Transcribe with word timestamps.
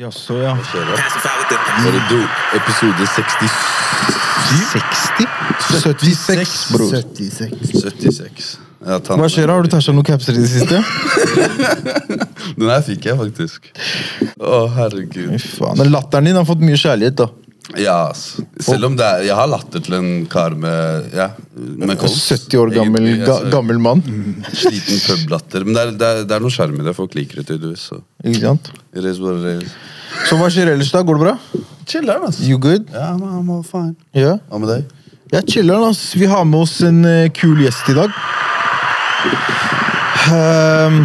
Jaså, 0.00 0.34
ja. 0.40 0.54
Når 1.84 1.96
du? 2.08 2.20
Episode 2.56 3.06
67? 3.06 3.50
60? 4.72 5.26
76, 5.82 6.68
bror. 6.72 6.90
76. 6.90 7.52
76. 7.82 8.46
Ja, 8.80 8.96
ta 8.96 9.12
den. 9.12 9.20
Hva 9.20 9.28
skjer? 9.28 9.52
Har 9.52 9.60
du 9.60 9.68
tæsja 9.68 9.92
noen 9.92 10.06
capser 10.08 10.38
i 10.38 10.40
det 10.40 10.48
siste? 10.48 10.80
Den 12.56 12.70
her 12.70 12.80
fikk 12.86 13.10
jeg 13.10 13.18
faktisk. 13.20 13.68
Å, 14.40 14.62
herregud. 14.78 15.36
Fy 15.36 15.52
faen, 15.58 15.76
Den 15.82 15.92
latteren 15.92 16.30
din 16.30 16.40
har 16.40 16.48
fått 16.48 16.64
mye 16.64 16.80
kjærlighet, 16.80 17.20
da. 17.20 17.28
Ja. 17.78 18.12
Selv 18.14 18.88
om 18.88 18.96
det 18.98 19.06
er 19.06 19.22
Jeg 19.28 19.36
har 19.38 19.46
latter 19.46 19.82
til 19.84 19.94
en 19.94 20.08
kar 20.30 20.56
med 20.58 21.12
Ja, 21.14 21.28
med 21.54 21.98
kols. 22.00 22.16
70 22.32 22.58
år 22.58 22.72
gammel, 22.74 23.04
Egentlig, 23.04 23.26
ga, 23.26 23.36
altså, 23.36 23.52
gammel 23.52 23.78
mann. 23.82 24.02
Sliten 24.62 25.02
publatter. 25.06 25.66
Men 25.66 25.76
det 25.76 25.82
er, 25.82 25.92
det 25.94 26.08
er, 26.08 26.22
det 26.26 26.36
er 26.36 26.44
noe 26.44 26.54
sjarm 26.54 26.78
i 26.80 26.86
det. 26.86 26.96
Folk 26.98 27.14
liker 27.18 27.42
det 27.42 27.46
tydeligvis. 27.52 27.86
Så. 27.92 28.00
Ikke 28.24 28.42
sant? 28.42 28.72
Så 30.26 30.38
hva 30.40 30.50
skjer 30.50 30.72
ellers, 30.74 30.90
da? 30.94 31.04
Går 31.06 31.20
det 31.20 31.26
bra? 31.28 31.64
Chiller'n, 31.90 32.26
ass. 32.26 32.40
You 32.46 32.58
good? 32.62 32.90
Ja, 32.94 33.12
men 33.18 33.28
I'm 33.38 33.52
all 33.54 33.62
fine. 33.66 33.94
Ja. 34.16 34.36
Hva 34.50 34.62
med 34.62 34.72
deg? 34.74 34.96
Jeg 35.30 35.54
chiller'n, 35.54 35.86
ass. 35.92 36.08
Vi 36.18 36.26
har 36.30 36.46
med 36.48 36.64
oss 36.64 36.80
en 36.86 37.04
uh, 37.06 37.28
kul 37.34 37.62
gjest 37.62 37.92
i 37.92 37.98
dag. 37.98 38.14
Ehm, 40.30 41.04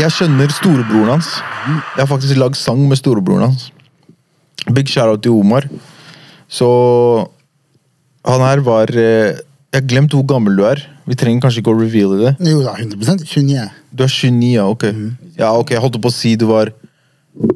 jeg 0.00 0.12
skjønner 0.14 0.50
storebroren 0.52 1.14
hans. 1.16 1.30
Jeg 1.68 2.02
har 2.02 2.08
faktisk 2.10 2.38
lagd 2.40 2.58
sang 2.58 2.80
med 2.88 2.98
storebroren 3.00 3.48
hans. 3.48 3.68
Big 4.74 4.90
shout-out 4.90 5.22
til 5.24 5.36
Omar. 5.36 5.68
Så 6.48 6.68
han 8.28 8.44
her 8.44 8.62
var 8.64 8.90
eh, 8.96 9.36
Jeg 9.68 9.82
har 9.82 9.86
glemt 9.88 10.14
hvor 10.16 10.24
gammel 10.28 10.56
du 10.58 10.64
er. 10.68 10.80
Vi 11.08 11.16
trenger 11.16 11.44
kanskje 11.44 11.62
ikke 11.62 11.72
å 11.74 11.78
reveale 11.80 12.18
det. 12.22 12.34
Jo 12.50 12.60
da, 12.64 12.74
100 12.80 13.24
29. 13.24 13.64
Du 13.92 14.04
er 14.04 14.12
29, 14.12 14.52
ja. 14.54 14.66
Ok. 14.68 14.84
Ja, 15.38 15.52
ok, 15.56 15.74
Jeg 15.76 15.82
holdt 15.84 16.00
på 16.02 16.10
å 16.10 16.14
si 16.14 16.34
du 16.40 16.46
var 16.50 16.72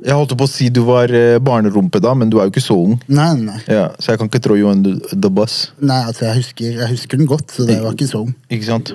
Jeg 0.05 0.14
holdt 0.14 0.34
på 0.38 0.47
å 0.47 0.50
si 0.50 0.69
du 0.73 0.83
var 0.86 1.10
eh, 1.16 1.38
barnerumpe 1.42 2.00
da, 2.05 2.12
men 2.14 2.30
du 2.30 2.38
er 2.38 2.47
jo 2.47 2.52
ikke 2.55 2.62
så 2.64 2.77
ung. 2.84 2.98
Nei, 3.09 3.33
nei. 3.41 3.59
Ja, 3.66 3.88
Så 3.98 4.12
jeg 4.12 4.20
kan 4.20 4.30
ikke 4.30 4.42
trå 4.45 4.56
you 4.61 4.69
under 4.70 5.00
the, 5.11 5.30
bus. 5.33 5.72
Nei, 5.80 6.02
altså, 6.06 6.28
jeg 6.28 6.42
husker, 6.45 6.77
jeg 6.84 6.91
husker 6.92 7.19
den 7.20 7.30
godt, 7.30 7.50
så 7.50 7.67
det 7.67 7.80
var 7.83 7.97
ikke 7.97 8.11
sånn. 8.12 8.30
Ikke 8.52 8.69
sant? 8.69 8.92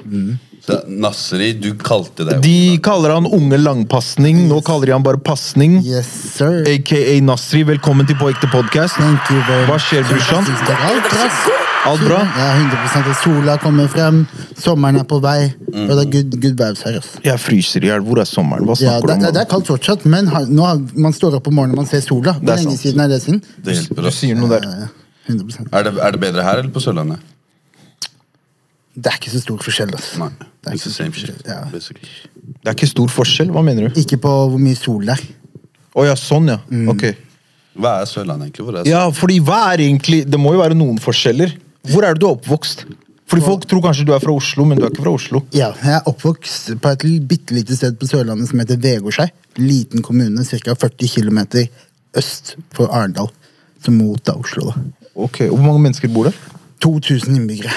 Så, 0.68 0.82
Nasri, 0.92 1.54
du 1.56 1.70
kalte 1.80 2.26
deg 2.28 2.42
De 2.44 2.56
kaller 2.84 3.14
han 3.16 3.28
unge 3.32 3.56
langpasning. 3.62 4.42
Nå 4.50 4.58
kaller 4.68 4.90
de 4.90 4.96
han 4.98 5.04
bare 5.06 5.20
pasning. 5.24 5.78
Yes, 5.86 6.10
sir. 6.36 6.58
Aka 6.68 7.04
Nasri. 7.24 7.62
Velkommen 7.70 8.08
til 8.10 8.18
På 8.20 8.28
ekte 8.34 8.50
podkast. 8.52 8.98
Thank 9.00 9.30
you 9.32 9.40
very 9.48 9.64
Hva 9.70 9.78
skjer, 9.80 10.04
brorsan? 10.10 10.44
Det 10.68 10.76
Alt 10.90 11.08
bra. 11.14 11.30
Alt 11.88 12.04
bra? 12.04 12.20
Ja, 12.36 12.50
100% 12.60 13.14
Sola 13.22 13.56
kommer 13.64 13.88
frem, 13.88 14.26
sommeren 14.60 14.98
er 15.00 15.06
på 15.08 15.22
vei, 15.24 15.54
og 15.72 15.94
det 15.94 16.02
er 16.02 16.10
good, 16.18 16.34
good 16.44 16.58
vibes 16.60 16.82
her. 16.84 16.98
Ass. 17.00 17.14
Jeg 17.24 17.40
fryser 17.40 17.86
i 17.86 17.92
hjel. 17.94 18.04
Hvor 18.04 18.20
er 18.20 18.28
sommeren? 18.28 18.68
Hva 18.68 18.76
Ja, 18.82 18.98
snakker 18.98 19.08
det, 19.14 19.16
du 19.22 19.24
det 19.24 19.32
om? 19.32 19.40
er 19.46 19.50
kaldt 19.54 19.72
fortsatt, 19.72 20.04
men 20.12 20.28
har, 20.34 20.50
nå 20.52 20.66
har, 20.68 20.82
man 21.00 21.16
står 21.16 21.38
opp 21.40 21.48
om 21.48 21.56
morgenen 21.62 21.78
og 21.78 21.86
man 21.86 21.88
ser 21.94 22.04
sola. 22.04 22.34
Hvor 22.42 22.60
lenge 22.60 22.76
siden 22.82 23.06
er 23.06 23.14
det 23.14 23.22
siden? 23.24 23.40
Det 23.64 23.78
hjelper 23.78 24.04
Du 24.04 24.12
oss. 24.12 24.20
sier 24.20 24.36
noe 24.36 24.52
der. 24.52 24.68
Eh, 24.68 25.32
100% 25.32 25.72
Er 25.72 25.88
det, 25.88 25.96
er 26.10 26.12
det 26.18 26.20
bedre 26.28 26.44
her 26.44 26.60
eller 26.66 26.76
på 26.76 26.84
Sørlandet? 26.84 27.24
Det 28.98 29.12
er 29.12 29.18
ikke 29.20 29.32
så 29.36 29.42
stor 29.44 29.62
forskjell. 29.62 29.94
Altså. 29.94 30.20
Nei. 30.24 30.30
Det 30.40 30.72
er 30.72 30.78
ikke 30.80 30.90
same 30.90 31.14
så 31.14 31.22
shit. 31.22 31.36
forskjell, 31.38 31.54
ja. 31.54 31.60
Det 32.58 32.72
er 32.72 32.76
ikke 32.76 32.90
stor 32.90 33.12
forskjell. 33.14 33.52
Hva 33.54 33.62
mener 33.66 33.88
du? 33.88 34.00
Ikke 34.02 34.18
på 34.24 34.32
hvor 34.52 34.62
mye 34.62 34.78
sol 34.78 35.06
det 35.06 35.14
er. 35.18 35.26
Å 35.98 36.06
ja, 36.08 36.16
sånn, 36.18 36.50
ja. 36.50 36.58
Ok. 36.92 37.06
Hva 37.78 38.00
er 38.02 38.10
Sørlandet 38.10 38.50
egentlig? 38.50 38.66
Hvor 38.66 38.80
er 38.80 38.90
Ja, 38.90 39.04
fordi 39.14 39.38
hva 39.46 39.60
er 39.74 39.84
egentlig 39.86 40.24
Det 40.26 40.40
må 40.42 40.56
jo 40.56 40.64
være 40.64 40.78
noen 40.78 40.98
forskjeller. 41.02 41.54
Hvor 41.92 42.08
er 42.08 42.18
du 42.18 42.26
oppvokst? 42.32 42.88
Fordi 43.28 43.44
Folk 43.44 43.66
tror 43.68 43.82
kanskje 43.84 44.06
du 44.08 44.14
er 44.16 44.22
fra 44.24 44.32
Oslo, 44.32 44.64
men 44.66 44.80
du 44.80 44.86
er 44.86 44.92
ikke 44.94 45.04
fra 45.04 45.14
Oslo. 45.18 45.42
Ja, 45.52 45.74
jeg 45.84 45.98
er 45.98 46.06
oppvokst 46.08 46.72
på 46.82 46.92
et 46.96 47.04
bitte 47.28 47.56
lite 47.58 47.76
sted 47.76 47.98
på 48.00 48.08
Sørlandet 48.08 48.48
som 48.50 48.62
heter 48.64 48.80
Vegårshei. 48.80 49.28
Liten 49.60 50.02
kommune, 50.02 50.46
ca. 50.48 50.76
40 50.88 51.12
km 51.12 51.42
øst 52.18 52.56
for 52.74 52.88
Arendal. 52.88 53.28
Så 53.84 53.92
mot 53.92 54.24
da 54.26 54.34
Oslo, 54.40 54.72
da. 54.72 54.86
Ok, 55.14 55.42
og 55.50 55.58
Hvor 55.58 55.66
mange 55.66 55.84
mennesker 55.90 56.08
bor 56.14 56.30
der? 56.30 56.40
2000 56.84 57.36
innbyggere. 57.36 57.72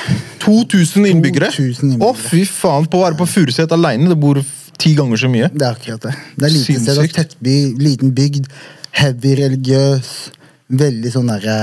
2000 0.45 1.07
innbyggere? 1.09 1.49
2000 1.55 1.89
Å, 1.89 1.93
innbyggere. 1.95 2.15
fy 2.31 2.45
faen! 2.49 2.87
På 2.91 3.01
å 3.01 3.05
være 3.07 3.17
på 3.21 3.27
Furuset 3.29 3.73
aleine, 3.73 4.09
det 4.13 4.19
bor 4.21 4.41
ti 4.81 4.95
ganger 4.99 5.17
så 5.21 5.29
mye. 5.33 5.49
Det 5.53 5.67
er 5.67 5.73
akkurat 5.79 6.05
det. 6.09 6.13
Det 6.37 6.47
er 6.49 6.55
lite 6.57 6.81
sted, 6.81 6.99
og 7.01 7.15
tettby, 7.17 7.57
liten 7.81 8.13
bygd. 8.17 8.47
Heavy 9.01 9.35
religiøs. 9.41 10.13
Veldig 10.71 11.11
sånn 11.15 11.31
derre 11.33 11.57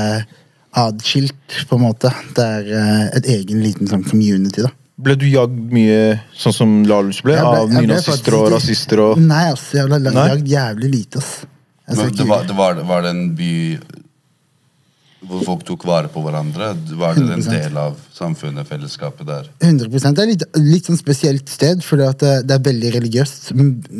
adskilt, 0.77 1.61
på 1.69 1.77
en 1.77 1.85
måte. 1.87 2.11
Det 2.35 2.43
er 2.43 2.67
eh, 2.77 3.05
et 3.17 3.29
egen 3.37 3.61
liten 3.63 3.87
sånn 3.89 4.03
community, 4.07 4.65
da. 4.65 4.73
Ble 4.97 5.13
du 5.15 5.27
jagd 5.29 5.57
mye 5.73 6.17
sånn 6.33 6.53
som 6.57 6.71
Lahlus 6.89 7.19
ble? 7.21 7.35
Jeg 7.37 7.45
ble- 7.45 7.59
av 7.61 7.67
jeg 7.69 7.77
ble 7.77 7.83
nynazister 7.85 8.11
faktisk 8.13 8.33
og 8.33 8.47
ikke- 8.47 8.55
rasister 8.57 9.01
og 9.03 9.19
Nei, 9.21 9.43
ass. 9.53 9.67
Jeg 9.77 9.85
ble 9.91 9.99
Nei? 10.01 10.13
lagd 10.33 10.47
jævlig 10.49 10.89
lite, 10.91 11.21
ass. 11.21 11.45
Jeg 11.87 11.95
skal 11.95 12.05
Men 12.09 12.15
det 12.17 12.27
var, 12.27 12.43
det 12.49 12.55
var, 12.57 12.73
var 12.89 13.01
det 13.05 13.09
en 13.13 13.35
by 13.37 13.51
hvor 15.27 15.43
folk 15.45 15.65
tok 15.67 15.85
vare 15.87 16.09
på 16.11 16.21
hverandre? 16.23 16.71
Var 16.99 17.17
det 17.17 17.27
en 17.35 17.45
del 17.45 17.77
av 17.79 17.97
samfunnet, 18.15 18.67
fellesskapet 18.69 19.27
der? 19.27 19.49
100 19.61 19.89
Det 19.91 20.23
er 20.23 20.31
litt, 20.31 20.45
litt 20.63 20.89
sånn 20.89 20.99
spesielt 20.99 21.49
sted, 21.51 21.83
for 21.85 22.01
det, 22.01 22.31
det 22.47 22.55
er 22.57 22.65
veldig 22.65 22.93
religiøst. 22.97 23.51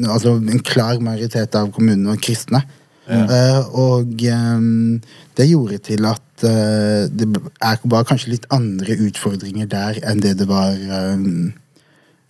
Altså 0.08 0.38
En 0.38 0.64
klar 0.66 1.02
majoritet 1.04 1.56
av 1.60 1.72
kommunene 1.76 2.16
var 2.16 2.22
kristne. 2.24 2.64
Eh, 3.08 3.60
og 3.80 4.24
um, 4.36 4.98
det 5.40 5.46
gjorde 5.48 5.78
til 5.86 6.04
at 6.10 6.44
uh, 6.44 7.06
det 7.08 7.28
var 7.88 8.08
kanskje 8.08 8.34
litt 8.34 8.50
andre 8.52 8.98
utfordringer 9.06 9.70
der 9.72 10.02
enn 10.04 10.20
det 10.20 10.34
det 10.42 10.48
var 10.50 10.76
um, 11.16 11.54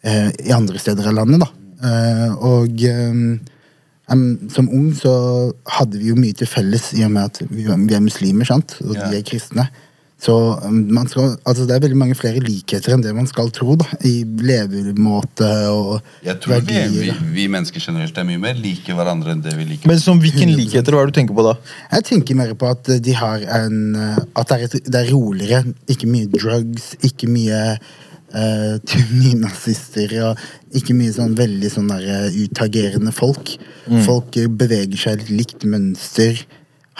uh, 0.06 0.30
i 0.30 0.53
andre 0.53 0.78
steder 0.78 1.09
av 1.09 1.18
landet. 1.18 1.47
da. 1.47 1.50
Eh, 1.78 2.31
og 2.41 2.81
eh, 2.90 3.18
em, 4.12 4.50
som 4.53 4.69
ung 4.69 4.91
så 4.95 5.13
hadde 5.79 6.00
vi 6.00 6.09
jo 6.13 6.16
mye 6.19 6.34
til 6.38 6.47
felles 6.47 6.94
i 6.97 7.03
og 7.07 7.12
med 7.12 7.23
at 7.31 7.41
vi, 7.50 7.66
vi 7.68 7.94
er 7.97 8.03
muslimer, 8.03 8.45
sant? 8.47 8.78
og 8.85 8.95
Ja. 8.95 9.09
de 9.12 9.18
er 9.19 9.28
kristne. 9.28 9.68
Så 10.18 10.34
um, 10.66 10.79
man 10.90 11.06
skal, 11.06 11.35
altså 11.45 11.68
det 11.69 11.75
er 11.75 11.81
veldig 11.84 11.97
mange 12.01 12.16
flere 12.18 12.40
likheter 12.41 12.95
enn 12.95 13.03
det 13.06 13.12
man 13.13 13.28
skal 13.29 13.51
tro. 13.53 13.75
da, 13.78 13.85
I 14.01 14.23
levemåte 14.25 15.50
og 15.69 16.01
Jeg 16.25 16.40
tror 16.41 16.56
vi, 16.56 16.73
verdier. 16.73 16.90
vi, 16.90 17.09
da. 17.12 17.28
vi 17.35 17.45
mennesker 17.53 17.84
generelt 17.84 18.18
er 18.18 18.25
mye 18.25 18.41
mer 18.41 18.57
like 18.57 18.95
hverandre 18.97 19.35
enn 19.35 19.44
det 19.45 19.53
vi 19.59 19.68
liker. 19.75 19.90
Men 19.91 20.00
som 20.01 20.18
hvilken 20.24 20.56
likheter 20.57 20.95
hva 20.95 21.03
er 21.03 21.12
det 21.12 21.13
du 21.13 21.19
tenker 21.19 21.38
på 21.38 21.45
da? 21.45 21.53
Jeg 21.91 22.07
tenker 22.09 22.39
mer 22.39 22.56
på 22.57 22.69
at 22.72 22.89
de 23.06 23.13
har 23.13 23.45
en 23.59 23.78
uh, 23.94 24.18
At 24.38 24.50
det 24.50 24.57
er, 24.57 24.66
et, 24.66 24.89
det 24.89 25.03
er 25.03 25.12
roligere. 25.13 25.63
Ikke 25.88 26.09
mye 26.09 26.25
drugs, 26.34 26.95
ikke 27.06 27.29
mye 27.29 27.62
uh, 28.36 28.76
nynazister 29.22 30.14
og 30.26 30.78
ikke 30.78 30.96
mye 30.98 31.14
sånn 31.16 31.36
veldig 31.38 31.72
sånn 31.72 31.92
der, 31.92 32.06
uh, 32.28 32.40
utagerende 32.44 33.14
folk. 33.16 33.56
Folk 34.06 34.38
uh, 34.40 34.48
beveger 34.48 35.04
seg 35.08 35.26
litt 35.28 35.36
likt 35.38 35.68
mønster. 35.70 36.40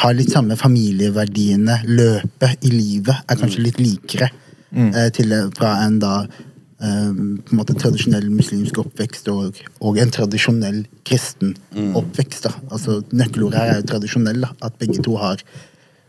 Har 0.04 0.14
litt 0.14 0.34
samme 0.34 0.58
familieverdiene. 0.60 1.82
Løpet 1.90 2.68
i 2.68 2.74
livet 2.74 3.26
er 3.26 3.40
kanskje 3.40 3.66
litt 3.66 3.82
likere 3.82 4.30
uh, 4.30 5.08
til, 5.16 5.34
fra 5.58 5.78
en 5.86 5.98
da 6.04 6.14
um, 6.24 7.38
på 7.42 7.56
en 7.56 7.60
måte 7.60 7.78
tradisjonell 7.78 8.30
muslimsk 8.30 8.78
oppvekst 8.84 9.32
og, 9.34 9.58
og 9.82 9.98
en 10.02 10.14
tradisjonell 10.14 10.84
kristen 11.08 11.56
oppvekst. 11.98 12.48
da. 12.50 12.54
Altså 12.70 13.02
Nøkkelordet 13.12 13.62
her 13.64 13.74
er 13.74 13.82
jo 13.82 13.90
tradisjonell. 13.94 14.44
da. 14.46 14.54
At 14.62 14.78
begge 14.82 15.02
to 15.04 15.18
har 15.22 15.42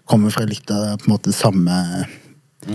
kommer 0.09 0.33
fra 0.33 0.47
litt 0.49 0.71
av 0.73 0.97
på 1.01 1.09
en 1.09 1.17
måte 1.17 1.35
samme 1.37 1.75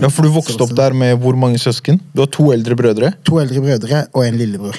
Ja, 0.01 0.09
For 0.09 0.25
du 0.25 0.31
vokste 0.33 0.63
opp 0.65 0.73
der 0.77 0.95
med 0.97 1.17
hvor 1.21 1.35
mange 1.37 1.59
søsken? 1.61 1.99
Du 2.13 2.23
har 2.23 2.31
to 2.33 2.51
eldre 2.53 2.75
brødre? 2.79 3.13
To 3.27 3.39
eldre 3.41 3.61
brødre 3.61 4.05
og 4.13 4.25
en 4.25 4.39
lillebror. 4.39 4.77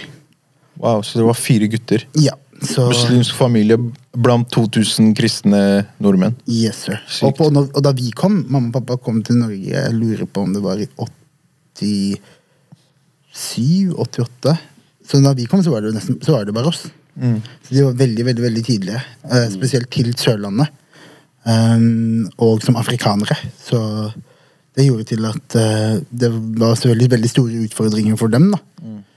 Wow, 0.80 1.02
Så 1.06 1.18
dere 1.20 1.28
var 1.30 1.38
fire 1.38 1.68
gutter? 1.70 2.02
Ja, 2.18 2.34
så 2.64 2.88
Muslimsk 2.90 3.34
familie 3.38 3.78
blant 4.16 4.50
2000 4.54 5.14
kristne 5.18 5.60
nordmenn. 6.02 6.34
Yes, 6.50 6.84
sir. 6.86 6.98
Og, 7.22 7.36
på, 7.38 7.50
og 7.52 7.80
da 7.84 7.92
vi 7.94 8.10
kom, 8.16 8.40
mamma 8.48 8.72
og 8.72 8.78
pappa 8.80 8.98
kom 9.04 9.22
til 9.26 9.38
Norge, 9.38 9.70
jeg 9.70 9.94
lurer 9.94 10.26
på 10.26 10.44
om 10.46 10.54
det 10.54 10.62
var 10.64 10.82
i 10.82 10.88
87-88. 13.34 14.56
Så 15.04 15.20
da 15.20 15.34
vi 15.36 15.46
kom, 15.50 15.62
så 15.62 15.70
var 15.74 15.84
det, 15.84 15.94
nesten, 15.96 16.18
så 16.24 16.38
var 16.38 16.46
det 16.48 16.54
bare 16.56 16.70
oss. 16.72 16.86
Så 17.14 17.70
de 17.74 17.82
var 17.84 17.98
veldig, 17.98 18.24
veldig 18.26 18.42
veldig 18.42 18.64
tidlige. 18.66 19.02
eh, 19.30 19.48
spesielt 19.52 19.90
til 19.90 20.14
Sørlandet. 20.18 20.68
Um, 21.44 22.30
og 22.40 22.62
som 22.64 22.76
afrikanere. 22.80 23.36
Så 23.60 23.78
det 24.74 24.86
gjorde 24.88 25.06
til 25.08 25.26
at 25.28 25.56
uh, 25.58 25.96
det 26.10 26.30
var 26.58 26.74
selvfølgelig 26.74 27.10
veldig 27.10 27.30
store 27.30 27.64
utfordringer 27.68 28.16
for 28.20 28.32
dem. 28.32 28.50
da. 28.54 28.62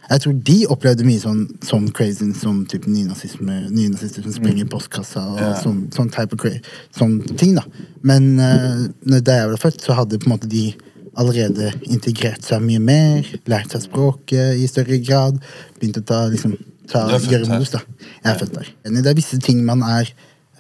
Jeg 0.08 0.22
tror 0.24 0.36
de 0.48 0.56
opplevde 0.72 1.04
mye 1.04 1.20
sånn, 1.20 1.42
sånn 1.68 1.90
crazy 1.96 2.30
som 2.40 2.62
nynazisme, 2.64 3.58
nynazister 3.68 4.24
som 4.32 4.46
i 4.48 4.64
postkassa 4.70 5.24
og 5.34 5.42
yeah. 5.42 5.58
sånn, 5.60 5.82
sånn 5.92 6.12
type 6.14 6.38
crazy, 6.40 6.62
sånn 6.96 7.18
ting. 7.36 7.58
da. 7.58 7.66
Men 8.08 8.38
uh, 8.40 8.86
da 9.20 9.42
jeg 9.42 9.50
ble 9.52 9.60
født, 9.66 9.82
så 9.84 9.98
hadde 9.98 10.22
på 10.22 10.30
en 10.30 10.36
måte 10.38 10.52
de 10.52 10.70
allerede 11.18 11.74
integrert 11.90 12.46
seg 12.46 12.64
mye 12.64 12.80
mer, 12.80 13.28
lært 13.50 13.74
seg 13.74 13.84
språket 13.88 14.62
i 14.62 14.70
større 14.70 15.02
grad, 15.04 15.42
begynt 15.82 16.00
å 16.00 16.06
ta, 16.08 16.22
liksom, 16.32 16.54
ta, 16.88 17.08
gjøre 17.18 17.50
mos. 17.58 17.74
da. 17.74 17.82
Jeg 18.22 18.32
er 18.32 18.40
født 18.44 18.56
der. 18.60 18.72
Det 18.88 19.12
er 19.12 19.18
visse 19.18 19.42
ting 19.44 19.66
man 19.68 19.84
er 19.84 20.14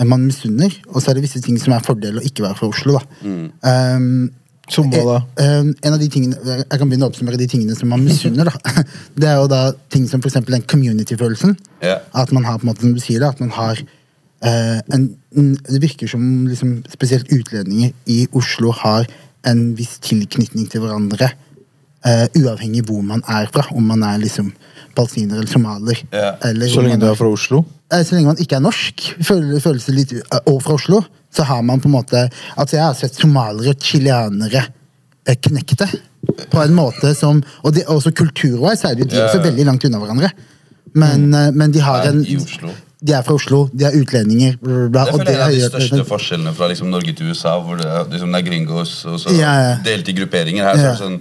man 0.05 0.27
misunner, 0.27 0.73
og 0.91 1.01
så 1.01 1.09
er 1.09 1.17
det 1.17 1.23
visse 1.23 1.39
ting 1.41 1.55
som 1.61 1.73
er 1.73 1.85
fordel 1.85 2.19
å 2.19 2.25
ikke 2.25 2.43
være 2.43 2.59
fra 2.59 2.67
Oslo. 2.69 2.99
da. 2.99 3.95
Um, 3.95 4.27
Som 4.69 4.89
hva 4.91 5.03
da? 5.07 5.17
Eh, 5.39 5.51
eh, 5.59 5.69
en 5.87 5.93
av 5.93 5.99
de 5.99 6.07
tingene, 6.11 6.35
Jeg 6.45 6.79
kan 6.79 6.89
begynne 6.89 7.07
å 7.07 7.11
oppsummere 7.11 7.37
de 7.39 7.47
tingene 7.47 7.75
som 7.77 7.87
man 7.89 8.03
misunner. 8.03 8.49
da. 8.49 8.83
Det 9.15 9.27
er 9.29 9.37
jo 9.39 9.47
da 9.47 9.71
ting 9.89 10.07
som 10.09 10.21
for 10.21 10.29
eksempel 10.29 10.57
den 10.57 10.65
community-følelsen. 10.67 11.55
Ja. 11.81 11.99
At 12.13 12.31
man 12.35 12.43
har 12.43 12.57
på 12.59 12.67
en 12.67 12.73
måte, 12.73 12.81
som 12.83 12.93
du 12.93 12.99
sier 12.99 13.19
da, 13.23 13.29
at 13.29 13.39
man 13.39 13.49
har 13.55 13.79
eh, 14.43 14.79
en, 14.93 15.07
Det 15.63 15.81
virker 15.81 16.07
som 16.11 16.47
liksom, 16.47 16.83
spesielt 16.91 17.31
utlendinger 17.31 17.93
i 18.07 18.27
Oslo 18.33 18.71
har 18.71 19.07
en 19.47 19.75
viss 19.77 19.97
tilknytning 20.03 20.67
til 20.69 20.81
hverandre. 20.83 21.31
eh, 22.05 22.27
uavhengig 22.39 22.83
hvor 22.87 23.01
man 23.03 23.21
er 23.27 23.47
fra. 23.51 23.65
Om 23.75 23.83
man 23.83 24.03
er 24.03 24.19
liksom 24.19 24.51
palestiner 24.95 25.37
eller 25.39 25.47
somalier. 25.51 26.03
Ja. 26.13 26.35
Eller 26.43 26.67
Så 26.71 26.81
lenge 26.81 26.99
du 26.99 27.07
er 27.09 27.15
fra 27.15 27.27
Oslo. 27.31 27.63
Eh, 27.91 28.03
Så 28.03 28.15
lenge 28.15 28.27
man 28.27 28.37
ikke 28.37 28.55
er 28.55 28.63
norsk, 28.63 29.15
føler, 29.23 29.59
føles 29.63 29.85
det 29.85 29.95
litt 29.95 30.13
eh, 30.13 30.39
Og 30.47 30.61
fra 30.63 30.73
Oslo, 30.77 31.01
så 31.33 31.43
har 31.43 31.61
man 31.61 31.81
på 31.83 31.89
en 31.89 31.97
måte 31.97 32.25
Altså, 32.55 32.77
jeg 32.77 32.83
har 32.85 32.97
sett 32.97 33.15
somaliere 33.19 33.75
og 33.75 33.83
chilenere 33.83 34.63
eh, 35.27 35.35
knekte 35.35 35.87
på 36.51 36.59
en 36.63 36.75
måte 36.75 37.13
som 37.15 37.41
Og 37.63 37.73
de, 37.75 37.85
også 37.87 38.11
kulturveis 38.15 38.83
er 38.87 38.97
de, 38.99 39.07
er 39.11 39.25
Ja, 39.25 39.29
ja. 39.33 39.43
veldig 39.43 39.65
langt 39.67 39.85
unna 39.87 40.01
hverandre. 40.01 40.31
Men, 40.97 41.29
mm. 41.29 41.57
men 41.57 41.71
de 41.71 41.81
har 41.83 42.07
en. 42.09 42.23
De 42.97 43.13
er 43.13 43.21
fra 43.21 43.35
Oslo, 43.37 43.67
de 43.77 43.85
er 43.85 43.93
utlendinger. 43.93 44.55
bla, 44.57 44.87
bla, 44.89 45.03
Det 45.05 45.13
og 45.13 45.25
det 45.27 45.35
er 45.35 45.51
de 45.53 45.59
største 45.61 45.87
største 45.87 46.05
forskjellene 46.09 46.53
fra 46.57 46.67
liksom 46.71 46.89
Norge 46.89 47.13
til 47.13 47.29
USA, 47.29 47.59
hvor 47.61 47.77
det 47.77 47.85
er, 47.85 48.07
liksom, 48.09 48.31
det 48.33 48.39
er 48.41 48.47
gringos 48.47 49.05
og 49.05 49.19
så 49.21 49.35
Ja, 49.37 49.51
ja. 49.61 49.75
delt 49.85 50.09
i 50.09 50.15
grupperinger. 50.17 50.65
Her 50.65 50.79
så 50.79 50.85
er 50.85 50.89
det 50.89 51.01
sånn 51.03 51.19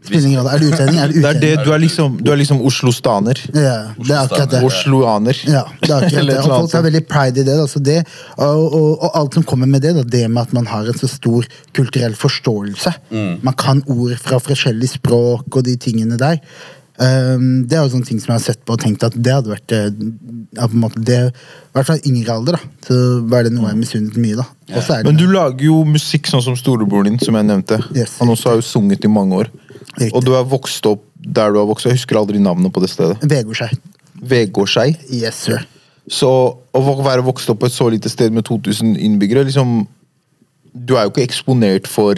Spiller 0.00 0.26
ingen 0.30 0.40
rolle. 0.40 0.54
Er 0.54 0.62
du 0.62 0.66
utlending, 0.70 0.98
er 0.98 1.12
du 1.12 1.18
Det 1.18 1.28
er 1.30 1.40
det, 1.40 1.50
du 1.66 1.72
er 1.74 1.82
liksom, 1.82 2.16
du 2.24 2.30
er 2.32 2.38
liksom 2.40 2.62
Oslo-staner. 2.64 3.42
Ja, 3.52 3.76
det 3.98 4.14
er 4.14 4.22
akkurat 4.22 4.54
det. 4.54 4.62
Osloaner. 4.64 5.42
Ja, 5.44 5.66
det 5.82 5.90
er 5.90 6.06
akkurat 6.06 6.28
det. 6.32 6.38
Og 6.40 6.50
folk 6.54 6.74
er 6.78 6.86
veldig 6.88 7.04
pride 7.10 7.42
i 7.42 7.46
det. 7.50 7.58
Altså 7.60 7.82
det 7.84 7.98
og, 8.38 8.64
og, 8.64 8.90
og 8.96 9.20
alt 9.20 9.36
som 9.36 9.44
kommer 9.44 9.68
med 9.68 9.84
det, 9.84 9.94
da, 9.98 10.04
det 10.16 10.24
med 10.30 10.42
at 10.42 10.56
man 10.56 10.66
har 10.72 10.88
en 10.88 10.98
så 10.98 11.10
stor 11.10 11.48
kulturell 11.76 12.16
forståelse. 12.16 12.96
Man 13.44 13.56
kan 13.60 13.84
ord 13.86 14.16
fra 14.20 14.40
forskjellige 14.40 14.96
språk 14.96 15.52
og 15.52 15.64
de 15.68 15.76
tingene 15.76 16.18
der. 16.20 16.40
Um, 17.00 17.62
det 17.64 17.78
er 17.78 17.86
jo 17.86 17.94
sånne 17.94 18.04
ting 18.04 18.18
som 18.20 18.34
jeg 18.34 18.36
har 18.36 18.42
sett 18.44 18.64
på 18.68 18.74
og 18.76 18.82
tenkt 18.82 19.04
at 19.06 19.14
det 19.16 19.32
hadde 19.32 19.48
vært 19.48 19.72
eh, 19.72 19.86
ja, 20.52 20.66
på 20.66 20.74
en 20.74 20.82
måte 20.82 21.00
det, 21.00 21.16
I 21.30 21.78
hvert 21.78 21.88
fall 21.88 22.02
i 22.02 22.10
yngre 22.10 22.34
alder, 22.34 22.58
da. 22.58 22.72
Så 22.84 22.98
var 23.30 23.46
det 23.46 23.54
noe 23.54 23.70
jeg 23.70 23.78
misunnet 23.78 24.18
mye, 24.20 24.36
da. 24.36 24.44
Og 24.74 24.82
så 24.84 24.98
er 24.98 25.00
det 25.00 25.08
Men 25.08 25.16
du 25.16 25.24
lager 25.32 25.64
jo 25.64 25.78
musikk 25.88 26.28
sånn 26.28 26.44
som 26.44 26.58
storebroren 26.60 27.08
din, 27.08 27.16
som 27.22 27.38
jeg 27.38 27.48
nevnte. 27.48 27.78
Yes. 27.96 28.18
Han 28.20 28.34
også 28.34 28.52
har 28.52 28.60
jo 28.60 28.66
sunget 28.68 29.08
i 29.08 29.12
mange 29.12 29.38
år. 29.38 29.48
Riktig. 29.98 30.14
Og 30.14 30.24
du 30.24 30.34
er 30.38 30.46
vokst 30.46 30.86
opp 30.86 31.04
der 31.20 31.52
du 31.52 31.58
har 31.60 31.68
vokst 31.68 31.86
opp. 31.86 31.92
Jeg 31.92 32.00
husker 32.00 32.20
aldri 32.20 32.40
navnet 32.42 32.72
på 32.72 32.82
det 32.82 32.90
stedet. 32.92 33.18
Vegårskei. 33.26 33.70
Vegårskei. 34.30 34.88
Yes, 35.12 35.44
sir. 35.46 35.64
Så 36.10 36.28
å 36.74 36.80
være 37.04 37.24
vokst 37.26 37.50
opp 37.52 37.60
på 37.62 37.68
et 37.68 37.74
så 37.76 37.88
lite 37.92 38.10
sted 38.10 38.32
med 38.34 38.46
2000 38.48 38.96
innbyggere 38.98 39.44
liksom, 39.48 39.86
Du 40.72 40.94
er 40.96 41.02
jo 41.08 41.10
ikke 41.10 41.26
eksponert 41.26 41.88
for 41.90 42.14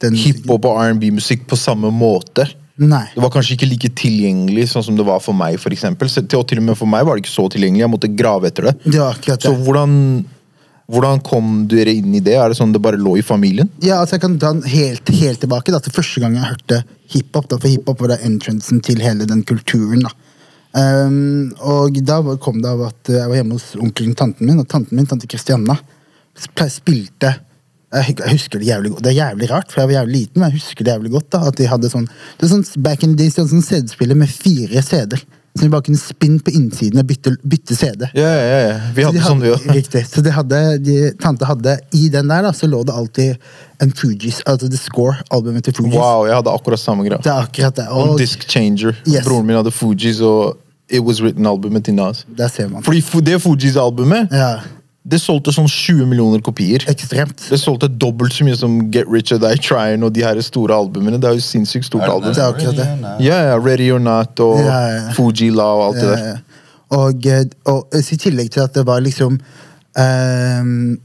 Den- 0.00 0.14
hiphop 0.14 0.64
og 0.68 0.76
R&B-musikk 0.80 1.46
på 1.48 1.56
samme 1.56 1.88
måte. 1.90 2.44
Nei. 2.80 3.06
Det 3.14 3.20
var 3.22 3.30
kanskje 3.30 3.56
ikke 3.56 3.68
like 3.68 3.88
tilgjengelig 3.96 4.68
sånn 4.72 4.84
som 4.84 4.96
det 4.96 5.04
var 5.04 5.20
for 5.20 5.36
meg. 5.36 5.58
For 5.60 5.70
eksempel. 5.70 6.08
Så, 6.08 6.22
til, 6.26 6.38
og 6.40 6.46
til 6.48 6.58
og 6.58 6.64
med 6.64 6.78
for 6.80 6.88
meg 6.88 7.04
var 7.04 7.16
det 7.16 7.24
ikke 7.26 7.34
så 7.34 7.48
tilgjengelig. 7.52 7.84
Jeg 7.84 7.92
måtte 7.92 8.16
grave 8.16 8.48
etter 8.48 8.70
det. 8.70 8.74
Det 8.84 9.00
akkurat 9.04 9.42
Så 9.44 9.52
hvordan, 9.52 10.24
hvordan 10.90 11.20
kom 11.26 11.50
dere 11.70 11.92
inn 11.94 12.14
i 12.18 12.22
det? 12.24 12.34
Er 12.34 12.50
det 12.50 12.58
sånn 12.58 12.72
det 12.74 12.82
bare 12.82 12.98
lå 13.00 13.16
i 13.20 13.26
familien? 13.26 13.70
Ja, 13.82 14.00
altså 14.00 14.16
jeg 14.16 14.24
kan 14.24 14.38
ta 14.42 14.52
den 14.56 14.66
helt, 14.66 15.12
helt 15.20 15.42
tilbake 15.42 15.74
da, 15.74 15.80
til 15.82 15.94
første 15.94 16.22
gang 16.22 16.34
jeg 16.38 16.48
hørte 16.48 16.80
hiphop. 17.14 17.46
da, 17.50 17.58
For 17.60 17.70
hiphop 17.70 18.02
var 18.02 18.14
da 18.14 18.18
entrancen 18.26 18.82
til 18.84 19.02
hele 19.04 19.28
den 19.30 19.44
kulturen. 19.46 20.02
da. 20.06 20.14
Um, 20.70 21.50
og 21.66 21.96
da 22.06 22.20
kom 22.42 22.60
det 22.62 22.70
av 22.70 22.82
at 22.92 23.10
jeg 23.10 23.26
var 23.26 23.40
hjemme 23.40 23.56
hos 23.58 23.72
onkelen 23.78 24.14
tanten 24.18 24.46
min, 24.46 24.60
og 24.62 24.68
tanten 24.70 24.98
min, 24.98 25.08
tante 25.10 25.30
Kristianna, 25.30 25.78
spilte 26.70 27.36
jeg 27.90 28.14
husker 28.30 28.60
det 28.62 28.68
jævlig 28.68 28.92
godt. 28.92 29.02
Det 29.02 29.10
er 29.10 29.16
jævlig 29.18 29.48
rart, 29.50 29.72
for 29.72 29.80
jeg 29.80 29.88
var 29.90 29.96
jævlig 29.96 30.14
liten, 30.14 30.38
men 30.38 30.50
jeg 30.50 30.60
husker 30.60 30.86
det 30.86 30.92
jævlig 30.92 31.10
godt. 31.10 31.32
da, 31.32 31.40
At 31.48 31.56
de 31.58 31.66
hadde 31.66 31.90
sånn, 31.90 32.06
det 32.38 32.46
er 32.46 32.52
sånn 32.52 32.82
Back 32.84 33.02
in 33.02 33.16
the 33.16 33.24
days, 33.24 33.34
sånn 33.34 33.66
CD-spiller 33.66 34.18
med 34.18 34.30
fire 34.30 34.82
CD-er. 34.86 35.24
Så 35.56 35.64
de 35.64 35.68
bare 35.72 35.82
kunne 35.82 35.98
spinne 35.98 36.38
på 36.46 36.52
innsiden 36.54 37.00
og 37.02 37.06
bytte, 37.08 37.32
bytte 37.42 37.74
CD. 37.74 38.06
Ja, 38.14 38.28
ja, 38.28 38.58
ja, 38.68 38.76
Vi 38.94 38.94
Vi 38.94 39.02
Så 39.02 39.08
hadde 39.10 39.24
sånn, 39.26 39.40
vi 39.42 39.50
òg. 39.50 39.64
Riktig. 39.74 40.04
Så 40.06 40.22
de 40.22 40.30
hadde, 40.30 40.60
de, 40.78 40.96
tante 41.20 41.44
hadde 41.48 41.74
I 41.98 42.08
den 42.08 42.30
der 42.30 42.42
da, 42.46 42.52
så 42.54 42.68
lå 42.70 42.84
det 42.86 42.94
alltid 42.94 43.36
en 43.82 43.90
Fugees, 43.90 44.40
altså 44.46 44.68
The 44.70 44.78
Score, 44.78 45.16
albumet 45.30 45.64
til 45.66 45.74
Fugees. 45.74 45.96
Wow, 45.98 46.26
jeg 46.28 46.36
hadde 46.38 46.54
akkurat 46.54 46.80
samme 46.80 47.04
greia. 47.08 47.18
Det 47.24 47.32
er 47.32 47.42
akkurat 47.48 47.76
det. 47.76 47.88
Og, 47.90 48.10
Og 48.14 48.18
Disc 48.22 48.46
Changer. 48.48 48.94
Yes. 49.06 49.24
Broren 49.26 49.46
min 49.46 49.56
hadde 49.58 49.72
Fugees 49.74 50.20
og 50.20 50.56
It 50.90 51.02
Was 51.06 51.20
Written-albumet 51.22 51.84
til 51.84 51.94
Nas. 51.94 52.24
der 52.38 52.48
ser 52.48 52.68
man. 52.68 52.82
Fordi 52.82 53.02
det 53.26 53.40
Fugees-albumet 53.42 54.28
Ja, 54.30 54.60
Det 55.02 55.16
solgte 55.16 55.52
sånn 55.54 55.68
20 55.68 56.04
millioner 56.10 56.42
kopier. 56.44 56.84
ekstremt. 56.90 57.46
Det 57.48 57.58
solgte 57.58 57.88
dobbelt 57.88 58.34
så 58.36 58.44
mye 58.44 58.56
som 58.56 58.90
Get 58.92 59.08
Rich 59.08 59.32
or 59.32 59.38
Die 59.40 59.56
Tryin' 59.56 60.04
og 60.04 60.12
de 60.12 60.20
her 60.20 60.40
store 60.44 60.76
albumene. 60.76 61.16
Det 61.20 61.30
er 61.30 61.38
jo 61.38 61.40
sinnssykt 61.40 61.88
stort 61.88 62.04
det 62.04 62.10
album. 62.12 62.34
Det 62.34 62.42
er 62.42 62.52
akkurat 62.52 62.76
det. 62.76 63.24
Ja, 63.24 63.38
ja, 63.48 63.56
Ready 63.56 63.90
or 63.90 63.98
Not 63.98 64.40
og 64.40 64.58
Ja, 64.60 64.66
ja, 64.66 64.94
ja. 64.98 65.12
Fuji 65.16 65.50
La 65.50 65.70
og 65.72 65.86
alt 65.88 66.02
det 66.02 66.10
der. 66.10 66.28
Eh, 66.34 66.38
Og, 66.90 67.26
eh, 67.26 67.44
og 67.70 67.86
i 67.94 68.16
tillegg 68.18 68.50
til 68.50 68.64
at 68.64 68.74
det 68.74 68.82
var 68.86 69.00
liksom 69.00 69.38
um, 69.94 70.98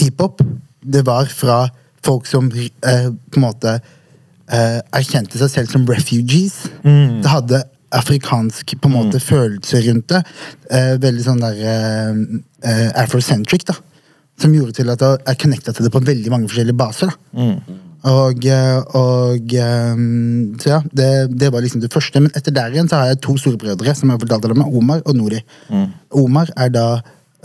Hiphop, 0.00 0.42
det 0.82 1.06
var 1.06 1.30
fra 1.30 1.68
folk 2.04 2.26
som 2.26 2.50
uh, 2.50 3.08
på 3.30 3.38
en 3.38 3.44
måte 3.44 3.76
uh, 4.50 4.80
erkjente 4.92 5.38
seg 5.38 5.50
selv 5.50 5.70
som 5.70 5.86
refugees. 5.86 6.66
Mm. 6.82 7.22
Det 7.22 7.30
hadde 7.30 7.62
afrikansk 7.98 8.76
på 8.80 8.90
en 8.90 8.94
måte 8.96 9.20
følelse 9.22 9.82
rundt 9.88 10.12
det. 10.12 10.22
Eh, 10.70 10.94
veldig 11.02 11.24
sånn 11.24 11.42
der 11.42 11.58
eh, 11.72 12.22
eh, 12.66 12.88
afrocentric, 13.02 13.66
da. 13.68 13.76
Som 14.40 14.52
gjorde 14.52 14.76
til 14.76 14.92
at 14.92 15.02
jeg 15.02 15.40
connecta 15.40 15.72
til 15.72 15.86
det 15.86 15.92
på 15.94 16.04
veldig 16.04 16.32
mange 16.32 16.50
forskjellige 16.50 16.76
baser. 16.76 17.12
da. 17.12 17.42
Mm. 17.42 17.82
Og, 18.06 18.44
eh, 18.46 18.78
og 18.94 19.54
eh, 19.58 19.96
Så 20.62 20.70
ja, 20.70 20.80
det, 20.92 21.10
det 21.40 21.50
var 21.52 21.64
liksom 21.64 21.82
det 21.82 21.92
første. 21.92 22.20
Men 22.22 22.30
etter 22.36 22.54
der 22.54 22.74
igjen 22.74 22.90
så 22.90 23.00
har 23.00 23.12
jeg 23.12 23.22
to 23.24 23.36
storebrødre 23.40 23.94
som 23.96 24.12
jeg 24.12 24.22
fortalte 24.22 24.52
om, 24.54 24.66
Omar 24.68 25.02
og 25.04 25.16
Nori. 25.16 25.42
Omar 26.14 26.52
er 26.56 26.72
da 26.74 26.86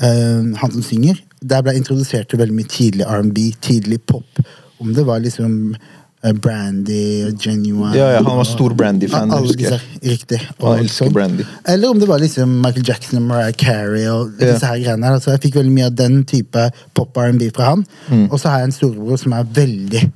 eh, 0.01 0.51
han 0.61 0.75
som 0.75 0.83
synger. 0.85 1.21
Der 1.41 1.63
ble 1.63 1.73
jeg 1.73 1.85
introdusert 1.85 2.29
til 2.29 2.41
veldig 2.41 2.57
mye 2.59 2.69
tidlig 2.69 3.07
R&B, 3.07 3.47
tidlig 3.63 4.01
pop. 4.05 4.43
Om 4.81 4.93
det 4.97 5.05
var 5.07 5.21
liksom 5.23 5.75
Brandy, 6.21 7.31
Genuine 7.41 7.95
Ja, 7.97 8.11
ja, 8.11 8.21
han 8.21 8.37
var 8.37 8.45
stor 8.45 8.75
Brandy-fan, 8.77 9.31
alle 9.33 9.55
disse, 9.57 9.79
Riktig. 10.05 10.37
Han 10.61 10.79
elsker 10.83 11.07
sånn. 11.07 11.13
Brandy. 11.15 11.45
Eller 11.65 11.89
om 11.89 11.99
det 11.99 12.07
var 12.09 12.21
liksom 12.21 12.53
Michael 12.61 12.85
Jackson 12.87 13.17
og 13.23 13.27
Mariah 13.31 13.55
Carey 13.57 14.05
og 14.11 14.35
Ja. 14.39 14.53
disse 14.53 14.65
her 14.69 14.77
greiene 14.83 15.05
her. 15.09 15.17
Altså, 15.17 15.31
jeg 15.33 15.41
fikk 15.47 15.55
veldig 15.59 15.71
mye 15.73 15.85
av 15.89 15.95
den 15.95 16.23
type 16.23 16.67
pop-R&B 16.93 17.49
fra 17.55 17.71
han. 17.71 17.85
Mm. 18.09 18.27
Og 18.31 18.39
så 18.39 18.49
har 18.49 18.59
jeg 18.59 18.69
en 18.69 18.77
storebror 18.77 19.17
som 19.17 19.33
er 19.33 19.43
veldig 19.43 20.11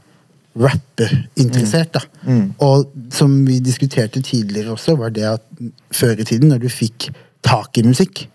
rapperinteressert. 0.55 1.91
da. 1.93 1.99
Mm. 2.27 2.53
Og 2.61 2.91
som 3.11 3.45
vi 3.45 3.59
diskuterte 3.59 4.21
tidligere 4.21 4.71
også, 4.75 4.95
var 4.97 5.09
det 5.09 5.23
at 5.23 5.41
før 5.91 6.19
i 6.19 6.23
tiden, 6.23 6.49
når 6.49 6.59
du 6.61 6.69
fikk 6.69 7.09
tak 7.43 7.77
i 7.77 7.83
musikk, 7.83 8.27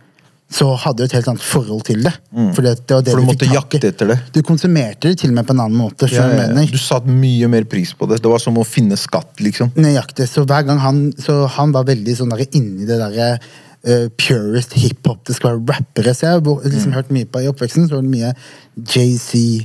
så 0.50 0.66
hadde 0.82 0.98
du 0.98 1.06
et 1.06 1.14
helt 1.14 1.28
annet 1.30 1.44
forhold 1.46 1.84
til 1.86 2.02
det. 2.02 2.12
For 2.56 2.66
det, 2.66 2.74
det 2.82 2.96
var 2.96 3.04
det 3.06 3.12
Mm. 3.12 3.14
For 3.14 3.20
du 3.20 3.28
måtte 3.28 3.48
jakte 3.54 3.88
etter 3.92 4.10
det. 4.10 4.18
Du 4.34 4.42
konsumerte 4.42 5.08
det 5.08 5.20
til 5.22 5.30
og 5.30 5.36
med 5.36 5.46
på 5.46 5.54
en 5.54 5.62
annen 5.62 5.78
måte. 5.78 6.08
Ja, 6.10 6.26
ja, 6.26 6.48
ja. 6.50 6.66
Du 6.66 6.78
satte 6.78 7.06
mye 7.06 7.46
mer 7.48 7.64
pris 7.70 7.92
på 7.94 8.08
det. 8.10 8.18
Det 8.22 8.30
var 8.30 8.42
som 8.42 8.58
å 8.58 8.66
finne 8.66 8.98
skatt, 8.98 9.38
liksom. 9.38 9.70
Nøyaktig. 9.78 10.26
Så 10.26 10.44
hver 10.44 10.66
gang 10.66 10.78
han 10.82 11.12
Så 11.18 11.46
han 11.46 11.72
var 11.72 11.84
veldig 11.84 12.16
sånn 12.16 12.34
der 12.34 12.46
inni 12.50 12.86
det 12.86 12.98
derre 12.98 13.36
Uh, 13.80 14.10
purest 14.20 14.74
hiphop. 14.76 15.22
Det 15.24 15.32
skal 15.38 15.54
være 15.54 15.78
rappere. 15.78 16.12
Så 16.12 16.26
jeg 16.26 16.34
har 16.34 16.40
liksom 16.44 16.68
liksom 16.68 16.92
hørt 16.92 17.10
mye 17.16 17.24
på 17.24 17.40
I 17.40 17.46
oppveksten 17.48 17.86
så 17.88 17.94
var 17.94 18.02
det 18.02 18.10
mye 18.12 18.34
JC, 18.76 19.64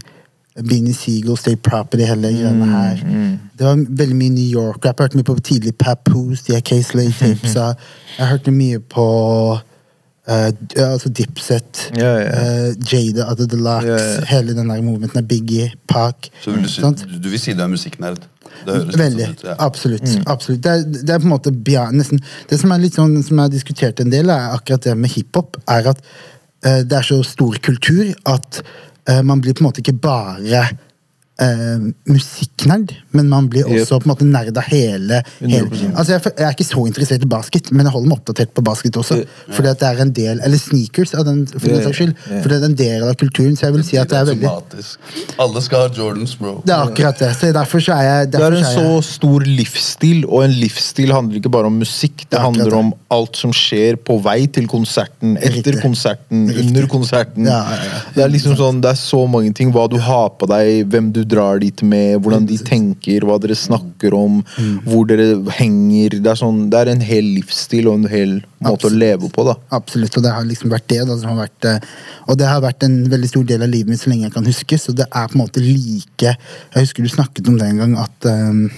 Beanie 0.56 0.94
Seagull, 0.96 1.36
State 1.36 1.60
Property, 1.60 2.06
hele 2.08 2.32
greiene 2.32 2.70
her. 2.70 3.02
Det 3.60 3.66
var 3.68 3.76
veldig 3.76 4.16
mye 4.16 4.30
New 4.30 4.48
York. 4.48 4.86
Jeg 4.86 4.94
har 4.94 5.04
hørt 5.04 5.18
mye 5.20 5.28
på 5.28 5.36
tidlig 5.44 5.76
Papoose, 5.76 6.46
de 6.48 6.62
Case 6.62 6.96
Lay 6.96 7.12
Tapes. 7.12 7.58
Jeg 8.18 8.28
hørte 8.32 8.56
mye 8.56 8.80
på 8.80 9.04
eh, 10.28 10.48
ja, 10.76 10.86
altså 10.92 11.10
Dipset, 11.10 11.90
Ja, 11.98 12.12
ja. 12.20 12.30
uh, 12.70 12.92
Jada, 12.92 13.28
Other 13.32 13.48
Deluxe, 13.50 13.88
Ja, 13.88 13.98
ja. 13.98 14.22
hele 14.30 14.56
den 14.58 14.70
der 14.70 14.82
movementen 14.82 15.22
av 15.22 15.28
Biggie, 15.30 15.72
Park. 15.88 16.30
Så 16.44 16.52
vil 16.52 16.64
du, 16.64 16.70
si, 16.70 16.82
sant? 16.82 17.04
du, 17.08 17.20
du 17.20 17.30
vil 17.30 17.42
si 17.42 17.54
du 17.54 17.64
er 17.64 17.72
musikknerd? 17.72 18.24
Veldig. 18.66 18.96
sånn 18.98 19.36
ut. 19.36 19.44
Ja. 19.46 19.56
Absolutt. 19.60 20.14
absolutt. 20.32 20.62
Det, 20.64 20.72
er, 20.72 20.86
det 21.04 21.14
er 21.14 21.20
på 21.22 21.28
en 21.28 21.34
måte 21.36 21.52
beyond, 21.52 22.00
nesten 22.00 22.22
Det 22.50 22.58
som 22.62 22.72
er 22.74 22.82
litt 22.82 22.96
sånn, 22.98 23.18
som 23.24 23.38
jeg 23.38 23.50
har 23.50 23.54
diskutert 23.54 24.00
en 24.02 24.14
del, 24.14 24.32
er 24.34 24.56
akkurat 24.56 24.88
det 24.88 24.96
med 24.98 25.12
hiphop. 25.14 25.60
er 25.70 25.92
at 25.92 26.02
uh, 26.66 26.82
Det 26.82 26.98
er 26.98 27.06
så 27.06 27.22
stor 27.24 27.62
kultur 27.62 28.10
at 28.26 28.64
man 29.22 29.38
blir 29.38 29.54
på 29.54 29.62
en 29.62 29.68
måte 29.68 29.84
ikke 29.84 30.00
bare 30.02 30.64
eh, 31.42 31.86
musikknerd, 32.08 32.94
men 33.12 33.28
man 33.30 33.48
blir 33.52 33.66
Yep. 33.66 33.82
også 33.82 34.00
på 34.00 34.06
en 34.08 34.12
måte 34.14 34.26
nerd 34.30 34.58
av 34.58 34.64
hele, 34.70 35.22
hele 35.42 35.68
Altså 35.96 36.14
jeg, 36.16 36.22
jeg 36.38 36.46
er 36.46 36.54
ikke 36.56 36.68
så 36.68 36.84
interessert 36.88 37.24
i 37.26 37.30
basket, 37.32 37.72
men 37.72 37.86
jeg 37.88 37.94
holder 37.96 38.10
meg 38.12 38.20
oppdatert 38.20 38.54
på 38.56 38.64
basket 38.64 38.98
også. 39.02 39.18
Fordi 39.52 39.70
at 39.72 39.80
det 39.82 39.88
er 39.90 40.02
en 40.06 40.12
del 40.16 40.42
Eller 40.46 40.58
sneakers, 40.62 41.14
av 41.16 41.26
den, 41.26 41.46
for 41.48 41.68
den 41.68 41.84
saks 41.84 41.98
skyld. 41.98 42.14
Yeah. 42.30 42.42
For 42.44 42.50
det 42.54 42.60
er 42.62 42.66
en 42.70 42.76
del 42.80 43.04
av 43.10 43.16
kulturen. 43.20 43.56
Så 43.58 43.66
jeg 43.68 43.74
vil 43.76 43.84
si 43.88 43.98
at 43.98 44.10
det 44.10 44.18
er 44.20 44.30
veldig. 44.32 44.52
Alle 45.40 45.62
skal 45.66 45.86
ha 45.86 45.90
Jordans, 45.96 46.36
bro. 46.40 46.62
Det 46.66 46.74
er 46.76 46.86
akkurat 46.90 47.20
det. 47.20 47.32
Så 47.40 47.52
derfor 47.56 47.84
så 47.84 47.96
er 47.98 48.04
jeg 48.10 48.32
Det 48.36 48.42
er 48.42 48.58
en 48.60 48.64
så 48.68 48.86
jeg, 48.96 49.04
stor 49.10 49.46
livsstil, 49.48 50.26
og 50.30 50.44
en 50.46 50.56
livsstil 50.62 51.12
handler 51.16 51.40
ikke 51.42 51.52
bare 51.52 51.68
om 51.72 51.80
musikk. 51.82 52.18
Det 52.26 52.30
Det 52.36 52.40
er 52.40 52.46
handler 52.46 52.66
det. 52.70 52.74
om 52.80 52.94
alt 53.12 53.36
som 53.38 53.52
skjer 53.56 53.96
på 53.98 54.20
vei 54.24 54.46
til 54.48 54.68
konserten, 54.68 55.38
etter 55.38 55.58
Riktig. 55.74 55.82
konserten, 55.82 56.48
Riktig. 56.50 56.68
under 56.68 56.88
konserten. 56.88 57.46
Ja, 57.46 57.60
ja, 57.72 57.84
ja. 57.84 58.00
Det 58.16 58.24
er 58.24 58.30
liksom 58.30 58.56
sånn, 58.60 58.82
det 58.82 58.92
er 58.92 59.00
så 59.00 59.26
mange 59.30 59.54
ting. 59.54 59.72
Hva 59.74 59.88
du 59.90 59.98
har 59.98 60.30
på 60.30 60.48
deg, 60.48 60.86
hvem 60.90 61.12
du 61.12 61.25
drar 61.32 61.60
dit 61.64 61.82
med, 61.86 62.18
hvordan 62.24 62.48
de 62.50 62.58
tenker, 62.62 63.26
hva 63.26 63.38
dere 63.42 63.58
snakker 63.58 64.16
om, 64.18 64.42
hvor 64.86 65.08
dere 65.10 65.40
henger. 65.58 66.18
Det 66.20 66.32
er, 66.32 66.40
sånn, 66.40 66.66
det 66.72 66.82
er 66.82 66.92
en 66.94 67.06
hel 67.06 67.32
livsstil 67.38 67.90
og 67.92 68.00
en 68.00 68.10
hel 68.12 68.36
måte 68.66 68.90
å 68.90 68.94
leve 68.94 69.30
på, 69.34 69.46
da. 69.48 69.58
Absolutt, 69.76 70.18
og 70.18 70.26
det 70.26 70.34
har 70.36 70.48
liksom 70.48 70.74
vært 70.74 70.88
det. 70.92 71.02
Som 71.10 71.34
har 71.34 71.46
vært, 71.46 71.70
eh, 71.70 71.96
og 72.30 72.40
det 72.40 72.50
har 72.50 72.64
vært 72.64 72.86
en 72.88 72.98
veldig 73.12 73.32
stor 73.32 73.48
del 73.52 73.66
av 73.66 73.72
livet 73.72 73.94
mitt 73.94 74.02
så 74.02 74.12
lenge 74.12 74.28
jeg 74.28 74.36
kan 74.36 74.50
huske. 74.50 74.80
Så 74.82 74.96
det 74.98 75.08
er 75.10 75.30
på 75.32 75.38
en 75.38 75.46
måte 75.46 75.64
like 75.64 76.36
Jeg 76.36 76.82
husker 76.82 77.04
du 77.04 77.12
snakket 77.12 77.50
om 77.50 77.58
det 77.60 77.68
en 77.70 77.82
gang, 77.84 77.98
at, 78.00 78.30
um, 78.30 78.70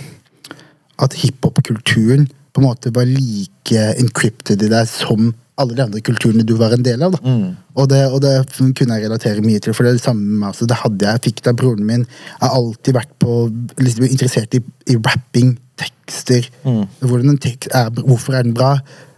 at 1.04 1.14
hiphop-kulturen 1.22 2.28
på 2.28 2.62
en 2.62 2.68
måte 2.68 2.92
var 2.94 3.06
like 3.06 3.84
encrypted 4.02 4.64
i 4.66 4.72
deg 4.72 4.90
som 4.90 5.30
alle 5.58 5.78
de 5.78 5.84
andre 5.84 6.02
kulturene 6.06 6.46
du 6.46 6.54
var 6.60 6.76
en 6.76 6.86
del 6.86 7.02
av. 7.06 7.16
Da. 7.18 7.36
Og, 7.78 7.88
det, 7.90 8.02
og 8.14 8.22
det 8.22 8.34
kunne 8.78 8.98
jeg 8.98 9.08
relatere 9.08 9.46
mye 9.46 9.62
til, 9.64 9.74
for 9.74 9.88
det 9.88 9.98
det 9.98 10.04
samme. 10.06 10.38
Altså, 10.46 10.68
det 10.70 10.78
hadde 10.84 11.10
jeg, 11.10 11.24
fikk 11.30 11.44
da 11.48 11.56
broren 11.58 11.86
min. 11.88 12.06
Har 12.42 12.54
alltid 12.60 12.98
vært 12.98 13.14
på, 13.24 13.40
liksom, 13.82 14.06
interessert 14.10 14.54
i, 14.58 14.62
i 14.94 14.98
rapping, 15.00 15.56
tekster. 15.78 16.50
En 16.66 17.42
tekst 17.42 17.74
er, 17.74 17.90
hvorfor 17.98 18.38
er 18.38 18.46
den 18.48 18.56
bra? 18.58 18.76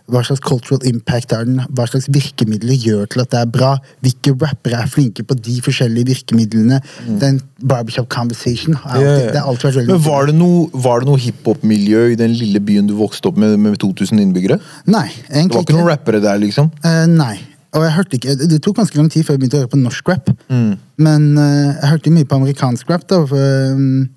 Hva 0.09 0.23
slags 0.25 0.41
cultural 0.41 0.81
impact 0.89 1.33
er 1.35 1.45
den? 1.47 1.59
Hva 1.75 1.85
slags 1.89 2.07
virkemidler 2.13 2.77
gjør 2.77 3.09
til 3.13 3.23
at 3.23 3.31
det 3.33 3.41
er 3.41 3.51
bra? 3.53 3.71
Hvilke 4.05 4.33
rappere 4.41 4.81
er 4.83 4.89
flinke 4.89 5.25
på 5.27 5.37
de 5.37 5.59
forskjellige 5.65 6.09
virkemidlene? 6.09 6.79
Den 7.21 7.41
barbershop 7.59 8.09
conversation 8.09 8.77
Ja, 8.77 8.95
alltid, 8.95 9.25
ja. 9.27 9.33
det 9.35 9.43
vært 9.45 9.77
veldig 9.79 9.93
Men 9.93 10.01
var 10.05 10.29
det 10.29 10.35
noe, 10.39 10.65
var 10.73 11.03
det 11.03 11.09
noe 11.11 11.21
hiphop-miljø 11.21 12.07
i 12.13 12.17
den 12.19 12.33
lille 12.37 12.61
byen 12.63 12.89
du 12.89 12.95
vokste 12.99 13.29
opp 13.31 13.37
med, 13.41 13.57
med 13.61 13.77
2000 13.81 14.21
innbyggere? 14.23 14.59
Nei, 14.89 15.07
Det 15.29 15.47
var 15.53 15.65
ikke 15.65 15.77
noen 15.77 15.91
rappere 15.91 16.23
der, 16.23 16.41
liksom? 16.41 16.71
Uh, 16.85 17.05
nei. 17.09 17.35
Og 17.77 17.83
jeg 17.85 17.93
hørte 17.93 18.17
ikke, 18.17 18.35
Det 18.49 18.61
tok 18.65 18.79
ganske 18.79 18.97
lang 18.97 19.11
tid 19.13 19.25
før 19.25 19.35
jeg 19.35 19.43
begynte 19.43 19.59
å 19.59 19.63
høre 19.65 19.73
på 19.75 19.81
norsk 19.81 20.09
rap. 20.09 20.31
Mm. 20.49 20.71
Men 21.05 21.27
uh, 21.37 21.75
jeg 21.75 21.91
hørte 21.91 22.15
mye 22.15 22.29
på 22.29 22.39
amerikansk 22.39 22.89
rap, 22.89 23.05
da, 23.11 23.21
for, 23.29 23.75
um, 23.75 24.09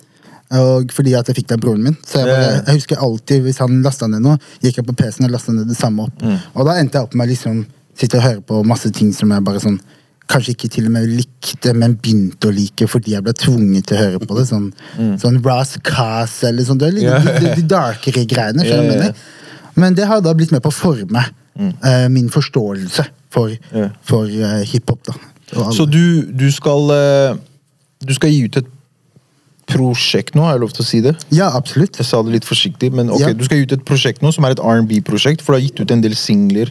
og 0.59 0.93
fordi 0.93 1.15
at 1.17 1.29
jeg 1.31 1.39
fikk 1.39 1.49
det 1.49 1.57
av 1.57 1.63
broren 1.65 1.87
min. 1.87 1.97
Så 2.07 2.21
jeg, 2.21 2.29
bare, 2.29 2.59
jeg 2.67 2.81
husker 2.81 3.01
alltid 3.01 3.47
Hvis 3.47 3.61
han 3.63 3.81
lasta 3.85 4.09
ned 4.11 4.25
noe, 4.25 4.37
gikk 4.61 4.81
jeg 4.81 4.89
på 4.89 4.95
PC-en 4.99 5.29
og 5.31 5.35
lasta 5.37 5.55
ned 5.55 5.71
det 5.71 5.79
samme 5.79 6.09
opp. 6.09 6.21
Mm. 6.21 6.39
Og 6.53 6.69
da 6.69 6.77
endte 6.81 6.99
jeg 6.99 7.09
opp 7.09 7.17
med 7.17 7.29
å 7.29 7.33
liksom 7.33 7.65
sitte 7.99 8.21
og 8.21 8.25
høre 8.27 8.45
på 8.49 8.63
masse 8.69 8.91
ting 8.95 9.13
som 9.17 9.33
jeg 9.33 9.45
bare 9.47 9.63
sånn 9.63 9.81
Kanskje 10.33 10.53
ikke 10.55 10.69
til 10.73 10.87
og 10.87 10.93
med 10.95 11.09
likte, 11.11 11.73
men 11.77 11.97
begynte 12.01 12.49
å 12.49 12.53
like 12.55 12.87
fordi 12.89 13.13
jeg 13.13 13.25
ble 13.27 13.35
tvunget 13.37 13.89
til 13.91 13.99
å 13.99 14.03
høre 14.05 14.21
på 14.23 14.37
det. 14.39 14.45
Sånn, 14.49 14.69
sånn 15.21 15.41
Ross 15.45 15.75
Cass 15.85 16.39
eller 16.49 16.65
sånn. 16.65 16.79
Det 16.81 16.93
litt, 16.95 17.09
Mm. 17.11 17.27
De, 17.43 17.51
de 17.59 17.65
darkere 17.69 18.23
greiene. 18.31 18.65
Yeah, 18.65 18.87
mener? 18.87 19.19
Men 19.75 19.99
det 19.99 20.07
har 20.09 20.23
da 20.25 20.33
blitt 20.39 20.55
med 20.55 20.63
på 20.65 20.71
å 20.71 20.77
forme 20.77 21.27
eh, 21.59 22.07
min 22.09 22.31
forståelse 22.33 23.05
for, 23.35 23.53
yeah. 23.75 23.91
for 24.07 24.31
uh, 24.31 24.63
hiphop. 24.69 25.03
da. 25.11 25.17
Så 25.75 25.85
du, 25.91 26.23
du 26.33 26.47
skal 26.55 26.89
uh, 26.89 27.37
Du 28.01 28.15
skal 28.17 28.33
gi 28.33 28.47
ut 28.47 28.57
et 28.63 28.72
prosjekt 29.71 30.35
nå, 30.35 30.43
har 30.47 30.57
jeg 30.57 30.63
lov 30.65 30.73
til 30.77 30.83
å 30.85 30.87
si 30.89 31.01
det? 31.05 31.13
Ja, 31.35 31.51
absolutt. 31.57 31.97
Jeg 32.01 32.07
sa 32.09 32.21
det 32.23 32.33
litt 32.35 32.49
forsiktig, 32.49 32.93
men 32.93 33.11
ok, 33.11 33.21
Ja. 33.21 33.33
du 33.33 33.45
skal 33.47 33.59
gi 33.59 33.67
ut 33.69 33.73
et 33.79 33.85
prosjekt 33.89 34.23
nå 34.23 34.33
som 34.35 34.45
er 34.45 34.57
et 34.57 34.61
R&B-prosjekt, 34.61 35.43
for 35.43 35.55
du 35.55 35.61
har 35.61 35.67
gitt 35.69 35.81
ut 35.81 35.91
en 35.95 36.01
del 36.03 36.15
singler 36.19 36.71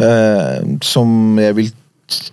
uh, 0.00 0.62
som 0.82 1.38
jeg 1.38 1.54
vil 1.58 1.70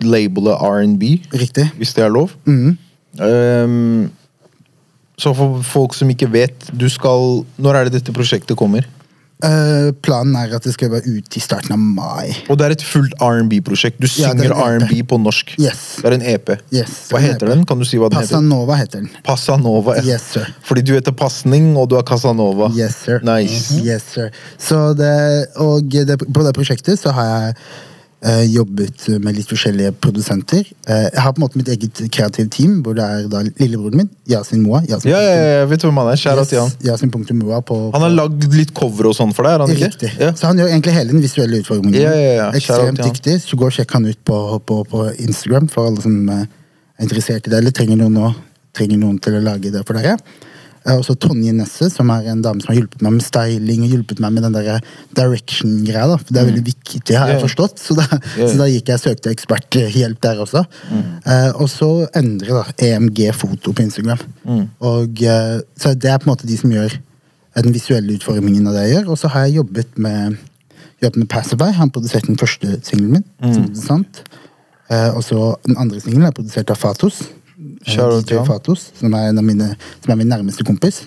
labele 0.06 0.54
R&B, 0.54 1.20
Riktig. 1.34 1.68
hvis 1.78 1.94
det 1.94 2.04
er 2.04 2.12
lov. 2.14 2.32
Mm. 2.46 2.76
Um, 3.20 4.10
så 5.18 5.30
for 5.36 5.60
folk 5.62 5.94
som 5.94 6.10
ikke 6.10 6.26
vet, 6.32 6.70
du 6.74 6.88
skal 6.90 7.44
Når 7.62 7.74
er 7.78 7.84
det 7.84 8.00
dette 8.00 8.12
prosjektet 8.14 8.56
kommer? 8.58 8.82
Eh, 9.44 9.90
planen 10.04 10.36
er 10.40 10.54
at 10.56 10.64
det 10.64 10.72
skal 10.72 10.88
være 10.94 11.10
ute 11.18 11.36
i 11.36 11.42
starten 11.42 11.74
av 11.74 11.80
mai. 11.80 12.32
Og 12.48 12.56
det 12.60 12.66
er 12.66 12.74
et 12.76 12.84
fullt 12.86 13.12
R&B-prosjekt. 13.20 13.98
Du 14.00 14.08
synger 14.08 14.48
ja. 14.48 14.56
R&B 14.56 15.02
på 15.10 15.18
norsk. 15.20 15.54
Yes. 15.60 15.82
Det 16.00 16.08
er 16.08 16.16
en 16.16 16.24
EP. 16.34 16.54
Yes, 16.72 16.94
Hva 17.12 17.20
en 17.20 17.26
heter 17.26 17.46
EP. 17.48 17.52
den? 17.52 17.64
Kan 17.68 17.82
du 17.82 17.86
si 17.88 18.00
hva 18.00 18.08
den 18.12 18.22
heter? 18.22 18.32
Passanova 18.38 18.78
heter 18.80 19.02
den. 19.04 19.10
Passanova. 19.26 19.98
ja. 20.00 20.06
Yes, 20.14 20.28
sir. 20.36 20.48
Fordi 20.64 20.84
du 20.86 20.94
heter 20.96 21.12
Pasning, 21.12 21.74
og 21.76 21.90
du 21.92 21.98
er 22.00 22.06
Casanova. 22.08 22.70
Yes, 22.76 22.96
sir. 23.04 23.20
Nice. 23.26 23.80
Yes, 23.84 24.06
sir. 24.14 24.30
Så 24.58 24.94
det, 24.96 25.12
og 25.60 25.90
det, 25.92 26.18
på 26.24 26.46
det 26.46 26.54
prosjektet 26.56 27.00
så 27.00 27.12
har 27.16 27.32
jeg 27.34 27.58
eh, 28.24 28.44
jobbet 28.50 29.06
med 29.22 29.36
litt 29.36 29.50
forskjellige 29.50 29.92
produsenter. 30.02 30.64
Eh, 30.88 31.06
jeg 31.10 31.22
har 31.22 31.34
på 31.34 31.40
en 31.40 31.44
måte 31.44 31.60
mitt 31.60 31.68
eget 31.72 32.00
kreative 32.14 32.48
team, 32.52 32.78
hvor 32.84 32.96
det 32.96 33.04
er 33.04 33.26
da 33.32 33.42
lillebroren 33.60 34.00
min, 34.02 34.10
Yasin 34.30 34.62
Moa. 34.64 34.80
Yasin 34.88 35.10
Ja, 35.12 35.20
ja, 35.20 35.34
ja, 35.34 35.50
jeg 35.60 35.68
vet 35.74 35.86
hvem 35.86 36.00
han 36.00 36.10
er. 36.12 36.20
Kjære 36.22 36.46
han. 36.52 36.72
Yasin 36.86 37.12
Moa 37.42 37.60
på, 37.60 37.78
Han 37.94 38.06
har 38.06 38.14
lagd 38.14 38.48
litt 38.54 38.74
cover 38.76 39.10
og 39.10 39.16
sånn 39.18 39.34
for 39.36 39.46
deg, 39.46 39.58
er 39.58 39.66
han 39.66 39.74
ikke? 39.74 39.90
Riktig. 39.92 40.12
Ja. 40.20 40.32
Så 40.32 40.48
han 40.48 40.58
gjør 40.58 40.72
egentlig 40.72 40.96
hele 40.96 41.12
den 41.12 41.24
visuelle 41.24 41.60
utfordringen. 41.60 42.00
Ja, 42.00 42.14
ja, 42.16 42.32
ja. 42.40 42.48
Ekstremt 42.56 43.02
dyktig. 43.02 43.38
Så 43.44 43.60
gå 43.60 43.68
og 43.68 43.76
sjekk 43.76 43.94
han 43.98 44.08
ut 44.08 44.20
på, 44.24 44.40
på, 44.64 44.80
på 44.88 45.04
Instagram 45.18 45.68
for 45.72 45.90
alle 45.90 46.04
som 46.04 46.16
eh, 46.32 46.48
er 46.98 47.08
interessert 47.08 47.46
i 47.46 47.52
det, 47.52 47.60
eller 47.60 47.76
trenger 47.76 48.00
noen, 48.00 48.18
nå, 48.18 48.32
trenger 48.74 49.00
noen 49.00 49.20
til 49.22 49.38
å 49.38 49.44
lage 49.44 49.72
det 49.74 49.84
for 49.86 50.00
dere. 50.00 50.16
Og 50.92 51.00
så 51.06 51.14
Tonje 51.16 51.52
Nesse, 51.56 51.88
som 51.88 52.10
er 52.12 52.26
en 52.28 52.42
dame 52.44 52.60
som 52.60 52.68
har 52.74 52.76
hjulpet 52.82 53.00
meg 53.00 53.14
med 53.16 53.24
styling 53.24 53.86
og 53.86 53.92
hjulpet 53.94 54.18
meg 54.20 54.34
med 54.34 54.44
den 54.44 54.52
der 54.52 54.82
direction-greia. 55.16 56.06
da, 56.10 56.18
for 56.20 56.28
Det 56.28 56.42
er 56.42 56.48
veldig 56.50 56.64
viktig, 56.66 57.16
har 57.16 57.28
jeg 57.28 57.40
Mm. 57.40 57.44
Forstått. 57.46 57.78
Så 57.80 57.96
da, 57.96 58.04
så 58.36 58.56
da 58.58 58.66
gikk 58.68 58.88
jeg 58.92 59.00
søkte 59.00 59.32
eksperthjelp 59.32 60.20
der 60.20 60.42
også. 60.44 60.64
Mm. 60.90 61.02
Eh, 61.24 61.52
og 61.56 61.68
så 61.72 61.88
Endre, 62.14 62.60
da. 62.60 62.64
EMG 62.78 63.32
Foto 63.32 63.72
på 63.72 63.82
Instagram. 63.82 64.18
Mm. 64.44 64.68
Og, 64.80 65.22
eh, 65.22 65.60
så 65.76 65.94
det 65.94 66.10
er 66.10 66.18
på 66.18 66.28
en 66.28 66.34
måte 66.34 66.46
de 66.46 66.56
som 66.60 66.70
gjør 66.70 66.92
den 67.62 67.72
visuelle 67.72 68.18
utformingen 68.18 68.66
av 68.68 68.74
det 68.74 68.88
jeg 68.88 68.96
gjør. 68.98 69.10
Og 69.14 69.18
så 69.18 69.28
har 69.32 69.46
jeg 69.46 69.56
jobbet 69.62 69.96
med 69.96 70.36
jobbet 71.02 71.16
med 71.16 71.28
Pacify. 71.28 71.70
Han 71.72 71.90
produserte 71.90 72.26
den 72.26 72.36
første 72.40 72.80
singelen 72.84 73.12
min. 73.12 73.24
Mm. 73.40 73.74
som. 73.74 74.04
Eh, 74.90 75.10
og 75.16 75.22
så 75.24 75.54
den 75.66 75.76
andre 75.80 76.00
singelen 76.00 76.28
er 76.28 76.36
produsert 76.36 76.70
av 76.70 76.76
Fatos. 76.76 77.22
Out 78.04 78.26
til 78.28 78.42
Fatos, 78.46 78.88
som 78.98 79.14
er, 79.14 79.30
en 79.30 79.40
av 79.40 79.46
mine, 79.46 79.74
som 80.04 80.14
er 80.14 80.20
min 80.20 80.32
nærmeste 80.32 80.66
kompis. 80.66 81.04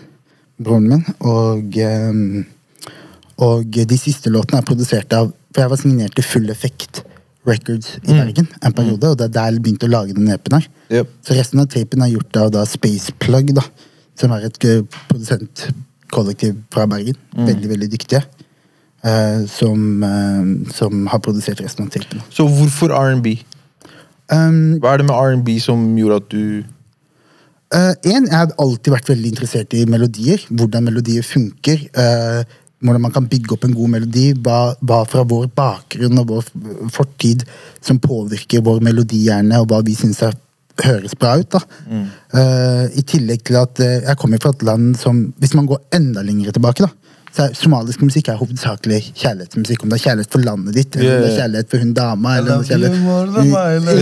Broren 0.61 0.87
min. 0.89 1.03
Og, 1.19 1.77
eh, 1.77 2.93
og 3.45 3.77
de 3.77 3.97
siste 3.99 4.31
låtene 4.33 4.63
er 4.63 4.65
produsert 4.65 5.13
av 5.13 5.29
For 5.53 5.63
jeg 5.63 5.71
var 5.71 5.79
signert 5.81 6.15
til 6.17 6.25
Full 6.25 6.49
Effect 6.53 7.03
Records 7.47 7.95
i 8.03 8.11
Bergen 8.11 8.47
en 8.61 8.73
periode, 8.75 9.09
og 9.09 9.17
det 9.17 9.29
er 9.29 9.33
der 9.37 9.51
jeg 9.53 9.61
begynte 9.63 9.87
å 9.87 9.93
lage 9.93 10.13
den 10.13 10.27
EP-en 10.29 10.57
her. 10.59 10.65
Yep. 10.91 11.13
Så 11.25 11.37
resten 11.37 11.61
av 11.63 11.69
tapen 11.71 12.03
er 12.03 12.11
gjort 12.11 12.39
av 12.41 12.49
da 12.53 12.65
Space 12.67 13.13
Plug, 13.23 13.53
da, 13.55 13.63
som 14.19 14.33
er 14.35 14.47
et 14.49 14.67
eh, 14.67 14.83
produsentkollektiv 15.07 16.57
fra 16.73 16.85
Bergen. 16.91 17.17
Veldig, 17.37 17.71
veldig 17.71 17.89
dyktige. 17.93 18.25
Uh, 19.05 19.45
som, 19.47 20.01
uh, 20.03 20.71
som 20.73 21.05
har 21.07 21.21
produsert 21.23 21.61
resten 21.63 21.85
av 21.85 21.91
tapen. 21.93 22.21
Så 22.33 22.47
hvorfor 22.49 22.91
R&B? 22.97 23.37
Um, 24.27 24.79
Hva 24.83 24.95
er 24.95 25.01
det 25.01 25.07
med 25.07 25.15
R&B 25.15 25.53
som 25.63 25.85
gjorde 25.95 26.21
at 26.23 26.31
du 26.33 26.43
Eh, 27.75 27.93
en, 28.13 28.23
jeg 28.23 28.31
har 28.31 28.53
alltid 28.63 28.93
vært 28.93 29.09
veldig 29.11 29.33
interessert 29.33 29.75
i 29.75 29.83
melodier. 29.89 30.43
Hvordan 30.47 30.87
melodier 30.87 31.25
funker. 31.25 31.83
Uh, 31.97 32.43
hvordan 32.79 33.03
man 33.03 33.13
kan 33.15 33.27
bygge 33.27 33.55
opp 33.55 33.65
en 33.67 33.75
god 33.75 33.93
melodi. 33.97 34.27
Hva, 34.43 34.59
hva 34.79 35.01
fra 35.09 35.25
vår 35.27 35.49
bakgrunn 35.57 36.21
og 36.21 36.31
vår 36.31 36.51
fortid 36.93 37.43
som 37.83 37.99
påvirker 37.99 38.63
vår 38.63 38.79
melodihjerne, 38.85 39.59
og 39.59 39.71
hva 39.71 39.81
vi 39.85 39.97
syns 39.99 40.23
høres 40.85 41.17
bra 41.19 41.35
ut. 41.41 41.57
da. 41.57 41.63
Uh, 42.31 42.85
I 42.95 43.03
tillegg 43.07 43.43
til 43.49 43.59
at 43.59 43.83
jeg 43.83 44.19
kommer 44.21 44.39
fra 44.39 44.53
et 44.55 44.63
land 44.67 44.95
som 44.99 45.25
Hvis 45.41 45.55
man 45.57 45.67
går 45.67 45.81
enda 45.97 46.23
lenger 46.23 46.55
tilbake, 46.55 46.87
da, 46.87 47.06
somalisk 47.57 48.01
musikk 48.01 48.29
er 48.31 48.37
hovedsakelig 48.39 48.99
kjærlighetsmusikk. 49.13 49.83
Om 49.83 49.91
det 49.91 49.97
er 49.97 50.03
kjærlighet 50.03 50.31
for 50.33 50.45
landet 50.45 50.77
ditt, 50.77 50.95
eller 50.97 51.15
om 51.15 51.23
det 51.23 51.29
er 51.31 51.37
kjærlighet 51.41 51.69
for 51.71 51.83
hun 51.83 51.93
dama. 51.97 52.37
eller 52.37 52.51
om 52.55 52.63
det 52.63 52.71
er. 52.75 52.79
Hva 53.47 53.65
er 53.73 53.77
det 53.83 53.95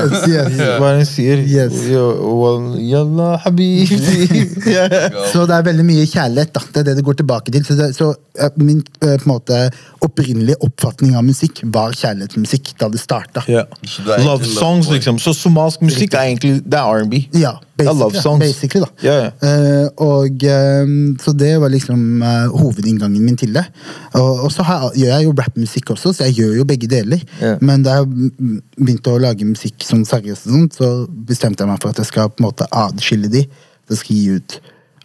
han 0.00 0.12
sier? 0.22 0.46
Så 5.32 5.46
det 5.48 5.56
er 5.56 5.66
veldig 5.70 5.86
mye 5.88 6.06
kjærlighet. 6.08 6.52
da, 6.54 6.60
Det 6.74 6.82
er 6.82 6.90
det 6.90 6.96
det 7.00 7.06
går 7.06 7.18
tilbake 7.22 7.54
til. 7.54 7.64
Så, 7.66 7.78
det, 7.78 7.88
så 7.96 8.12
Min 8.56 8.80
eh, 9.02 9.18
på 9.20 9.26
en 9.26 9.32
måte 9.32 9.58
opprinnelige 10.02 10.56
oppfatning 10.64 11.16
av 11.18 11.24
musikk 11.26 11.60
var 11.74 11.92
kjærlighetsmusikk 11.96 12.72
da 12.80 12.88
det 12.92 13.00
starta. 13.02 13.44
Yeah. 13.48 13.66
Egentlig 13.82 14.24
Love 14.26 14.44
songs, 14.48 14.88
liksom. 14.90 15.18
Så 15.22 15.34
somalsk 15.36 15.84
musikk 15.84 16.14
er 16.14 16.30
egentlig 16.30 16.62
det 16.64 16.78
er 16.78 17.02
R&B. 17.02 17.26
Ja, 17.36 17.56
Er 17.78 17.84
love 17.84 18.12
basically, 18.12 18.20
songs. 18.20 18.40
basically 18.44 18.80
da. 18.84 18.88
Yeah, 19.02 19.30
yeah. 19.42 19.86
Uh, 19.86 19.88
og 19.96 20.44
um, 20.84 21.16
Så 21.20 21.32
det 21.32 21.60
var 21.60 21.72
liksom 21.72 22.22
uh, 22.22 22.52
hovedinngangen 22.60 23.24
min 23.24 23.36
til 23.36 23.54
det. 23.56 23.64
Og, 24.14 24.44
og 24.44 24.52
så 24.52 24.62
har, 24.62 24.90
gjør 24.96 25.14
jeg 25.14 25.24
jo 25.24 25.34
rappmusikk 25.38 25.94
også, 25.94 26.12
så 26.12 26.28
jeg 26.28 26.36
gjør 26.42 26.58
jo 26.60 26.66
begge 26.68 26.90
deler. 26.90 27.22
Yeah. 27.40 27.56
Men 27.64 27.82
da 27.86 28.00
jeg 28.00 28.28
begynte 28.76 29.14
å 29.14 29.22
lage 29.22 29.48
musikk 29.48 29.86
sånn 29.86 30.04
seriøst, 30.08 30.50
så 30.76 30.92
bestemte 31.08 31.64
jeg 31.64 31.72
meg 31.72 31.80
for 31.82 31.94
at 31.94 32.02
jeg 32.02 32.12
skal 32.12 32.30
på 32.30 32.42
en 32.42 32.50
måte 32.50 32.68
adskille 32.68 33.32
de. 33.32 33.46
Jeg 33.90 34.02
skal 34.02 34.16
gi 34.16 34.36
ut 34.36 34.60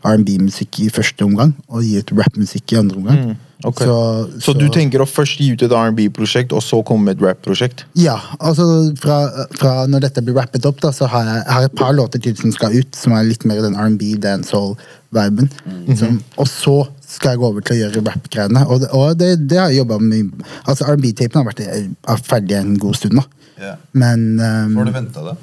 R&B-musikk 0.08 0.80
i 0.86 0.88
første 0.94 1.26
omgang, 1.26 1.52
og 1.68 1.84
gi 1.86 1.98
ut 2.00 2.14
rap-musikk 2.18 2.74
i 2.74 2.80
andre 2.80 2.98
omgang. 3.02 3.20
Mm, 3.28 3.36
okay. 3.70 3.88
Så, 3.90 3.98
Så 4.46 4.54
du 4.58 4.66
tenker 4.74 5.04
å 5.04 5.08
først 5.10 5.40
gi 5.42 5.50
ut 5.54 5.64
et 5.68 5.74
R&B-prosjekt, 5.76 6.54
og 6.56 6.64
så 6.66 6.80
komme 6.88 7.10
med 7.10 7.18
et 7.18 7.26
rap-prosjekt? 7.26 7.84
Ja, 8.00 8.18
altså 8.40 8.68
fra, 9.02 9.18
fra 9.60 9.74
når 9.92 10.06
dette 10.08 10.24
blir 10.26 10.38
rappet 10.40 10.66
opp, 10.70 10.80
da, 10.84 10.94
så 10.96 11.10
har 11.12 11.26
jeg, 11.30 11.44
har 11.58 11.68
et 11.70 11.76
par 11.80 11.96
låter 11.98 12.22
til 12.24 12.38
som 12.40 12.54
skal 12.56 12.76
ut, 12.80 12.96
som 12.96 13.16
er 13.18 13.28
litt 13.28 13.46
mer 13.50 13.62
den 13.66 13.76
R&B, 13.76 14.14
dancehall-viben. 14.24 15.50
Som- 15.98 16.22
Og 16.38 16.48
så 16.48 16.78
skal 17.08 17.32
jeg 17.36 17.40
gå 17.40 17.48
over 17.50 17.62
til 17.64 17.76
å 17.78 17.80
gjøre 17.86 18.06
rap-greiene. 18.08 18.66
Og, 18.68 18.88
og 18.94 19.18
det, 19.20 19.48
det 19.48 19.58
har 19.60 19.70
jeg 19.72 19.82
jobba 19.84 20.00
med. 20.04 20.32
Altså 20.68 20.88
R&B-tapen 20.92 21.40
har 21.42 21.48
vært 21.48 21.64
er 21.68 22.24
ferdig 22.28 22.58
en 22.60 22.78
god 22.82 22.96
stund, 23.00 23.20
da. 23.22 23.26
Yeah. 23.58 23.78
Men 23.98 24.26
um, 24.38 24.76
Får 24.78 24.86
du 24.86 24.92
venta 24.94 25.22
det? 25.32 25.38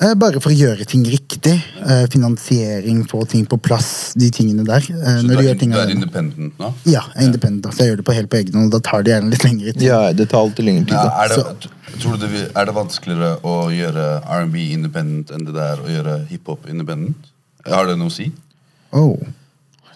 Eh, 0.00 0.14
Bare 0.16 0.40
for 0.40 0.48
å 0.48 0.56
gjøre 0.56 0.86
ting 0.88 1.02
riktig. 1.04 1.58
Eh, 1.84 2.06
Finansiering, 2.12 3.02
få 3.08 3.26
ting 3.28 3.44
på 3.48 3.58
plass, 3.60 4.14
de 4.16 4.30
tingene 4.32 4.64
der. 4.64 4.80
Eh, 4.80 5.18
Så 5.20 5.26
Når 5.26 5.28
du 5.28 5.34
du 5.34 5.40
er, 5.40 5.54
gjør 5.54 5.58
du 5.60 5.80
er 5.80 5.92
independent 5.94 6.58
nå? 6.58 6.70
Ja, 6.86 7.02
jeg 7.14 7.22
er 7.22 7.26
independent, 7.28 7.62
da, 7.64 7.70
så 7.70 7.84
jeg 7.84 7.90
gjør 7.90 7.96
det 8.00 8.06
på 8.08 8.14
helt 8.16 8.30
på 8.30 8.38
egen 8.40 8.54
hånd. 8.54 8.70
Da 8.72 8.80
tar 8.80 9.02
det 9.02 9.12
gjerne 9.12 9.30
litt 9.30 9.44
lengre 9.44 9.72
tid. 9.74 9.82
Ja, 9.82 10.12
det 10.12 10.28
tar 10.30 10.40
alltid 10.40 10.64
lengre 10.64 10.86
tid. 10.86 10.96
Ja, 10.96 11.24
er, 11.24 11.28
det, 11.28 11.98
tror 12.00 12.16
du 12.16 12.26
det, 12.26 12.46
er 12.56 12.64
det 12.70 12.74
vanskeligere 12.74 13.32
å 13.44 13.56
gjøre 13.74 14.06
R&B 14.24 14.56
independent 14.72 15.34
enn 15.36 15.44
det 15.44 15.52
det 15.58 15.66
er 15.68 15.84
å 15.84 15.92
gjøre 15.92 16.16
hiphop 16.30 16.70
independent? 16.72 17.28
Har 17.68 17.86
det 17.90 17.98
noe 18.00 18.08
å 18.08 18.14
si? 18.14 18.30
Oh. 18.96 19.18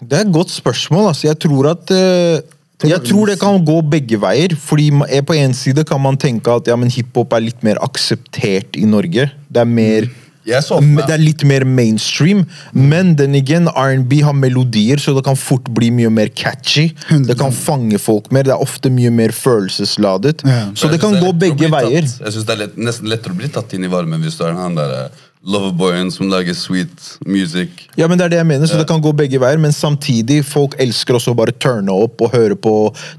Det 0.01 0.19
er 0.19 0.27
et 0.27 0.33
godt 0.33 0.53
spørsmål. 0.53 1.09
Altså. 1.13 1.31
Jeg 1.31 1.39
tror 1.41 1.71
at 1.71 1.89
eh, 1.95 2.45
Jeg 2.83 3.01
tror 3.07 3.31
det 3.31 3.39
kan 3.39 3.61
gå 3.65 3.79
begge 3.87 4.19
veier. 4.19 4.55
Fordi 4.59 4.89
eh, 5.07 5.23
På 5.25 5.37
en 5.37 5.55
side 5.55 5.85
kan 5.87 6.01
man 6.01 6.19
tenke 6.19 6.51
at 6.51 6.67
ja, 6.67 6.75
men 6.75 6.91
hiphop 6.91 7.33
er 7.33 7.47
litt 7.47 7.63
mer 7.63 7.79
akseptert 7.85 8.75
i 8.75 8.85
Norge. 8.89 9.29
Det 9.47 9.63
er 9.63 9.69
mer 9.69 10.11
meg 10.45 11.07
Det 11.07 11.13
er 11.15 11.21
litt 11.21 11.43
mer 11.47 11.65
mainstream, 11.65 12.43
men 12.73 13.15
den 13.17 13.33
igjen, 13.39 13.65
R&B 13.71 14.19
har 14.21 14.35
melodier, 14.37 15.01
så 15.01 15.15
det 15.17 15.23
kan 15.25 15.37
fort 15.39 15.69
bli 15.73 15.89
mye 15.89 16.11
mer 16.13 16.29
catchy. 16.37 16.91
Det 17.25 17.37
kan 17.39 17.53
fange 17.55 17.97
folk 18.01 18.29
mer. 18.35 18.45
Det 18.45 18.53
er 18.53 18.61
ofte 18.61 18.91
mye 18.93 19.09
mer 19.09 19.33
følelsesladet. 19.33 20.45
Så 20.77 20.91
det 20.91 21.01
kan 21.01 21.17
gå 21.17 21.33
begge 21.33 21.71
veier. 21.73 22.05
Jeg 22.05 22.35
synes 22.35 22.45
det 22.45 22.59
er 22.59 22.75
nesten 22.77 23.09
lettere 23.09 23.33
å 23.33 23.39
bli 23.39 23.49
tatt 23.49 23.73
inn 23.73 23.87
i 23.87 23.91
varmen 23.91 24.21
hvis 24.21 24.37
du 24.37 24.45
er 24.45 24.53
den 24.53 24.77
der 24.77 25.09
loverboyen 25.45 26.07
som 26.11 26.25
lager 26.31 26.55
sweet 26.57 27.17
music. 27.29 27.69
Ja, 27.99 28.07
men 28.09 28.17
det 28.17 28.25
er 28.25 28.29
det 28.33 28.37
jeg 28.39 28.47
mener, 28.49 28.65
så 28.65 28.79
det 28.79 28.87
kan 28.89 29.01
gå 29.03 29.11
begge 29.15 29.37
veier, 29.41 29.59
men 29.61 29.71
samtidig, 29.75 30.39
folk 30.45 30.73
elsker 30.81 31.17
også 31.19 31.35
å 31.35 31.37
bare 31.37 31.53
turne 31.61 31.93
opp 31.93 32.21
og 32.25 32.33
høre 32.33 32.57
på 32.57 32.71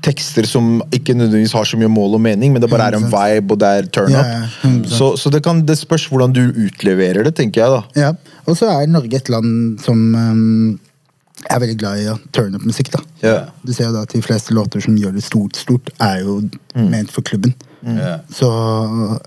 tekster 0.02 0.48
som 0.50 0.80
ikke 0.90 1.14
nødvendigvis 1.14 1.54
har 1.54 1.68
så 1.70 1.78
mye 1.78 1.90
mål 1.92 2.18
og 2.18 2.24
mening, 2.26 2.52
men 2.52 2.62
det 2.64 2.70
bare 2.72 2.88
er 2.90 2.98
en 2.98 3.06
vibe, 3.12 3.54
og 3.54 3.60
det 3.62 3.70
er 3.78 3.86
turn 3.94 4.10
up. 4.16 4.26
ja, 4.26 4.48
100%. 4.64 4.90
så 4.90 5.12
så 5.16 5.30
det, 5.30 5.42
kan, 5.46 5.62
det 5.66 5.78
spørs 5.78 6.08
hvordan 6.10 6.34
du 6.34 6.42
utleverer 6.66 7.22
det, 7.24 7.34
tenker 7.38 7.62
jeg 7.62 7.70
da. 7.76 7.82
Ja, 8.08 8.12
Og 8.46 8.58
så 8.58 8.68
er 8.74 8.86
Norge 8.90 9.16
et 9.22 9.28
land 9.30 9.78
som 9.82 10.02
um, 10.14 10.80
er 11.50 11.58
veldig 11.62 11.78
glad 11.78 12.02
i 12.02 12.10
å 12.10 12.18
turn 12.34 12.54
up-musikk. 12.58 12.90
da. 12.94 13.00
Yeah. 13.22 13.48
Du 13.62 13.72
ser 13.72 13.88
jo 13.88 13.94
da 13.96 14.02
at 14.06 14.12
De 14.14 14.20
fleste 14.22 14.54
låter 14.54 14.82
som 14.82 14.96
gjør 14.98 15.14
det 15.14 15.22
stort, 15.26 15.56
stort, 15.56 15.90
er 16.00 16.20
jo 16.26 16.40
Mm. 16.76 16.90
ment 16.90 17.10
for 17.10 17.22
klubben. 17.22 17.54
Ja. 17.86 18.18
Så 18.28 18.44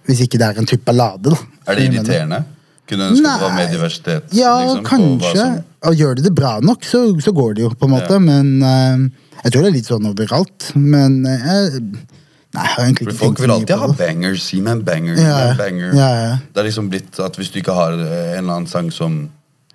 hvis 0.05 0.19
ikke 0.21 0.37
det 0.37 0.45
er 0.51 0.59
en 0.59 0.65
type 0.69 0.83
ballade, 0.85 1.31
da 1.31 1.37
Er 1.71 1.75
det 1.79 1.87
jeg 1.93 2.03
mener? 2.05 2.43
Kunne 2.89 3.09
ønske 3.11 3.23
det 3.23 3.41
var 3.43 3.55
mer 3.55 3.67
diversitet? 3.69 4.31
Ja, 4.33 4.53
liksom, 4.63 4.85
kanskje. 4.87 5.47
som- 5.81 5.95
gjør 5.95 6.15
de 6.17 6.23
det 6.25 6.35
bra 6.35 6.59
nok, 6.59 6.83
så, 6.83 7.03
så 7.21 7.33
går 7.35 7.55
det 7.55 7.63
jo, 7.63 7.69
på 7.69 7.85
en 7.85 7.93
måte. 7.93 8.17
Ja. 8.17 8.19
Men 8.19 8.63
uh, 8.63 9.09
jeg 9.43 9.53
tror 9.53 9.63
det 9.65 9.69
er 9.69 9.75
litt 9.77 9.89
sånn 9.89 10.07
overalt. 10.09 10.71
Men 10.75 11.19
uh, 11.27 11.77
nei, 11.79 12.63
jeg 12.65 12.73
har 12.73 12.85
egentlig 12.85 13.07
ikke 13.07 13.19
folk 13.21 13.43
vil 13.43 13.53
alltid 13.55 13.75
ha 13.83 13.91
bangers. 13.99 14.47
Si 14.49 14.61
meg 14.65 14.79
en 14.79 14.83
banger. 14.87 15.21
Ja, 15.21 15.37
en 15.51 15.61
banger. 15.61 15.93
Ja, 15.93 16.09
ja. 16.17 16.33
Det 16.49 16.63
er 16.63 16.69
liksom 16.71 16.89
blitt 16.91 17.21
at 17.23 17.37
hvis 17.39 17.53
du 17.53 17.61
ikke 17.61 17.77
har 17.77 17.95
eh, 17.95 18.33
en 18.39 18.43
eller 18.43 18.57
annen 18.57 18.71
sang 18.71 18.91
som 18.93 19.21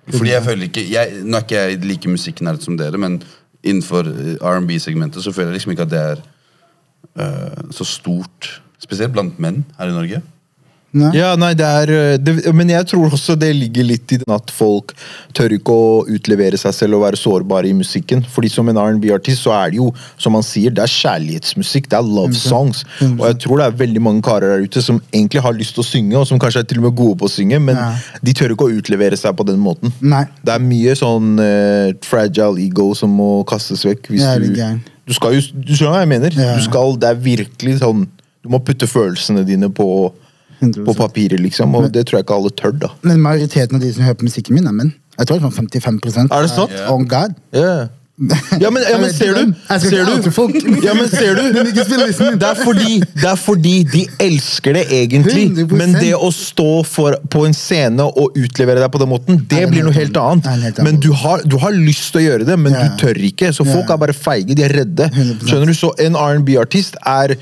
Fordi 0.05 0.35
jeg 0.35 0.43
føler 0.45 0.67
ikke 0.67 0.83
jeg, 0.85 1.23
Nå 1.25 1.39
er 1.39 1.45
ikke 1.47 1.61
jeg 1.63 1.79
like 1.81 2.11
musikknerd 2.11 2.61
som 2.61 2.75
dere, 2.77 2.99
men 3.01 3.17
innenfor 3.65 4.05
R&B-segmentet 4.37 5.23
så 5.25 5.33
føler 5.33 5.55
jeg 5.55 5.61
liksom 5.61 5.73
ikke 5.73 5.87
at 5.87 5.93
det 5.95 6.01
er 6.11 6.19
uh, 7.17 7.63
så 7.73 7.87
stort. 7.89 8.51
Spesielt 8.83 9.15
blant 9.15 9.39
menn 9.41 9.63
her 9.79 9.89
i 9.89 9.95
Norge. 9.95 10.21
Nei? 10.95 11.11
Ja, 11.17 11.33
nei, 11.39 11.51
det 11.57 11.65
er 11.67 11.91
øh, 11.91 12.13
det, 12.23 12.33
Men 12.55 12.69
jeg 12.71 12.87
tror 12.87 13.11
også 13.11 13.35
det 13.39 13.49
ligger 13.57 13.83
litt 13.83 14.13
i 14.15 14.19
den 14.21 14.31
at 14.31 14.51
folk 14.53 14.93
tør 15.35 15.51
ikke 15.57 15.75
å 15.75 15.89
utlevere 16.07 16.59
seg 16.59 16.71
selv 16.77 16.99
og 16.99 17.03
være 17.03 17.19
sårbare 17.19 17.67
i 17.67 17.75
musikken. 17.75 18.23
Fordi 18.31 18.51
som 18.53 18.71
en 18.71 18.79
R&B-artist 18.79 19.43
så 19.43 19.51
er 19.57 19.73
det 19.73 19.81
jo, 19.81 19.89
som 20.21 20.35
man 20.37 20.45
sier, 20.45 20.71
det 20.71 20.85
er 20.85 20.93
kjærlighetsmusikk. 20.93 21.89
Det 21.91 21.99
er 21.99 22.07
love 22.07 22.39
songs. 22.39 22.85
Og 23.03 23.25
jeg 23.27 23.39
tror 23.43 23.59
det 23.59 23.67
er 23.67 23.77
veldig 23.83 24.05
mange 24.07 24.23
karer 24.25 24.55
der 24.55 24.65
ute 24.65 24.83
som 24.85 25.01
egentlig 25.11 25.43
har 25.43 25.57
lyst 25.57 25.75
til 25.75 25.83
å 25.83 25.87
synge, 25.89 26.17
og 26.21 26.27
som 26.29 26.39
kanskje 26.41 26.63
er 26.63 26.69
til 26.71 26.79
og 26.79 26.87
med 26.87 26.97
gode 26.97 27.19
på 27.19 27.27
å 27.27 27.35
synge, 27.35 27.59
men 27.59 27.75
nei. 27.79 27.91
de 28.23 28.35
tør 28.37 28.55
ikke 28.55 28.69
å 28.69 28.79
utlevere 28.79 29.19
seg 29.19 29.35
på 29.35 29.47
den 29.47 29.59
måten. 29.61 29.93
Nei. 29.99 30.23
Det 30.45 30.55
er 30.55 30.63
mye 30.63 30.95
sånn 30.95 31.35
uh, 31.41 31.91
fragile 32.07 32.61
ego 32.63 32.93
som 32.97 33.11
må 33.11 33.29
kastes 33.49 33.83
vekk. 33.87 34.13
Hvis 34.13 34.23
det 34.23 34.31
er 34.31 34.45
du, 34.79 34.91
du 35.05 35.13
skal 35.15 35.35
jo 35.35 35.43
Du 35.53 35.73
skjønner 35.75 35.97
hva 35.97 36.03
jeg 36.03 36.11
mener? 36.15 36.37
Ja. 36.39 36.53
Du 36.57 36.63
skal, 36.65 36.95
det 37.01 37.11
er 37.11 37.19
virkelig 37.21 37.79
sånn 37.81 38.05
Du 38.43 38.51
må 38.53 38.61
putte 38.65 38.87
følelsene 38.89 39.43
dine 39.47 39.69
på 39.73 39.87
100%. 40.73 40.85
på 40.85 40.95
papiret, 40.99 41.39
liksom. 41.39 41.75
Og 41.75 41.91
det 41.93 42.05
tror 42.07 42.19
jeg 42.19 42.25
ikke 42.27 42.37
alle 42.39 42.51
tør, 42.61 42.73
da. 42.85 42.89
Men 43.03 43.21
majoriteten 43.23 43.77
av 43.77 43.81
de 43.81 43.91
som 43.93 44.03
hører 44.07 44.19
på 44.21 44.27
musikken 44.29 44.57
min, 44.57 44.67
er 44.67 44.75
menn. 44.75 44.93
Jeg 45.15 45.27
tror 45.27 45.39
det 45.39 45.45
er 45.45 45.51
sånn 45.55 45.69
55% 45.69 46.33
Er 46.35 46.41
det 46.43 46.51
sant? 46.51 46.73
Yeah. 46.75 46.91
On 46.91 47.05
God. 47.07 47.37
Ja. 47.55 47.75
Ja, 48.61 48.69
men, 48.71 48.79
ja, 48.87 48.95
men 48.97 49.09
ser 49.11 49.33
du? 49.35 49.49
Ser 49.83 50.05
du? 50.07 50.85
Ja, 50.85 50.93
men 50.95 51.09
ser 51.11 51.35
du? 51.35 51.41
Det 52.39 52.47
er, 52.47 52.55
fordi, 52.63 53.01
det 53.19 53.27
er 53.27 53.35
fordi 53.35 53.73
de 53.91 54.03
elsker 54.23 54.77
det 54.77 54.85
egentlig, 54.95 55.43
men 55.75 55.91
det 55.99 56.13
å 56.15 56.29
stå 56.31 56.69
for, 56.87 57.17
på 57.33 57.41
en 57.43 57.55
scene 57.57 58.05
og 58.07 58.37
utlevere 58.39 58.79
deg 58.79 58.87
på 58.93 59.01
den 59.01 59.11
måten, 59.11 59.41
det 59.51 59.65
blir 59.67 59.83
noe 59.83 59.91
helt 59.97 60.15
annet. 60.21 60.79
Men 60.87 61.01
du 61.03 61.09
har, 61.11 61.43
du 61.43 61.57
har 61.59 61.75
lyst 61.75 62.13
til 62.15 62.21
å 62.21 62.23
gjøre 62.23 62.47
det, 62.47 62.55
men 62.63 62.77
du 62.77 62.95
tør 63.01 63.19
ikke. 63.27 63.51
Så 63.51 63.67
folk 63.67 63.91
er 63.91 63.99
bare 64.05 64.15
feige, 64.15 64.55
de 64.55 64.63
er 64.63 64.71
redde. 64.79 65.09
Skjønner 65.43 65.73
du? 65.73 65.75
Så 65.75 65.91
en 66.05 66.15
R&B-artist 66.15 66.95
er 67.03 67.35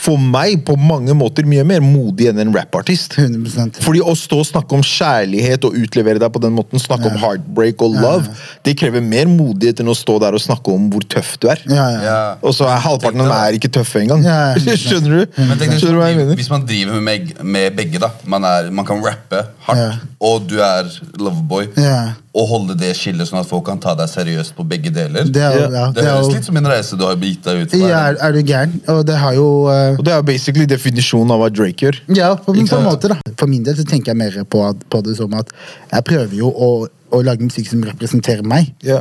for 0.00 0.14
meg 0.22 0.62
på 0.68 0.78
mange 0.78 1.12
måter 1.18 1.48
mye 1.50 1.66
mer 1.66 1.82
modig 1.82 2.30
enn 2.30 2.38
en 2.46 2.54
rappartist. 2.54 3.18
100 3.18 3.82
Fordi 3.82 4.04
å 4.06 4.14
stå 4.16 4.44
og 4.44 4.48
snakke 4.52 4.78
om 4.78 4.86
kjærlighet 4.86 5.66
og 5.66 5.74
utlevere 5.82 6.22
deg 6.22 6.30
på 6.32 6.46
den 6.46 6.54
måten, 6.54 6.78
snakke 6.80 7.10
om 7.10 7.18
heartbreak 7.18 7.82
og 7.82 7.98
love, 7.98 8.30
det 8.62 8.78
krever 8.78 9.02
mer 9.02 9.26
modighet 9.26 9.82
enn 9.82 9.90
å 9.90 9.98
stå 9.98 10.19
der 10.20 10.36
og 10.38 10.42
snakke 10.44 10.72
om 10.74 10.88
hvor 10.92 11.04
tøff 11.10 11.34
du 11.42 11.48
er. 11.52 11.60
Ja, 11.68 11.86
ja. 11.94 12.00
Ja. 12.04 12.18
Og 12.42 12.54
så 12.56 12.68
er 12.70 12.78
halvparten 12.84 13.20
av 13.24 13.28
dem 13.30 13.36
er 13.38 13.58
ikke 13.58 13.70
tøffe 13.72 14.00
engang. 14.04 14.22
Ja, 14.24 14.54
ja. 14.54 14.76
Skjønner 14.84 15.24
du? 15.24 15.40
Men 15.40 15.58
tenk 15.60 15.74
Skjønner 15.78 15.96
du 15.98 16.02
hva 16.02 16.08
jeg 16.12 16.20
mener? 16.22 16.38
Hvis 16.40 16.50
man 16.52 16.64
driver 16.68 17.00
med, 17.00 17.32
med 17.44 17.76
begge, 17.78 17.98
da 18.02 18.12
man, 18.30 18.44
er, 18.44 18.70
man 18.70 18.86
kan 18.88 19.02
rappe 19.04 19.44
hardt, 19.66 19.78
Ja. 19.80 19.90
og 20.20 20.46
du 20.50 20.58
er 20.60 20.88
loveboy, 21.18 21.68
Ja. 21.80 22.12
og 22.36 22.46
holde 22.50 22.76
det 22.78 22.92
skillet 22.98 23.26
sånn 23.26 23.40
at 23.40 23.48
folk 23.48 23.64
kan 23.66 23.80
ta 23.82 23.94
deg 23.98 24.06
seriøst 24.12 24.54
på 24.56 24.62
begge 24.68 24.92
deler. 24.94 25.24
Det 25.26 25.42
er 25.42 25.56
Ja. 25.60 25.68
ja, 25.70 25.86
Det 25.90 25.96
det 26.00 26.04
er 26.06 26.14
høres 26.14 26.32
litt 26.34 26.44
som 26.46 26.56
en 26.60 26.66
reise 26.70 26.96
du 27.00 27.04
har 27.06 27.16
gitt 27.16 27.42
deg 27.44 27.64
ut 27.64 27.70
på. 27.72 27.80
ja, 27.88 28.02
er, 28.12 28.20
er 28.28 28.32
du 28.36 28.42
gæren? 28.46 28.76
Og 28.94 29.00
det 29.08 29.16
har 29.18 29.34
jo 29.34 29.46
uh... 29.66 29.98
Og 29.98 30.04
det 30.06 30.12
er 30.14 30.22
basically 30.22 30.66
definisjonen 30.70 31.32
av 31.34 31.40
hva 31.42 31.48
Drake 31.50 31.86
gjør. 31.88 31.98
Ja, 32.14 32.34
på, 32.36 32.54
på 32.54 32.78
en 32.78 32.84
måte, 32.86 33.08
da. 33.14 33.18
For 33.40 33.50
min 33.50 33.64
del 33.66 33.74
så 33.78 33.84
tenker 33.88 34.12
jeg 34.14 34.20
mer 34.20 34.44
på, 34.44 34.62
at- 34.68 34.84
på 34.90 35.02
det 35.06 35.16
som 35.18 35.32
at 35.34 35.50
jeg 35.90 36.04
prøver 36.06 36.34
jo 36.38 36.50
å, 36.52 36.70
å 37.14 37.22
lage 37.26 37.46
musikk 37.46 37.68
som 37.70 37.82
representerer 37.86 38.46
meg. 38.46 38.72
Ja. 38.86 39.00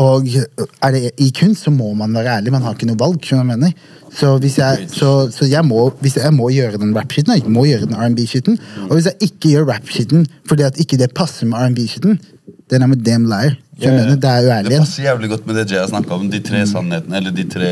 Og 0.00 0.28
er 0.32 0.94
det 0.94 1.12
i 1.20 1.28
kunst, 1.36 1.66
så 1.66 1.72
må 1.74 1.90
man 1.98 2.14
være 2.16 2.38
ærlig. 2.38 2.52
Man 2.54 2.64
har 2.64 2.76
ikke 2.76 2.88
noe 2.88 3.00
valg. 3.00 3.20
jeg 3.24 3.46
mener? 3.46 3.72
Så, 4.14 4.34
hvis 4.40 4.58
jeg, 4.58 4.88
så, 4.92 5.28
så 5.32 5.46
jeg, 5.48 5.64
må, 5.68 5.90
hvis 6.00 6.16
jeg 6.16 6.32
må 6.34 6.48
gjøre 6.54 6.80
den 6.80 6.94
rap-skitten, 6.96 7.34
og 7.34 7.42
jeg 7.42 7.52
må 7.52 7.66
gjøre 7.68 7.88
den 7.90 7.98
R&B-skitten 7.98 8.56
Og 8.86 8.96
hvis 8.96 9.10
jeg 9.10 9.28
ikke 9.28 9.52
gjør 9.52 9.68
rap-skitten 9.68 10.26
fordi 10.48 10.64
at 10.64 10.80
ikke 10.80 10.96
det 11.00 11.12
passer 11.16 11.48
med 11.50 11.60
R&B-skitten, 11.60 12.16
den 12.68 12.84
er 12.84 12.90
med 12.90 13.04
damn 13.04 13.28
liar. 13.28 13.56
Du 13.78 13.86
mener? 13.86 14.16
Det 14.18 14.28
er 14.28 14.48
uærlig. 14.48 14.72
Det 14.72 14.80
passer 14.82 15.04
jævlig 15.04 15.30
godt 15.30 15.46
med 15.46 15.56
det 15.60 15.70
Jay 15.70 15.78
har 15.78 15.88
snakka 15.88 16.16
om. 16.16 16.26
De 16.32 16.40
tre 16.44 16.64
sannhetene, 16.66 17.20
eller 17.20 17.34
de 17.36 17.44
tre 17.48 17.70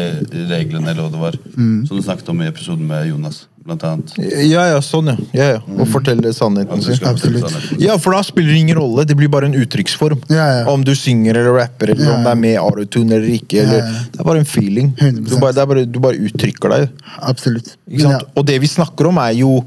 reglene, 0.53 0.93
eller 0.93 1.03
hva 1.03 1.11
det 1.13 1.23
var. 1.25 1.39
Mm. 1.57 1.81
Som 1.89 1.99
du 1.99 2.05
snakket 2.05 2.31
om 2.33 2.43
i 2.45 2.49
episoden 2.49 2.87
med 2.87 3.09
Jonas, 3.11 3.47
blant 3.67 3.85
annet. 3.87 4.13
Ja, 4.47 4.65
ja, 4.71 4.81
sånn, 4.85 5.11
ja. 5.13 5.17
ja, 5.37 5.47
ja. 5.57 5.61
Og 5.77 5.89
fortelle 5.91 6.33
sannheten 6.37 6.83
sin. 6.85 7.01
Absolutt. 7.07 7.57
Ja, 7.83 7.97
for 8.03 8.17
da 8.17 8.23
spiller 8.27 8.55
det 8.55 8.61
ingen 8.65 8.79
rolle. 8.79 9.05
Det 9.09 9.17
blir 9.19 9.31
bare 9.33 9.51
en 9.51 9.57
uttrykksform. 9.59 10.23
Ja, 10.33 10.47
ja. 10.61 10.67
Om 10.73 10.85
du 10.87 10.95
synger 10.99 11.41
eller 11.43 11.59
rapper, 11.59 11.93
eller 11.95 12.07
Ja, 12.07 12.15
om 12.17 12.27
det 12.27 12.33
er 12.35 12.41
med 12.45 12.59
autotune 12.63 13.19
eller 13.19 13.35
ikke. 13.39 13.63
Eller, 13.65 13.83
Ja, 13.83 13.91
ja. 13.91 14.05
Det 14.13 14.23
er 14.23 14.29
bare 14.31 14.43
en 14.45 14.49
feeling. 14.49 14.93
Du 14.97 15.37
bare, 15.39 15.53
det 15.57 15.63
er 15.65 15.71
bare, 15.75 15.85
du 15.85 15.99
bare 16.03 16.23
uttrykker 16.29 16.73
deg. 16.77 16.89
Absolutt. 17.21 17.75
Ikke 17.91 18.07
sant? 18.07 18.31
Og 18.37 18.47
det 18.49 18.61
vi 18.63 18.71
snakker 18.71 19.11
om, 19.11 19.19
er 19.23 19.35
jo 19.41 19.59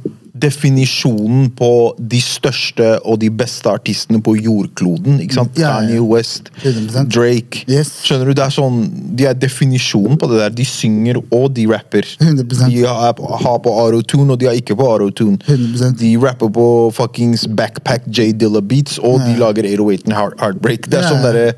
definisjonen 0.42 1.50
på 1.58 1.70
de 2.00 2.20
største 2.24 2.92
og 3.04 3.20
de 3.22 3.30
beste 3.34 3.70
artistene 3.72 4.22
på 4.24 4.36
jordkloden. 4.40 5.20
Ikke 5.24 5.40
sant? 5.40 5.58
Ja, 5.60 5.68
ja, 5.68 5.74
ja. 5.74 5.88
Kanye 5.90 6.04
West, 6.06 6.52
100%. 6.64 7.10
Drake. 7.14 7.64
Yes. 7.70 7.92
Skjønner 8.08 8.32
du? 8.32 8.36
Det 8.40 8.46
er 8.46 8.56
sånn, 8.56 8.80
De 9.20 9.28
er 9.30 9.38
definisjonen 9.40 10.20
på 10.20 10.30
det 10.32 10.40
der. 10.44 10.56
De 10.60 10.66
synger 10.68 11.20
og 11.30 11.50
de 11.58 11.68
rapper. 11.72 12.08
100%. 12.24 12.70
De 12.74 12.84
har, 12.88 13.20
har 13.44 13.60
på 13.66 13.76
Arotune, 13.84 14.32
og 14.34 14.40
de 14.42 14.50
har 14.50 14.58
ikke 14.60 14.78
på 14.80 14.88
Arotune. 14.94 15.38
100%. 15.46 15.98
De 16.00 16.14
rapper 16.22 16.52
på 16.56 16.68
fuckings 16.96 17.48
backpack 17.60 18.08
J 18.08 18.32
Dilla 18.40 18.62
beats, 18.62 18.98
og 19.00 19.20
de 19.26 19.36
lager 19.40 19.68
808 19.70 20.08
and 20.10 20.18
Heartbreak. 20.40 20.90
Det 20.90 21.00
er 21.00 21.08
Ja, 21.08 21.10
sånn 21.14 21.24
ja. 21.24 21.32
derre 21.32 21.54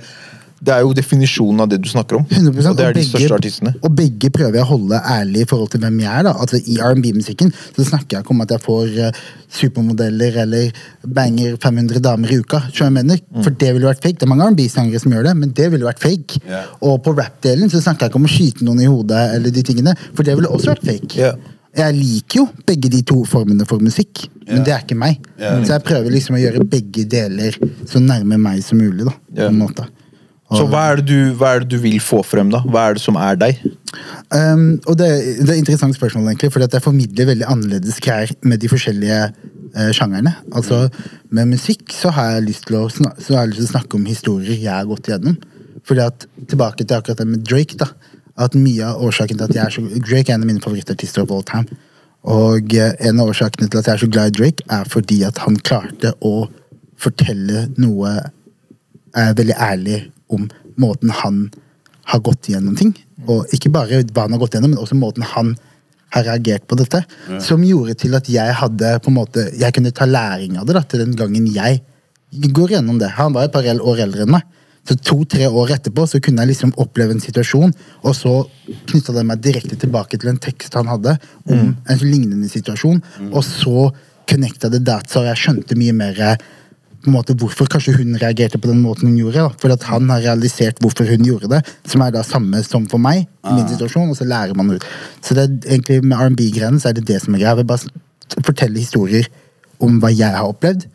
det 0.62 0.74
er 0.76 0.84
jo 0.86 0.92
definisjonen 0.94 1.64
av 1.64 1.70
det 1.72 1.80
du 1.82 1.88
snakker 1.90 2.20
om. 2.20 2.26
100%, 2.30 2.68
og 2.70 2.76
det 2.78 2.84
er 2.86 2.92
og 2.92 2.98
de 3.00 3.04
største 3.08 3.38
artistene. 3.40 3.72
Og 3.82 3.94
begge 3.98 4.30
prøver 4.34 4.60
jeg 4.60 4.66
å 4.68 4.70
holde 4.70 5.00
ærlig 5.10 5.46
i 5.46 5.48
forhold 5.50 5.72
til 5.74 5.82
hvem 5.82 5.96
jeg 6.04 6.12
er. 6.12 6.26
da. 6.28 6.34
Altså 6.44 6.60
I 6.62 6.76
R&B-musikken 6.86 7.50
så 7.56 7.86
snakker 7.88 8.18
jeg 8.18 8.26
ikke 8.26 8.36
om 8.36 8.44
at 8.46 8.52
jeg 8.54 8.62
får 8.62 8.92
uh, 9.00 9.22
supermodeller 9.58 10.38
eller 10.44 10.84
banger 11.18 11.56
500 11.64 12.04
damer 12.06 12.34
i 12.34 12.38
uka. 12.44 12.60
jeg 12.78 12.94
mener? 12.94 13.18
Mm. 13.32 13.40
For 13.42 13.58
det 13.64 13.72
ville 13.74 13.90
vært 13.90 14.04
fake. 14.06 14.20
Det 14.22 14.28
er 14.28 14.34
mange 14.36 14.52
R&B-sangere 14.52 15.02
som 15.02 15.16
gjør 15.16 15.26
det, 15.32 15.34
men 15.40 15.56
det 15.58 15.72
ville 15.74 15.88
vært 15.88 16.04
fake. 16.04 16.44
Yeah. 16.46 16.68
Og 16.86 17.00
på 17.08 17.16
rap-delen 17.18 17.74
så 17.74 17.82
snakker 17.82 18.06
jeg 18.06 18.14
ikke 18.14 18.22
om 18.22 18.30
å 18.30 18.36
skyte 18.36 18.68
noen 18.68 18.84
i 18.86 18.90
hodet, 18.92 19.24
eller 19.40 19.56
de 19.56 19.64
tingene, 19.66 19.96
for 20.14 20.28
det 20.28 20.36
ville 20.38 20.52
også 20.52 20.76
vært 20.76 20.86
fake. 20.92 21.18
Yeah. 21.18 21.40
Jeg 21.80 21.96
liker 21.96 22.42
jo 22.42 22.46
begge 22.68 22.92
de 22.92 23.00
to 23.08 23.22
formene 23.26 23.66
for 23.66 23.82
musikk, 23.82 24.26
men 24.44 24.62
det 24.68 24.74
er 24.76 24.84
ikke 24.84 25.00
meg. 25.00 25.24
Så 25.40 25.72
jeg 25.72 25.86
prøver 25.88 26.12
liksom 26.12 26.36
å 26.36 26.42
gjøre 26.42 26.66
begge 26.68 27.06
deler 27.08 27.56
så 27.88 28.02
nærme 28.04 28.38
meg 28.44 28.60
som 28.66 28.78
mulig. 28.82 29.08
da, 29.08 29.16
på 29.16 29.48
en 29.48 29.58
måte. 29.58 29.88
Så 30.52 30.66
hva 30.68 30.82
er, 30.92 31.00
det 31.00 31.08
du, 31.08 31.32
hva 31.40 31.54
er 31.56 31.64
det 31.64 31.72
du 31.72 31.78
vil 31.80 32.02
få 32.04 32.20
frem, 32.28 32.50
da? 32.52 32.60
Hva 32.68 32.90
er 32.90 32.98
det 32.98 33.04
som 33.04 33.16
er 33.16 33.38
deg? 33.40 33.62
Um, 34.36 34.82
og 34.90 34.98
det, 35.00 35.08
det 35.40 35.48
er 35.48 35.54
et 35.54 35.62
interessant 35.62 35.96
spørsmål, 35.96 36.28
egentlig, 36.28 36.52
for 36.52 36.64
jeg 36.64 36.84
formidler 36.84 37.30
veldig 37.30 37.48
annerledes 37.48 38.02
greier 38.04 38.34
med 38.44 38.60
de 38.60 38.72
forskjellige 38.72 39.20
uh, 39.32 39.92
sjangerne. 39.96 40.34
Altså, 40.52 40.84
med 41.32 41.54
musikk 41.54 41.96
så 41.96 42.12
har 42.18 42.36
jeg 42.36 42.50
lyst 42.50 42.68
til 42.68 42.82
å, 42.82 42.84
sna 42.92 43.14
så 43.16 43.38
har 43.38 43.46
jeg 43.46 43.54
lyst 43.54 43.64
til 43.64 43.70
å 43.70 43.74
snakke 43.78 44.00
om 44.00 44.12
historier 44.12 44.58
jeg 44.58 44.74
har 44.74 44.92
gått 44.92 45.08
igjennom. 45.08 45.40
Fordi 45.88 46.04
at, 46.10 46.28
Tilbake 46.52 46.84
til 46.84 46.98
akkurat 46.98 47.24
det 47.24 47.30
med 47.32 47.48
Drake. 47.48 47.80
da, 47.80 47.88
at 48.44 48.58
Mye 48.58 48.92
av 48.92 49.08
årsaken 49.08 49.40
til 49.40 49.48
at 49.48 49.56
jeg 49.56 49.64
er 49.64 49.78
så 49.78 50.04
Drake 50.04 50.28
er 50.28 50.36
en 50.36 50.44
av 50.44 50.52
mine 50.52 50.64
favorittartister 50.64 51.24
of 51.24 51.32
all 51.32 51.48
time. 51.48 51.80
Og 52.28 52.76
uh, 52.76 52.92
en 53.00 53.24
av 53.24 53.32
årsakene 53.32 53.72
til 53.72 53.80
at 53.80 53.88
jeg 53.88 53.96
er 53.96 54.04
så 54.04 54.12
glad 54.12 54.34
i 54.34 54.40
Drake, 54.42 54.68
er 54.68 54.90
fordi 54.92 55.24
at 55.28 55.40
han 55.48 55.56
klarte 55.64 56.12
å 56.20 56.50
fortelle 57.02 57.70
noe 57.80 58.18
uh, 58.20 59.32
veldig 59.38 59.56
ærlig 59.56 60.02
om 60.32 60.48
måten 60.82 61.12
han 61.22 61.44
har 62.12 62.24
gått 62.26 62.50
gjennom 62.52 62.78
ting. 62.80 62.96
Og 63.30 63.52
ikke 63.56 63.72
bare 63.74 64.02
hva 64.04 64.26
han 64.26 64.36
har 64.36 64.42
gått 64.42 64.58
gjennom, 64.58 64.74
men 64.74 64.82
også 64.82 64.98
måten 65.00 65.26
han 65.36 65.54
har 66.12 66.26
reagert 66.28 66.68
på 66.68 66.78
dette. 66.80 67.04
Som 67.44 67.64
gjorde 67.64 67.96
til 68.00 68.16
at 68.18 68.28
jeg 68.32 68.58
hadde 68.60 68.96
på 69.04 69.12
en 69.12 69.20
måte, 69.20 69.48
jeg 69.60 69.76
kunne 69.76 69.94
ta 69.96 70.08
læring 70.10 70.58
av 70.60 70.68
det 70.68 70.76
da, 70.76 70.84
til 70.84 71.06
den 71.06 71.16
gangen 71.20 71.48
jeg 71.52 71.82
går 72.32 72.76
gjennom 72.76 73.00
det. 73.00 73.14
Han 73.20 73.36
var 73.36 73.48
et 73.48 73.54
par 73.54 73.68
år 73.68 74.04
eldre 74.08 74.26
enn 74.26 74.36
meg. 74.36 74.48
Så 74.88 74.96
to-tre 74.98 75.46
år 75.46 75.76
etterpå 75.76 76.08
så 76.10 76.20
kunne 76.24 76.42
jeg 76.42 76.56
liksom 76.56 76.72
oppleve 76.82 77.14
en 77.14 77.22
situasjon, 77.22 77.74
og 78.02 78.16
så 78.18 78.32
knytta 78.90 79.14
det 79.14 79.24
meg 79.30 79.44
direkte 79.46 79.78
tilbake 79.78 80.18
til 80.18 80.32
en 80.32 80.42
tekst 80.42 80.74
han 80.74 80.90
hadde 80.90 81.20
om 81.46 81.76
en 81.76 82.02
lignende 82.02 82.50
situasjon, 82.50 82.98
og 83.30 83.44
så 83.46 83.92
connecta 84.32 84.72
det 84.74 84.82
der, 84.88 85.04
så 85.06 85.22
jeg 85.28 85.38
skjønte 85.38 85.78
mye 85.78 85.94
mer 85.94 86.24
på 87.02 87.10
en 87.10 87.16
måte 87.16 87.36
hvorfor 87.38 87.70
kanskje 87.72 87.96
hun 87.98 88.16
reagerte 88.22 88.60
på 88.62 88.70
den 88.70 88.82
måten 88.84 89.10
hun 89.10 89.18
gjorde. 89.18 89.44
Da. 89.48 89.60
Fordi 89.62 89.78
at 89.78 89.88
han 89.90 90.10
har 90.14 90.24
realisert 90.24 90.80
hvorfor 90.84 91.10
hun 91.10 91.26
gjorde 91.26 91.50
det, 91.52 91.62
som 91.90 92.04
er 92.06 92.14
da 92.14 92.24
samme 92.26 92.62
som 92.68 92.86
for 92.92 93.02
meg. 93.02 93.28
i 93.42 93.54
min 93.58 93.68
situasjon, 93.68 94.10
Og 94.10 94.18
så 94.18 94.26
lærer 94.30 94.54
man 94.54 94.70
ut. 94.70 94.84
Så 95.22 95.34
det 95.34 95.44
er 95.44 95.78
egentlig 95.78 96.04
med 96.04 96.18
R&B-greiene 96.18 96.80
så 96.80 96.90
er 96.90 96.94
det 96.94 97.08
det 97.08 97.22
som 97.24 97.34
er 97.34 97.40
greia. 97.40 97.56
Jeg 97.56 97.58
vil 97.58 97.72
bare 97.72 98.46
fortelle 98.46 98.80
historier 98.80 99.26
om 99.82 100.00
hva 100.00 100.12
jeg 100.14 100.30
har 100.30 100.46
opplevd. 100.46 100.86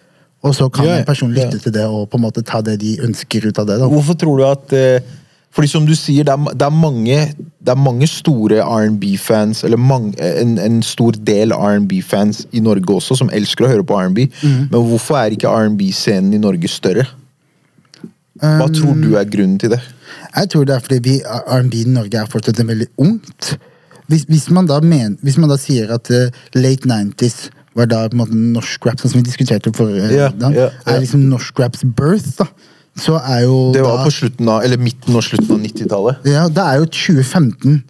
Og 0.46 0.54
så 0.54 0.68
kan 0.70 0.86
yeah, 0.86 1.00
en 1.00 1.08
person 1.08 1.32
lytte 1.32 1.56
yeah. 1.56 1.62
til 1.62 1.74
det 1.74 1.84
og 1.90 2.08
på 2.10 2.20
en 2.20 2.22
måte 2.22 2.44
ta 2.46 2.60
det 2.62 2.78
de 2.80 2.98
ønsker 3.02 3.48
ut 3.48 3.58
av 3.58 3.66
det. 3.66 3.80
da. 3.80 3.88
Hvorfor 3.90 4.14
tror 4.14 4.38
du 4.38 4.44
at 4.46 4.74
eh, 4.76 5.14
Fordi 5.56 5.70
som 5.72 5.86
du 5.88 5.94
sier, 5.96 6.26
det 6.28 6.34
er, 6.34 6.48
det 6.52 6.66
er, 6.66 6.74
mange, 6.74 7.18
det 7.64 7.72
er 7.72 7.78
mange 7.80 8.06
store 8.10 8.60
R&B-fans, 8.60 9.62
eller 9.64 9.80
mange, 9.80 10.12
en, 10.20 10.58
en 10.60 10.82
stor 10.84 11.16
del 11.16 11.54
R&B-fans 11.56 12.42
i 12.52 12.60
Norge 12.60 12.98
også, 12.98 13.16
som 13.22 13.32
elsker 13.32 13.64
å 13.64 13.70
høre 13.70 13.86
på 13.88 13.96
R&B. 13.96 14.26
Mm. 14.42 14.66
Men 14.68 14.90
hvorfor 14.90 15.16
er 15.22 15.32
ikke 15.32 15.48
R&B-scenen 15.48 16.36
i 16.36 16.42
Norge 16.42 16.68
større? 16.68 17.06
Hva 18.36 18.68
tror 18.68 19.00
du 19.00 19.14
er 19.16 19.24
grunnen 19.32 19.56
til 19.62 19.72
det? 19.72 19.80
Jeg 20.36 20.52
tror 20.52 20.68
det 20.68 20.76
er 20.76 20.84
fordi 20.84 21.16
R&B 21.24 21.80
i 21.80 21.88
Norge 21.88 22.20
er 22.20 22.28
fortsatt 22.28 22.60
veldig 22.60 22.90
ungt. 23.00 23.54
Hvis, 24.12 24.26
hvis, 24.28 24.50
man 24.52 24.68
da 24.68 24.76
men, 24.84 25.16
hvis 25.24 25.38
man 25.40 25.50
da 25.50 25.56
sier 25.58 25.88
at 25.96 26.10
uh, 26.12 26.28
late 26.54 26.86
90s 26.86 27.48
var 27.76 27.88
da 27.90 28.04
på 28.08 28.16
en 28.16 28.20
måte 28.22 28.36
norsk 28.36 28.86
rap, 28.86 29.00
sånn 29.00 29.12
som 29.12 29.20
vi 29.20 29.26
diskuterte 29.26 29.72
forrige 29.76 30.12
Ja, 30.12 30.30
gang, 30.36 30.54
yeah, 30.54 30.72
yeah. 30.72 30.94
er 30.94 31.02
liksom 31.02 31.26
norsk 31.32 31.58
raps 31.60 31.84
birth, 31.96 32.36
da. 32.38 32.46
Så 32.96 33.18
er 33.20 33.42
jo 33.44 33.72
Det 33.74 33.82
var 33.84 33.98
da, 34.00 34.04
på 34.06 34.12
slutten 34.14 34.48
av, 34.48 34.62
eller 34.64 34.80
midten 34.80 35.16
og 35.18 35.22
slutten 35.26 35.52
av 35.52 35.60
90-tallet. 35.60 36.24
Ja, 36.32 36.46
det 36.48 36.62
er 36.64 36.78
jo 36.80 36.86
2015 36.88 37.82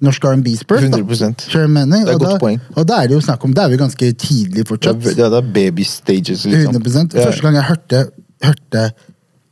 norsk 0.00 0.24
R&B's 0.30 0.62
birth. 0.68 0.86
da. 0.88 1.00
100%. 1.02 1.44
Skjønner 1.50 1.50
du 1.50 1.58
hva 1.58 1.64
jeg 1.66 1.72
mener? 1.74 2.04
Det 2.06 2.12
er 2.12 2.14
et 2.14 2.22
godt 2.22 2.32
da, 2.32 2.38
poeng. 2.44 2.60
Og 2.76 2.86
da 2.88 3.00
er 3.02 3.10
det 3.10 3.16
jo 3.18 3.20
snakk 3.26 3.44
om 3.44 3.52
Da 3.56 3.64
er 3.66 3.72
vi 3.74 3.80
ganske 3.80 4.12
tidlig 4.14 4.62
Det 4.62 4.68
fortsatt. 4.70 5.08
ja, 5.18 5.28
det 5.28 5.40
er 5.42 5.52
baby 5.58 5.84
stages, 5.84 6.46
liksom. 6.46 6.78
100%. 6.78 7.18
Første 7.18 7.42
gang 7.42 7.58
jeg 7.58 7.66
hørte, 7.68 8.02
hørte 8.46 8.84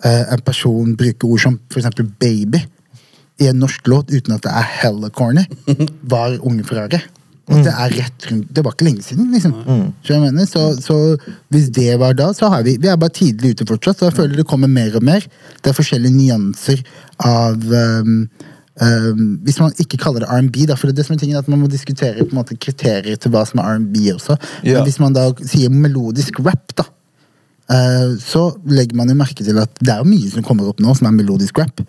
eh, 0.04 0.24
en 0.37 0.44
person 0.46 0.96
bruke 0.96 1.24
ord 1.28 1.40
som 1.42 1.59
for 1.70 1.82
eksempel 1.82 2.06
baby 2.20 2.62
i 3.42 3.50
en 3.50 3.59
norsk 3.61 3.85
låt 3.90 4.09
uten 4.14 4.32
at 4.32 4.42
det 4.46 4.52
er 4.54 4.68
hella 4.80 5.11
corny, 5.12 5.42
var 6.14 6.38
Unge 6.40 6.64
Ferrari. 6.64 7.02
Og 7.46 7.62
det 7.62 7.70
er 7.70 7.92
rett 7.94 8.26
rundt 8.26 8.48
Det 8.50 8.62
var 8.64 8.74
ikke 8.74 8.88
lenge 8.88 9.04
siden, 9.06 9.28
liksom. 9.30 9.52
Mm. 9.66 9.85
jeg 10.09 10.20
mener? 10.20 10.48
Så, 10.50 10.64
så 10.82 10.96
hvis 11.54 11.68
det 11.70 11.92
var 12.00 12.16
da, 12.18 12.32
så 12.35 12.50
har 12.50 12.64
vi 12.66 12.76
Vi 12.82 12.90
er 12.90 12.98
bare 12.98 13.14
tidlig 13.14 13.54
ute 13.54 13.66
fortsatt, 13.68 14.00
så 14.00 14.11
jeg 14.11 14.16
føler 14.16 14.40
det 14.40 14.48
kommer 14.50 14.70
mer 14.70 14.96
og 14.98 15.04
mer. 15.06 15.26
Det 15.62 15.70
er 15.70 15.76
forskjellige 15.76 16.14
nyanser 16.16 16.82
av 17.22 17.62
um, 17.62 18.28
um, 18.82 19.22
Hvis 19.46 19.61
man 19.62 19.72
ikke 19.78 20.00
kaller 20.02 20.24
det 20.24 20.30
R&B, 20.32 20.66
da, 20.66 20.74
for 20.74 20.90
det 20.90 20.96
er 20.96 21.00
det 21.00 21.06
som 21.06 21.14
er 21.14 21.22
tingen 21.22 21.38
at 21.38 21.48
man 21.52 21.62
må 21.62 21.70
diskutere 21.70 22.24
på 22.24 22.35
en 22.35 22.42
måte 22.42 22.59
kriterier 22.59 23.16
til 23.16 23.35
hva 23.35 23.46
som 23.46 23.62
er 23.62 23.76
R&B 23.76 24.11
også. 24.16 24.38
Ja. 24.64 24.80
Men 24.80 24.90
hvis 24.90 25.00
man 25.02 25.14
da 25.14 25.28
sier 25.46 25.70
melodisk 25.70 26.42
rap, 26.42 26.74
da, 26.74 26.88
eh, 27.70 28.16
så 28.22 28.48
legger 28.66 28.98
man 28.98 29.12
jo 29.12 29.20
merke 29.22 29.46
til 29.46 29.62
at 29.62 29.78
det 29.78 29.94
er 29.94 30.09
mye 30.09 30.35
som 30.35 30.46
kommer 30.46 30.66
opp 30.72 30.82
nå 30.82 30.98
som 30.98 31.06
er 31.12 31.14
melodisk 31.14 31.62
rap. 31.62 31.85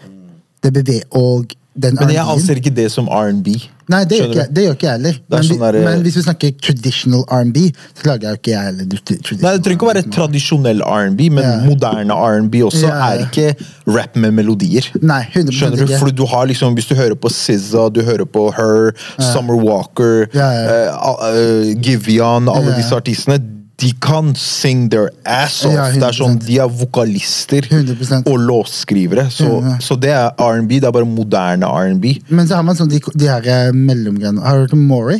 Det 0.61 0.73
beveger, 0.73 1.09
og 1.17 1.57
den 1.79 1.95
Men 1.99 2.09
jeg 2.09 2.25
anser 2.25 2.55
ikke 2.59 2.73
det 2.73 2.91
som 2.91 3.07
R&B. 3.07 3.53
Nei, 3.87 4.01
det 4.03 4.17
gjør, 4.19 4.25
ikke, 4.31 4.39
jeg- 4.41 4.53
det 4.53 4.63
gjør 4.65 4.73
ikke 4.75 4.87
jeg 4.87 4.91
heller. 4.97 5.09
Er 5.15 5.35
Men, 5.37 5.43
sånn 5.47 5.59
der, 5.61 5.75
eh, 5.79 5.83
men 5.85 6.01
hvis 6.03 6.15
vi 6.17 6.21
snakker 6.25 6.51
traditional 6.59 7.23
R&B, 7.31 7.57
så 7.95 8.03
lager 8.09 8.29
jo 8.33 8.35
ikke 8.35 8.51
jeg 8.51 8.63
heller 8.67 8.85
traditional 8.97 9.41
Nei, 9.43 9.51
Det 9.57 9.63
trenger 9.63 9.77
ikke 9.77 9.87
å 9.87 9.93
være 9.93 10.03
tradisjonell 10.17 10.81
R&B, 10.85 11.29
men 11.29 11.43
Ja. 11.43 11.59
moderne 11.69 12.11
R&B 12.11 12.55
også 12.67 12.83
Ja. 12.87 13.13
er 13.13 13.17
ikke 13.29 13.55
rap 13.87 14.15
med 14.17 14.33
melodier. 14.33 14.83
Nei, 15.01 15.21
100% 15.31 15.51
Skjønner 15.53 15.87
du? 15.87 15.97
Fordi 15.97 16.15
du 16.15 16.25
har 16.25 16.45
liksom, 16.47 16.75
Hvis 16.75 16.87
du 16.89 16.95
hører 16.95 17.15
på 17.15 17.29
SZA, 17.31 17.89
du 17.93 18.01
hører 18.01 18.25
på 18.25 18.53
Her, 18.53 18.93
Summer 19.31 19.55
Walker, 19.55 20.27
a- 20.35 21.31
eh, 21.31 21.73
Giveon, 21.75 22.49
alle 22.49 22.73
disse 22.75 22.91
artistene, 22.93 23.39
de 23.77 23.91
kan 24.01 24.31
sing 24.35 24.87
their 24.89 25.11
ass 25.23 25.59
off. 25.65 25.73
Ja, 25.75 25.91
det 25.93 26.01
er 26.07 26.15
sånn, 26.17 26.39
De 26.41 26.55
er 26.57 26.67
vokalister 26.67 27.61
100%. 27.61 28.25
og 28.25 28.39
låtskrivere. 28.41 29.27
Så, 29.29 29.61
så 29.85 29.95
det 30.01 30.09
er 30.17 30.31
R&B. 30.41 30.79
Det 30.81 30.87
er 30.89 30.91
bare 30.95 31.05
moderne 31.05 31.67
R&B. 31.69 32.15
Men 32.29 32.47
så 32.49 32.55
har 32.57 32.63
man 32.65 32.75
sånn 32.79 32.89
de, 32.89 32.99
de 33.13 33.27
her 33.29 33.45
eh, 33.45 33.71
mellomgreiene. 33.77 34.41
Har 34.41 34.57
du 34.57 34.61
hørt 34.65 34.73
om 34.73 34.87
Maury? 34.89 35.19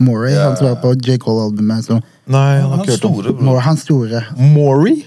Maury, 0.00 0.30
Ja. 0.32 0.46
han 0.48 0.56
som 0.56 0.66
var 0.70 0.76
på 0.80 0.94
J. 0.96 1.18
Cole-albumet. 1.20 1.84
så- 1.84 2.00
Nei, 2.30 2.60
han 2.60 2.70
har 2.70 2.84
ikke 2.86 2.96
hørt 2.96 3.04
om. 3.04 3.44
Maury, 3.44 3.60
Han 3.66 3.76
store. 3.76 4.24
Maury? 4.38 5.04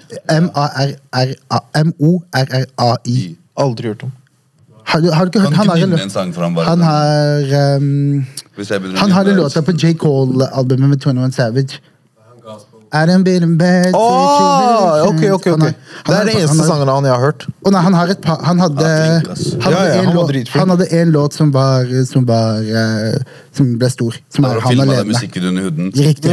M-O-R-R-A-I. 2.03 3.35
Aldri 3.57 3.87
hørt 3.87 4.03
om. 4.03 4.11
Har 4.85 5.01
du, 5.01 5.09
har 5.11 5.25
du 5.25 5.29
ikke 5.31 5.39
hørt? 5.39 5.53
Han 5.55 5.65
ikke 5.65 5.71
har, 5.71 5.77
en 5.77 5.93
en 5.93 6.53
bare. 6.55 6.65
han 6.67 6.81
har 6.81 7.77
um, 7.77 8.25
Han 8.97 9.11
har 9.11 9.25
en 9.25 9.35
låt 9.37 9.53
på 9.65 9.71
J. 9.71 9.93
Cole-albumet 9.97 10.89
med 10.89 10.99
21 11.01 11.31
Savage. 11.33 11.79
I 12.93 13.05
done 13.09 13.23
been 13.25 13.41
in 13.43 13.57
bed 13.57 13.95
ok, 13.95 15.21
ok, 15.33 15.47
ok. 15.55 15.63
Det 16.05 16.13
er 16.13 16.27
den 16.27 16.35
eneste 16.37 16.65
sangen 16.67 16.89
han 16.91 17.05
jeg 17.07 17.13
har 17.15 17.23
hørt. 17.23 17.45
Å 17.65 17.71
nei, 17.73 17.81
han 17.81 17.95
har 17.97 18.11
et 18.13 18.19
par 18.21 18.37
Han 18.45 18.59
hadde, 18.61 18.85
Han 18.85 19.31
ass. 19.33 19.45
han 19.63 19.73
Ja, 19.73 19.79
hadde, 19.79 19.87
ja, 19.89 20.01
en, 20.01 20.05
han 20.09 20.15
låt, 20.17 20.51
han 20.53 20.73
hadde 20.73 20.87
en 20.99 21.13
låt 21.15 21.33
som 21.37 21.51
var 21.55 21.89
Som 22.05 22.25
var 22.29 22.61
uh, 22.61 23.17
Som 23.55 23.71
ble 23.81 23.89
stor. 23.89 24.17
Som 24.33 24.45
du 24.45 24.59
han 24.61 24.83
alene. 24.85 25.03
musikken 25.09 25.47
under 25.49 25.65
huden. 25.69 25.91
Riktig. 25.95 26.31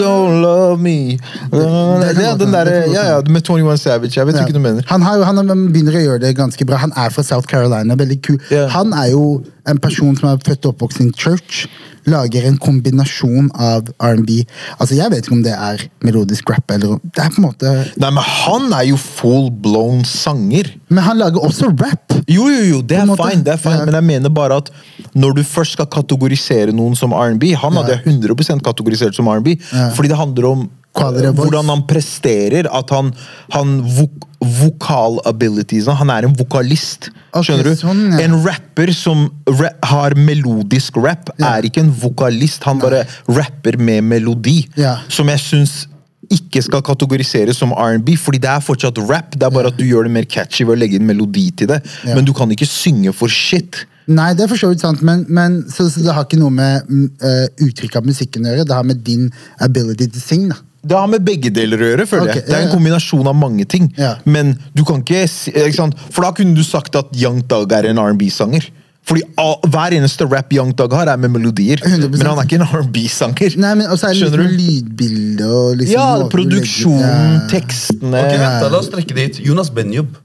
Don't 0.00 0.40
love 0.44 0.80
me 0.80 1.18
Det 1.52 2.30
den 2.40 2.52
derre 2.54 2.78
Ja, 2.94 3.04
ja, 3.12 3.20
med 3.28 3.44
21 3.44 3.78
Savage. 3.80 4.16
Jeg 4.16 4.26
vet 4.26 4.40
ikke 4.40 4.52
hva 4.54 4.58
du 4.58 4.64
mener. 4.64 4.86
Han, 4.88 5.02
har, 5.04 5.20
han 5.28 5.42
begynner 5.72 5.98
å 6.00 6.04
gjøre 6.06 6.22
det 6.24 6.34
ganske 6.38 6.64
bra. 6.68 6.80
Han 6.80 6.92
er 6.96 7.10
fra 7.12 7.22
South 7.26 7.48
Carolina. 7.50 7.94
veldig 7.96 8.20
kul. 8.24 8.40
Han 8.72 8.92
er 8.96 9.12
jo 9.12 9.42
en 9.66 9.78
person 9.80 10.16
som 10.18 10.28
er 10.28 10.38
født 10.44 10.66
og 10.66 10.74
oppvokst 10.74 11.00
i 11.00 11.04
en 11.08 11.12
church. 11.16 11.66
Lager 12.04 12.44
en 12.44 12.58
kombinasjon 12.60 13.46
av 13.56 13.86
R&B. 14.04 14.42
Altså, 14.76 14.92
Jeg 14.98 15.08
vet 15.10 15.24
ikke 15.24 15.32
om 15.38 15.42
det 15.46 15.54
er 15.56 15.84
melodisk 16.04 16.50
rap 16.52 16.70
eller 16.74 16.98
Det 17.00 17.22
er 17.24 17.30
på 17.32 17.40
en 17.40 17.46
måte 17.46 17.70
Nei, 17.96 18.10
men 18.10 18.22
han 18.28 18.66
er 18.76 18.84
jo 18.90 18.98
full 19.00 19.48
blown 19.50 20.04
sanger. 20.04 20.68
Men 20.92 21.02
han 21.06 21.16
lager 21.22 21.40
også 21.40 21.70
rap. 21.80 22.12
Jo, 22.28 22.50
jo, 22.52 22.60
jo, 22.74 22.82
det 22.82 22.98
er 23.00 23.08
fine, 23.08 23.40
det 23.46 23.54
er 23.54 23.62
fine 23.62 23.78
Ja. 23.80 23.84
men 23.88 23.94
jeg 23.94 24.04
mener 24.04 24.28
bare 24.28 24.56
at 24.60 24.68
når 25.14 25.34
du 25.38 25.42
først 25.48 25.72
skal 25.78 25.86
kategorisere 25.86 26.72
noen 26.76 26.94
som 26.94 27.12
R&B 27.16 27.54
Han 27.56 27.72
hadde 27.72 27.96
jeg 27.96 28.04
100% 28.04 28.60
kategorisert 28.62 29.14
som 29.16 29.26
R&B, 29.28 29.56
Ja. 29.72 29.90
fordi 29.96 30.08
det 30.12 30.16
handler 30.20 30.44
om 30.50 30.70
Eh, 30.94 31.32
hvordan 31.34 31.72
han 31.72 31.82
presterer. 31.90 32.68
At 32.70 32.90
han, 32.94 33.12
han 33.54 33.80
vok 33.96 34.30
Vokal-abilitiesene. 34.44 35.96
Han 35.96 36.10
er 36.12 36.26
en 36.28 36.34
vokalist. 36.36 37.08
Skjønner 37.32 37.70
du? 37.70 37.72
sånn, 37.78 38.02
ja. 38.12 38.18
En 38.26 38.36
rapper 38.44 38.92
som 38.92 39.26
ra 39.48 39.70
har 39.88 40.14
melodisk 40.20 40.98
rap, 41.00 41.30
Ja. 41.38 41.56
er 41.56 41.62
ikke 41.64 41.80
en 41.80 41.90
vokalist. 41.90 42.62
Han 42.64 42.78
bare 42.78 43.06
rapper 43.26 43.78
med 43.78 44.04
melodi. 44.04 44.68
Ja. 44.76 44.98
Som 45.08 45.28
jeg 45.28 45.38
syns 45.40 45.86
ikke 46.30 46.62
skal 46.62 46.82
kategoriseres 46.82 47.56
som 47.56 47.72
R&B, 47.72 48.16
fordi 48.16 48.38
det 48.38 48.50
er 48.50 48.60
fortsatt 48.60 48.98
rap. 49.08 49.32
Det 49.32 49.42
er 49.42 49.50
bare 49.50 49.68
at 49.68 49.76
du 49.76 49.84
gjør 49.84 50.04
det 50.04 50.12
mer 50.12 50.24
catchy 50.24 50.64
ved 50.64 50.76
å 50.76 50.80
legge 50.80 50.96
inn 50.96 51.06
melodi 51.06 51.50
til 51.56 51.66
det. 51.68 51.82
Men 52.04 52.24
du 52.24 52.32
kan 52.32 52.50
ikke 52.50 52.66
synge 52.66 53.12
for 53.14 53.28
shit. 53.28 53.86
Nei, 54.06 54.34
det 54.34 54.44
er 54.44 54.48
for 54.48 54.60
så 54.60 54.68
vidt 54.68 54.80
sant, 54.84 55.00
men, 55.00 55.24
men 55.28 55.62
så, 55.72 55.86
så 55.88 56.02
det 56.04 56.12
har 56.12 56.26
ikke 56.26 56.36
noe 56.36 56.52
med 56.52 56.84
uh, 56.84 57.48
uttrykket 57.56 57.64
uttrykk 57.64 57.96
av 57.96 58.04
musikken 58.04 58.44
å 58.44 58.50
gjøre. 58.52 58.66
Det 58.68 58.76
har 58.76 58.84
med 58.84 59.00
din 59.04 59.30
ability 59.64 60.08
to 60.12 60.20
sing. 60.20 60.48
da. 60.52 60.56
Det 60.84 60.96
har 60.98 61.10
med 61.10 61.24
begge 61.26 61.50
deler 61.54 61.80
å 61.80 61.90
gjøre, 61.90 62.06
føler 62.10 62.30
okay, 62.30 62.42
jeg. 62.42 62.48
Det 62.50 62.56
er 62.58 62.66
en 62.68 62.72
kombinasjon 62.74 63.28
av 63.30 63.36
mange 63.38 63.66
ting. 63.68 63.90
Ja. 63.98 64.14
Men 64.28 64.54
du 64.76 64.84
kan 64.86 65.02
ikke, 65.04 65.24
ikke 65.26 65.76
sant? 65.76 66.00
For 66.10 66.26
da 66.26 66.32
kunne 66.36 66.56
du 66.56 66.64
sagt 66.66 66.96
at 67.00 67.12
Young 67.16 67.42
Dag 67.50 67.72
er 67.72 67.90
en 67.90 68.00
R&B-sanger. 68.02 68.70
Fordi 69.04 69.20
all, 69.36 69.58
hver 69.68 69.92
eneste 69.98 70.24
rap 70.30 70.52
Young 70.56 70.72
Dag 70.76 70.92
har, 70.96 71.10
er 71.12 71.20
med 71.20 71.34
melodier. 71.34 71.80
100%. 71.84 72.08
Men 72.14 72.28
han 72.30 72.38
er 72.40 72.48
ikke 72.48 72.60
en 72.62 72.66
R&B-sanger. 72.70 73.56
Nei, 73.60 73.72
men 73.80 73.90
også 73.92 74.08
er 74.08 74.16
det 74.16 74.22
Skjønner 74.22 74.52
lydbilde 74.54 75.48
og 75.48 75.80
liksom 75.80 75.98
Ja, 75.98 76.28
produksjonen, 76.32 77.04
Ja. 77.04 77.48
tekstene 77.52 78.22
Ok, 78.22 78.32
vent 78.32 78.62
da, 78.64 78.70
La 78.72 78.80
oss 78.80 78.88
trekke 78.92 79.16
dit. 79.18 79.42
Jonas 79.44 79.68
Benjob. 79.74 80.16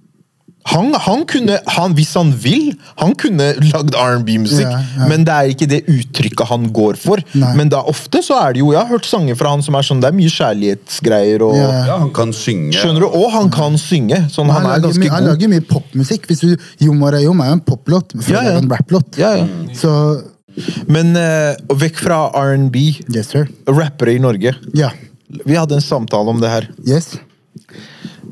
Han, 0.69 0.91
han 0.93 1.24
kunne, 1.26 1.56
han, 1.72 1.93
hvis 1.98 2.12
han 2.19 2.30
vil, 2.43 2.74
han 3.00 3.13
kunne 3.17 3.45
lagd 3.72 3.95
R&B-musikk, 3.95 4.67
Ja, 4.67 4.82
ja. 5.00 5.06
men 5.10 5.24
det 5.26 5.34
er 5.34 5.54
ikke 5.54 5.67
det 5.72 5.80
uttrykket 5.89 6.45
han 6.52 6.67
går 6.76 7.00
for. 7.00 7.22
Nei. 7.34 7.54
Men 7.58 7.72
da 7.72 7.80
ofte 7.89 8.19
så 8.22 8.36
er 8.43 8.54
det 8.54 8.60
jo 8.62 8.74
Jeg 8.76 8.82
har 8.84 8.89
hørt 8.91 9.08
sanger 9.08 9.39
fra 9.39 9.54
han 9.56 9.63
som 9.65 9.78
er 9.80 9.88
sånn 9.88 10.02
Det 10.04 10.10
er 10.12 10.17
mye 10.19 10.30
kjærlighetsgreier 10.36 11.45
og 11.48 11.56
Ja. 11.58 11.69
Ja, 11.88 11.95
han 12.04 12.12
kan 12.13 12.34
synge. 12.36 12.76
Skjønner 12.78 13.06
du? 13.06 13.08
Og 13.08 13.32
han 13.34 13.50
kan 13.56 13.78
synge. 13.82 14.19
Sånn, 14.30 14.52
han, 14.52 14.67
Han, 14.67 14.76
er 14.76 14.84
ganske 14.84 15.10
han 15.10 15.24
god. 15.24 15.32
lager 15.32 15.54
mye 15.56 15.65
popmusikk. 15.72 16.28
Hvis 16.30 16.43
du, 16.43 16.52
Jomar 16.84 17.17
er 17.17 17.24
jo 17.26 17.34
en 17.39 17.63
poplåt 17.65 18.13
Ja, 18.28 18.43
ja. 18.43 18.58
en 18.60 18.69
rapplåt. 18.69 19.17
Ja, 19.17 19.32
ja. 19.39 19.48
Så 19.74 19.95
Men 20.91 21.15
uh, 21.15 21.56
vekk 21.80 22.04
fra 22.04 22.19
R&B. 22.36 23.00
yes, 23.15 23.32
sir. 23.32 23.48
Rappere 23.65 24.13
i 24.13 24.19
Norge. 24.22 24.54
Ja. 24.76 24.91
Vi 25.45 25.56
hadde 25.56 25.80
en 25.80 25.82
samtale 25.82 26.30
om 26.30 26.39
det 26.43 26.50
her. 26.52 26.69
Yes. 26.86 27.15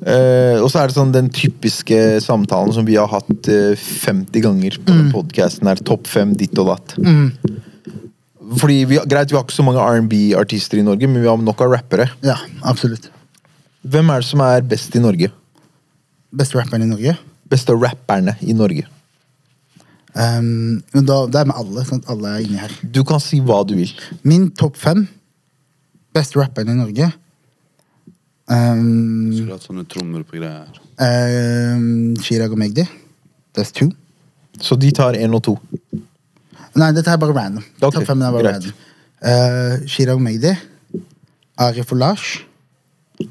Eh, 0.07 0.57
og 0.63 0.69
så 0.71 0.79
er 0.79 0.87
det 0.87 0.95
sånn 0.95 1.11
den 1.11 1.27
typiske 1.33 1.97
samtalen 2.23 2.71
som 2.75 2.85
vi 2.87 2.95
har 2.95 3.09
hatt 3.11 3.49
uh, 3.51 3.75
50 3.75 4.43
ganger 4.45 4.77
på 4.79 4.95
mm. 4.95 5.09
podcasten 5.11 5.67
her. 5.67 5.81
Topp 5.83 6.07
fem, 6.07 6.31
ditt 6.39 6.55
og 6.61 6.71
datt. 6.71 6.95
Fordi 8.61 8.77
vi, 8.87 9.01
Greit, 9.03 9.33
vi 9.33 9.35
har 9.35 9.43
ikke 9.43 9.57
så 9.57 9.65
mange 9.67 9.83
R&B-artister 9.83 10.79
i 10.79 10.85
Norge, 10.87 11.09
men 11.11 11.25
vi 11.25 11.27
har 11.27 11.41
nok 11.41 11.65
av 11.65 11.75
rappere. 11.75 12.07
Ja, 12.23 12.37
absolutt. 12.63 13.09
Hvem 13.87 14.13
er 14.13 14.23
det 14.23 14.29
som 14.29 14.43
er 14.45 14.63
best 14.67 14.95
i 14.95 15.03
Norge? 15.03 15.31
Beste 16.37 16.59
rapperen 16.59 16.87
i 16.87 16.89
Norge. 16.93 17.17
Beste 17.51 17.75
rapperne 17.75 18.37
i 18.43 18.55
Norge? 18.55 18.87
Um, 20.17 20.79
men 20.95 21.05
da, 21.05 21.21
det 21.29 21.41
er 21.41 21.51
med 21.51 21.59
alle. 21.59 21.83
sånn 21.85 22.01
at 22.05 22.11
alle 22.15 22.31
er 22.31 22.47
inni 22.47 22.63
her. 22.63 22.71
Du 22.81 23.03
kan 23.07 23.19
si 23.23 23.41
hva 23.43 23.59
du 23.67 23.75
vil. 23.77 23.91
Min 24.27 24.49
topp 24.55 24.79
fem 24.79 25.05
beste 26.15 26.39
rapperne 26.39 26.73
i 26.73 26.79
Norge 26.79 27.11
um, 28.47 29.31
Skulle 29.35 29.55
hatt 29.57 29.65
sånne 29.67 29.85
trommer 29.89 30.23
på 30.27 30.37
greier. 30.39 30.67
um, 30.99 32.15
Chirag 32.23 32.51
og 32.55 32.59
Magdi. 32.61 32.85
That's 33.57 33.71
two. 33.73 33.89
Så 34.61 34.77
de 34.79 34.91
tar 34.91 35.13
én 35.19 35.33
og 35.35 35.43
to. 35.45 35.57
Nei, 36.77 36.91
dette 36.93 37.09
er 37.09 37.17
bare 37.21 37.33
random. 37.33 37.63
Ok, 37.81 37.99
fem 38.05 38.21
er 38.21 38.31
bare 38.31 38.43
greit. 38.43 38.67
random. 38.67 38.73
Uh, 39.21 39.85
Chirag 39.89 40.21
Magdi. 40.21 40.53
Arif 41.57 41.91
og 41.91 41.97
Lars. 41.97 42.25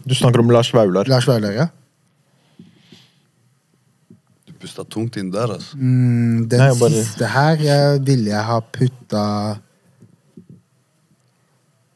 Du 0.07 0.15
snakker 0.19 0.41
om 0.43 0.51
Lars 0.51 0.73
Vaular. 0.75 1.07
Lars 1.07 1.27
Vaular, 1.31 1.53
ja. 1.55 1.69
Du 4.47 4.53
pusta 4.59 4.83
tungt 4.85 5.17
inn 5.21 5.31
der, 5.31 5.53
altså. 5.55 5.77
Mm, 5.79 6.49
den 6.51 6.59
Nei, 6.59 6.73
bare- 6.81 7.03
siste 7.05 7.29
her 7.31 7.63
eh, 7.63 7.99
ville 8.03 8.31
jeg 8.33 8.45
ha 8.49 8.59
putta 8.61 9.23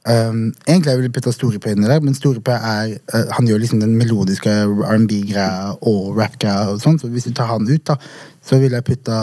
um, 0.09 0.55
Egentlig 0.67 0.91
jeg 0.91 1.01
ville 1.01 1.13
putta 1.13 1.33
Storepe 1.35 1.73
inni 1.75 1.89
der, 1.89 2.01
men 2.01 2.15
Storepe 2.15 2.53
er 2.53 2.95
uh, 3.15 3.33
Han 3.37 3.49
gjør 3.49 3.63
liksom 3.63 3.83
den 3.83 3.97
melodiske 3.99 4.51
R&B-greia 4.51 5.75
og 5.81 6.17
rap-greia 6.19 6.71
og 6.75 6.81
sånn, 6.83 6.99
så 7.01 7.11
hvis 7.13 7.29
du 7.29 7.35
tar 7.37 7.51
han 7.53 7.69
ut, 7.69 7.85
da, 7.89 7.99
så 8.45 8.61
ville 8.63 8.81
jeg 8.81 8.89
putta 8.93 9.19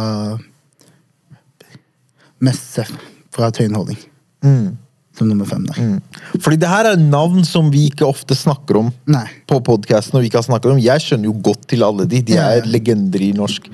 Messe 2.44 2.86
fra 3.34 3.50
Tøyen 3.52 3.76
Holding 3.78 4.04
Mm. 4.46 4.78
Som 5.18 5.28
nummer 5.30 5.46
fem 5.50 5.64
der. 5.66 6.00
Fordi 6.40 6.58
det 6.62 6.70
her 6.70 6.86
er 6.92 7.00
navn 7.02 7.44
som 7.48 7.72
vi 7.74 7.88
ikke 7.90 8.06
ofte 8.08 8.36
snakker 8.38 8.78
om 8.84 8.92
Nei, 9.10 9.24
på 9.50 9.58
podcasten. 9.66 10.16
Og 10.18 10.22
vi 10.24 10.30
ikke 10.30 10.38
har 10.42 10.46
snakket 10.48 10.72
om. 10.76 10.82
Jeg 10.84 11.02
skjønner 11.02 11.26
jo 11.32 11.34
godt 11.50 11.66
til 11.72 11.84
alle 11.88 12.06
de. 12.10 12.22
De 12.22 12.36
er 12.38 12.38
ja. 12.38 12.62
er 12.62 12.70
legender 12.70 13.24
i 13.26 13.32
norsk, 13.38 13.68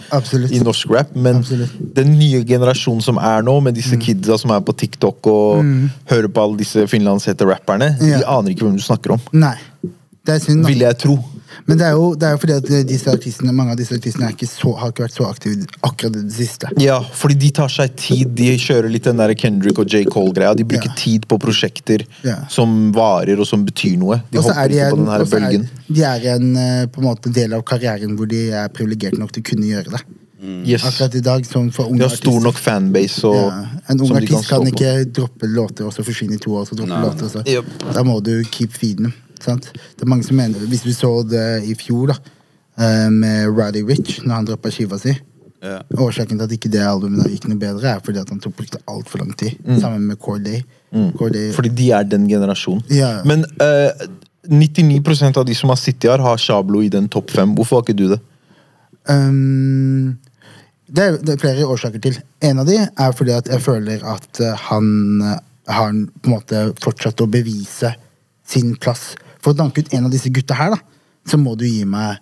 i 0.54 0.62
norsk 0.64 0.90
rap. 0.96 1.12
Men 1.16 1.42
Absolutt. 1.44 1.76
den 1.98 2.16
nye 2.20 2.44
generasjonen 2.48 3.04
som 3.04 3.18
er 3.20 3.44
nå, 3.44 3.60
med 3.62 3.74
Mm. 3.74 3.80
disse 3.82 3.98
kidsa 3.98 4.38
som 4.40 4.52
er 4.56 4.62
på 4.62 4.74
TikTok 4.78 5.28
og 5.28 5.64
hører 6.12 6.28
på 6.30 6.44
alle 6.44 6.58
disse 6.64 6.88
finlandshete 6.88 7.46
rapperne, 7.50 7.98
de 8.00 8.24
aner 8.26 8.54
ikke 8.54 8.68
hvem 8.68 8.76
du 8.78 8.84
snakker 8.84 9.12
om. 9.18 9.22
nei. 9.34 9.56
Det 10.24 10.36
er 10.36 10.40
synd. 10.40 10.62
da. 10.64 10.70
Vil 10.70 10.80
jeg 10.80 10.98
tro. 11.02 11.18
Men 11.68 11.78
det 11.80 11.86
er 11.88 11.92
jo, 11.98 12.13
det 12.16 12.28
er 12.28 12.32
jo 12.36 12.42
fordi 12.42 12.54
at 12.60 12.88
disse 12.89 13.12
artistene, 13.12 13.54
mange 13.56 13.72
av 13.76 13.78
disse 13.80 13.96
artistene 13.98 14.28
er 14.30 14.36
ikke 14.36 14.48
så, 14.50 14.74
har 14.80 14.92
ikke 14.94 15.06
vært 15.06 15.18
så 15.18 15.28
aktive 15.30 15.68
akkurat 15.84 16.13
det 16.18 16.34
siste. 16.36 16.72
Ja, 16.82 17.00
fordi 17.02 17.38
de 17.46 17.52
tar 17.60 17.70
seg 17.74 17.96
tid. 18.00 18.34
De 18.36 18.50
kjører 18.58 18.89
litt 18.92 19.04
den 19.10 19.18
der 19.22 19.34
Kendrick 19.39 19.80
og 19.80 19.88
J. 19.92 20.04
Cole-greia. 20.10 20.56
De 20.56 20.63
bruker 20.63 20.89
Ja. 20.92 20.96
tid 20.98 21.28
på 21.28 21.38
prosjekter 21.39 22.06
Ja. 22.24 22.39
som 22.50 22.92
varer 22.94 23.39
og 23.39 23.48
som 23.48 23.66
betyr 23.66 23.98
noe. 23.98 24.22
De 24.32 24.39
også 24.39 24.54
hopper 24.54 24.70
ikke 24.70 24.89
de 24.89 24.92
på 24.92 24.98
den 24.98 25.06
her 25.13 25.22
og 25.22 25.28
er, 25.28 25.39
bølgen. 25.39 25.70
de 25.94 26.02
er 26.04 26.28
en 26.36 26.56
eh, 26.58 26.86
på 26.88 27.02
en 27.02 27.08
måte 27.08 27.34
del 27.34 27.54
av 27.54 27.63
karrieren 27.63 28.18
hvor 28.18 28.28
de 28.28 28.50
er 28.52 28.68
privilegerte 28.70 29.18
nok 29.20 29.32
til 29.32 29.42
å 29.44 29.50
kunne 29.54 29.66
gjøre 29.70 29.92
det. 29.98 30.04
Yes. 30.68 30.84
Akkurat 30.84 31.13
i 31.16 31.22
dag, 31.24 31.46
som 31.46 31.70
for 31.72 31.86
De 31.88 31.92
unge 31.94 32.02
har 32.04 32.10
stor 32.18 32.42
nok 32.44 32.58
fanbase 32.60 33.24
og, 33.24 33.36
ja, 33.48 33.66
En 33.88 34.02
ung 34.02 34.12
artist 34.18 34.50
kan, 34.50 34.60
kan 34.60 34.68
ikke 34.74 35.06
droppe 35.16 35.48
låter 35.48 35.86
og 35.88 35.94
så 35.96 36.04
forsvinne 36.04 36.36
i 36.36 36.38
to 36.38 36.52
år. 36.52 36.66
Så 36.68 36.76
droppe 36.76 36.89
Nei. 36.92 37.00
låter, 37.06 37.24
og 37.24 37.32
så. 37.32 37.44
Yep. 37.48 37.94
Da 37.96 38.04
må 38.04 38.18
du 38.22 38.44
keep 38.52 38.72
feeden 38.76 39.04
dem. 39.08 39.13
Sant? 39.44 39.70
Det 39.74 40.06
er 40.06 40.10
mange 40.10 40.26
som 40.28 40.40
mener, 40.40 40.64
Hvis 40.70 40.86
du 40.86 40.94
så 40.96 41.12
det 41.28 41.64
i 41.70 41.76
fjor, 41.80 42.14
da, 42.14 42.18
eh, 42.80 43.10
med 43.12 43.52
Roddy 43.52 43.84
Rich, 43.88 44.22
når 44.24 44.36
han 44.36 44.50
droppa 44.52 44.72
skiva 44.74 45.00
si 45.02 45.16
Ja. 45.64 45.78
Årsaken 45.96 46.36
til 46.36 46.44
at 46.44 46.52
ikke 46.52 46.68
det 46.68 46.82
albumet 46.84 47.30
gikk 47.32 47.46
noe 47.48 47.56
bedre, 47.56 47.94
er 47.94 48.02
fordi 48.04 48.20
at 48.20 48.28
han 48.28 48.42
tok 48.44 48.56
brukte 48.58 48.82
altfor 48.84 49.22
lang 49.22 49.32
tid. 49.40 49.56
Sammen 49.80 50.02
med 50.10 50.20
Corday. 50.20 50.60
Corday 51.16 51.54
Fordi 51.56 51.70
de 51.70 51.86
er 51.96 52.04
den 52.04 52.28
generasjonen. 52.28 52.84
Ja. 52.92 53.22
Men 53.24 53.46
uh, 53.64 53.96
99% 54.52 55.38
av 55.40 55.46
de 55.48 55.56
som 55.56 55.72
har 55.72 55.80
sittet 55.80 56.12
her, 56.12 56.20
har 56.20 56.38
Shablo 56.38 56.82
i 56.84 56.90
den 56.92 57.08
topp 57.08 57.32
fem. 57.32 57.56
Hvorfor 57.56 57.80
har 57.80 57.86
ikke 57.88 57.96
du 57.96 58.10
det? 58.12 58.20
Um, 59.08 60.18
det, 60.88 61.04
er, 61.04 61.18
det 61.18 61.36
er 61.36 61.42
flere 61.42 61.68
årsaker 61.68 62.04
til. 62.04 62.20
En 62.44 62.60
av 62.62 62.68
de 62.68 62.78
er 62.84 63.16
fordi 63.16 63.36
at 63.36 63.50
jeg 63.52 63.64
føler 63.64 64.04
at 64.08 64.42
eh, 64.44 64.66
han 64.70 64.88
eh, 65.24 65.38
har 65.72 65.94
på 65.94 66.30
en 66.30 66.36
måte 66.36 66.64
fortsatt 66.84 67.24
å 67.24 67.30
bevise 67.32 67.94
sin 68.48 68.76
plass. 68.76 69.14
For 69.44 69.54
å 69.54 69.60
danke 69.60 69.84
ut 69.84 69.94
en 69.94 70.08
av 70.08 70.14
disse 70.14 70.32
gutta 70.34 70.58
her, 70.58 70.76
da, 70.76 70.80
så 71.28 71.40
må 71.40 71.56
du 71.60 71.66
gi 71.68 71.84
meg 71.88 72.20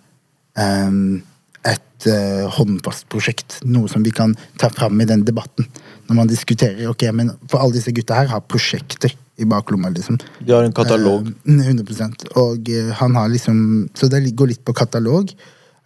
um, 0.58 1.22
et 1.62 2.06
uh, 2.10 2.50
håndfast 2.56 3.06
prosjekt. 3.12 3.60
Noe 3.64 3.90
som 3.90 4.02
vi 4.02 4.12
kan 4.14 4.34
ta 4.60 4.70
fram 4.74 5.00
i 5.00 5.08
den 5.08 5.24
debatten. 5.26 5.68
Når 6.08 6.18
man 6.18 6.30
diskuterer 6.30 6.90
ok, 6.90 7.06
men 7.14 7.30
For 7.50 7.62
alle 7.62 7.78
disse 7.78 7.94
gutta 7.94 8.18
her 8.18 8.30
har 8.32 8.42
prosjekter 8.46 9.14
i 9.38 9.46
baklomma. 9.48 9.92
liksom. 9.94 10.18
De 10.40 10.52
har 10.52 10.66
en 10.66 10.74
katalog. 10.74 11.30
Uh, 11.46 11.60
100 11.62 12.34
Og 12.34 12.68
uh, 12.68 12.92
han 12.98 13.16
har 13.16 13.28
liksom 13.32 13.88
Så 13.94 14.10
det 14.10 14.24
går 14.34 14.54
litt 14.54 14.64
på 14.64 14.74
katalog. 14.74 15.30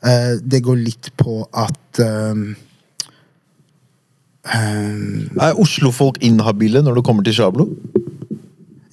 Uh, 0.05 0.37
det 0.41 0.65
går 0.65 0.81
litt 0.81 1.13
på 1.17 1.43
at 1.53 2.01
um, 2.01 2.55
er 4.47 5.59
Oslo-folk 5.59 6.21
inhabile 6.23 6.83
når 6.85 7.01
det 7.01 7.07
kommer 7.07 7.27
til 7.27 7.35
Shablo? 7.35 7.67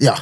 Ja. 0.01 0.15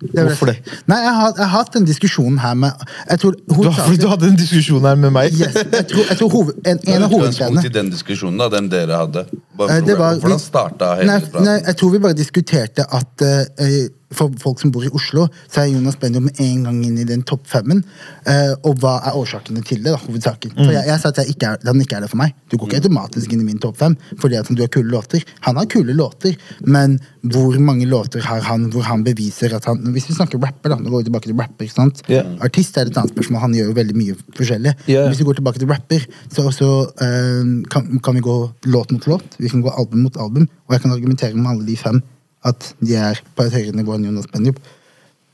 Hvorfor 0.00 0.46
det? 0.48 0.56
Nei, 0.88 0.96
jeg 1.04 1.12
har, 1.14 1.32
jeg 1.36 1.44
har 1.44 1.52
hatt 1.60 1.74
den 1.76 1.84
diskusjonen 1.84 2.38
her 2.40 2.54
med 2.56 2.72
jeg 3.10 3.20
tror, 3.20 3.34
Du, 3.36 3.54
fordi 3.72 3.98
du 4.00 4.06
hadde 4.08 4.26
en 4.30 4.36
diskusjon 4.40 4.86
her 4.88 4.96
med 4.96 5.12
meg. 5.12 5.32
yes, 5.36 5.54
jeg 5.60 5.86
tror, 5.90 6.04
jeg 6.08 6.18
tror 6.22 6.30
hoved, 6.34 6.54
en, 6.64 6.78
en 6.88 7.02
av 7.04 7.12
Utgangspunkt 7.12 7.16
hovedgreiene 7.18 7.74
den 7.74 7.90
diskusjonen, 7.92 8.38
da, 8.40 8.48
den 8.56 8.70
dere 8.72 8.96
hadde. 9.02 9.26
Bare 9.60 9.70
Eh, 9.76 9.80
for, 9.80 9.86
det 9.86 9.98
var- 9.98 10.18
hvordan 10.22 10.40
starta 10.40 10.94
hele 10.96 11.18
nei, 11.44 11.56
jeg 11.66 11.76
tror 11.76 11.90
vi 11.92 11.98
bare 12.06 12.16
diskuterte 12.16 12.86
at 13.00 13.22
eh, 13.28 13.88
for 14.14 14.32
folk 14.42 14.60
som 14.62 14.72
bor 14.74 14.84
i 14.86 14.90
Oslo, 14.96 15.26
så 15.50 15.62
er 15.62 15.70
Jonas 15.70 15.98
Benjo 16.00 16.22
med 16.24 16.38
en 16.42 16.64
gang 16.66 16.80
inn 16.86 16.98
i 16.98 17.06
den 17.06 17.22
topp 17.26 17.46
femmen. 17.50 17.82
Uh, 18.26 18.54
og 18.66 18.80
hva 18.82 18.96
er 19.06 19.18
årsakene 19.18 19.62
til 19.66 19.84
det, 19.84 19.92
da, 19.94 20.00
hovedsaken. 20.02 20.54
For 20.56 20.72
jeg, 20.74 20.86
jeg 20.88 21.02
sa 21.02 21.12
at 21.12 21.20
jeg 21.22 21.34
ikke 21.34 21.52
er, 21.52 21.62
han 21.68 21.84
ikke 21.84 21.98
er 21.98 22.06
det 22.06 22.10
for 22.12 22.20
meg. 22.20 22.34
Du 22.50 22.56
går 22.58 22.70
ikke 22.70 22.82
automatisk 22.82 23.34
inn 23.34 23.44
i 23.44 23.48
min 23.48 23.62
topp 23.62 23.78
fem 23.80 23.96
fordi 24.20 24.38
at 24.40 24.50
du 24.50 24.62
har 24.62 24.70
kule 24.72 24.90
låter. 24.90 25.24
Han 25.46 25.58
har 25.60 25.68
kule 25.70 25.94
låter, 25.96 26.36
men 26.66 26.98
hvor 27.22 27.56
mange 27.62 27.86
låter 27.88 28.24
har 28.26 28.42
han 28.48 28.68
hvor 28.72 28.86
han 28.88 29.04
beviser 29.04 29.54
at 29.56 29.66
han 29.68 29.80
Hvis 29.94 30.08
vi 30.08 30.16
snakker 30.16 30.40
rapper, 30.42 30.72
da, 30.72 30.78
nå 30.80 30.90
går 30.90 31.04
vi 31.04 31.10
tilbake 31.10 31.28
til 31.28 31.38
rapper, 31.38 31.66
ikke 31.66 31.76
sant? 31.76 32.02
Yeah. 32.10 32.28
Artist 32.44 32.78
er 32.80 32.90
et 32.90 32.98
annet 32.98 33.14
spørsmål, 33.14 33.44
han 33.44 33.56
gjør 33.56 33.70
jo 33.70 33.76
veldig 33.78 33.96
mye 33.98 34.16
forskjellig. 34.38 34.76
Yeah. 34.88 35.08
Hvis 35.10 35.22
vi 35.22 35.28
går 35.28 35.40
tilbake 35.40 35.62
til 35.62 35.70
rapper, 35.70 36.06
så, 36.32 36.48
så 36.54 36.70
uh, 36.88 37.52
kan, 37.72 37.92
kan 38.02 38.16
vi 38.16 38.24
gå 38.24 38.38
låt 38.72 38.94
mot 38.94 39.10
låt. 39.14 39.36
Vi 39.38 39.52
kan 39.52 39.62
gå 39.64 39.72
album 39.72 40.08
mot 40.08 40.16
album. 40.20 40.48
Og 40.68 40.76
jeg 40.76 40.84
kan 40.84 40.96
argumentere 40.96 41.36
med 41.36 41.50
alle 41.50 41.66
de 41.66 41.76
fem 41.78 42.02
at 42.46 42.74
de 42.80 42.96
er 42.96 43.20
på 43.36 43.46
et 43.46 43.56
høyere 43.56 43.76
nivå 43.76 43.96
enn 43.96 44.06
Jonas 44.08 44.28
Benjup. 44.32 44.60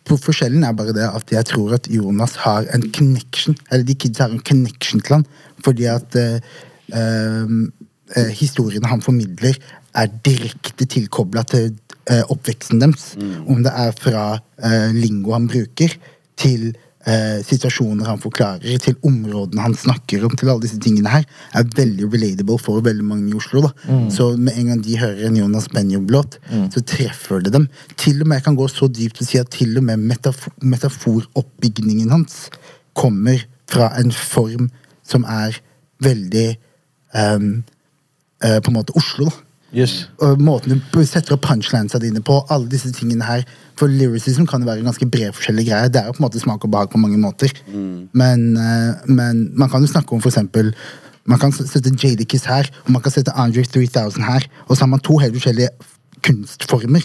Forskjellen 0.06 0.62
er 0.62 0.74
bare 0.78 0.94
det 0.94 1.06
at 1.06 1.32
jeg 1.34 1.48
tror 1.50 1.74
at 1.74 1.88
Jonas 1.90 2.36
har 2.44 2.66
en 2.74 2.84
connection, 2.94 3.56
eller 3.70 3.86
de 3.86 3.96
kids 3.98 4.22
har 4.22 4.30
en 4.30 4.42
connection 4.42 5.02
til 5.02 5.18
han, 5.18 5.26
fordi 5.66 5.88
at 5.90 6.18
eh, 6.20 6.38
eh, 6.94 7.56
eh, 8.14 8.30
historiene 8.38 8.90
han 8.90 9.02
formidler, 9.02 9.58
er 9.96 10.12
direkte 10.26 10.86
tilkobla 10.92 11.42
til 11.48 11.70
eh, 12.10 12.22
oppveksten 12.30 12.82
deres. 12.82 13.14
Om 13.48 13.64
det 13.64 13.72
er 13.72 13.94
fra 13.98 14.26
eh, 14.62 14.92
lingo 14.94 15.34
han 15.34 15.48
bruker, 15.50 15.96
til 16.36 16.74
eh, 17.06 17.38
situasjoner 17.46 18.08
han 18.08 18.20
forklarer, 18.22 18.78
til 18.82 18.96
områdene 19.06 19.64
han 19.64 19.76
snakker 19.78 20.24
om, 20.26 20.36
til 20.36 20.50
alle 20.52 20.64
disse 20.64 20.78
tingene 20.82 21.12
her, 21.12 21.26
er 21.56 21.68
veldig 21.76 22.10
relatable 22.12 22.58
for 22.62 22.84
veldig 22.84 23.06
mange 23.06 23.30
i 23.30 23.36
Oslo. 23.38 23.66
da. 23.66 23.72
Så 24.12 24.32
med 24.36 24.58
en 24.58 24.72
gang 24.72 24.84
de 24.84 24.98
hører 25.00 25.26
en 25.28 25.38
Jonas 25.40 25.68
Benjob-låt, 25.72 26.38
så 26.74 26.84
treffer 26.86 27.44
det 27.44 27.54
dem. 27.54 27.68
Til 27.96 28.20
og 28.22 28.28
med, 28.28 28.36
Jeg 28.36 28.44
kan 28.44 28.56
gå 28.56 28.68
så 28.68 28.88
dypt 28.88 29.20
og 29.20 29.26
si 29.26 29.38
at 29.38 29.50
til 29.50 29.78
og 29.78 29.84
med 29.84 29.96
metafor 29.96 30.52
metaforoppbygningen 30.62 32.10
hans 32.10 32.50
kommer 32.94 33.38
fra 33.68 33.90
en 34.00 34.12
form 34.12 34.70
som 35.04 35.24
er 35.24 35.56
veldig 36.02 36.56
um, 37.14 37.64
uh, 38.44 38.58
på 38.60 38.70
en 38.70 38.76
måte 38.76 38.96
Oslo. 38.96 39.24
da. 39.24 39.42
Yes. 39.74 40.06
Og 40.22 40.40
måten 40.40 40.80
du 40.92 41.00
setter 41.04 41.34
opp 41.34 41.44
punchlinesa 41.44 41.98
dine 42.00 42.22
på, 42.24 42.38
alle 42.48 42.70
disse 42.70 42.92
tingene 42.94 43.26
her. 43.26 43.42
For 43.76 43.88
lyricism 43.92 44.46
kan 44.48 44.62
jo 44.64 44.68
være 44.70 44.84
ganske 44.86 45.08
bred 45.12 45.34
forskjellige 45.36 45.68
greier. 45.70 45.88
Det 45.92 46.00
er 46.00 46.06
jo 46.06 46.12
på 46.16 46.22
en 46.22 46.26
måte 46.28 46.40
smak 46.40 46.64
og 46.64 46.70
behag 46.72 46.88
på 46.92 46.98
mange 47.02 47.18
måter. 47.20 47.52
Men, 48.16 48.56
eh, 48.56 48.94
men 49.08 49.50
man 49.54 49.68
kan 49.68 49.82
jo 49.84 49.90
snakke 49.92 50.12
om 50.16 50.20
for 50.24 50.30
eksempel 50.32 50.72
Man 51.26 51.40
kan 51.42 51.50
sette 51.50 51.90
Jadikis 51.90 52.44
her, 52.46 52.68
og 52.84 52.90
man 52.94 53.02
kan 53.02 53.10
sette 53.10 53.32
Andre 53.34 53.64
3000 53.66 54.22
her. 54.22 54.44
Og 54.68 54.76
så 54.76 54.84
har 54.84 54.90
man 54.92 55.00
to 55.02 55.16
helt 55.18 55.34
forskjellige 55.34 55.68
kunstformer. 56.22 57.02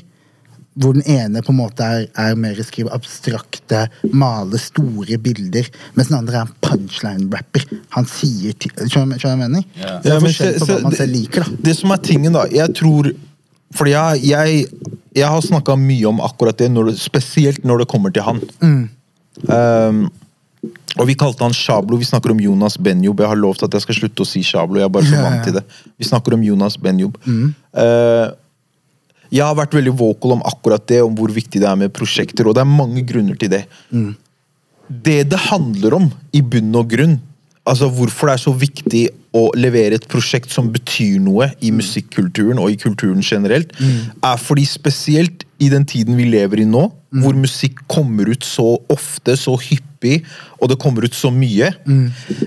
Hvor 0.78 0.94
den 0.94 1.02
ene 1.10 1.42
på 1.42 1.52
en 1.52 1.58
måte 1.58 1.84
er, 1.84 2.06
er 2.16 2.36
mer 2.40 2.56
skrive 2.64 2.94
abstrakte, 2.96 3.88
male 4.14 4.60
store 4.62 5.18
bilder, 5.18 5.66
mens 5.98 6.08
den 6.12 6.20
andre 6.22 6.38
er 6.38 6.46
en 6.46 6.54
punchline-rapper. 6.64 7.66
Han 7.98 8.06
sier 8.08 8.54
ting 8.56 8.72
Skjønner 8.86 9.18
du 9.20 9.26
hva 9.26 9.34
jeg 9.34 9.42
mener? 9.42 9.66
Yeah. 9.76 9.98
Det 10.04 10.12
er 10.12 10.14
Ja, 10.14 10.20
men 10.24 10.32
så, 10.38 10.52
så, 10.62 10.78
det- 10.94 11.10
like, 11.10 11.42
da. 11.44 11.58
Det 11.66 11.76
som 11.82 11.92
er 11.92 11.98
tingen, 12.06 12.32
da 12.38 12.46
Jeg 12.54 12.76
tror 12.78 13.10
Fordi 13.76 13.94
jeg, 13.94 14.24
jeg, 14.28 14.66
jeg 15.16 15.28
har 15.34 15.46
snakka 15.46 15.78
mye 15.80 16.08
om 16.10 16.20
akkurat 16.24 16.58
det, 16.60 16.72
når 16.74 16.92
det, 16.92 16.98
spesielt 17.02 17.64
når 17.68 17.84
det 17.84 17.92
kommer 17.92 18.14
til 18.14 18.26
han. 18.26 18.42
Um, 19.48 20.04
og 21.00 21.08
vi 21.08 21.16
kalte 21.16 21.46
han 21.46 21.56
Shablo. 21.56 21.98
Vi 21.98 22.08
snakker 22.08 22.34
om 22.34 22.42
Jonas 22.44 22.76
Benjob. 22.78 23.24
Jeg 23.24 23.32
har 23.32 23.40
lovt 23.40 23.64
at 23.66 23.78
jeg 23.78 23.86
skal 23.86 23.98
slutte 24.02 24.26
å 24.26 24.28
si 24.28 24.44
Shablo. 24.44 24.82
Jeg 24.82 24.90
er 24.90 24.94
bare 24.94 25.08
så 25.08 25.16
Ja, 25.16 25.24
vant 25.24 25.46
til 25.48 25.56
det. 25.56 25.64
Vi 25.98 26.08
snakker 26.10 26.36
om 26.36 26.44
Jonas 26.44 26.76
Benjob. 26.82 27.16
Uh, 27.26 28.34
jeg 29.32 29.46
har 29.48 29.56
vært 29.56 29.78
veldig 29.78 29.94
vocal 29.96 30.36
om 30.36 30.44
akkurat 30.48 30.84
det, 30.92 31.00
om 31.06 31.16
hvor 31.16 31.32
viktig 31.32 31.62
det 31.64 31.70
er 31.70 31.80
med 31.80 31.94
prosjekter, 31.96 32.50
og 32.50 32.58
det 32.58 32.66
er 32.66 32.68
mange 32.68 33.04
grunner 33.08 33.38
til 33.40 33.54
det. 33.54 33.64
Det 34.92 35.22
det 35.32 35.40
handler 35.48 35.96
om, 36.02 36.10
i 36.36 36.42
bunn 36.44 36.76
og 36.76 36.90
grunn, 36.92 37.16
altså 37.70 37.90
hvorfor 37.94 38.28
det 38.28 38.34
er 38.34 38.42
så 38.42 38.54
viktig 38.58 39.04
å 39.38 39.44
levere 39.56 39.96
et 39.96 40.08
prosjekt 40.12 40.52
som 40.52 40.72
betyr 40.74 41.20
noe 41.24 41.52
i 41.64 41.72
musikkulturen 41.72 42.60
og 42.60 42.74
i 42.74 42.80
kulturen 42.82 43.22
generelt, 43.24 43.72
er 44.24 44.42
fordi 44.42 44.66
spesielt 44.68 45.46
i 45.62 45.70
den 45.70 45.86
tiden 45.86 46.18
vi 46.18 46.26
lever 46.32 46.64
i 46.64 46.68
nå, 46.68 46.88
hvor 47.22 47.36
musikk 47.36 47.84
kommer 47.92 48.30
ut 48.32 48.44
så 48.44 48.80
ofte, 48.90 49.36
så 49.38 49.56
hyppig, 49.60 50.24
og 50.60 50.72
det 50.72 50.80
kommer 50.82 51.04
ut 51.06 51.14
så 51.14 51.30
mye 51.30 51.68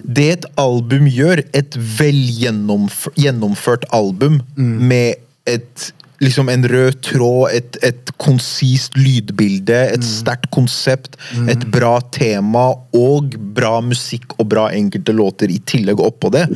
Det 0.02 0.24
et 0.32 0.46
album 0.58 1.06
gjør, 1.06 1.44
et 1.54 1.76
vel 1.98 2.16
gjennomf 2.40 3.06
gjennomført 3.16 3.84
album 3.92 4.40
med 4.56 5.20
et 5.46 5.92
liksom 6.22 6.48
en 6.48 6.66
rød 6.68 7.00
tråd, 7.02 7.50
et, 7.56 7.78
et 7.82 8.12
konsist 8.22 8.96
lydbilde, 8.98 9.76
et 9.96 10.04
sterkt 10.06 10.50
konsept, 10.54 11.18
et 11.50 11.66
bra 11.74 11.96
tema 12.14 12.68
og 12.94 13.34
bra 13.56 13.80
musikk 13.84 14.36
og 14.38 14.48
bra 14.52 14.68
enkelte 14.76 15.14
låter 15.16 15.50
i 15.50 15.60
tillegg 15.66 16.00
oppå 16.00 16.30
det, 16.34 16.46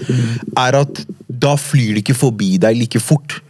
er 0.56 0.78
at 0.82 1.02
da 1.28 1.56
flyr 1.60 1.96
det 1.96 2.04
ikke 2.04 2.18
forbi 2.18 2.56
deg 2.62 2.78
like 2.78 3.02
fort. 3.02 3.40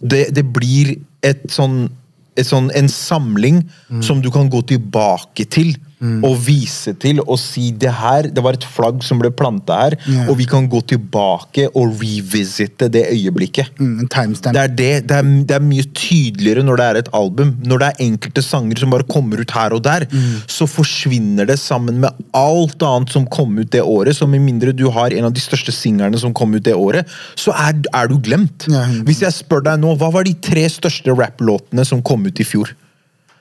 Det, 0.00 0.28
det 0.34 0.46
blir 0.54 0.96
et 1.26 1.46
sånn, 1.52 1.88
et 2.36 2.46
sånn 2.46 2.70
en 2.76 2.88
samling 2.90 3.62
som 4.04 4.22
du 4.22 4.30
kan 4.34 4.50
gå 4.52 4.62
tilbake 4.74 5.46
til 5.50 5.74
og 5.96 6.36
vise 6.44 6.92
til 7.00 7.22
og 7.24 7.38
si 7.40 7.70
det 7.72 7.92
her, 7.98 8.28
det 8.28 8.42
var 8.44 8.56
et 8.58 8.66
flagg 8.68 9.00
som 9.04 9.20
ble 9.22 9.30
planta 9.32 9.78
her, 9.80 9.96
yeah. 10.04 10.28
og 10.28 10.36
vi 10.40 10.46
kan 10.48 10.68
gå 10.68 10.82
tilbake 10.92 11.68
og 11.72 11.96
revisite 12.02 12.90
det 12.92 13.06
øyeblikket. 13.14 13.72
Mm. 13.80 14.04
Det 14.06 14.52
er, 14.52 14.68
det, 14.68 14.90
det, 15.08 15.16
er, 15.16 15.30
det 15.48 15.56
er 15.56 15.64
mye 15.64 15.86
tydeligere 15.96 16.64
når 16.66 16.80
det 16.80 16.86
er 16.86 17.00
et 17.00 17.10
album. 17.16 17.54
Når 17.64 17.82
det 17.82 17.88
er 17.88 18.04
enkelte 18.06 18.44
sanger 18.44 18.82
som 18.82 18.92
bare 18.92 19.08
kommer 19.08 19.40
ut 19.40 19.56
her 19.56 19.76
og 19.76 19.82
der, 19.86 20.06
så 20.50 20.68
forsvinner 20.68 21.48
det 21.48 21.58
sammen 21.62 22.00
med 22.04 22.24
alt 22.36 22.82
annet 22.84 23.12
som 23.14 23.26
kom 23.32 23.56
ut 23.58 23.72
det 23.72 23.82
året. 23.82 24.16
Så 24.18 24.28
med 24.28 24.44
mindre 24.44 24.76
du 24.76 24.86
har 24.92 25.16
en 25.16 25.30
av 25.30 25.34
de 25.34 25.42
største 25.42 25.74
singlene 25.74 26.20
som 26.20 26.34
kom 26.36 26.54
ut 26.56 26.64
det 26.66 26.76
året, 26.76 27.08
så 27.40 27.54
er, 27.56 27.80
er 27.96 28.12
du 28.12 28.18
glemt. 28.20 28.68
Yeah. 28.68 28.86
100%. 28.86 29.06
Hvis 29.08 29.22
jeg 29.24 29.36
spør 29.36 29.64
deg 29.66 29.80
nå, 29.82 29.94
hva 30.00 30.10
var 30.14 30.26
de 30.26 30.34
tre 30.44 30.66
største 30.72 31.14
rapplåtene 31.16 31.86
som 31.88 32.04
kom 32.04 32.26
ut 32.28 32.42
i 32.42 32.46
fjor? 32.46 32.74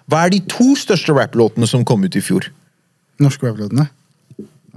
Hva 0.09 0.25
er 0.25 0.35
de 0.35 0.41
to 0.49 0.73
største 0.77 1.15
rapplåtene 1.17 1.67
som 1.69 1.85
kom 1.87 2.03
ut 2.05 2.15
i 2.17 2.23
fjor? 2.23 2.49
Norske 3.21 3.47
rapplåtene. 3.47 3.87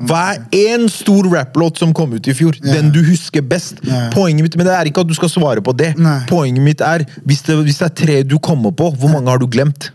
Hva 0.08 0.20
er 0.30 0.44
én 0.54 0.86
stor 0.92 1.26
rapplåt 1.32 1.80
som 1.80 1.92
kom 1.96 2.12
ut 2.14 2.28
i 2.30 2.34
fjor? 2.36 2.56
Den 2.62 2.92
du 2.94 3.00
husker 3.02 3.42
best. 3.42 3.80
Ja. 3.82 4.06
Poenget 4.14 4.46
mitt, 4.46 4.56
Men 4.56 4.68
det 4.68 4.74
er 4.76 4.90
ikke 4.90 5.02
at 5.02 5.10
du 5.10 5.16
skal 5.18 5.32
svare 5.32 5.64
på 5.64 5.74
det. 5.74 5.96
Nei. 5.98 6.20
Poenget 6.30 6.62
mitt 6.62 6.80
er, 6.80 7.04
hvis 7.26 7.42
det, 7.42 7.56
hvis 7.66 7.80
det 7.82 7.88
er 7.88 7.96
tre 8.04 8.22
du 8.22 8.38
kommer 8.38 8.70
på, 8.70 8.92
hvor 8.94 9.10
mange 9.10 9.30
har 9.30 9.42
du 9.42 9.48
glemt? 9.50 9.90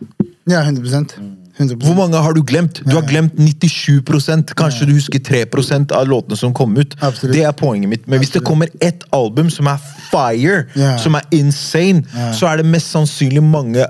Ja, 0.49 0.59
100 0.59 1.07
100 1.55 1.85
Hvor 1.85 1.95
mange 1.95 2.17
har 2.17 2.33
du 2.33 2.41
glemt? 2.43 2.81
Du 2.83 2.95
har 2.95 3.05
glemt 3.05 3.33
97% 3.37 4.55
Kanskje 4.57 4.87
du 4.89 4.93
husker 4.95 5.19
3% 5.21 5.93
av 5.93 6.07
låtene 6.09 6.35
som 6.35 6.53
kom 6.53 6.75
ut. 6.77 6.95
Absolutt. 6.99 7.35
Det 7.35 7.43
er 7.45 7.51
poenget 7.51 7.89
mitt. 7.89 8.07
Men 8.07 8.19
hvis 8.19 8.33
det 8.33 8.43
kommer 8.43 8.67
ett 8.81 9.05
album 9.13 9.49
som 9.53 9.69
er 9.69 9.77
fire, 10.09 10.65
yeah. 10.75 10.97
som 10.99 11.15
er 11.15 11.27
insane, 11.31 12.03
så 12.33 12.49
er 12.49 12.59
det 12.59 12.65
mest 12.65 12.91
sannsynlig 12.91 13.43
mange 13.45 13.85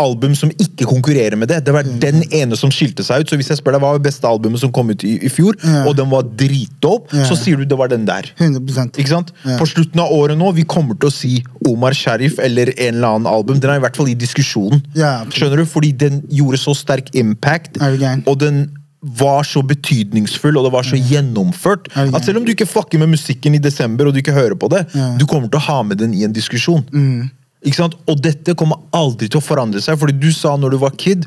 album 0.00 0.34
som 0.38 0.50
ikke 0.50 0.88
konkurrerer 0.88 1.36
med 1.38 1.50
det. 1.52 1.60
Det 1.66 1.74
var 1.74 1.86
den 2.02 2.22
ene 2.32 2.56
som 2.58 2.72
skilte 2.74 3.04
seg 3.06 3.22
ut. 3.22 3.30
Så 3.30 3.38
hvis 3.40 3.50
jeg 3.52 3.60
spør 3.60 3.76
deg 3.76 3.84
hva 3.84 3.92
var 3.92 4.00
det 4.00 4.08
beste 4.08 4.28
albumet 4.28 4.62
som 4.62 4.72
kom 4.74 4.90
ut 4.92 5.04
i, 5.06 5.16
i 5.26 5.30
fjor, 5.32 5.58
Ja. 5.64 5.84
og 5.88 5.96
den 5.98 6.10
var 6.10 6.24
dritdope, 6.24 7.12
Ja. 7.16 7.28
så 7.28 7.36
sier 7.38 7.60
du 7.60 7.64
det 7.64 7.78
var 7.78 7.88
den 7.92 8.06
der. 8.08 8.30
100 8.38 8.96
Ikke 8.98 9.12
sant? 9.12 9.32
Ja. 9.44 9.58
På 9.60 9.68
slutten 9.68 10.00
av 10.00 10.12
året 10.12 10.38
nå, 10.38 10.52
vi 10.54 10.64
kommer 10.64 10.98
til 10.98 11.10
å 11.10 11.12
si 11.12 11.44
Omar 11.66 11.92
Sharif 11.92 12.38
eller 12.38 12.72
en 12.76 12.94
eller 12.94 13.08
annen 13.08 13.26
album. 13.30 13.60
Den 13.60 13.70
er 13.70 13.76
i 13.76 13.84
hvert 13.84 13.96
fall 13.96 14.08
i 14.08 14.14
diskusjonen. 14.14 14.82
Skjønner 15.30 15.62
du? 15.62 15.66
Fordi 15.66 15.92
den 15.96 16.22
gjorde 16.30 16.58
så 16.58 16.74
sterk 16.74 17.14
impact, 17.14 17.78
og 18.26 18.38
den 18.38 18.70
var 19.00 19.46
så 19.48 19.62
betydningsfull 19.64 20.58
og 20.60 20.66
det 20.66 20.72
var 20.74 20.84
så 20.84 20.98
gjennomført 20.98 21.88
Er 21.96 22.10
at 22.12 22.26
selv 22.26 22.42
om 22.42 22.44
du 22.44 22.52
ikke 22.52 22.68
fucker 22.68 23.00
med 23.00 23.14
musikken 23.14 23.56
i 23.56 23.60
desember 23.62 24.06
og 24.06 24.12
du 24.12 24.20
ikke 24.20 24.34
hører 24.36 24.58
på 24.60 24.68
det, 24.68 24.82
yeah. 24.94 25.14
du 25.16 25.24
kommer 25.24 25.48
til 25.48 25.56
å 25.56 25.64
ha 25.70 25.78
med 25.82 26.02
den 26.02 26.12
i 26.12 26.26
en 26.26 26.34
diskusjon. 26.36 26.84
Mm. 26.92 27.30
Og 27.60 28.20
dette 28.24 28.54
kommer 28.56 28.80
aldri 28.96 29.28
til 29.28 29.40
å 29.40 29.44
forandre 29.44 29.82
seg, 29.84 29.98
fordi 30.00 30.16
du 30.16 30.30
sa 30.32 30.56
når 30.56 30.74
du 30.74 30.78
var 30.80 30.96
kid 30.96 31.26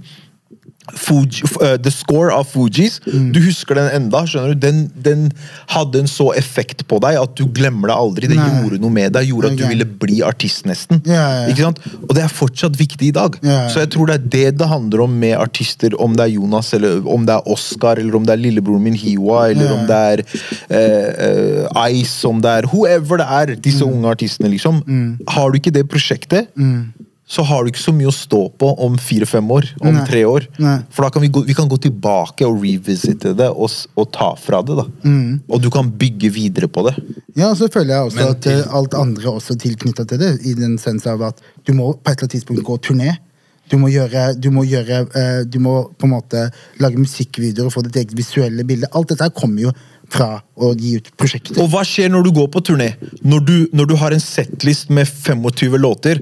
Fuji, 0.92 1.44
eh, 1.64 1.78
The 1.80 1.92
Score 1.92 2.34
av 2.36 2.44
Fugees. 2.52 3.00
Mm. 3.08 3.32
Du 3.34 3.40
husker 3.46 3.76
den 3.80 3.90
enda. 3.96 4.26
skjønner 4.28 4.54
du? 4.54 4.60
Den, 4.60 4.82
den 5.06 5.32
hadde 5.72 6.00
en 6.04 6.08
så 6.12 6.32
effekt 6.36 6.84
på 6.92 7.00
deg 7.04 7.16
at 7.22 7.36
du 7.40 7.46
glemmer 7.48 7.88
det 7.88 7.96
aldri. 7.96 8.28
Det 8.28 8.38
Nei. 8.38 8.48
gjorde 8.64 8.82
noe 8.84 8.92
med 8.92 9.14
deg. 9.16 9.30
gjorde 9.32 9.54
at 9.54 9.58
du 9.58 9.64
ville 9.70 9.86
bli 9.86 10.22
artist, 10.28 10.66
nesten. 10.68 11.00
Ja, 11.08 11.14
ja, 11.14 11.38
ja. 11.44 11.54
Ikke 11.54 11.64
sant? 11.70 11.80
Og 12.04 12.14
det 12.18 12.24
er 12.26 12.34
fortsatt 12.34 12.76
viktig 12.80 13.08
i 13.14 13.16
dag. 13.16 13.38
Ja, 13.42 13.64
ja. 13.64 13.70
Så 13.72 13.80
jeg 13.84 13.94
tror 13.96 14.12
det 14.12 14.16
er 14.20 14.28
det 14.36 14.58
det 14.60 14.68
handler 14.68 15.06
om 15.06 15.16
med 15.24 15.38
artister. 15.40 15.96
Om 16.04 16.18
det 16.20 16.28
er 16.28 16.34
Jonas, 16.36 16.74
eller 16.74 17.08
om 17.08 17.26
det 17.26 17.38
er 17.38 17.48
Oscar, 17.56 17.98
eller 18.02 18.16
om 18.20 18.26
det 18.28 18.36
er 18.36 18.44
lillebroren 18.44 18.84
min 18.84 19.00
Hiwa, 19.00 19.48
eller 19.54 19.72
om 19.78 19.88
det 19.88 20.02
er 20.14 20.26
uh, 20.74 21.68
uh, 21.74 21.88
Ice, 21.94 22.26
om 22.28 22.42
det 22.44 22.52
er 22.60 22.68
whoever 22.74 23.18
det 23.24 23.28
er. 23.30 23.56
Disse 23.56 23.84
Mm. 23.84 23.94
unge 23.98 24.12
artistene, 24.14 24.50
liksom. 24.52 24.84
Har 25.28 25.52
du 25.52 25.58
ikke 25.60 25.72
det 25.74 25.88
prosjektet, 25.90 26.48
så 27.34 27.42
har 27.50 27.64
du 27.66 27.72
ikke 27.72 27.82
så 27.82 27.94
mye 27.96 28.12
å 28.12 28.14
stå 28.14 28.40
på 28.62 28.68
om 28.86 28.94
fire-fem 29.02 29.48
år. 29.56 29.66
Om 29.82 29.96
Nei. 29.96 30.04
tre 30.06 30.22
år. 30.30 30.46
Nei. 30.62 30.76
For 30.94 31.08
da 31.08 31.10
kan 31.16 31.24
vi, 31.26 31.32
gå, 31.34 31.42
vi 31.48 31.56
kan 31.58 31.70
gå 31.72 31.80
tilbake 31.82 32.46
og 32.46 32.60
revisite 32.62 33.32
det 33.40 33.48
og, 33.50 33.74
og 33.98 34.12
ta 34.14 34.28
fra 34.38 34.60
det. 34.68 34.76
da. 34.78 34.86
Mm. 35.08 35.40
Og 35.50 35.64
du 35.64 35.72
kan 35.74 35.90
bygge 35.90 36.30
videre 36.36 36.70
på 36.70 36.86
det. 36.86 36.94
Ja, 37.34 37.50
og 37.50 37.58
så 37.58 37.72
føler 37.74 37.96
jeg 37.96 38.12
også 38.12 38.20
Men 38.22 38.32
at 38.36 38.42
til- 38.46 38.62
eh, 38.62 38.74
alt 38.78 38.94
andre 39.00 39.34
også 39.34 39.58
tilknytta 39.58 40.06
til 40.12 40.22
det, 40.22 40.32
i 40.46 40.54
den 40.60 40.78
sens 40.78 41.08
av 41.10 41.24
at 41.32 41.42
du 41.66 41.74
må 41.74 41.94
på 41.96 42.12
et 42.12 42.14
eller 42.20 42.28
annet 42.28 42.36
tidspunkt 42.38 42.68
gå 42.70 42.78
turné. 42.86 43.16
Du 43.72 43.78
må 43.80 43.88
gjøre, 43.90 44.36
du 44.44 44.50
må 44.52 44.66
gjøre 44.68 44.98
eh, 45.16 45.44
Du 45.48 45.56
må 45.64 45.88
på 45.98 46.04
en 46.06 46.12
måte 46.18 46.42
lage 46.84 47.00
musikkvideoer 47.00 47.70
og 47.72 47.74
få 47.78 47.82
ditt 47.88 47.96
eget 48.04 48.14
visuelle 48.20 48.66
bilde. 48.68 48.90
Alt 48.94 49.14
dette 49.14 49.24
her 49.26 49.34
kommer 49.34 49.70
jo 49.70 49.72
fra 50.12 50.42
å 50.56 50.72
gi 50.78 50.98
ut 51.00 51.12
prosjekter. 51.18 51.60
Og 51.62 51.70
hva 51.74 51.84
skjer 51.88 52.12
når 52.12 52.28
du 52.28 52.32
går 52.36 52.50
på 52.54 52.62
turné? 52.66 52.94
Når 53.24 53.46
du, 53.48 53.56
når 53.74 53.90
du 53.90 53.96
har 54.00 54.16
en 54.16 54.24
setlist 54.24 54.92
med 54.94 55.08
25 55.08 55.78
låter, 55.80 56.22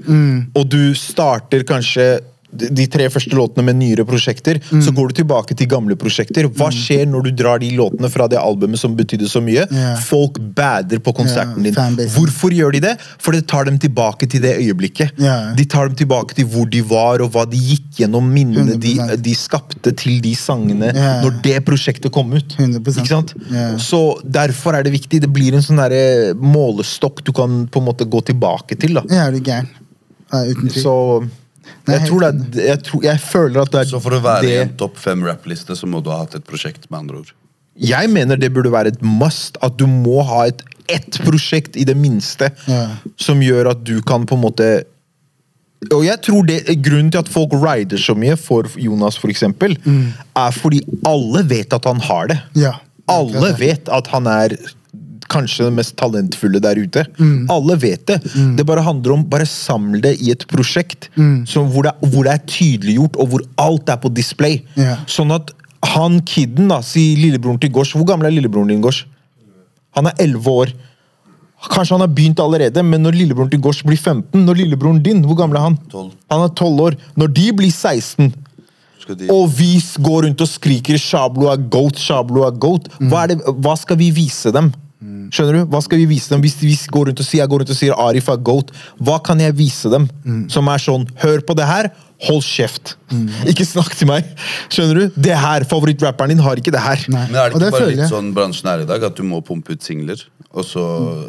og 0.54 0.68
du 0.70 0.94
starter 0.98 1.66
kanskje 1.68 2.06
de 2.52 2.86
tre 2.92 3.08
første 3.12 3.36
låtene 3.36 3.64
med 3.64 3.78
nyere 3.80 4.04
prosjekter, 4.08 4.60
så 4.68 4.92
går 4.94 5.12
du 5.12 5.20
tilbake 5.22 5.56
til 5.56 5.68
gamle 5.70 5.96
prosjekter. 5.98 6.48
Hva 6.52 6.68
skjer 6.74 7.06
når 7.08 7.28
du 7.28 7.30
drar 7.42 7.62
de 7.62 7.70
låtene 7.76 8.10
fra 8.12 8.28
det 8.30 8.40
albumet 8.40 8.80
som 8.80 8.96
betydde 8.98 9.28
så 9.30 9.40
mye? 9.44 9.64
Yeah. 9.72 9.96
Folk 10.04 10.38
bader 10.56 11.00
på 11.04 11.14
konserten 11.16 11.64
yeah, 11.64 11.78
din. 11.96 12.12
Hvorfor 12.12 12.52
gjør 12.54 12.76
de 12.76 12.82
det? 12.84 12.94
For 13.22 13.36
det 13.36 13.46
tar 13.50 13.68
dem 13.70 13.78
tilbake 13.82 14.28
til 14.30 14.44
det 14.44 14.54
øyeblikket. 14.60 15.16
Yeah. 15.20 15.52
De 15.56 15.66
tar 15.68 15.88
dem 15.88 15.98
tilbake 15.98 16.36
til 16.36 16.48
hvor 16.52 16.68
de 16.68 16.82
var, 16.92 17.24
og 17.24 17.32
hva 17.34 17.46
de 17.48 17.60
gikk 17.60 18.02
gjennom, 18.02 18.28
minnene 18.32 18.76
de, 18.80 18.94
de 19.20 19.36
skapte 19.36 19.94
til 19.98 20.20
de 20.24 20.34
sangene 20.38 20.92
når 20.92 21.40
det 21.44 21.58
prosjektet 21.66 22.12
kom 22.14 22.32
ut. 22.36 22.56
100%. 22.58 23.02
Ikke 23.02 23.08
sant? 23.08 23.36
Ja. 23.52 23.68
Så 23.80 24.02
derfor 24.24 24.76
er 24.76 24.86
det 24.86 24.94
viktig. 24.94 25.22
Det 25.24 25.30
blir 25.32 25.56
en 25.56 25.64
sånn 25.64 25.80
målestokk 26.42 27.24
du 27.26 27.32
kan 27.36 27.64
på 27.72 27.80
en 27.80 27.88
måte 27.88 28.08
gå 28.08 28.20
tilbake 28.28 28.76
til. 28.80 28.98
da. 29.00 29.06
Ja, 29.08 29.28
er 29.28 29.36
du 29.36 29.40
gæren? 29.40 29.70
Uten 30.32 30.68
tvil. 30.68 30.82
Så 30.82 30.94
jeg 31.88 32.06
tror 32.08 32.20
det 32.24 32.30
er, 32.32 32.66
jeg, 32.68 32.82
tror, 32.86 33.02
jeg 33.04 33.20
føler 33.20 33.62
at 33.62 33.72
det 33.72 33.80
er 33.80 33.88
Så 33.90 34.00
for 34.02 34.14
å 34.16 34.20
være 34.24 34.50
i 34.50 34.56
en 34.62 34.74
topp 34.78 34.96
fem 35.02 35.24
rappliste, 35.26 35.76
så 35.78 35.86
må 35.90 36.00
du 36.04 36.10
ha 36.12 36.20
hatt 36.24 36.34
et 36.38 36.44
prosjekt, 36.46 36.88
med 36.90 37.00
andre 37.04 37.22
ord. 37.22 37.32
Jeg 37.80 38.10
mener 38.12 38.36
det 38.36 38.52
burde 38.52 38.70
være 38.72 38.92
et 38.92 39.02
must. 39.02 39.56
At 39.64 39.78
du 39.80 39.86
må 39.88 40.20
ha 40.28 40.46
et 40.50 40.60
ett 40.92 41.18
prosjekt 41.24 41.76
i 41.78 41.84
det 41.88 41.94
minste 41.96 42.50
Ja. 42.68 42.88
som 43.16 43.40
gjør 43.40 43.70
at 43.70 43.84
du 43.86 44.00
kan 44.02 44.26
på 44.26 44.34
en 44.34 44.42
måte 44.42 44.66
og 45.90 46.04
jeg 46.06 46.20
tror 46.22 46.44
det 46.46 46.60
Grunnen 46.84 47.08
til 47.10 47.18
at 47.18 47.28
folk 47.32 47.54
rider 47.58 47.98
så 47.98 48.14
mye 48.14 48.36
for 48.38 48.68
Jonas, 48.78 49.16
for 49.18 49.32
eksempel, 49.32 49.74
er 50.38 50.52
fordi 50.54 50.78
alle 51.08 51.42
vet 51.50 51.72
at 51.74 51.84
han 51.90 51.98
har 52.06 52.28
det. 52.30 52.36
Ja, 52.54 52.76
Alle 53.10 53.48
det. 53.48 53.58
vet 53.58 53.88
at 53.90 54.06
han 54.12 54.28
er 54.30 54.54
kanskje 55.32 55.66
den 55.66 55.78
mest 55.78 55.96
talentfulle 56.00 56.60
der 56.62 56.78
ute. 56.82 57.06
Mm. 57.18 57.48
Alle 57.52 57.76
vet 57.80 58.04
det. 58.10 58.20
Det 58.58 58.66
bare 58.68 58.84
handler 58.86 59.16
om 59.16 59.24
bare 59.32 59.48
samle 59.48 60.00
det 60.04 60.14
i 60.20 60.30
et 60.34 60.46
prosjekt 60.50 61.08
Mm. 61.16 61.46
som, 61.46 61.66
hvor, 61.72 61.82
det, 61.88 61.92
hvor 62.12 62.24
det 62.24 62.32
er 62.32 62.44
tydeliggjort, 62.46 63.16
og 63.20 63.28
hvor 63.32 63.42
alt 63.60 63.88
er 63.92 63.98
på 64.00 64.12
display. 64.14 64.60
Ja. 64.76 64.96
Sånn 65.06 65.32
at 65.34 65.50
han 65.92 66.20
kiden, 66.28 66.68
da, 66.70 66.80
si 66.86 67.16
lillebroren 67.18 67.58
til 67.60 67.72
Gårds 67.74 67.90
Hvor 67.96 68.06
gammel 68.06 68.28
er 68.28 68.36
lillebroren 68.36 68.70
din, 68.70 68.80
Gors? 68.84 69.02
Han 69.96 70.06
er 70.06 70.14
11 70.22 70.46
år. 70.48 70.72
Kanskje 71.70 71.94
han 71.96 72.04
har 72.04 72.10
begynt 72.14 72.40
allerede, 72.42 72.82
men 72.86 73.02
når 73.02 73.18
lillebroren 73.18 73.50
til 73.50 73.60
Gårds 73.62 73.82
blir 73.86 73.98
15 73.98 74.44
Når 74.46 74.62
lillebroren 74.62 75.02
din, 75.02 75.22
hvor 75.26 75.38
gammel 75.38 75.58
er 75.58 75.66
han? 75.68 75.76
12. 75.90 76.08
Han 76.30 76.46
er 76.46 76.54
12 76.58 76.80
år. 76.86 76.96
Når 77.18 77.34
de 77.34 77.52
blir 77.60 77.70
16 77.70 78.32
de, 79.18 79.26
og 79.34 79.48
vi 79.50 79.74
går 79.98 80.28
rundt 80.28 80.40
og 80.40 80.48
skriker 80.48 80.94
'Shablo 80.94 81.48
er 81.50 81.58
goat', 81.58 81.98
'Shablo 81.98 82.44
er 82.46 82.54
goat', 82.54 82.86
hva, 83.02 83.24
er 83.24 83.34
det, 83.34 83.40
hva 83.58 83.74
skal 83.76 83.98
vi 83.98 84.12
vise 84.14 84.52
dem? 84.54 84.72
Skjønner 85.32 85.58
du? 85.58 85.66
Hva 85.72 85.80
skal 85.82 85.98
vi 86.02 86.06
vise 86.12 86.30
dem 86.30 86.42
Hvis 86.44 86.54
vi 86.60 86.72
går 86.94 87.08
rundt 87.10 87.20
og 87.22 87.26
sier, 87.26 87.42
jeg 87.42 87.50
går 87.50 87.62
rundt 87.62 87.74
og 87.74 87.78
sier 87.78 87.98
Arif 88.04 88.28
er 88.30 88.40
goat, 88.44 88.70
hva 89.02 89.18
kan 89.24 89.40
jeg 89.42 89.56
vise 89.58 89.90
dem? 89.92 90.06
Som 90.52 90.70
er 90.70 90.82
sånn 90.82 91.08
Hør 91.22 91.42
på 91.46 91.56
det 91.58 91.66
her, 91.66 91.90
hold 92.22 92.42
kjeft. 92.46 92.94
Ikke 93.50 93.66
snakk 93.66 93.96
til 93.98 94.08
meg. 94.10 94.28
Skjønner 94.70 95.00
du? 95.00 95.20
Det 95.26 95.34
her, 95.34 95.66
Favorittrapperen 95.68 96.34
din 96.34 96.42
har 96.44 96.60
ikke 96.60 96.74
det 96.74 96.82
her. 96.82 97.02
Nei. 97.10 97.26
men 97.30 97.40
er 97.40 97.50
det 97.50 97.56
ikke 97.56 97.64
det 97.64 97.72
bare 97.74 97.90
litt 97.90 98.12
sånn 98.12 98.30
bransjen 98.36 98.70
er 98.70 98.84
i 98.84 98.88
dag, 98.88 99.06
at 99.08 99.18
du 99.18 99.24
må 99.26 99.42
pumpe 99.44 99.74
ut 99.74 99.82
singler? 99.82 100.22
Og 100.52 100.66
så 100.68 100.84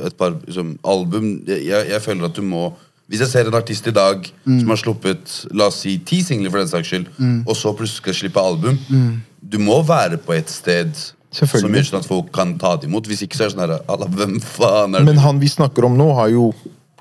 et 0.05 0.15
par 0.19 0.35
liksom, 0.35 0.75
album 0.83 1.37
jeg, 1.47 1.63
jeg, 1.69 2.01
føler 2.03 2.27
at 2.27 2.35
du 2.35 2.43
må 2.45 2.67
Hvis 3.07 3.23
jeg 3.23 3.31
ser 3.31 3.49
en 3.49 3.55
artist 3.55 3.87
i 3.87 3.93
dag 3.95 4.25
som 4.43 4.71
har 4.71 4.79
sluppet 4.79 5.33
la 5.55 5.69
oss 5.71 5.81
si, 5.83 5.97
ti 6.05 6.21
singler, 6.23 6.51
for 6.51 6.61
den 6.61 6.71
saks 6.71 6.91
skyld, 6.91 7.09
og 7.47 7.55
så 7.55 7.73
plutselig 7.75 8.03
skal 8.03 8.17
slippe 8.19 8.43
album 8.43 8.79
Du 9.39 9.59
må 9.63 9.81
være 9.87 10.19
på 10.21 10.35
et 10.35 10.51
sted 10.51 10.91
som 11.33 11.47
Selvfølgelig. 11.47 11.81
gjør 11.81 11.89
sånn 11.89 11.99
at 12.03 12.07
folk 12.07 12.31
kan 12.35 12.55
ta 12.61 12.75
det 12.77 12.87
imot. 12.89 13.07
Hvis 13.09 13.23
ikke 13.25 13.39
så 13.39 13.47
er 13.47 13.51
det 13.51 13.55
sånn 13.57 13.65
her 13.65 14.15
Hvem 14.19 14.39
faen 14.45 14.95
er 14.95 15.03
Men 15.07 15.17
han 15.23 15.39
vi 15.41 15.49
snakker 15.49 15.87
om 15.89 15.97
nå, 15.97 16.11
har 16.15 16.29
jo 16.29 16.53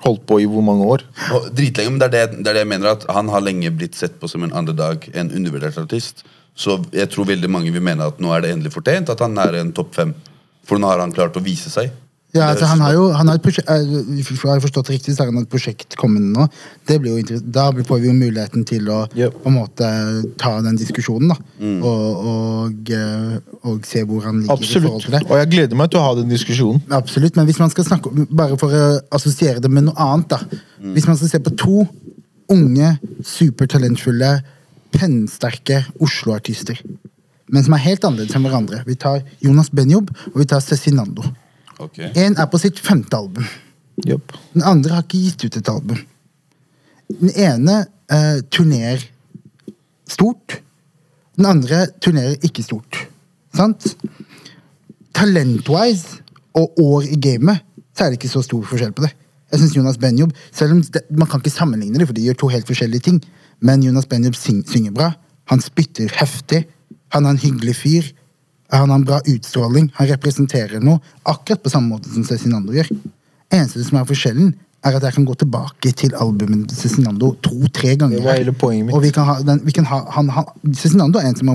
holdt 0.03 0.25
på 0.27 0.41
i 0.41 0.47
hvor 0.49 0.65
mange 0.65 0.83
år? 0.89 1.03
Og 1.37 1.49
dritlenge, 1.55 1.93
men 1.93 1.99
det 2.01 2.09
er 2.09 2.13
det, 2.15 2.39
det 2.43 2.49
er 2.49 2.57
det 2.57 2.63
jeg 2.65 2.71
mener 2.73 2.91
at 2.95 3.05
Han 3.13 3.29
har 3.31 3.45
lenge 3.45 3.71
blitt 3.71 3.95
sett 3.95 4.19
på 4.19 4.27
som 4.27 4.43
en 4.43 4.51
underdog, 4.51 5.05
en 5.13 5.31
undervurdert 5.31 5.77
artist. 5.79 6.25
Så 6.55 6.77
jeg 6.93 7.09
tror 7.09 7.25
veldig 7.29 7.49
mange 7.49 7.71
vil 7.73 7.81
mene 7.81 8.05
at 8.11 8.19
nå 8.21 8.33
er 8.35 8.41
det 8.43 8.51
endelig 8.53 8.73
fortjent 8.75 9.09
at 9.09 9.21
han 9.23 9.37
er 9.41 9.55
en 9.61 9.71
topp 9.73 9.95
fem. 9.95 10.13
For 10.67 10.77
nå 10.79 10.87
har 10.89 10.99
han 11.01 11.13
klart 11.15 11.37
å 11.37 11.43
vise 11.43 11.69
seg. 11.73 11.89
Ja, 12.33 12.47
altså, 12.49 12.65
han 12.65 12.81
har 12.81 12.93
jo 12.95 13.03
han 13.13 13.29
har 13.29 13.37
et 13.37 13.43
prosjekt, 13.45 13.67
eh, 13.69 13.83
Har 14.41 14.55
jeg 14.55 14.63
forstått 14.63 14.89
riktig, 14.89 15.13
så 15.13 15.21
har 15.21 15.29
han 15.29 15.43
et 15.43 15.49
prosjekt 15.51 15.93
kommende 16.01 16.33
nå. 16.33 16.47
Det 16.89 16.97
blir 17.01 17.19
jo 17.19 17.37
Da 17.39 17.67
får 17.71 17.99
vi 18.01 18.07
jo 18.09 18.13
muligheten 18.17 18.65
til 18.65 18.89
å 18.89 19.03
Yep. 19.13 19.35
på 19.43 19.51
en 19.51 19.57
måte 19.59 19.89
ta 20.41 20.61
den 20.61 20.75
diskusjonen, 20.75 21.29
da. 21.29 21.37
Og, 21.85 22.25
og, 22.31 22.89
eh, 22.89 23.37
og 23.63 23.85
se 23.85 24.01
hvor 24.03 24.23
han 24.25 24.41
ligger 24.41 24.65
i 24.65 24.81
forhold 24.81 25.05
til 25.05 25.11
det. 25.11 25.21
Og 25.29 25.37
jeg 25.37 25.49
gleder 25.51 25.75
meg 25.77 25.91
til 25.91 25.99
å 25.99 26.07
ha 26.07 26.15
den 26.15 26.29
diskusjonen. 26.29 26.81
Absolutt, 26.89 27.35
men 27.35 27.45
hvis 27.45 27.59
man 27.59 27.69
skal 27.69 27.85
snakke 27.85 28.09
Bare 28.33 28.57
for 28.57 28.73
å 28.73 28.99
assosiere 29.11 29.61
det 29.61 29.69
med 29.69 29.83
noe 29.85 29.95
annet, 29.95 30.29
da. 30.29 30.39
Hvis 30.81 31.05
man 31.07 31.15
skal 31.17 31.29
se 31.29 31.39
på 31.39 31.55
to 31.55 31.87
unge, 32.49 32.97
supertalentfulle, 33.23 34.41
pennsterke 34.93 35.85
Oslo-artister, 36.01 36.79
men 37.51 37.63
som 37.63 37.73
er 37.73 37.85
helt 37.85 38.03
annerledes 38.05 38.35
enn 38.35 38.45
hverandre. 38.45 38.83
Vi 38.87 38.95
tar 38.95 39.21
Jonas 39.43 39.69
Benjob, 39.69 40.09
og 40.33 40.37
vi 40.41 40.45
tar 40.49 40.61
Cezinando. 40.61 41.23
Ok. 41.83 41.99
En 42.15 42.37
er 42.39 42.49
på 42.49 42.59
sitt 42.61 42.79
femte 42.81 43.17
album. 43.17 43.47
Yep. 44.07 44.33
Den 44.55 44.65
andre 44.67 44.97
har 44.97 45.05
ikke 45.05 45.21
gitt 45.27 45.45
ut 45.45 45.57
et 45.59 45.71
album. 45.71 45.99
Den 47.09 47.33
ene 47.35 47.79
eh, 48.11 48.39
turnerer 48.51 49.03
stort. 50.09 50.59
Den 51.37 51.49
andre 51.49 51.85
turnerer 52.01 52.37
ikke 52.45 52.65
stort. 52.65 53.03
Sant? 53.53 53.93
Talent-wise 55.13 56.21
og 56.57 56.79
år 56.81 57.09
i 57.09 57.19
gamet, 57.21 57.61
så 57.93 58.05
er 58.05 58.13
det 58.13 58.19
ikke 58.19 58.33
så 58.33 58.41
stor 58.45 58.65
forskjell 58.69 58.93
på 58.95 59.05
det. 59.05 59.13
Jeg 59.53 59.61
synes 59.61 59.75
Jonas 59.77 59.99
Benjob, 60.01 60.31
selv 60.51 60.73
om 60.73 60.81
det, 60.81 61.01
Man 61.11 61.27
kan 61.27 61.39
ikke 61.39 61.53
sammenligne 61.53 61.99
det, 61.99 62.07
for 62.07 62.13
de 62.13 62.25
gjør 62.25 62.39
to 62.41 62.47
helt 62.49 62.67
forskjellige 62.67 63.05
ting. 63.05 63.19
Men 63.61 63.83
Jonas 63.83 64.05
Benjob 64.09 64.35
syng, 64.35 64.63
synger 64.65 64.91
bra. 64.91 65.11
Han 65.51 65.61
spytter 65.61 66.09
heftig. 66.17 66.65
Han 67.13 67.25
er 67.25 67.35
en 67.35 67.43
hyggelig 67.43 67.75
fyr. 67.75 68.09
Han 68.73 68.89
har 68.89 68.99
en 68.99 69.05
bra 69.05 69.21
utstråling. 69.29 69.91
Han 69.99 70.09
representerer 70.09 70.83
noe 70.83 70.99
akkurat 71.29 71.63
på 71.63 71.71
samme 71.73 71.93
måte 71.93 72.11
som 72.13 72.25
Cezinando 72.27 72.73
gjør. 72.75 72.89
Eneste 73.53 73.83
som 73.85 73.99
er 73.99 74.07
forskjellen, 74.09 74.53
er 74.83 74.97
at 74.97 75.05
jeg 75.07 75.15
kan 75.15 75.25
gå 75.27 75.35
tilbake 75.39 75.91
til 75.95 76.15
albumet 76.19 76.65
til 76.71 76.77
Cezinando 76.81 77.29
to-tre 77.45 77.93
ganger. 77.95 78.17
Det 78.17 78.25
var 78.25 78.39
hele 78.39 78.55
poenget 78.57 78.87
mitt. 78.87 78.95
Og 78.95 79.03
vi 79.05 79.13
kan 79.15 79.27
ha, 79.29 79.37
den, 79.45 79.61
vi 79.63 79.75
kan 79.75 79.87
ha 79.87 80.01
han, 80.17 80.31
han, 80.35 80.49
Cezinando 80.75 81.21
er 81.21 81.29
en 81.29 81.37
som 81.39 81.53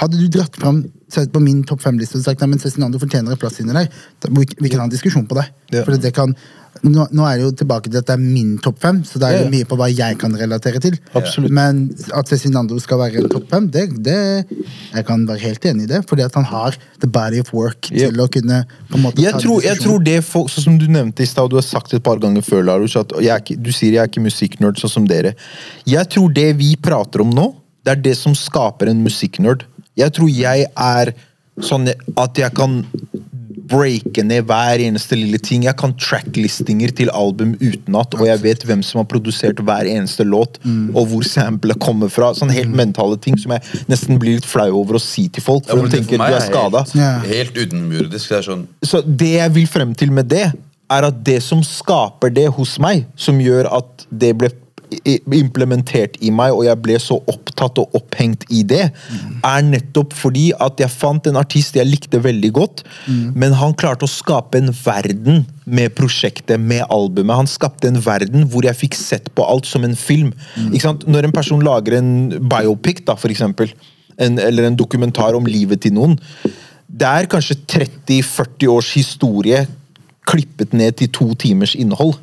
Hadde 0.00 0.20
du 0.20 0.28
dratt 0.32 0.56
fram 0.56 0.84
sett 1.10 1.32
på 1.34 1.42
min 1.42 1.64
topp 1.66 1.82
fem-liste 1.84 2.20
og 2.20 2.24
sagt 2.24 2.42
at 2.42 2.62
Cezinando 2.62 3.00
fortjener 3.02 3.34
en 3.34 3.40
plass 3.40 3.60
inni 3.60 3.76
der, 3.76 3.90
vi, 4.30 4.46
vi 4.60 4.70
kan 4.70 4.80
ha 4.80 4.88
en 4.88 4.94
diskusjon 4.94 5.26
på 5.28 5.36
det. 5.36 5.46
Ja. 5.74 5.84
For 5.84 5.96
det 5.96 6.14
kan, 6.16 6.32
nå, 6.82 7.04
nå 7.12 7.24
er 7.28 7.36
det 7.36 7.44
jo 7.44 7.50
tilbake 7.60 7.90
til 7.90 7.98
at 8.00 8.06
det 8.08 8.14
er 8.14 8.22
min 8.22 8.54
topp 8.62 8.78
fem, 8.80 9.00
så 9.04 9.20
det 9.20 9.28
er 9.28 9.42
jo 9.42 9.50
mye 9.52 9.66
på 9.68 9.76
hva 9.76 9.88
jeg 9.92 10.16
kan 10.20 10.32
relatere 10.38 10.80
til. 10.80 10.96
Absolutt. 11.18 11.52
Men 11.52 11.82
at 12.16 12.30
Cezinando 12.30 12.78
skal 12.80 13.00
være 13.02 13.20
en 13.20 13.28
topp 13.32 13.50
fem, 13.52 13.66
det, 13.74 13.86
det 14.06 14.16
Jeg 14.94 15.04
kan 15.08 15.26
være 15.28 15.42
helt 15.42 15.66
enig 15.68 15.84
i 15.84 15.90
det, 15.90 16.00
fordi 16.08 16.24
at 16.24 16.34
han 16.38 16.46
har 16.48 16.78
the 17.02 17.08
body 17.10 17.42
of 17.42 17.52
work 17.56 17.90
Yep. 17.90 18.12
til 18.12 18.20
å 18.22 18.28
kunne 18.32 18.58
på 18.90 18.98
en 18.98 19.02
måte 19.02 19.22
Jeg 19.22 19.34
ta 19.34 19.40
tror, 19.42 19.62
jeg 19.64 19.80
tror 19.82 20.02
det 20.04 20.18
folk, 20.24 20.50
sånn 20.52 20.66
som 20.68 20.78
du 20.80 20.86
nevnte 20.90 21.24
i 21.24 21.28
stad, 21.28 21.50
du 21.50 21.58
har 21.58 21.66
sagt 21.66 21.92
et 21.96 22.04
par 22.06 22.20
ganger 22.22 22.44
før, 22.46 22.62
Larush, 22.68 22.96
at 23.00 23.12
jeg 23.24 23.58
du 23.60 23.72
sier 23.74 23.96
jeg 23.96 24.04
er 24.04 24.10
ikke 24.10 24.24
musikknerd 24.24 24.78
sånn 24.80 24.94
som 24.94 25.08
dere. 25.10 25.34
Jeg 25.88 26.06
tror 26.12 26.32
det 26.36 26.48
vi 26.60 26.74
prater 26.80 27.24
om 27.24 27.32
nå, 27.34 27.50
det 27.84 27.96
er 27.96 28.02
det 28.04 28.16
som 28.18 28.36
skaper 28.36 28.90
en 28.92 29.02
musikknerd. 29.04 29.64
Jeg 29.98 30.14
tror 30.16 30.30
jeg 30.32 30.68
er 30.70 31.12
sånn 31.64 31.88
at 31.90 32.38
jeg 32.40 32.54
kan 32.56 32.80
breake 33.70 34.22
ned 34.26 34.44
hver 34.48 34.82
eneste 34.82 35.16
lille 35.18 35.38
ting. 35.42 35.64
Jeg 35.68 35.76
kan 35.80 35.92
tracklistinger 36.00 36.92
til 36.96 37.10
album 37.16 37.54
utenat, 37.60 38.14
og 38.18 38.26
jeg 38.26 38.42
vet 38.42 38.64
hvem 38.68 38.82
som 38.86 39.00
har 39.02 39.08
produsert 39.10 39.60
hver 39.64 39.88
eneste 39.90 40.26
låt, 40.26 40.58
og 40.94 41.06
hvor 41.12 41.26
samplet 41.26 41.78
kommer 41.82 42.10
fra. 42.12 42.32
Sånn 42.36 42.52
helt 42.54 42.74
mentale 42.76 43.18
ting 43.22 43.38
som 43.40 43.54
jeg 43.56 43.84
nesten 43.90 44.18
blir 44.20 44.38
litt 44.40 44.48
flau 44.48 44.70
over 44.82 44.98
å 44.98 45.02
si 45.02 45.28
til 45.28 45.44
folk, 45.46 45.66
Ja, 45.68 45.74
for 45.76 45.82
men 45.84 45.90
de 45.90 45.98
tenker 46.00 46.18
for 46.18 46.26
du 46.26 46.34
er 46.34 46.46
skada. 46.48 46.84
helt, 46.84 46.94
Ja. 46.96 47.12
helt 47.20 47.54
utenomjordisk. 47.54 48.28
Det 48.28 48.38
er 48.38 48.42
sånn 48.50 48.66
Så 48.84 49.02
det 49.06 49.32
jeg 49.38 49.52
vil 49.52 49.66
frem 49.66 49.94
til 49.94 50.10
med 50.10 50.28
det, 50.28 50.52
er 50.90 51.04
at 51.06 51.22
det 51.22 51.40
som 51.42 51.60
skaper 51.62 52.32
det 52.34 52.48
hos 52.50 52.78
meg, 52.82 53.06
som 53.16 53.38
gjør 53.38 53.68
at 53.72 54.06
det 54.10 54.36
ble 54.36 54.48
implementert 54.90 56.16
i 56.24 56.32
meg, 56.34 56.54
og 56.54 56.64
jeg 56.66 56.78
ble 56.82 56.96
så 57.02 57.18
opptatt 57.30 57.78
og 57.82 57.94
opphengt 57.98 58.46
i 58.50 58.62
det, 58.66 58.88
er 59.46 59.66
nettopp 59.66 60.14
fordi 60.16 60.50
at 60.58 60.80
jeg 60.82 60.92
fant 60.92 61.28
en 61.30 61.38
artist 61.40 61.78
jeg 61.78 61.88
likte 61.88 62.20
veldig 62.22 62.50
godt, 62.56 62.82
men 63.34 63.54
han 63.58 63.76
klarte 63.78 64.06
å 64.08 64.10
skape 64.10 64.58
en 64.60 64.72
verden 64.74 65.44
med 65.70 65.94
prosjektet, 65.94 66.58
med 66.58 66.82
albumet. 66.90 67.36
Han 67.44 67.50
skapte 67.50 67.90
en 67.90 68.00
verden 68.02 68.48
hvor 68.50 68.66
jeg 68.66 68.78
fikk 68.78 68.98
sett 68.98 69.30
på 69.36 69.46
alt 69.46 69.68
som 69.70 69.86
en 69.86 69.96
film. 69.98 70.32
Sant? 70.82 71.06
Når 71.06 71.28
en 71.28 71.36
person 71.36 71.62
lager 71.62 72.00
en 72.00 72.12
biopic, 72.50 73.04
da, 73.06 73.14
for 73.20 73.30
eksempel, 73.30 73.70
en, 74.20 74.40
eller 74.42 74.68
en 74.68 74.78
dokumentar 74.78 75.36
om 75.38 75.46
livet 75.48 75.84
til 75.84 75.94
noen, 75.96 76.18
det 76.90 77.06
er 77.06 77.28
kanskje 77.30 77.60
30-40 77.70 78.72
års 78.72 78.90
historie 78.98 79.62
klippet 80.30 80.74
ned 80.76 80.98
til 80.98 81.10
to 81.14 81.30
timers 81.38 81.76
innhold. 81.78 82.16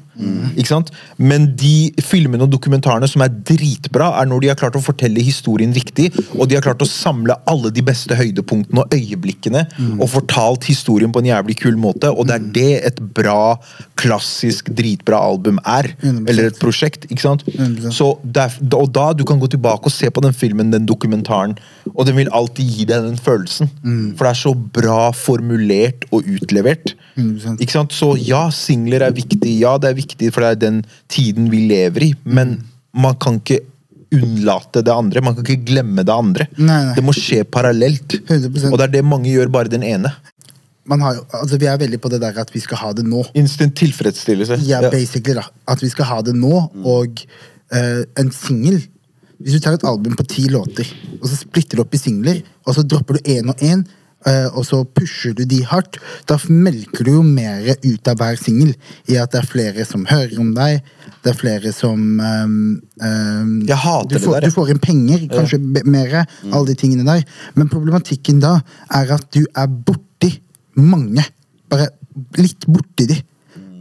Ikke 0.57 0.69
sant? 0.69 0.91
Men 1.17 1.51
de 1.59 1.91
filmene 2.03 2.45
og 2.45 2.51
dokumentarene 2.53 3.07
som 3.09 3.23
er 3.25 3.33
dritbra, 3.33 4.13
er 4.21 4.29
når 4.29 4.43
de 4.43 4.51
har 4.51 4.59
klart 4.59 4.77
å 4.79 4.83
fortelle 4.83 5.23
historien 5.23 5.73
riktig, 5.75 6.09
og 6.37 6.47
de 6.49 6.57
har 6.57 6.65
klart 6.65 6.81
å 6.83 6.89
samle 6.89 7.35
alle 7.49 7.71
de 7.73 7.83
beste 7.85 8.15
høydepunktene 8.17 8.83
og 8.83 8.95
øyeblikkene, 8.95 9.65
og 9.97 10.09
fortalt 10.11 10.67
historien 10.69 11.13
på 11.13 11.21
en 11.23 11.29
jævlig 11.31 11.57
kul 11.61 11.77
måte. 11.79 12.11
Og 12.11 12.27
det 12.29 12.37
er 12.37 12.47
det 12.57 12.71
et 12.91 13.01
bra, 13.17 13.57
klassisk, 13.97 14.71
dritbra 14.77 15.19
album 15.21 15.59
er. 15.65 15.91
100%. 16.01 16.29
Eller 16.31 16.51
et 16.51 16.59
prosjekt. 16.61 17.07
ikke 17.09 17.23
sant? 17.23 17.45
100%. 17.47 17.91
Så 17.97 18.11
der, 18.23 18.53
og 18.77 18.91
da 18.93 19.11
du 19.17 19.23
kan 19.27 19.39
gå 19.41 19.49
tilbake 19.53 19.89
og 19.89 19.93
se 19.93 20.09
på 20.13 20.23
den 20.25 20.35
filmen, 20.37 20.71
den 20.73 20.87
dokumentaren, 20.89 21.57
og 21.93 22.05
den 22.07 22.17
vil 22.19 22.31
alltid 22.35 22.65
gi 22.65 22.87
deg 22.89 23.05
den 23.05 23.17
følelsen. 23.21 23.69
For 24.17 24.27
det 24.27 24.31
er 24.33 24.41
så 24.41 24.53
bra 24.53 24.99
formulert 25.15 26.07
og 26.11 26.25
utlevert. 26.37 26.95
100%. 27.17 27.61
Ikke 27.63 27.73
sant? 27.73 27.93
Så 27.95 28.13
ja, 28.21 28.47
singler 28.53 29.03
er 29.07 29.15
viktig. 29.15 29.53
Ja, 29.61 29.75
det 29.81 29.89
er 29.89 29.95
viktig, 29.97 30.06
for 30.31 30.43
det 30.43 30.49
er 30.49 30.61
den 30.61 30.83
tiden 31.11 31.49
vi 31.51 31.65
lever 31.69 32.09
i. 32.09 32.13
Men 32.23 32.61
man 32.95 33.17
kan 33.21 33.41
ikke 33.41 33.61
unnlate 34.15 34.81
det 34.85 34.93
andre. 34.93 35.21
Man 35.21 35.35
kan 35.35 35.45
ikke 35.45 35.67
glemme 35.67 36.05
det 36.07 36.13
andre. 36.13 36.47
Nei, 36.57 36.79
nei. 36.89 36.95
Det 36.95 37.03
må 37.03 37.15
skje 37.15 37.43
parallelt. 37.43 38.17
100%. 38.23 38.71
Og 38.71 38.79
det 38.79 38.87
er 38.87 38.95
det 38.99 39.05
mange 39.05 39.31
gjør, 39.33 39.51
bare 39.51 39.71
den 39.71 39.83
ene. 39.83 40.13
Man 40.87 41.03
har 41.03 41.17
altså 41.35 41.57
Vi 41.59 41.67
er 41.67 41.79
veldig 41.79 41.99
på 41.99 42.11
det 42.13 42.21
der 42.23 42.37
at 42.39 42.53
vi 42.53 42.61
skal 42.63 42.79
ha 42.79 42.93
det 42.95 43.03
nå. 43.07 43.25
Instant 43.35 43.75
tilfredsstillelse. 43.75 44.61
Ja, 44.67 44.81
basically 44.91 45.35
da. 45.35 45.47
At 45.67 45.83
vi 45.83 45.91
skal 45.91 46.07
ha 46.11 46.21
det 46.23 46.35
nå, 46.37 46.61
og 46.87 47.23
uh, 47.75 48.03
en 48.19 48.31
singel 48.31 48.79
Hvis 49.37 49.57
du 49.57 49.61
tar 49.61 49.75
et 49.75 49.83
album 49.85 50.15
på 50.17 50.23
ti 50.25 50.47
låter, 50.49 50.87
og 51.19 51.27
så 51.29 51.35
splitter 51.37 51.77
du 51.77 51.83
opp 51.83 51.93
i 51.93 51.99
singler, 52.01 52.39
og 52.65 52.73
så 52.73 52.81
dropper 52.81 53.19
du 53.19 53.27
én 53.35 53.51
og 53.51 53.59
én, 53.61 53.83
og 54.57 54.65
så 54.65 54.81
pusher 54.97 55.35
du 55.37 55.43
de 55.47 55.61
hardt, 55.67 55.99
da 56.27 56.39
melker 56.49 57.05
du 57.05 57.11
jo 57.19 57.23
mer 57.23 57.69
ut 57.83 58.09
av 58.09 58.17
hver 58.19 58.39
singel. 58.39 58.73
I 59.07 59.19
at 59.21 59.31
det 59.33 59.43
er 59.43 59.49
flere 59.49 59.85
som 59.87 60.07
hører 60.09 60.39
om 60.41 60.49
deg, 60.57 60.81
det 61.23 61.31
er 61.33 61.37
flere 61.37 61.71
som 61.75 62.01
um, 62.19 62.57
um, 63.03 63.53
Jeg 63.67 63.77
hater 63.83 64.09
du 64.09 64.15
det 64.15 64.23
får, 64.25 64.35
der. 64.39 64.49
Du 64.49 64.57
får 64.57 64.73
inn 64.73 64.83
penger, 64.83 65.23
kanskje 65.31 65.61
ja. 65.61 65.85
mer, 65.85 66.19
alle 66.49 66.65
de 66.71 66.77
tingene 66.79 67.07
der. 67.07 67.23
Men 67.55 67.71
problematikken 67.71 68.41
da 68.43 68.57
er 68.95 69.15
at 69.17 69.29
du 69.35 69.43
er 69.45 69.67
borti 69.67 70.33
mange. 70.77 71.25
Bare 71.71 71.89
litt 72.39 72.67
borti 72.69 73.09
de. 73.09 73.21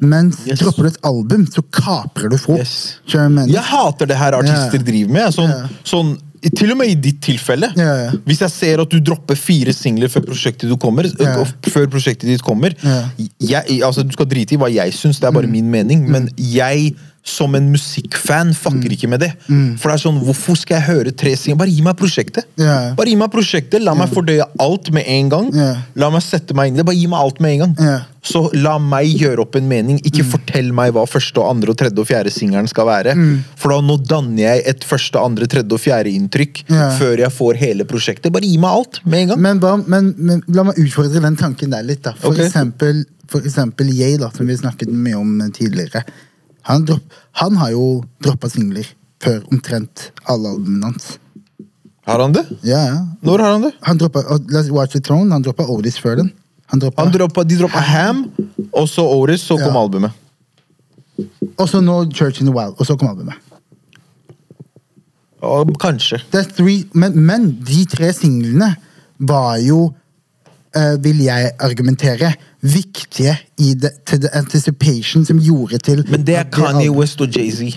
Mens 0.00 0.42
Yes. 0.44 0.60
dropper 0.60 0.82
du 0.82 0.88
et 0.88 0.98
album, 1.08 1.46
så 1.46 1.62
kaprer 1.72 2.28
du 2.28 2.36
folk. 2.36 2.60
Yes. 2.60 3.00
Jeg? 3.08 3.48
Jeg 3.48 3.62
hater 3.62 4.06
det 4.06 4.16
her 4.16 4.36
artister 4.36 4.76
yeah. 4.76 4.86
driver 4.86 5.12
med. 5.12 5.32
Sånn, 5.32 5.52
yeah. 5.52 5.70
sånn, 5.88 6.10
til 6.56 6.70
og 6.72 6.76
med 6.78 6.90
i 6.92 6.94
ditt 6.94 7.20
tilfelle. 7.24 7.68
Ja, 7.76 7.94
ja. 8.04 8.10
Hvis 8.26 8.40
jeg 8.44 8.50
ser 8.50 8.80
at 8.82 8.90
du 8.92 8.98
dropper 9.00 9.34
fire 9.38 9.72
singler 9.72 10.08
før 10.12 10.26
prosjektet, 10.28 10.68
du 10.68 10.76
kommer, 10.76 11.04
Ja. 11.20 11.44
før 11.70 11.86
prosjektet 11.86 12.28
ditt 12.28 12.42
kommer 12.42 12.74
Ja. 12.84 13.08
jeg, 13.40 13.82
altså, 13.82 14.02
Du 14.06 14.12
skal 14.12 14.26
drite 14.26 14.54
i 14.54 14.56
hva 14.56 14.68
jeg 14.72 14.92
syns, 14.92 15.20
det 15.20 15.24
er 15.28 15.32
bare 15.32 15.46
min 15.46 15.70
mening. 15.70 16.08
Men 16.10 16.28
jeg 16.38 16.94
som 17.26 17.54
en 17.58 17.70
musikkfan 17.72 18.52
fucker 18.54 18.92
ikke 18.94 19.10
med 19.10 19.24
det. 19.24 19.32
For 19.80 19.90
det 19.90 19.96
er 19.96 20.02
sånn, 20.04 20.20
Hvorfor 20.26 20.58
skal 20.58 20.78
jeg 20.78 20.86
høre 20.86 21.12
tre 21.12 21.34
singler? 21.38 21.64
Bare 21.64 21.74
gi 21.74 21.82
meg 21.84 21.96
prosjektet. 21.98 22.46
Yeah. 22.60 22.92
Bare 22.98 23.10
gi 23.10 23.16
meg 23.18 23.32
prosjektet, 23.34 23.82
La 23.82 23.96
meg 23.98 24.12
fordøye 24.14 24.46
alt 24.62 24.92
med 24.94 25.08
en 25.10 25.32
gang. 25.32 25.48
Yeah. 25.54 25.80
La 25.98 26.10
meg 26.14 26.22
sette 26.24 26.54
meg 26.56 26.70
inn 26.70 26.78
i 26.78 26.80
det. 26.80 26.86
Bare 26.86 26.98
gi 26.98 27.08
meg 27.10 27.24
alt 27.24 27.42
med 27.42 27.56
en 27.56 27.64
gang. 27.64 28.04
Så 28.26 28.42
la 28.58 28.76
meg 28.82 29.10
gjøre 29.20 29.44
opp 29.44 29.58
en 29.58 29.66
mening. 29.70 29.98
Ikke 30.06 30.24
fortell 30.26 30.72
meg 30.74 30.94
hva 30.94 31.04
første, 31.08 31.42
og 31.42 31.50
andre, 31.50 31.74
og 31.74 31.80
tredje 31.82 32.02
og 32.02 32.08
fjerde 32.08 32.32
singelen 32.34 32.70
skal 32.70 32.88
være. 32.88 33.16
For 33.58 33.74
da 33.74 33.80
nå 33.86 33.98
danner 34.06 34.42
jeg 34.44 34.64
et 34.74 34.86
første, 34.86 35.22
andre, 35.22 35.50
tredje 35.50 35.74
og 35.74 35.82
fjerde 35.82 36.14
inntrykk 36.14 36.62
før 37.00 37.24
jeg 37.24 37.34
får 37.34 37.60
hele 37.62 37.88
prosjektet. 37.88 38.32
Bare 38.34 38.46
gi 38.46 38.58
meg 38.62 38.78
alt 38.80 39.02
med 39.04 39.26
en 39.26 39.34
gang. 39.34 39.44
Men, 39.48 39.60
hva, 39.62 39.74
men, 39.82 40.14
men 40.18 40.46
la 40.54 40.66
meg 40.70 40.78
utfordre 40.82 41.22
den 41.22 41.38
tanken 41.38 41.74
der 41.74 41.86
litt. 41.86 42.04
da. 42.06 42.14
For, 42.18 42.34
okay. 42.34 42.46
eksempel, 42.46 43.04
for 43.30 43.46
eksempel 43.46 43.90
jeg, 43.94 44.20
da, 44.22 44.30
som 44.34 44.46
vi 44.46 44.58
snakket 44.58 44.94
mye 44.94 45.18
om 45.18 45.36
tidligere. 45.54 46.04
Han, 46.66 46.84
dropp, 46.88 47.16
han 47.40 47.56
har 47.60 47.70
jo 47.74 47.84
droppa 48.24 48.48
singler 48.50 48.88
før 49.22 49.42
omtrent 49.54 50.08
alle 50.28 50.50
albumene 50.54 50.90
hans. 50.90 51.12
Har 52.06 52.22
han 52.22 52.34
det? 52.34 52.44
Ja, 52.66 52.80
ja. 52.86 52.98
Når 53.26 53.42
har 53.42 53.54
han 53.56 53.64
det? 53.68 53.72
Han 53.86 53.98
droppa 53.98 54.22
Let's 54.52 54.70
Watch 54.74 54.92
the 54.94 55.00
Throne, 55.02 55.30
han 55.34 55.42
droppa 55.46 55.66
Otis 55.70 55.98
før 56.02 56.20
den. 56.22 56.32
Han 56.70 56.82
droppa, 56.82 57.04
Han 57.06 57.12
droppa, 57.14 57.44
de 57.46 57.56
droppa 57.60 57.78
Ham, 57.86 58.24
og 58.74 58.88
så 58.90 59.04
Oris, 59.06 59.44
så 59.46 59.54
kom 59.58 59.74
Ja. 59.74 59.82
albumet. 59.84 60.10
Og 61.56 61.68
så 61.70 61.80
nå 61.80 62.00
Church 62.12 62.40
in 62.42 62.46
the 62.50 62.54
Wild, 62.54 62.74
og 62.78 62.86
så 62.86 62.96
kom 62.98 63.08
albumet. 63.08 63.34
Og, 65.46 65.70
kanskje. 65.78 66.18
Det 66.32 66.42
three, 66.56 66.84
men, 66.94 67.14
men 67.26 67.50
de 67.66 67.84
tre 67.86 68.10
singlene 68.16 68.72
var 69.20 69.58
jo, 69.62 69.92
vil 71.02 71.22
jeg 71.24 71.50
argumentere, 71.62 72.32
viktige 72.66 73.36
i 73.62 73.74
the, 73.78 73.90
til 74.06 74.20
the 74.24 74.30
anticipation 74.36 75.24
som 75.24 75.38
gjorde 75.40 75.78
til 75.78 76.02
Men 76.10 76.26
det 76.26 76.36
er 76.40 76.48
Kanye 76.52 76.90
West 76.90 77.20
og 77.20 77.30
Jay-Z. 77.36 77.76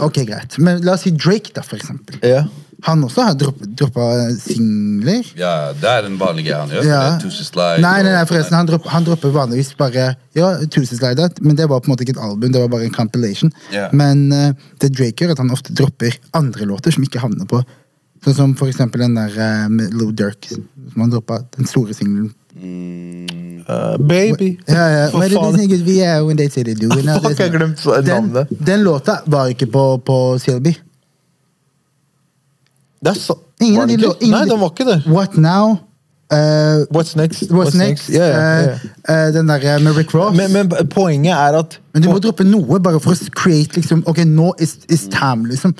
Ok, 0.00 0.22
greit. 0.26 0.56
Men 0.58 0.80
la 0.86 0.94
oss 0.94 1.04
si 1.06 1.12
Drake, 1.14 1.52
da, 1.54 1.64
for 1.66 1.80
eksempel. 1.80 2.20
Ja. 2.22 2.44
Han 2.86 3.02
også 3.04 3.24
har 3.26 3.34
dropp, 3.36 3.60
droppa 3.76 4.06
singler. 4.40 5.26
Ja, 5.36 5.72
det 5.76 5.88
er 5.90 6.06
den 6.06 6.16
vanlige 6.20 6.48
greia 6.48 6.62
han 6.62 6.72
gjør. 6.72 6.86
Ja. 6.88 7.00
Tusen 7.20 7.44
slide. 7.44 7.82
Nei, 7.84 7.98
nei, 8.06 8.14
nei, 8.14 8.22
forresten, 8.28 8.56
han, 8.56 8.68
dropp, 8.70 8.86
han 8.88 9.04
dropper 9.04 9.34
vanligvis 9.34 9.74
bare 9.78 10.14
Ja, 10.36 10.52
Tusenslider, 10.70 11.32
men 11.42 11.58
det 11.58 11.66
var 11.68 11.82
på 11.82 11.90
en 11.90 11.94
måte 11.94 12.06
ikke 12.06 12.14
et 12.16 12.22
album, 12.24 12.52
det 12.54 12.62
var 12.62 12.70
bare 12.72 12.86
en 12.86 12.94
compilation. 12.94 13.52
Ja. 13.74 13.88
Men 13.92 14.28
uh, 14.32 14.52
det 14.80 14.92
Drake 14.94 15.24
gjør, 15.24 15.34
at 15.34 15.42
han 15.42 15.52
ofte 15.52 15.74
dropper 15.76 16.16
andre 16.38 16.68
låter 16.70 16.94
som 16.94 17.04
ikke 17.04 17.22
havner 17.22 17.48
på 17.50 17.60
Sånn 18.24 18.34
som 18.36 18.54
for 18.54 18.68
eksempel 18.68 19.00
den 19.00 19.14
der 19.16 19.32
eh, 19.40 19.68
med 19.72 19.94
Lou 19.96 20.10
Dirk, 20.12 20.46
som 20.50 21.00
han 21.00 21.10
droppa, 21.14 21.38
den 21.56 21.66
store 21.70 21.94
singelen. 21.96 22.32
Mm, 22.60 23.48
Uh, 23.70 23.94
baby. 24.02 24.56
Ja, 24.66 24.86
ja. 24.90 25.02
For 25.12 25.20
faen. 25.30 26.26
when 26.26 26.36
they 26.36 26.48
say 26.48 26.64
they 26.64 26.74
do? 26.74 26.88
You 26.88 27.02
know, 27.04 27.20
Fuck, 27.22 27.38
jeg 27.38 27.52
glemte 27.52 27.78
sånn- 27.84 28.02
den, 28.04 28.32
navnet. 28.32 28.48
den 28.66 28.82
låta 28.82 29.20
var 29.30 29.46
ikke 29.52 29.68
på, 29.70 29.82
på 30.02 30.16
CLB. 30.42 30.72
Det 33.04 33.12
er 33.12 33.14
så, 33.20 33.36
Ingen 33.60 33.76
var 33.76 33.82
av 33.82 33.88
de 33.88 33.96
den 33.96 34.04
lå- 34.04 34.14
ikke? 34.16 34.24
ingen 34.24 34.32
Nei, 34.34 34.40
av 34.40 34.46
de- 34.46 34.50
den 34.50 34.60
var 34.60 34.70
ikke 34.74 34.86
det. 34.88 34.98
What 35.06 35.36
Now? 35.38 35.78
eh, 36.32 36.84
What's 36.90 37.14
next? 37.16 37.50
What's 37.52 37.74
next? 37.78 38.08
Ja, 38.08 38.24
ja, 38.24 38.34
ja. 38.34 38.74
eh, 39.08 39.26
eh, 39.26 39.32
den 39.32 39.46
der 39.46 39.78
med 39.78 39.96
Rick 39.96 40.14
Ross. 40.14 40.36
Men, 40.36 40.52
men 40.52 40.68
poenget 40.88 41.32
er 41.36 41.58
at 41.60 41.78
Men 41.94 42.02
du 42.02 42.08
må 42.10 42.18
droppe 42.18 42.44
noe, 42.44 42.80
bare 42.80 42.98
for 43.00 43.12
å 43.14 43.30
create 43.34 43.76
liksom 43.76 44.02
Ok, 44.06 44.18
nå 44.26 44.52
is, 44.58 44.78
is 44.88 45.06
time, 45.08 45.46
liksom. 45.46 45.74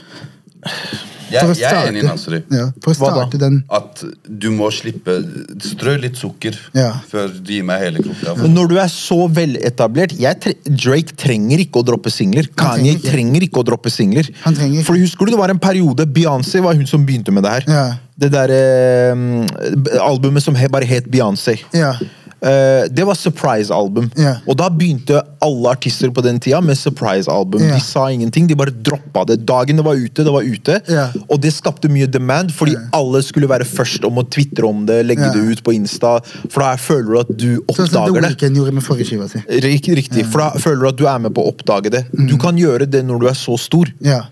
Jeg, 1.32 1.56
jeg 1.60 1.70
er 1.70 1.88
enig 1.90 2.02
i 2.02 2.06
Nasri. 2.06 2.40
Ja, 2.52 2.66
for 2.82 2.92
å 2.92 2.96
starte 2.98 3.40
den 3.40 3.60
At 3.70 4.02
du 4.26 4.48
må 4.54 4.68
slippe 4.74 5.16
Strø 5.64 5.96
litt 6.02 6.18
sukker 6.20 6.56
Ja. 6.76 6.92
før 7.10 7.32
du 7.34 7.52
gir 7.54 7.64
meg 7.66 7.82
hele 7.84 8.02
krukka. 8.04 8.36
Men 8.42 8.54
når 8.56 8.70
du 8.72 8.76
er 8.82 8.90
så 8.92 9.18
veletablert 9.32 10.14
jeg 10.18 10.40
tre 10.42 10.54
Drake 10.70 11.16
trenger 11.16 11.62
ikke 11.64 11.80
å 11.82 11.86
droppe 11.86 12.12
singler. 12.12 12.48
Kanye 12.54 12.94
trenger 12.94 12.98
ikke. 12.98 13.10
trenger 13.14 13.46
ikke 13.48 13.62
å 13.62 13.66
droppe 13.70 13.92
singler. 13.92 14.30
Han 14.44 14.56
trenger. 14.58 14.84
For 14.86 14.98
husker 15.00 15.26
du 15.26 15.34
det 15.34 15.40
var 15.40 15.52
en 15.54 15.62
periode 15.62 16.06
Beyoncé 16.06 16.62
var 16.64 16.78
hun 16.78 16.86
som 16.86 17.04
begynte 17.06 17.32
med 17.34 17.44
det 17.46 17.58
her. 17.58 17.68
Ja. 17.70 17.84
Det 18.20 18.28
der 18.34 18.52
eh, 18.52 20.00
albumet 20.04 20.44
som 20.44 20.56
bare 20.70 20.84
het 20.88 21.06
Beyoncé. 21.10 21.58
Ja. 21.72 21.94
Eh, 22.40 22.88
det 22.90 23.04
var 23.04 23.14
surprise-album. 23.14 24.10
Yeah. 24.16 24.40
Og 24.48 24.56
da 24.60 24.70
begynte 24.72 25.20
alle 25.44 25.74
artister 25.74 26.12
på 26.14 26.24
den 26.24 26.40
tida 26.40 26.60
med 26.64 26.78
surprise-album. 26.78 27.62
Yeah. 27.62 27.76
De 27.76 27.84
sa 27.84 28.06
ingenting, 28.12 28.48
de 28.48 28.56
bare 28.56 28.72
droppa 28.72 29.26
det. 29.28 29.40
Dagen 29.48 29.80
det 29.80 29.84
var 29.84 30.00
ute, 30.00 30.24
det 30.24 30.32
var 30.32 30.46
ute. 30.46 30.80
Yeah. 30.88 31.16
Og 31.28 31.40
det 31.44 31.52
skapte 31.56 31.90
mye 31.92 32.08
demand, 32.08 32.54
fordi 32.56 32.78
alle 32.96 33.22
skulle 33.26 33.50
være 33.50 33.68
først 33.68 34.06
om 34.08 34.22
å 34.22 34.26
tvitre 34.28 34.68
om 34.68 34.86
det, 34.88 35.02
legge 35.08 35.28
det 35.34 35.44
ut 35.52 35.64
på 35.66 35.76
Insta. 35.76 36.16
For 36.48 36.64
da 36.64 36.74
føler 36.80 37.10
du 37.10 37.20
at 37.20 37.34
du 37.36 37.48
Sånn 37.50 37.86
oppdager 37.86 38.24
det. 38.24 38.34
Weeknd 38.34 38.60
gjorde 38.60 38.76
med 38.78 38.86
forrige 38.86 39.10
skiva 39.10 39.28
si. 39.30 39.44
Riktig. 39.60 40.26
For 40.32 40.42
da 40.46 40.50
føler 40.60 40.84
du 40.84 40.90
at 40.94 41.00
du 41.00 41.06
er 41.10 41.22
med 41.26 41.36
på 41.36 41.44
å 41.44 41.52
oppdage 41.52 41.92
det. 41.92 42.06
Mm. 42.14 42.28
Du 42.30 42.36
kan 42.40 42.58
gjøre 42.58 42.88
det 42.88 43.04
når 43.06 43.24
du 43.24 43.30
er 43.30 43.38
så 43.38 43.56
stor. 43.60 43.90
Ja. 44.04 44.24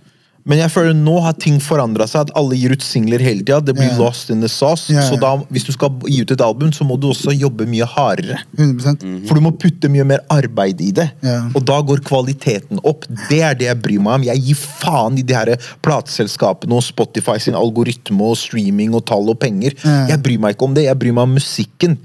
Men 0.49 0.63
jeg 0.63 0.73
føler 0.73 0.97
nå 0.97 1.19
har 1.25 1.37
ting 1.41 1.59
forandra 1.63 2.07
seg. 2.09 2.29
At 2.29 2.35
alle 2.39 2.57
gir 2.59 2.75
ut 2.75 2.85
singler 2.85 3.23
hele 3.23 3.45
tida. 3.45 3.61
Det 3.65 3.75
blir 3.77 3.91
yeah. 3.91 4.01
lost 4.01 4.33
in 4.33 4.43
the 4.45 4.51
sauce. 4.51 4.89
Yeah. 4.93 5.07
Så 5.09 5.19
da, 5.21 5.35
hvis 5.53 5.67
du 5.69 5.73
skal 5.75 5.93
gi 6.09 6.23
ut 6.25 6.33
et 6.35 6.45
album, 6.45 6.73
så 6.75 6.87
må 6.89 6.99
du 7.01 7.09
også 7.11 7.35
jobbe 7.37 7.67
mye 7.69 7.87
hardere. 7.89 8.41
100 8.57 9.27
For 9.29 9.39
du 9.39 9.45
må 9.45 9.53
putte 9.61 9.91
mye 9.93 10.07
mer 10.09 10.25
arbeid 10.33 10.83
i 10.85 10.91
det. 10.97 11.09
Og 11.55 11.61
da 11.69 11.79
går 11.85 12.03
kvaliteten 12.07 12.83
opp. 12.89 13.07
Det 13.29 13.43
er 13.45 13.59
det 13.59 13.69
jeg 13.69 13.81
bryr 13.85 14.03
meg 14.05 14.21
om. 14.21 14.27
Jeg 14.31 14.45
gir 14.49 14.59
faen 14.59 15.21
i 15.21 15.27
de 15.27 15.37
her 15.37 15.53
plateselskapene 15.85 16.79
og 16.79 16.85
Spotify 16.87 17.39
sin 17.43 17.59
algoritme 17.59 18.33
og 18.33 18.39
streaming 18.41 18.97
og 18.97 19.05
tall 19.11 19.29
og 19.31 19.39
penger. 19.43 19.77
Jeg 19.85 20.23
bryr 20.25 20.41
meg 20.43 20.57
ikke 20.57 20.69
om 20.69 20.77
det. 20.77 20.89
Jeg 20.89 21.01
bryr 21.01 21.17
meg 21.17 21.29
om 21.29 21.37
musikken. 21.39 21.99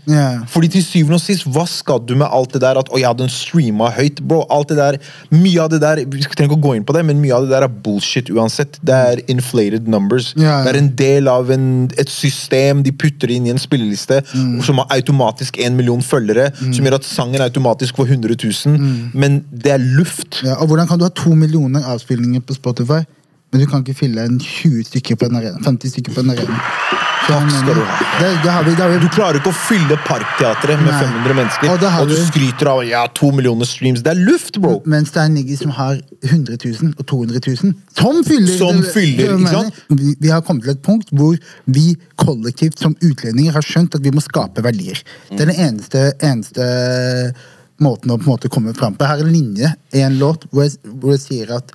Fordi 0.51 0.71
til 0.75 0.85
syvende 0.85 1.19
og 1.19 1.23
sist, 1.23 1.47
hva 1.47 1.65
skal 1.69 2.03
du 2.03 2.15
med 2.19 2.27
alt 2.27 2.55
det 2.55 2.63
der 2.65 2.81
at 2.81 2.91
å, 2.91 2.99
jeg 2.99 3.09
hadde 3.09 3.29
streama 3.31 3.91
høyt? 3.95 4.21
Bro, 4.23 4.43
alt 4.51 4.71
det 4.73 4.79
der, 4.79 4.99
Mye 5.33 5.63
av 5.63 5.69
det 5.71 5.79
der 5.81 6.01
vi 6.03 6.21
trenger 6.23 6.51
ikke 6.51 6.59
å 6.59 6.63
gå 6.63 6.73
inn 6.77 6.85
på 6.85 6.95
det, 6.95 7.03
men 7.07 7.21
mye 7.21 7.35
av 7.35 7.45
det 7.45 7.53
der 7.53 7.65
er 7.65 7.71
bullshit 7.83 8.29
uansett. 8.35 8.79
Det 8.83 8.93
er 8.93 9.21
inflated 9.31 9.87
numbers. 9.87 10.33
Ja, 10.37 10.43
ja. 10.43 10.57
Det 10.65 10.73
er 10.73 10.79
en 10.81 10.89
del 10.99 11.27
av 11.31 11.51
en, 11.53 11.67
et 11.97 12.09
system 12.09 12.83
de 12.83 12.91
putter 12.91 13.31
inn 13.31 13.47
i 13.47 13.53
en 13.53 13.61
spilleliste 13.61 14.21
Mm. 14.33 14.61
som 14.63 14.77
har 14.81 14.87
automatisk 14.95 15.57
en 15.59 15.75
million 15.77 16.01
følgere, 16.01 16.49
som 16.73 16.85
gjør 16.85 16.95
at 16.95 17.05
sangen 17.05 17.41
automatisk 17.41 17.95
får 17.95 18.07
100 18.15 18.35
000, 18.65 19.11
men 19.13 19.43
det 19.51 19.71
er 19.73 19.77
luft. 19.77 20.41
Mm. 20.41 20.47
Ja, 20.49 20.55
og 20.61 20.67
hvordan 20.67 20.87
kan 20.87 20.99
du 20.99 21.05
ha 21.05 21.09
to 21.09 21.35
millioner 21.35 21.83
avspillinger 21.83 22.41
på 22.41 22.53
Spotify, 22.57 23.01
men 23.51 23.61
du 23.61 23.65
kan 23.69 23.83
ikke 23.83 23.93
fylle 23.97 24.23
en 24.25 24.39
20 24.39 24.83
stykker 24.89 25.15
på 25.15 25.25
en 25.29 25.35
arena? 25.35 25.57
50 25.65 25.89
stykker 25.93 26.13
på 26.13 26.23
en 26.25 26.29
arena? 26.33 26.59
Takk 27.23 27.51
skal 27.55 27.77
du 27.77 27.81
ha. 27.81 27.97
Det, 28.19 28.29
det 28.43 28.51
har 28.51 28.65
vi, 28.65 28.73
det 28.75 28.83
har 28.83 28.91
vi 28.91 28.97
Du 29.03 29.07
klarer 29.13 29.39
ikke 29.39 29.53
å 29.53 29.55
fylle 29.55 29.97
Parkteatret 30.03 30.81
med 30.81 30.91
Nei. 30.91 30.99
500 30.99 31.37
mennesker, 31.39 31.71
Og 31.71 31.85
og, 32.01 32.11
du 32.11 32.15
skryter 32.19 32.69
av 32.73 32.81
ja, 32.87 33.03
to 33.15 33.31
millioner 33.35 33.69
streams. 33.69 34.03
Det 34.03 34.11
er 34.11 34.19
luft, 34.19 34.59
bro! 34.63 34.75
Mens 34.89 35.13
det 35.15 35.23
er 35.23 35.31
nigger 35.31 35.61
som 35.61 35.73
har 35.77 36.01
100 36.27 36.59
000 36.59 36.93
og 36.97 37.07
200 37.07 37.41
000. 37.47 37.73
Som 37.99 38.21
fyller! 38.27 38.53
Som 38.59 38.83
fyller, 38.83 39.37
ikke 39.37 39.55
sant? 39.55 39.81
Vi, 39.93 40.13
vi 40.19 40.33
har 40.33 40.43
kommet 40.45 40.67
til 40.67 40.75
et 40.75 40.83
punkt 40.85 41.15
hvor 41.15 41.39
vi 41.65 41.87
kollektivt 42.19 42.83
som 42.83 42.97
utlendinger 42.99 43.55
har 43.55 43.65
skjønt 43.65 43.95
at 43.95 44.03
vi 44.03 44.13
må 44.13 44.23
skape 44.23 44.63
verdier. 44.65 44.99
Det 45.31 45.45
er 45.45 45.53
den 45.53 45.65
eneste, 45.69 46.05
eneste 46.23 46.67
måten 47.83 48.11
å 48.13 48.19
på 48.19 48.27
en 48.27 48.33
måte 48.35 48.51
komme 48.51 48.75
fram 48.77 48.95
på. 48.97 49.07
Her 49.07 49.21
er 49.21 49.27
en 49.27 49.35
linje 49.35 49.73
i 49.95 50.03
en 50.05 50.19
låt 50.19 50.47
hvor 50.51 50.67
jeg, 50.67 50.77
hvor 50.99 51.15
jeg 51.15 51.23
sier 51.23 51.55
at 51.57 51.73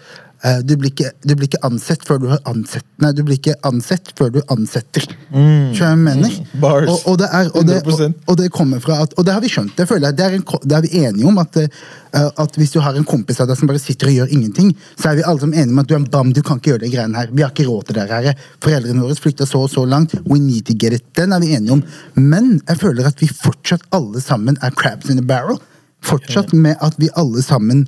du, 0.62 0.76
blir 0.78 0.92
ikke, 0.92 1.10
du 1.26 1.32
blir 1.34 1.48
ikke 1.48 1.60
ansett 1.66 2.04
før 2.06 2.20
du 2.22 2.28
har 2.30 2.38
ansett 2.46 2.86
Nei, 3.02 3.10
du 3.14 3.24
blir 3.26 3.38
ikke 3.38 3.54
ansett 3.66 4.12
før 4.18 4.30
du 4.34 4.38
ansetter. 4.50 5.04
Skjønner 5.30 5.72
du 5.72 5.78
hva 5.78 5.88
jeg 5.88 6.00
mener? 6.02 6.36
Bars. 6.62 6.88
Og, 6.90 7.04
og, 7.12 7.18
det 7.20 7.28
er, 7.30 7.50
og, 7.52 7.66
det, 7.68 7.78
og, 7.86 8.16
og 8.26 8.38
det 8.40 8.48
kommer 8.54 8.82
fra 8.82 9.00
at, 9.04 9.14
Og 9.18 9.26
det 9.26 9.34
har 9.34 9.42
vi 9.44 9.50
skjønt. 9.52 9.74
Det 9.78 9.86
føler 9.90 10.08
jeg, 10.08 10.18
det 10.18 10.24
er, 10.26 10.36
en, 10.38 10.44
det 10.64 10.76
er 10.78 10.84
vi 10.84 11.02
enige 11.02 11.28
om. 11.30 11.38
At, 11.42 11.58
eh, 11.62 12.26
at 12.42 12.58
hvis 12.58 12.74
du 12.74 12.80
har 12.82 12.98
en 12.98 13.06
kompis 13.06 13.38
av 13.42 13.50
deg 13.50 13.58
som 13.60 13.70
bare 13.70 13.82
sitter 13.82 14.10
og 14.10 14.16
gjør 14.16 14.34
ingenting, 14.34 14.72
så 14.98 15.12
er 15.12 15.20
vi 15.20 15.26
alle 15.30 15.42
sammen 15.44 15.58
enige 15.58 15.76
om 15.76 15.82
at 15.82 15.90
du 15.90 15.94
er 15.94 16.00
en 16.00 16.08
bam, 16.14 16.32
du 16.34 16.42
kan 16.42 16.58
ikke 16.58 16.72
gjøre 16.72 16.84
de 16.86 16.92
greiene 16.94 17.22
her. 17.22 17.30
Vi 17.30 17.44
har 17.44 17.54
ikke 17.54 17.68
råd 17.68 17.88
til 17.88 17.98
det 18.00 18.08
her. 18.10 18.46
Foreldrene 18.64 19.04
våre 19.04 19.18
flytta 19.18 19.46
så 19.46 19.62
og 19.66 19.70
så 19.74 19.86
langt. 19.86 20.16
We 20.24 20.40
need 20.42 20.66
to 20.70 20.74
get 20.78 20.96
it. 20.96 21.06
Den 21.18 21.34
er 21.36 21.44
vi 21.44 21.54
enige 21.54 21.78
om. 21.78 21.84
Men 22.18 22.56
jeg 22.64 22.82
føler 22.82 23.10
at 23.10 23.22
vi 23.22 23.30
fortsatt 23.30 23.86
alle 23.94 24.22
sammen 24.24 24.58
er 24.62 24.74
crabs 24.74 25.10
in 25.10 25.22
a 25.22 25.26
barrel. 25.26 25.62
Fortsatt 26.02 26.54
med 26.54 26.78
at 26.84 26.98
vi 26.98 27.10
alle 27.18 27.42
sammen 27.42 27.86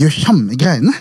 gjør 0.00 0.16
samme 0.16 0.56
greiene. 0.58 0.94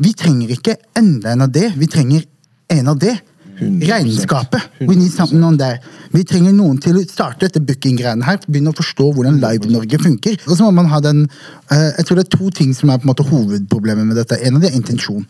Vi 0.00 0.12
trenger 0.18 0.54
ikke 0.56 0.76
enda 0.98 1.34
en 1.34 1.46
av 1.46 1.52
det. 1.54 1.72
Vi 1.80 1.88
trenger 1.90 2.26
en 2.70 2.92
av 2.92 3.00
det. 3.00 3.16
100%. 3.60 3.88
Regnskapet. 3.90 4.60
We 4.80 4.96
need 4.96 5.12
something 5.12 5.44
on 5.44 5.58
there. 5.58 5.80
Vi 6.14 6.22
trenger 6.24 6.54
noen 6.56 6.78
til 6.82 6.96
å 6.98 7.02
starte 7.04 7.46
dette 7.46 7.60
booking-greiene 7.62 8.24
her. 8.24 8.38
Begynne 8.48 8.72
å 8.72 8.76
forstå 8.76 9.10
hvordan 9.16 9.36
Live-Norge 9.42 10.00
funker. 10.00 10.38
Og 10.46 10.56
så 10.56 10.66
må 10.66 10.72
man 10.80 10.88
ha 10.90 11.00
den 11.04 11.26
uh, 11.26 11.90
Jeg 11.98 12.06
tror 12.08 12.18
det 12.18 12.24
er 12.26 12.38
to 12.38 12.50
ting 12.56 12.72
som 12.76 12.90
er 12.90 13.00
på 13.00 13.06
en 13.06 13.12
måte 13.12 13.26
hovedproblemet 13.28 14.08
med 14.08 14.18
dette. 14.18 14.38
En 14.46 14.56
av 14.56 14.64
det 14.64 14.72
er 14.72 14.78
intensjon. 14.80 15.26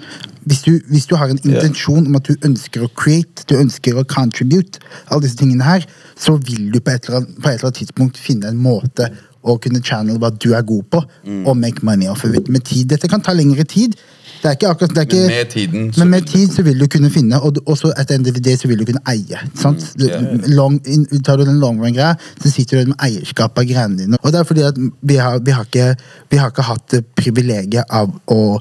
Hvis 0.48 0.62
du, 0.66 0.72
hvis 0.92 1.08
du 1.10 1.16
har 1.18 1.32
en 1.32 1.42
intensjon 1.42 2.06
om 2.06 2.20
at 2.20 2.30
du 2.30 2.46
ønsker 2.46 2.86
å 2.86 2.92
create, 2.96 3.44
du 3.50 3.58
ønsker 3.58 3.98
å 3.98 4.06
contribute, 4.08 4.80
alle 5.08 5.26
disse 5.26 5.40
tingene 5.40 5.66
her, 5.66 5.86
så 6.20 6.36
vil 6.38 6.70
du 6.72 6.80
på 6.80 6.94
et 6.94 7.08
eller 7.08 7.22
annet, 7.22 7.34
på 7.36 7.50
et 7.50 7.58
eller 7.58 7.70
annet 7.70 7.82
tidspunkt 7.82 8.20
finne 8.20 8.50
en 8.50 8.62
måte 8.62 9.10
å 9.44 9.58
kunne 9.60 9.80
channel 9.82 10.18
hva 10.18 10.30
du 10.38 10.52
er 10.54 10.62
god 10.62 10.84
på, 10.90 11.02
Mm. 11.26 11.46
og 11.46 11.56
make 11.56 11.82
money 11.82 12.08
off 12.08 12.24
of 12.24 12.34
it. 12.34 12.48
Med 12.48 12.64
tid. 12.64 12.88
Dette 12.88 13.08
kan 13.08 13.20
ta 13.20 13.32
lengre 13.32 13.64
tid. 13.64 13.94
Er 14.42 14.54
akkurat, 14.56 14.88
det 14.94 14.98
er 14.98 15.04
ikke, 15.04 15.18
Men 15.20 15.28
med 15.36 15.50
tiden 15.50 15.92
men 15.98 16.10
med 16.10 16.26
tid 16.26 16.48
så 16.48 16.62
vil 16.64 16.78
du 16.78 16.86
kunne 16.88 17.10
finne, 17.10 17.36
og 17.44 17.58
også 17.66 17.90
etter 18.00 18.14
en 18.14 18.22
DVD 18.24 18.56
så 18.56 18.68
vil 18.68 18.78
du 18.78 18.84
kunne 18.86 19.02
eie. 19.06 19.36
Sant? 19.54 19.84
Mm, 19.98 20.06
ja. 20.08 20.20
Long, 20.56 20.80
in, 20.86 21.04
tar 21.22 21.36
du 21.36 21.44
den 21.44 21.60
long 21.60 21.76
run-greia, 21.78 22.14
så 22.42 22.48
sitter 22.50 22.80
du 22.84 22.88
med 22.94 22.96
eierskap 23.04 23.58
av 23.58 23.64
greiene 23.68 23.98
dine. 23.98 24.16
Og 24.24 24.32
det 24.32 24.40
er 24.40 24.44
fordi 24.44 24.62
at 24.64 24.78
vi 25.02 25.16
har, 25.16 25.38
vi 25.44 25.50
har, 25.52 25.64
ikke, 25.68 25.94
vi 26.30 26.36
har 26.38 26.48
ikke 26.50 26.62
hatt 26.62 26.94
privilegiet 27.16 27.84
av 27.90 28.08
å 28.28 28.58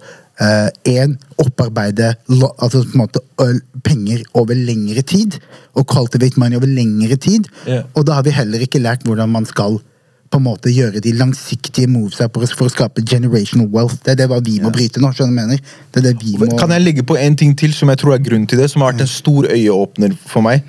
Én, 0.88 1.18
opparbeide 1.38 2.14
lo- 2.30 2.54
altså 2.64 2.86
på 2.88 2.96
en 2.96 3.02
måte, 3.02 3.20
penger 3.84 4.22
over 4.40 4.56
lengre 4.56 5.02
tid. 5.04 5.36
Og 5.76 5.86
cultivate 5.88 6.40
money 6.40 6.56
over 6.56 6.66
lengre 6.68 7.18
tid. 7.20 7.50
Yeah. 7.68 7.84
Og 7.96 8.06
da 8.08 8.14
har 8.14 8.24
vi 8.24 8.32
heller 8.32 8.60
ikke 8.64 8.80
lært 8.80 9.04
hvordan 9.04 9.30
man 9.30 9.46
skal 9.46 9.82
på 10.30 10.38
en 10.38 10.46
måte 10.46 10.72
gjøre 10.74 11.02
de 11.02 11.14
langsiktige 11.18 11.90
movesa 11.90 12.28
for, 12.30 12.46
for 12.58 12.70
å 12.70 12.74
skape 12.74 13.04
generational 13.08 13.70
wealth. 13.74 13.98
Det 14.06 14.14
er 14.14 14.22
det 14.22 14.30
vi 14.46 14.60
må 14.62 14.72
bryte 14.74 15.02
nå. 15.02 15.12
skjønner 15.16 15.34
du 15.34 15.40
mener? 15.42 15.76
Det 15.96 16.04
det 16.06 16.14
må... 16.38 16.52
Kan 16.60 16.74
jeg 16.76 16.86
legge 16.86 17.06
på 17.08 17.18
en 17.18 17.38
ting 17.40 17.56
til 17.58 17.74
som 17.76 17.90
jeg 17.90 18.02
tror 18.02 18.16
er 18.16 18.24
grunnen 18.24 18.48
til 18.50 18.62
det, 18.62 18.70
som 18.72 18.86
har 18.86 18.94
vært 18.94 19.08
en 19.08 19.12
stor 19.12 19.50
øyeåpner 19.50 20.16
for 20.30 20.46
meg? 20.46 20.66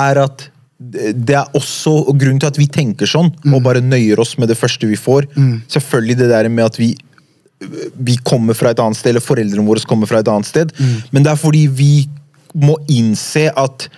Er 0.00 0.24
at 0.24 0.48
det 0.84 1.36
er 1.38 1.56
også 1.56 1.92
grunnen 2.12 2.40
til 2.42 2.50
at 2.50 2.58
vi 2.60 2.66
tenker 2.68 3.08
sånn, 3.08 3.30
og 3.52 3.60
bare 3.64 3.80
nøyer 3.84 4.20
oss 4.20 4.34
med 4.40 4.50
det 4.50 4.58
første 4.58 4.88
vi 4.90 4.98
får. 5.00 5.28
Selvfølgelig 5.72 6.18
det 6.24 6.30
der 6.32 6.50
med 6.52 6.72
at 6.72 6.80
vi 6.80 6.94
vi 7.96 8.16
kommer 8.26 8.56
fra 8.56 8.74
et 8.74 8.80
annet 8.82 8.98
sted, 8.98 9.14
eller 9.14 9.24
foreldrene 9.24 9.64
våre 9.64 9.80
kommer 9.88 10.10
fra 10.10 10.20
et 10.20 10.28
annet 10.28 10.48
sted. 10.48 10.72
Men 11.14 11.24
det 11.24 11.32
er 11.32 11.40
fordi 11.40 11.62
vi 11.72 11.92
må 12.54 12.76
innse 12.92 13.46
at 13.50 13.88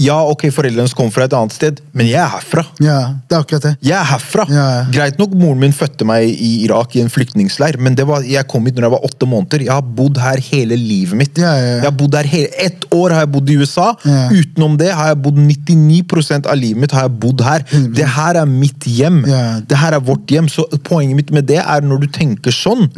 ja, 0.00 0.16
ok, 0.30 0.46
foreldrene 0.54 0.90
kommer 0.96 1.14
fra 1.14 1.26
et 1.28 1.34
annet 1.36 1.54
sted, 1.54 1.80
men 1.96 2.08
jeg 2.08 2.20
er 2.22 2.30
herfra. 2.32 2.64
Ja, 2.82 2.98
det 3.28 3.36
er 3.36 3.44
akkurat 3.44 3.66
det. 3.66 3.72
Jeg 3.84 3.96
er 3.98 4.08
herfra! 4.10 4.46
Ja, 4.50 4.66
ja. 4.76 4.82
Greit 4.94 5.20
nok, 5.20 5.34
moren 5.38 5.60
min 5.62 5.74
fødte 5.76 6.06
meg 6.08 6.28
i 6.30 6.52
Irak 6.66 6.96
i 6.96 7.02
en 7.04 7.10
flyktningleir, 7.12 7.78
men 7.82 7.96
det 7.98 8.06
var, 8.08 8.24
jeg 8.26 8.46
kom 8.50 8.66
hit 8.68 8.78
når 8.78 8.88
jeg 8.88 8.94
var 8.96 9.06
åtte 9.08 9.28
måneder. 9.28 9.66
Jeg 9.66 9.74
har 9.74 9.92
bodd 10.00 10.20
her 10.22 10.42
hele 10.50 10.78
livet 10.80 11.18
mitt. 11.18 11.40
Ja. 11.40 11.52
Jeg 11.58 11.86
har 11.86 11.96
bodd 11.98 12.16
her 12.18 12.28
hele, 12.28 12.50
Ett 12.62 12.84
år 12.94 13.14
har 13.14 13.24
jeg 13.24 13.32
bodd 13.34 13.50
i 13.50 13.58
USA. 13.60 13.88
Ja. 14.06 14.24
Utenom 14.32 14.76
det 14.80 14.90
har 14.94 15.12
jeg 15.12 15.22
bodd 15.24 15.38
99% 15.40 16.50
av 16.50 16.58
livet 16.58 16.82
mitt 16.84 16.96
har 16.96 17.08
jeg 17.08 17.16
bodd 17.22 17.42
her. 17.46 17.64
Det 17.96 18.08
her 18.16 18.38
er 18.42 18.50
mitt 18.50 18.86
hjem. 18.88 19.22
Ja. 19.28 19.44
Det 19.66 19.78
her 19.78 19.96
er 19.96 20.04
vårt 20.04 20.30
hjem. 20.30 20.50
Så 20.52 20.66
poenget 20.86 21.18
mitt 21.18 21.32
med 21.34 21.48
det 21.50 21.60
er 21.62 21.84
når 21.86 22.04
du 22.04 22.12
tenker 22.12 22.54
sånn, 22.54 22.88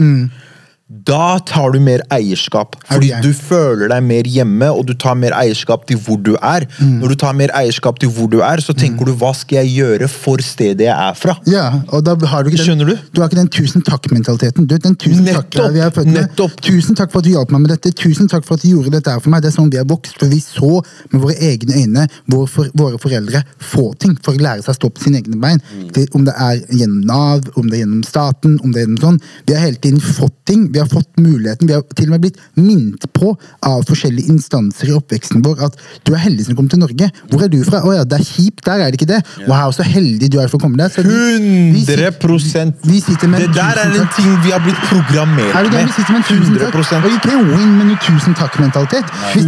da 0.84 1.38
tar 1.40 1.72
du 1.72 1.78
mer 1.80 2.02
eierskap. 2.12 2.76
Er 2.76 2.98
Fordi 2.98 3.08
du 3.24 3.30
føler 3.32 3.88
deg 3.88 4.02
mer 4.04 4.26
hjemme, 4.28 4.66
og 4.68 4.84
du 4.84 4.92
tar 5.00 5.16
mer 5.16 5.32
eierskap 5.32 5.86
til 5.88 5.96
hvor 6.04 6.18
du 6.20 6.34
er. 6.36 6.66
Mm. 6.76 6.98
Når 7.00 7.14
du 7.14 7.16
tar 7.22 7.32
mer 7.38 7.52
eierskap 7.56 7.98
til 8.02 8.10
hvor 8.12 8.28
du 8.28 8.42
er, 8.44 8.60
så 8.60 8.74
tenker 8.76 9.08
du 9.08 9.14
hva 9.16 9.30
skal 9.36 9.62
jeg 9.62 9.72
gjøre 9.78 10.08
for 10.12 10.44
stedet 10.44 10.84
jeg 10.84 10.92
er 10.92 11.16
fra? 11.16 11.38
Ja, 11.48 11.64
og 11.88 12.04
da 12.04 12.12
har 12.28 12.44
du 12.44 12.50
ikke 12.52 12.60
den, 12.60 12.66
Skjønner 12.68 12.90
du? 12.92 12.98
Du 13.16 13.22
har 13.22 13.32
ikke 13.32 13.40
den 13.40 13.48
tusen 13.56 13.84
takk-mentaliteten. 13.86 14.68
Du, 14.68 14.76
den 14.76 14.98
tusen 15.00 15.24
Nettopp, 15.24 15.56
takk 15.56 15.72
vi 15.72 15.82
er 15.86 15.94
født 15.96 16.10
med. 16.10 16.18
nettopp. 16.20 16.60
Tusen 16.68 17.00
takk 17.00 17.14
for 17.14 17.24
at 17.24 17.28
du 17.30 17.32
hjalp 17.32 17.56
meg 17.56 17.64
med 17.64 17.72
dette. 17.72 17.94
Tusen 18.04 18.28
takk 18.28 18.44
for 18.44 18.58
at 18.58 18.66
du 18.66 18.68
gjorde 18.74 18.92
dette 18.98 19.16
her 19.16 19.24
for 19.24 19.32
meg. 19.32 19.40
Det 19.40 19.50
er 19.54 19.56
sånn 19.56 19.72
vi 19.72 19.80
har 19.80 19.88
vokst, 19.88 20.20
for 20.20 20.28
vi 20.28 20.42
så 20.44 20.70
med 21.14 21.24
våre 21.24 21.38
egne 21.48 21.80
øyne 21.80 22.06
våre, 22.28 22.50
for, 22.58 22.68
våre 22.76 23.00
foreldre 23.00 23.40
få 23.72 23.88
ting 24.04 24.18
for 24.20 24.36
å 24.36 24.44
lære 24.50 24.66
seg 24.66 24.76
å 24.76 24.78
stå 24.82 24.92
på 24.92 25.06
sine 25.08 25.24
egne 25.24 25.40
bein. 25.40 25.64
Det, 25.96 26.10
om 26.12 26.28
det 26.28 26.36
er 26.36 26.60
gjennom 26.68 27.08
Nav, 27.08 27.50
om 27.56 27.72
det 27.72 27.80
er 27.80 27.86
gjennom 27.86 28.04
staten, 28.04 28.60
om 28.60 28.72
det 28.72 28.82
er 28.82 28.88
gjennom 28.88 29.02
sånn. 29.08 29.20
Vi 29.48 29.56
har 29.56 29.64
hele 29.64 29.80
tiden 29.80 30.04
fått 30.04 30.36
ting. 30.44 30.68
Vi 30.74 30.80
har 30.82 30.83
fått 30.90 31.08
muligheten. 31.20 31.66
Vi 31.68 31.74
har 31.74 31.82
til 31.96 32.06
og 32.06 32.10
med 32.16 32.20
blitt 32.26 32.38
minnet 32.56 33.04
på 33.14 33.34
av 33.62 33.84
forskjellige 33.88 34.28
instanser 34.32 34.88
i 34.90 34.94
oppveksten 34.96 35.42
vår 35.44 35.62
at 35.68 35.76
du 36.04 36.12
er 36.14 36.22
heldig 36.24 36.46
som 36.46 36.56
kom 36.56 36.68
til 36.68 36.78
Norge. 36.82 37.10
Hvor 37.30 37.42
er 37.44 37.48
du 37.48 37.62
fra? 37.64 37.82
Å 37.84 37.94
ja, 37.96 38.04
det 38.04 38.20
er 38.20 38.24
kjipt 38.24 38.64
der, 38.66 38.80
er 38.84 38.90
det 38.92 39.00
ikke 39.00 39.10
det? 39.14 39.20
Wow, 39.48 39.70
så 39.72 39.82
heldig 39.86 40.30
du 40.30 40.38
er 40.40 40.48
for 40.48 40.58
å 40.58 40.64
komme 40.64 40.76
der. 40.76 40.88
Så 40.88 41.02
vi- 41.02 41.72
vi 41.74 41.84
sitter- 41.84 42.10
100 42.10 42.74
vi 42.84 43.00
sitter 43.00 43.28
med 43.28 43.40
Det 43.40 43.54
der 43.54 43.76
er 43.78 43.90
en 44.00 44.08
ting 44.16 44.30
vi 44.44 44.50
har 44.50 44.60
blitt 44.60 44.80
programmert 44.88 45.54
Er 45.54 45.62
med. 45.62 45.72
den 45.72 45.86
vi 45.86 45.92
sitter 45.92 46.12
med 46.12 46.22
en 46.22 46.28
tusen 46.38 46.58
takk? 46.58 47.04
Og 47.04 47.10
ikke 47.10 47.34
win 47.54 47.78
men 47.78 47.96
tusen 47.98 48.34
takk-mentalitet. 48.34 49.04
Hvis, 49.34 49.44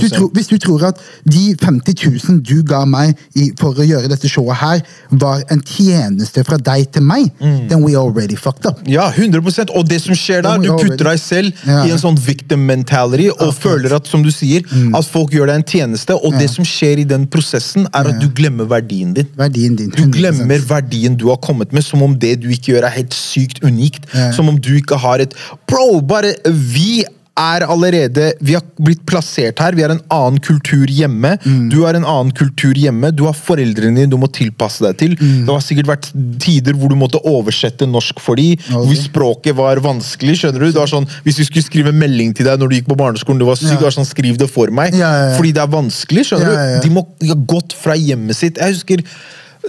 hvis, 0.00 0.12
hvis 0.32 0.48
du 0.48 0.58
tror 0.58 0.82
at 0.88 0.98
de 1.24 1.54
50 1.56 1.94
000 2.28 2.40
du 2.42 2.62
ga 2.62 2.84
meg 2.84 3.16
i, 3.36 3.50
for 3.58 3.72
å 3.74 3.84
gjøre 3.86 4.08
dette 4.08 4.28
showet 4.28 4.56
her, 4.56 4.82
var 5.10 5.42
en 5.50 5.60
tjeneste 5.60 6.44
fra 6.44 6.56
deg 6.58 6.90
til 6.92 7.02
meg, 7.02 7.30
Mm. 7.40 7.68
then 7.68 7.82
we 7.84 7.94
already 7.94 8.34
fucked 8.36 8.66
up. 8.66 8.80
Ja, 8.86 9.10
100% 9.10 9.70
Og 9.76 9.86
det 9.88 10.00
som 10.02 10.14
skjer 10.14 10.42
da, 10.42 10.56
Da 10.62 10.76
du 10.76 10.88
putter 10.88 11.10
deg 11.10 11.18
selv 11.20 11.52
Ja. 11.66 11.84
i 11.86 11.90
en 11.94 11.98
sånn 11.98 12.18
victim 12.18 12.64
mentality 12.66 13.28
og 13.30 13.54
føler 13.54 13.94
at, 13.96 14.06
som 14.06 14.22
du 14.22 14.30
sier, 14.30 14.62
at 14.94 15.04
folk 15.06 15.30
gjør 15.32 15.46
deg 15.52 15.56
en 15.60 15.64
tjeneste, 15.64 16.14
og 16.16 16.32
det 16.38 16.48
som 16.50 16.64
skjer 16.64 16.98
i 17.02 17.04
den 17.04 17.26
prosessen, 17.26 17.86
er 17.94 18.08
at 18.12 18.20
du 18.20 18.28
glemmer 18.28 18.68
verdien 18.68 19.12
din. 19.14 19.26
Verdien 19.36 19.76
din. 19.76 19.90
Du 19.90 20.06
glemmer 20.12 20.58
verdien 20.58 21.16
du 21.16 21.28
har 21.28 21.36
kommet 21.36 21.72
med, 21.72 21.84
som 21.84 22.02
om 22.02 22.16
det 22.18 22.40
du 22.42 22.48
ikke 22.48 22.74
gjør, 22.74 22.84
er 22.88 22.96
helt 22.98 23.14
sykt 23.14 23.62
unikt. 23.62 24.06
Ja. 24.14 24.30
Som 24.32 24.48
om 24.48 24.58
du 24.58 24.74
ikke 24.78 24.98
har 24.98 25.20
et 25.20 25.34
Bro, 25.68 26.00
bare 26.00 26.34
Vi 26.48 27.04
er 27.38 27.64
allerede 27.70 28.32
Vi 28.44 28.54
har 28.56 28.64
blitt 28.82 29.04
plassert 29.08 29.60
her. 29.62 29.76
Vi 29.78 29.84
har 29.84 29.92
en 29.94 30.02
annen 30.14 30.40
kultur 30.42 30.90
hjemme. 30.90 31.36
Mm. 31.44 31.68
Du 31.72 31.80
har 31.84 31.94
en 31.98 32.06
annen 32.06 32.32
kultur 32.36 32.74
hjemme. 32.78 33.12
Du 33.14 33.24
har 33.28 33.36
foreldrene 33.36 33.94
dine 34.02 34.10
du 34.10 34.18
må 34.20 34.28
tilpasse 34.34 34.82
deg 34.84 34.98
til. 35.00 35.16
Mm. 35.18 35.46
Det 35.46 35.54
har 35.54 35.64
sikkert 35.64 35.90
vært 35.92 36.10
tider 36.42 36.76
hvor 36.78 36.92
du 36.92 36.98
måtte 36.98 37.20
oversette 37.28 37.88
norsk 37.88 38.20
for 38.22 38.38
dem. 38.40 38.56
Okay. 38.58 38.84
Hvor 38.88 39.00
språket 39.02 39.58
var 39.58 39.82
vanskelig. 39.84 40.38
skjønner 40.42 40.66
du? 40.66 40.70
Det 40.72 40.82
var 40.82 40.90
sånn, 40.90 41.08
Hvis 41.24 41.38
vi 41.42 41.48
skulle 41.48 41.66
skrive 41.66 41.94
melding 41.94 42.34
til 42.36 42.48
deg 42.48 42.58
når 42.60 42.68
du 42.70 42.76
gikk 42.78 42.90
på 42.90 42.98
barneskolen, 42.98 43.38
du 43.40 43.46
var 43.48 43.56
syk, 43.60 43.70
Ja. 43.72 43.78
det 43.78 43.88
var 43.88 43.96
sånn, 43.98 44.08
skriv 44.08 44.38
det 44.38 44.50
for 44.50 44.70
meg. 44.70 44.94
Ja, 44.94 45.12
ja. 45.30 45.36
Fordi 45.38 45.52
det 45.52 45.62
er 45.62 45.72
vanskelig. 45.72 46.26
skjønner 46.28 46.80
du? 46.82 46.88
De 46.88 46.94
må 46.94 47.06
har 47.26 47.42
gått 47.48 47.72
fra 47.76 47.94
hjemmet 47.98 48.36
sitt. 48.36 48.58
Jeg 48.58 48.74
husker 48.74 49.02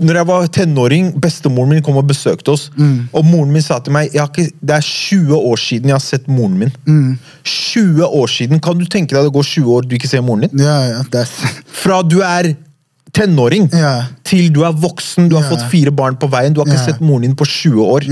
når 0.02 0.20
jeg 0.20 0.28
var 0.30 0.47
tenåring, 0.56 1.10
bestemoren 1.22 1.74
min 1.74 1.84
kom 1.86 2.00
og 2.00 2.08
besøkte 2.10 2.54
oss. 2.54 2.70
Mm. 2.78 3.10
Og 3.14 3.26
moren 3.28 3.52
min 3.54 3.66
sa 3.66 3.80
til 3.84 3.95
meg 3.95 4.14
ikke, 4.14 4.50
det 4.62 4.78
er 4.78 4.86
20 4.86 5.36
år 5.36 5.62
siden 5.62 5.91
jeg 5.91 5.97
har 5.97 6.06
sett 6.06 6.30
moren 6.32 6.58
min. 6.62 6.74
Mm. 6.88 7.18
20 7.43 8.06
år 8.06 8.32
siden! 8.32 8.64
Kan 8.64 8.80
du 8.80 8.86
tenke 8.86 9.16
deg 9.16 9.28
det 9.28 9.36
går 9.36 9.47
20 9.52 9.76
år 9.76 9.88
du 9.89 9.95
ikke 9.97 10.12
ser 10.12 10.26
moren 10.26 10.47
din? 10.47 10.66
Ja, 10.66 10.80
ja, 10.93 11.26
Fra 11.84 12.02
du 12.06 12.20
er 12.26 12.54
tenåring 13.16 13.68
yeah. 13.74 14.10
til 14.28 14.49
du 14.53 14.62
er 14.68 14.76
voksen, 14.76 15.30
du 15.30 15.36
har 15.38 15.45
yeah. 15.45 15.53
fått 15.53 15.72
fire 15.72 15.93
barn 15.95 16.18
på 16.20 16.30
veien, 16.32 16.53
du 16.53 16.62
har 16.62 16.70
ikke 16.70 16.78
yeah. 16.78 16.89
sett 16.91 17.01
moren 17.03 17.26
din 17.28 17.36
på 17.39 17.47
20 17.47 17.82
år. 17.84 18.07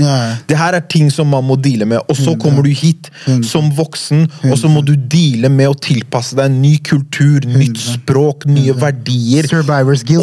Det 0.48 0.58
her 0.58 0.78
er 0.78 0.84
ting 0.90 1.12
som 1.14 1.30
man 1.30 1.46
må 1.46 1.58
deale 1.60 1.88
med. 1.88 2.02
Og 2.08 2.18
så 2.18 2.34
kommer 2.40 2.66
du 2.66 2.72
hit 2.74 3.10
som 3.46 3.70
voksen, 3.76 4.26
og 4.50 4.58
så 4.60 4.70
må 4.72 4.82
du 4.86 4.94
deale 4.96 5.50
med 5.52 5.70
å 5.72 5.78
tilpasse 5.78 6.38
deg 6.38 6.50
en 6.50 6.60
ny 6.62 6.74
kultur, 6.84 7.46
nytt 7.46 7.78
språk, 7.82 8.48
nye 8.50 8.74
verdier. 8.78 9.48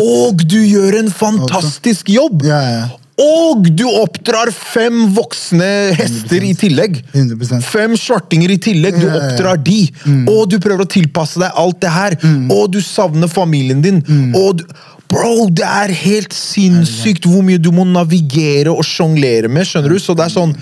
Og 0.01 0.45
du 0.45 0.59
gjør 0.61 1.01
en 1.03 1.11
fantastisk 1.23 2.11
jobb! 2.13 2.45
Og 3.21 3.69
du 3.71 3.85
oppdrar 3.87 4.49
fem 4.51 5.05
voksne 5.15 5.67
hester 5.95 6.43
i 6.43 6.51
tillegg! 6.59 6.97
100%. 7.15 7.63
Fem 7.63 7.93
svartinger 7.99 8.51
i 8.51 8.57
tillegg. 8.59 8.97
Du 8.99 9.07
oppdrar 9.07 9.61
de. 9.63 9.85
Og 10.27 10.49
du 10.51 10.57
prøver 10.59 10.83
å 10.83 10.89
tilpasse 10.97 11.39
deg 11.39 11.55
alt 11.55 11.79
det 11.85 11.93
her. 11.95 12.17
Og 12.51 12.67
du 12.75 12.81
savner 12.83 13.31
familien 13.31 13.83
din. 13.85 14.03
Og 14.35 14.59
du, 14.59 14.65
Bro, 15.05 15.45
det 15.53 15.63
er 15.63 15.91
helt 15.93 16.33
sinnssykt 16.33 17.27
hvor 17.29 17.43
mye 17.45 17.61
du 17.61 17.69
må 17.71 17.85
navigere 17.87 18.73
og 18.73 18.81
sjonglere 18.83 19.47
med. 19.47 19.67
skjønner 19.69 19.93
du? 19.93 19.99
Så 20.01 20.15
det 20.17 20.25
er 20.25 20.33
sånn 20.33 20.55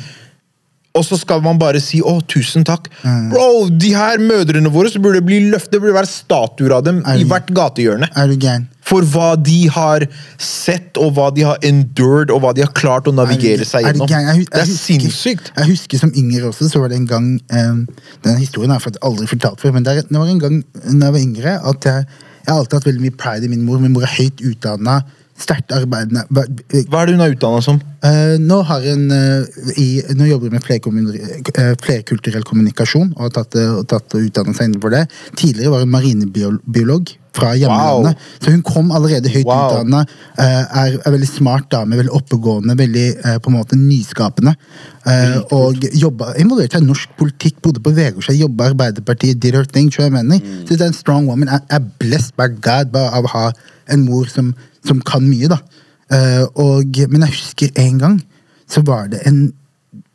og 0.94 1.04
så 1.06 1.18
skal 1.18 1.42
man 1.42 1.58
bare 1.58 1.80
si 1.82 2.00
'å, 2.02 2.20
tusen 2.28 2.64
takk'. 2.64 2.86
Bro, 3.32 3.70
de 3.70 3.94
her 3.94 4.18
mødrene 4.22 4.70
våre 4.70 4.92
så 4.94 5.02
burde 5.02 5.24
bli 5.26 5.40
løft, 5.50 5.72
det 5.72 5.82
burde 5.82 5.94
være 5.96 6.06
statuer 6.08 6.72
av 6.78 6.84
dem 6.86 7.02
Er 7.06 7.18
i 7.18 7.24
hvert 7.26 7.48
gatehjørne. 7.48 8.10
Er? 8.16 8.68
For 8.84 9.02
hva 9.02 9.36
de 9.42 9.68
har 9.70 10.06
sett, 10.38 10.98
og 10.98 11.14
hva 11.16 11.34
de 11.34 11.42
har 11.48 11.58
endured, 11.64 12.30
og 12.30 12.42
hva 12.44 12.54
de 12.54 12.62
har 12.62 12.72
klart 12.76 13.06
å 13.08 13.14
navigere 13.16 13.66
seg 13.66 13.86
Er 13.86 13.94
gjennom. 13.94 14.10
Jeg, 14.10 14.26
Jeg 14.28 14.36
hu- 14.36 14.52
Det 14.52 14.62
er 14.62 14.66
sinnssykt. 14.66 15.52
Jeg 15.58 15.66
husker 15.72 15.98
som 16.00 16.12
yngre 16.12 16.50
også, 16.52 16.70
så 16.70 16.80
var 16.84 16.90
det 16.90 16.98
en 16.98 17.08
gang 17.08 17.40
um, 17.52 17.88
Den 18.24 18.38
historien 18.38 18.70
har 18.72 18.80
jeg 18.80 18.94
aldri 19.02 19.26
fortalt 19.26 19.60
før, 19.60 19.74
men 19.74 19.88
er- 19.88 20.02
det 20.04 20.12
var 20.12 20.28
en 20.28 20.40
gang 20.40 20.64
da 21.00 21.06
jeg 21.08 21.14
var 21.14 21.20
yngre 21.20 21.60
at 21.70 21.82
jeg, 21.84 22.06
jeg 22.46 22.54
har 22.54 22.60
alltid 22.60 22.74
hatt 22.74 22.84
veldig 22.92 23.02
mye 23.02 23.18
pride 23.18 23.46
i 23.46 23.48
min 23.48 23.64
mor. 23.66 23.80
Min 23.80 23.94
mor 23.94 24.04
er 24.04 24.14
høyt 24.20 24.42
utdanna, 24.44 25.04
sterkt 25.40 25.72
arbeidende. 25.74 26.24
Hva- 26.30 26.48
Hva 26.90 27.02
er 27.02 27.06
det 27.10 27.16
hun 27.16 27.22
er 27.26 27.34
utdanna 27.36 27.62
som? 27.64 27.82
Eh, 28.04 28.38
nå, 28.38 28.62
har 28.68 28.82
hun, 28.82 29.10
eh, 29.12 29.46
i, 29.82 30.02
nå 30.14 30.28
jobber 30.30 30.50
hun 30.50 30.58
med 30.60 30.64
flerkommun- 30.64 31.16
eh, 31.58 31.74
flerkulturell 31.82 32.44
kommunikasjon 32.44 33.14
og 33.16 33.22
har 33.22 33.30
tatt, 33.30 33.56
eh, 33.56 33.72
og 33.80 33.88
tatt 33.88 34.14
og 34.14 34.22
utdannet 34.28 34.56
seg 34.56 34.70
innenfor 34.70 34.92
det. 34.92 35.08
Tidligere 35.36 35.72
var 35.72 35.80
hun 35.80 35.90
marinebiolog 35.90 37.14
fra 37.34 37.54
hjemlandet. 37.58 38.14
Wow. 38.14 38.38
Så 38.44 38.52
hun 38.52 38.62
kom 38.62 38.92
allerede 38.92 39.32
høyt 39.34 39.46
Wow. 39.46 39.72
utdanna. 39.72 40.06
Er, 40.38 41.00
er 41.04 41.12
veldig 41.16 41.28
smart 41.32 41.70
dame, 41.72 41.96
veldig 41.98 42.14
oppegående, 42.14 42.76
veldig 42.78 43.06
eh, 43.26 43.38
på 43.40 43.50
en 43.50 43.58
måte 43.58 43.76
nyskapende. 43.80 44.54
Eh, 45.08 45.40
og 45.52 45.82
jobba, 45.98 46.34
involvert 46.38 46.72
seg 46.78 46.84
i 46.84 46.86
norsk 46.86 47.10
politikk, 47.18 47.58
bodde 47.64 47.82
på 47.82 47.94
Vegårshei, 47.96 48.38
jobba 48.38 48.68
i 48.70 48.74
Arbeiderpartiet, 48.76 49.40
did 49.40 49.56
her 49.56 49.66
thing. 49.66 49.90
tror 49.90 50.06
jeg 50.06 50.12
mener. 50.14 50.40
Så 50.68 50.78
det 50.78 50.82
er 50.82 50.92
en 50.94 50.94
strong 50.94 51.26
woman. 51.28 51.48
Jeg 51.50 51.62
er 51.72 51.80
blessed 52.00 52.36
by 52.38 52.48
God 52.62 52.92
bare 52.94 53.10
av 53.18 53.24
å 53.26 53.34
ha 53.34 53.52
en 53.90 54.06
mor 54.06 54.26
som, 54.30 54.54
som 54.86 55.02
kan 55.02 55.26
mye. 55.26 55.50
da. 55.52 55.60
Uh, 56.14 56.46
og, 56.60 57.00
men 57.10 57.26
jeg 57.26 57.36
husker 57.38 57.80
en 57.80 58.00
gang 58.02 58.18
så 58.70 58.84
var 58.86 59.12
det 59.12 59.24
en 59.28 59.52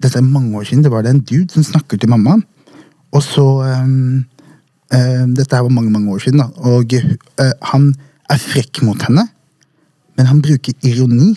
Dette 0.03 0.19
er 0.19 0.27
mange 0.27 0.57
år 0.59 0.65
siden. 0.67 0.83
Det 0.83 0.91
var 0.91 1.05
det 1.07 1.11
en 1.15 1.21
dude 1.23 1.53
som 1.55 1.63
snakker 1.63 1.99
til 1.99 2.11
mamma. 2.11 2.37
Og 3.15 3.23
så 3.23 3.45
um, 3.63 4.25
uh, 4.95 5.25
Dette 5.39 5.59
var 5.59 5.71
mange 5.71 5.91
mange 5.91 6.11
år 6.11 6.19
siden. 6.23 6.43
da 6.43 6.49
Og 6.67 6.95
uh, 6.95 7.53
han 7.73 7.93
er 8.31 8.41
frekk 8.43 8.83
mot 8.83 9.03
henne, 9.07 9.25
men 10.19 10.27
han 10.27 10.43
bruker 10.43 10.75
ironi. 10.83 11.37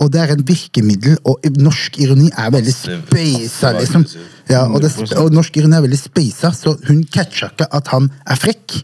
Og 0.00 0.08
det 0.12 0.20
er 0.22 0.30
et 0.32 0.42
virkemiddel, 0.48 1.18
og 1.28 1.44
norsk 1.60 1.98
ironi 2.00 2.30
er 2.32 2.48
veldig 2.54 2.72
speisa, 2.72 3.74
liksom. 3.76 4.06
Ja, 4.48 4.62
og, 4.64 4.80
det, 4.80 4.94
og 5.20 5.28
norsk 5.36 5.58
ironi 5.60 5.76
er 5.76 5.84
veldig 5.84 5.98
speisa, 6.00 6.54
så 6.56 6.72
hun 6.88 7.02
catcha 7.12 7.50
ikke 7.52 7.68
at 7.76 7.90
han 7.92 8.08
er 8.24 8.40
frekk. 8.40 8.78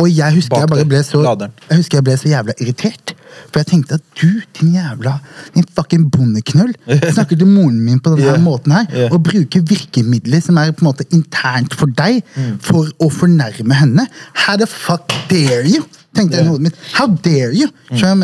Og 0.00 0.08
jeg 0.10 0.36
husker 0.38 0.56
Bak 0.56 0.64
jeg 0.64 0.72
bare 0.74 0.88
ble 0.88 1.02
så 1.06 1.22
Laderen. 1.24 1.56
Jeg 1.68 1.82
husker 1.82 2.00
jeg 2.00 2.06
ble 2.08 2.16
så 2.20 2.30
jævla 2.30 2.56
irritert. 2.60 3.14
For 3.50 3.60
jeg 3.60 3.68
tenkte 3.70 3.98
at 3.98 4.04
du, 4.20 4.40
din 4.58 4.74
jævla 4.74 5.14
din 5.54 5.66
fucking 5.76 6.08
bondeknøll, 6.12 6.72
snakker 7.14 7.38
til 7.38 7.48
moren 7.50 7.78
min 7.84 8.00
på 8.02 8.14
denne 8.16 8.34
yeah. 8.34 8.42
måten 8.42 8.74
her, 8.74 8.88
yeah. 8.90 9.12
og 9.12 9.22
bruker 9.26 9.62
virkemidler 9.66 10.42
som 10.44 10.58
er 10.60 10.74
på 10.74 10.84
en 10.84 10.90
måte 10.90 11.06
internt 11.14 11.76
for 11.78 11.90
deg, 12.00 12.22
Mm. 12.36 12.58
for 12.62 12.86
å 13.02 13.08
fornærme 13.10 13.74
henne. 13.74 14.04
How 14.44 14.56
the 14.56 14.66
fuck 14.66 15.10
dare 15.30 15.64
you? 15.66 15.82
Tenkte 16.16 16.40
jeg 16.40 16.46
i 16.46 16.48
hodet 16.50 16.64
mitt. 16.66 16.78
How 16.96 17.06
dare 17.22 17.52
you? 17.54 17.68
Mm. 17.90 17.98
Skjønner 17.98 18.16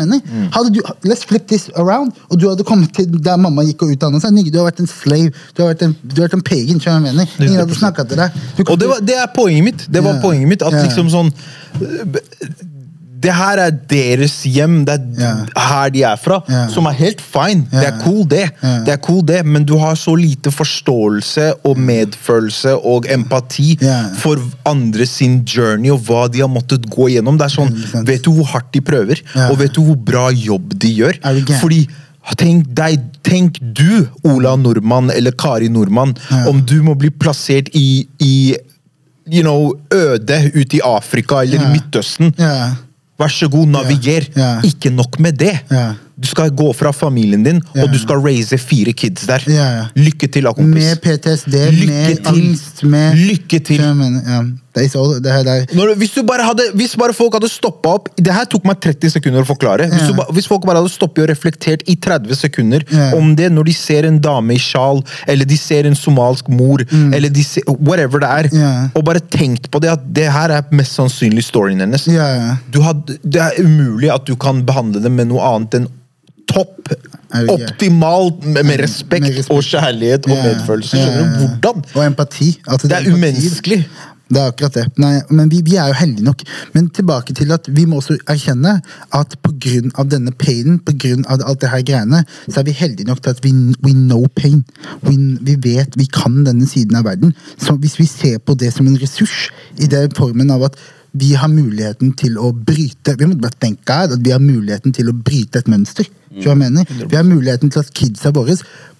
du 0.75 0.79
let's 1.07 1.23
flip 1.27 1.47
this 1.47 1.69
around, 1.79 2.11
og 2.27 2.39
du 2.41 2.49
hadde 2.49 2.65
kommet 2.67 2.91
til 2.95 3.07
der 3.23 3.37
mamma 3.39 3.63
gikk 3.63 3.85
og 3.85 3.93
utdannet 3.95 4.23
seg. 4.23 4.33
Nigge, 4.35 4.51
du 4.51 4.59
har 4.59 4.67
vært 4.67 4.81
en 4.83 4.89
slave, 4.91 5.31
du 5.55 5.63
har 5.63 5.71
vært 5.71 5.85
en, 5.87 5.93
du 6.03 6.17
har 6.19 6.27
vært 6.27 6.35
en 6.35 6.43
pagan. 6.49 6.81
Ingen 6.83 7.61
hadde 7.61 7.77
snakka 7.79 8.03
til 8.09 8.19
deg. 8.19 8.35
Du 8.57 8.65
Og 8.65 8.75
det, 8.81 8.89
var, 8.91 8.99
det 9.07 9.15
er 9.15 9.31
poenget 9.35 9.63
mitt. 9.69 9.87
Det 9.87 10.03
var 10.03 10.17
yeah. 10.17 10.23
poenget 10.23 10.51
mitt 10.51 10.65
At 10.67 10.75
yeah. 10.75 10.83
liksom 10.83 11.11
sånn 11.13 11.31
Det 13.17 13.33
her 13.33 13.59
er 13.59 13.71
deres 13.89 14.35
hjem, 14.45 14.83
det 14.85 14.93
er 14.93 15.05
yeah. 15.17 15.39
her 15.57 15.89
de 15.89 16.03
er 16.05 16.19
fra. 16.21 16.37
Yeah. 16.45 16.67
Som 16.69 16.85
er 16.85 16.95
helt 16.99 17.21
fine. 17.23 17.65
Det 17.71 17.87
er 17.87 17.97
cool, 18.03 18.21
det. 18.29 18.43
Det 18.85 18.93
er 18.93 19.01
cool 19.01 19.23
det 19.25 19.39
Men 19.45 19.65
du 19.65 19.73
har 19.81 19.97
så 19.97 20.13
lite 20.15 20.51
forståelse 20.53 21.47
og 21.65 21.79
medfølelse 21.81 22.75
og 22.77 23.09
empati 23.09 23.73
for 24.21 24.41
andre 24.69 25.05
sin 25.09 25.41
journey 25.41 25.91
og 25.91 26.05
hva 26.05 26.27
de 26.29 26.45
har 26.45 26.51
måttet 26.51 26.85
gå 26.93 27.09
gjennom. 27.15 27.39
Det 27.41 27.49
er 27.49 27.55
sånn, 27.57 27.73
Vet 28.07 28.25
du 28.27 28.35
hvor 28.37 28.51
hardt 28.53 28.69
de 28.75 28.85
prøver, 28.85 29.23
og 29.49 29.57
vet 29.63 29.73
du 29.73 29.81
hvor 29.81 29.97
bra 29.97 30.27
jobb 30.31 30.77
de 30.77 30.93
gjør? 31.01 31.23
Fordi 31.57 31.87
Tenk, 32.35 32.65
deg, 32.75 32.99
tenk 33.23 33.55
du, 33.61 34.03
Ola 34.27 34.57
Nordmann 34.59 35.07
eller 35.13 35.31
Kari 35.39 35.69
Nordmann, 35.71 36.11
om 36.49 36.59
du 36.67 36.81
må 36.83 36.97
bli 36.99 37.07
plassert 37.15 37.69
i, 37.71 38.03
i 38.19 38.33
you 39.33 39.41
know, 39.41 39.73
øde 39.93 40.51
ute 40.55 40.77
i 40.77 40.81
Afrika 40.83 41.41
eller 41.43 41.61
yeah. 41.61 41.69
i 41.69 41.73
Midtøsten. 41.77 42.33
Yeah. 42.39 42.75
Vær 43.17 43.31
så 43.33 43.47
god, 43.49 43.67
naviger. 43.67 44.27
Yeah. 44.37 44.65
Ikke 44.65 44.89
nok 44.93 45.19
med 45.19 45.39
det. 45.39 45.55
Du 46.17 46.27
skal 46.27 46.49
gå 46.57 46.71
fra 46.73 46.91
familien 46.91 47.43
din, 47.45 47.61
og 47.77 47.89
du 47.93 47.97
skal 48.01 48.21
raise 48.25 48.57
fire 48.57 48.93
kids 48.93 49.27
der. 49.29 49.43
Lykke 49.95 50.27
til, 50.27 50.43
da, 50.43 50.53
kompis. 50.53 50.83
Med 50.83 51.01
PTSD, 51.03 51.57
Lykke 51.71 51.87
med 51.87 52.15
til. 52.15 52.27
angst, 52.33 52.83
med 52.83 53.15
Lykke 53.15 53.59
til. 53.59 53.83
Det 54.77 55.31
er 55.31 55.43
det 55.43 55.53
her. 55.57 55.65
Når, 55.77 55.93
hvis, 56.01 56.13
du 56.15 56.21
bare 56.27 56.45
hadde, 56.47 56.65
hvis 56.77 56.95
bare 56.99 57.13
folk 57.17 57.33
hadde 57.37 57.49
stoppa 57.49 57.95
opp 57.97 58.09
Det 58.17 58.33
her 58.33 58.45
tok 58.45 58.63
meg 58.69 58.79
30 58.83 59.09
sekunder 59.17 59.41
å 59.43 59.47
forklare. 59.49 59.87
Hvis, 59.91 60.05
Ja. 60.07 60.13
du, 60.13 60.33
hvis 60.37 60.47
folk 60.47 60.65
bare 60.67 60.77
hadde 60.81 60.91
stoppet 60.93 61.23
og 61.25 61.29
reflektert 61.31 61.83
i 61.87 61.95
30 61.95 62.35
sekunder 62.35 62.83
Ja. 62.93 63.11
om 63.17 63.35
det 63.35 63.51
når 63.51 63.65
de 63.65 63.73
ser 63.73 64.05
en 64.05 64.19
dame 64.21 64.53
i 64.55 64.61
sjal, 64.61 65.03
eller 65.27 65.45
de 65.45 65.57
ser 65.57 65.85
en 65.89 65.95
somalsk 65.95 66.47
mor, 66.49 66.83
eller 66.91 67.29
de 67.29 67.43
ser, 67.43 67.63
whatever 67.67 68.19
det 68.19 68.29
er, 68.29 68.49
Mm. 68.53 68.59
Ja. 68.61 68.89
og 68.95 69.03
bare 69.05 69.19
tenkt 69.19 69.69
på 69.71 69.79
det 69.81 69.89
at 69.91 70.01
det 70.13 70.31
her 70.31 70.49
er 70.51 70.63
mest 70.71 70.95
sannsynlig 70.95 71.43
storyen 71.43 71.79
hennes. 71.79 72.05
Hadde, 72.07 73.17
det 73.23 73.41
er 73.41 73.51
umulig 73.63 74.09
at 74.13 74.25
du 74.25 74.35
kan 74.35 74.63
behandle 74.65 75.01
det 75.01 75.11
med 75.11 75.27
noe 75.27 75.41
annet 75.41 75.73
enn 75.75 75.87
topp, 76.47 76.93
optimalt, 77.51 78.45
med, 78.45 78.63
med 78.65 78.79
respekt, 78.79 79.49
og 79.51 79.59
kjærlighet 79.65 80.27
og 80.29 80.37
medfølelse. 80.43 80.95
Skjønner 80.95 81.25
du? 81.27 81.41
Hvordan? 81.43 81.83
Og 81.95 82.05
empati. 82.05 82.53
At 82.67 82.81
Det 82.87 82.91
er 82.95 83.09
umenneskelig. 83.11 83.81
Det 84.27 84.41
er 84.41 84.51
akkurat 84.51 84.75
det. 84.75 84.85
Nei, 84.99 85.13
men 85.31 85.49
vi, 85.51 85.61
vi 85.65 85.77
er 85.79 85.91
jo 85.91 85.97
heldige 86.01 86.25
nok. 86.27 86.41
Men 86.73 86.89
tilbake 86.93 87.35
til 87.37 87.51
at 87.55 87.69
vi 87.71 87.85
må 87.87 88.01
også 88.01 88.17
erkjenne 88.27 88.77
at 89.15 89.37
pga. 89.43 90.03
denne 90.03 90.31
painen, 90.31 90.79
pga. 90.79 91.15
alt 91.29 91.61
det 91.61 91.69
her 91.71 91.85
greiene, 91.87 92.23
så 92.47 92.59
er 92.59 92.67
vi 92.67 92.75
heldige 92.75 93.07
nok 93.07 93.21
til 93.23 93.29
at 93.29 93.43
vi 93.43 93.53
we 93.83 93.93
know 93.93 94.27
pain. 94.35 94.65
We, 95.03 95.15
vi 95.41 95.55
vet 95.63 95.97
vi 95.97 96.05
kan 96.05 96.43
denne 96.45 96.67
siden 96.67 96.95
av 96.95 97.05
verden. 97.05 97.33
Så 97.57 97.75
hvis 97.75 97.99
vi 97.99 98.05
ser 98.05 98.37
på 98.39 98.53
det 98.53 98.73
som 98.73 98.87
en 98.87 98.99
ressurs, 99.01 99.49
i 99.77 99.87
den 99.87 100.11
formen 100.11 100.51
av 100.51 100.67
at 100.67 100.77
vi 101.17 101.33
har 101.33 101.49
muligheten 101.49 102.11
til 102.19 102.35
å 102.37 102.51
bryte 102.51 103.15
Vi 103.17 103.25
må 103.25 103.37
bare 103.41 103.57
tenke 103.59 103.95
at 104.03 104.19
vi 104.21 104.33
har 104.33 104.43
muligheten 104.43 104.93
til 104.93 105.09
å 105.09 105.15
bryte 105.15 105.59
et 105.59 105.71
mønster. 105.71 106.05
Mm. 106.31 106.41
hva 106.43 106.51
jeg 106.51 106.59
mener? 106.59 106.85
Vi 107.07 107.15
har 107.15 107.25
muligheten 107.25 107.71
til 107.71 107.79
at 107.79 107.93
kidsa 107.95 108.33
våre 108.35 108.57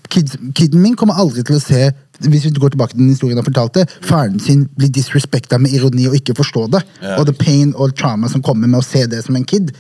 kids, 0.10 0.38
Kiden 0.56 0.82
min 0.82 0.96
kommer 0.96 1.20
aldri 1.20 1.44
til 1.48 1.58
å 1.58 1.64
se 1.64 1.90
hvis 2.26 2.46
vi 2.46 2.54
går 2.58 2.74
tilbake 2.74 2.96
til 2.96 3.04
den 3.04 3.14
historien 3.14 3.38
han 3.38 3.46
fortalte, 3.46 3.86
faren 4.02 4.40
sin 4.40 4.66
blir 4.78 4.90
disrespekta 4.94 5.60
med 5.62 5.74
ironi 5.78 6.08
og 6.10 6.18
ikke 6.18 6.38
forstå 6.38 6.68
det. 6.74 6.84
Ja. 7.02 7.18
Og 7.20 7.28
the 7.30 7.34
pain 7.38 7.74
og 7.76 7.96
trauma 7.96 8.30
som 8.32 8.42
kommer 8.42 8.68
med 8.68 8.82
å 8.82 8.86
se 8.86 9.06
det 9.06 9.24
som 9.26 9.36
en 9.38 9.46
kid. 9.48 9.74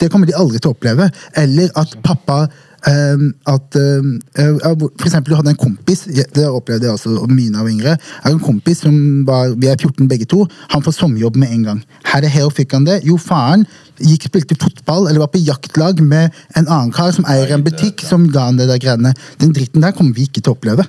Det 0.00 0.10
kommer 0.10 0.26
de 0.26 0.36
aldri 0.36 0.58
til 0.58 0.72
å 0.72 0.76
oppleve. 0.76 1.10
Eller 1.38 1.74
at 1.78 1.98
pappa 2.02 2.46
Um, 2.84 3.30
at, 3.48 3.76
um, 3.80 4.20
For 4.36 5.06
eksempel, 5.06 5.32
du 5.32 5.38
hadde 5.38 5.54
en 5.54 5.56
kompis, 5.56 6.02
det 6.04 6.44
opplevde 6.44 6.84
jeg 6.84 6.92
også 6.92 7.14
jeg 7.30 7.52
var 7.56 7.70
yngre. 7.70 7.96
er 7.96 8.30
en 8.30 8.40
kompis 8.40 8.82
som 8.84 9.24
var, 9.24 9.54
Vi 9.56 9.66
er 9.66 9.76
14 9.76 10.08
begge 10.08 10.26
to. 10.28 10.46
Han 10.68 10.82
får 10.82 10.92
sommerjobb 10.92 11.36
med 11.36 11.48
en 11.50 11.62
gang. 11.62 11.84
Her 12.04 12.24
er 12.24 12.28
her 12.28 12.50
fikk 12.50 12.72
han 12.72 12.84
det. 12.84 13.00
Jo, 13.04 13.16
faren 13.16 13.64
gikk 14.02 14.26
spilte 14.28 14.56
fotball 14.58 15.08
eller 15.08 15.22
var 15.22 15.30
på 15.32 15.42
jaktlag 15.44 16.00
med 16.02 16.34
en 16.58 16.66
annen 16.66 16.92
kar 16.94 17.12
som 17.14 17.26
eier 17.30 17.52
en 17.54 17.64
butikk, 17.64 18.02
som 18.02 18.26
ga 18.32 18.48
han 18.48 18.58
det 18.58 18.66
der 18.70 18.80
greiene. 18.82 19.14
Den 19.40 19.52
dritten 19.54 19.84
der 19.84 19.94
kommer 19.94 20.16
vi 20.16 20.26
ikke 20.28 20.42
til 20.42 20.52
å 20.52 20.56
oppleve. 20.56 20.86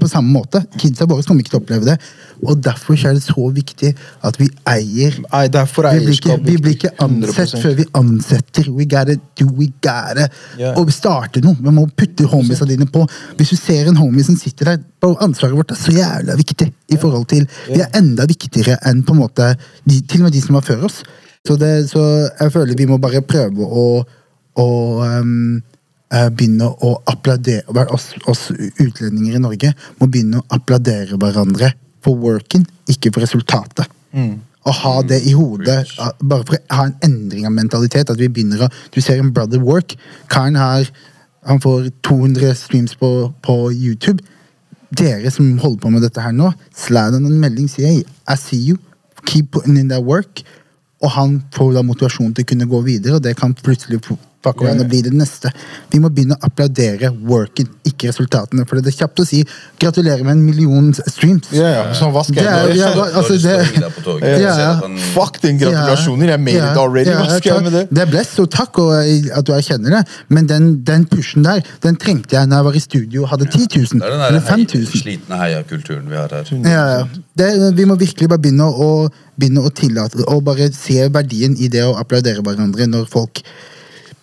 På 0.00 0.08
samme 0.10 0.32
måte. 0.34 0.64
Kidsa 0.78 1.06
våre 1.08 1.22
kommer 1.26 1.44
ikke 1.44 1.54
til 1.54 1.60
å 1.60 1.62
oppleve 1.62 1.88
det. 1.90 1.98
Og 2.42 2.58
derfor 2.62 2.98
er 2.98 3.16
det 3.16 3.24
så 3.24 3.48
viktig 3.54 3.92
at 4.26 4.36
vi 4.38 4.46
eier 4.70 5.16
Nei, 5.24 5.46
derfor 5.50 5.88
er 5.88 5.98
vi 5.98 6.06
blir, 6.06 6.18
ikke, 6.18 6.36
vi 6.44 6.56
blir 6.62 6.76
ikke 6.76 6.92
ansett 7.02 7.56
før 7.62 7.76
vi 7.80 7.86
ansetter. 7.98 8.70
We 8.74 8.86
gotta 8.88 9.18
do, 9.38 9.48
we 9.58 9.70
gotta 9.84 10.28
Og 10.74 10.88
Og 10.88 10.94
starte 10.94 11.42
noe. 11.44 11.58
Vi 11.60 11.74
må 11.74 11.86
putte 11.98 12.26
homiesa 12.30 12.66
dine 12.68 12.86
på. 12.90 13.04
Hvis 13.38 13.54
du 13.54 13.58
ser 13.58 13.90
en 13.90 13.98
homie 13.98 14.24
som 14.24 14.38
sitter 14.38 14.72
der, 14.72 14.84
ansvaret 15.08 15.56
vårt 15.56 15.72
er 15.74 15.78
så 15.78 15.94
jævla 15.94 16.36
viktig. 16.38 16.72
i 16.88 16.96
forhold 16.96 17.26
til, 17.28 17.46
Vi 17.68 17.80
er 17.80 17.90
enda 17.94 18.24
viktigere 18.26 18.78
enn 18.86 19.02
på 19.02 19.12
en 19.12 19.20
måte 19.20 19.56
de, 19.84 20.00
til 20.00 20.22
og 20.22 20.24
med 20.28 20.32
de 20.32 20.40
som 20.40 20.54
var 20.54 20.64
før 20.64 20.86
oss. 20.88 21.02
Så, 21.48 21.56
det, 21.56 21.88
så 21.88 22.02
jeg 22.28 22.52
føler 22.52 22.76
vi 22.76 22.86
må 22.90 22.98
bare 23.00 23.22
prøve 23.24 23.64
å, 23.64 23.86
å 24.60 24.68
ehm, 25.06 25.62
eh, 26.12 26.26
begynne 26.28 26.68
å 26.68 26.90
applaudere 27.08 27.86
oss, 27.94 28.10
oss 28.28 28.50
utlendinger 28.52 29.38
i 29.38 29.40
Norge 29.40 29.70
må 29.96 30.10
begynne 30.12 30.42
å 30.42 30.48
applaudere 30.58 31.16
hverandre 31.16 31.72
for 32.04 32.20
worken, 32.20 32.66
ikke 32.92 33.14
for 33.14 33.24
resultatet. 33.24 33.88
Å 34.68 34.74
ha 34.82 34.94
det 35.08 35.22
i 35.24 35.32
hodet, 35.32 35.78
bare 36.20 36.44
for 36.44 36.58
å 36.58 36.76
ha 36.76 36.88
en 36.90 36.98
endring 37.06 37.46
av 37.48 37.54
mentalitet. 37.56 38.10
At 38.12 38.20
vi 38.20 38.28
begynner 38.28 38.66
å 38.66 38.72
Du 38.92 39.00
ser 39.00 39.22
en 39.22 39.32
brother 39.32 39.62
work. 39.62 39.96
Karen 40.28 40.56
har 40.56 40.90
Han 41.48 41.60
får 41.60 41.88
200 42.04 42.52
streams 42.58 42.92
på, 42.98 43.32
på 43.40 43.72
YouTube. 43.72 44.20
Dere 44.90 45.30
som 45.30 45.46
holder 45.62 45.80
på 45.80 45.90
med 45.94 46.02
dette 46.02 46.20
her 46.20 46.34
nå, 46.34 46.50
slag 46.76 47.14
han 47.14 47.24
en 47.24 47.40
melding, 47.40 47.70
si 47.70 47.86
hey, 47.86 48.02
I 48.28 48.36
see 48.36 48.58
you. 48.58 48.76
Keep 49.24 49.52
putting 49.52 49.78
in 49.78 49.88
that 49.88 50.04
work. 50.04 50.42
Og 51.04 51.12
han 51.14 51.38
får 51.54 51.76
da 51.76 51.84
motivasjon 51.86 52.34
til 52.34 52.46
å 52.46 52.50
kunne 52.52 52.68
gå 52.70 52.80
videre, 52.86 53.18
og 53.18 53.24
det 53.26 53.36
kan 53.38 53.54
plutselig 53.54 54.00
fuck 54.44 54.62
around 54.62 54.80
og 54.84 54.88
bli 54.90 55.00
det 55.02 55.12
neste. 55.12 55.50
Vi 55.90 55.98
må 56.02 56.08
begynne 56.14 56.36
å 56.38 56.46
applaudere 56.46 57.10
worken, 57.26 57.66
ikke 57.88 58.10
resultatene. 58.12 58.62
For 58.68 58.78
det 58.78 58.92
er 58.92 58.96
kjapt 59.00 59.22
å 59.22 59.26
si 59.26 59.40
gratulerer 59.82 60.22
med 60.22 60.36
en 60.36 60.44
million 60.46 60.92
streams. 60.94 61.48
Ja, 61.52 61.68
ja. 61.72 61.82
Så 61.98 62.10
hva 62.14 62.22
skal 62.26 62.38
jeg 62.44 62.78
ja, 62.78 62.92
altså, 63.18 63.38
det- 63.42 64.38
Ja, 64.40 64.52
ja. 64.58 64.72
Fuck 65.14 65.40
den 65.42 65.58
gratulasjonen, 65.58 66.28
jeg 66.28 66.40
made 66.40 66.56
it 66.56 66.78
already. 66.78 67.10
Hva 67.10 67.38
skal 67.38 67.54
jeg 67.54 67.62
med 67.66 67.72
det? 67.72 67.84
Det 67.90 68.02
er 68.04 68.10
bless, 68.12 68.38
og 68.38 68.50
takk 68.54 68.78
og 68.78 68.92
at 68.94 69.44
du 69.46 69.52
erkjenner 69.52 69.98
det. 69.98 70.02
Men 70.28 70.46
den, 70.46 70.68
den 70.84 71.06
pushen 71.10 71.42
der, 71.44 71.62
den 71.82 71.96
trengte 71.96 72.36
jeg 72.38 72.46
når 72.46 72.56
jeg 72.62 72.64
var 72.68 72.78
i 72.78 72.84
studio 72.84 73.22
og 73.22 73.28
hadde 73.34 73.46
10 73.50 73.66
000. 73.74 74.00
Det 74.00 74.06
er 74.06 74.10
den 74.10 74.20
Eller 74.20 74.40
der 74.40 74.54
hei, 74.54 74.66
5000. 74.66 75.02
slitne 75.02 75.40
heiakulturen 75.42 76.06
vi 76.10 76.16
har 76.16 76.28
her. 76.30 76.52
Ja, 76.62 76.84
ja. 76.98 77.04
Det, 77.38 77.76
vi 77.76 77.84
må 77.84 77.96
virkelig 77.98 78.28
bare 78.28 78.38
begynne 78.42 78.66
å, 78.70 79.08
begynne 79.38 79.62
å 79.62 79.70
tillate 79.70 80.24
Og 80.26 80.42
bare 80.44 80.70
se 80.74 81.08
verdien 81.14 81.54
i 81.58 81.68
det 81.70 81.84
å 81.86 81.94
applaudere 81.98 82.42
hverandre 82.42 82.86
når 82.90 83.06
folk 83.10 83.42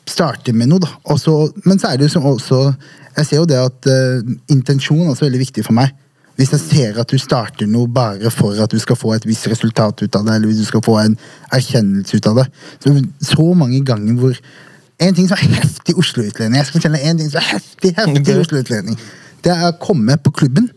starter 0.09 0.53
med 0.53 0.69
noe. 0.71 0.83
da. 0.83 0.89
Også, 1.13 1.51
men 1.65 1.79
så 1.81 1.91
er 1.91 1.99
det 1.99 2.09
jo 2.09 2.15
som 2.17 2.25
også 2.29 2.73
Jeg 3.15 3.25
ser 3.25 3.37
jo 3.37 3.45
det 3.47 3.55
at 3.55 3.87
uh, 3.87 4.33
intensjon 4.51 5.05
er 5.05 5.13
også 5.13 5.25
veldig 5.25 5.39
viktig 5.39 5.63
for 5.63 5.77
meg. 5.77 5.93
Hvis 6.35 6.51
jeg 6.51 6.59
ser 6.59 6.97
at 6.99 7.07
du 7.07 7.15
starter 7.17 7.67
noe 7.71 7.87
bare 7.87 8.27
for 8.33 8.57
at 8.59 8.71
du 8.71 8.79
skal 8.79 8.97
få 8.99 9.13
et 9.15 9.23
visst 9.27 9.47
resultat 9.47 10.01
ut 10.03 10.17
av 10.19 10.25
det, 10.25 10.35
eller 10.35 10.51
hvis 10.51 10.65
du 10.65 10.67
skal 10.67 10.83
få 10.83 10.97
en 10.99 11.15
erkjennelse 11.55 12.19
ut 12.19 12.27
av 12.27 12.41
det. 12.41 12.45
Så, 12.83 12.91
så 13.23 13.45
mange 13.53 13.81
ganger 13.85 14.19
hvor 14.19 14.39
En 14.95 15.11
ting 15.11 15.25
som 15.27 15.35
er 15.35 15.57
heftig 15.59 15.91
Oslo-utlending 15.99 16.55
Jeg 16.55 16.67
skal 16.69 16.79
fortelle 16.79 16.99
en 17.03 17.17
ting 17.19 17.27
som 17.27 17.41
er 17.41 17.47
heftig, 17.49 17.89
heftig 17.97 18.35
Oslo-utlending. 18.39 18.99
Det 19.43 19.51
er 19.51 19.65
å 19.67 19.73
komme 19.75 20.15
på 20.23 20.31
klubben, 20.31 20.69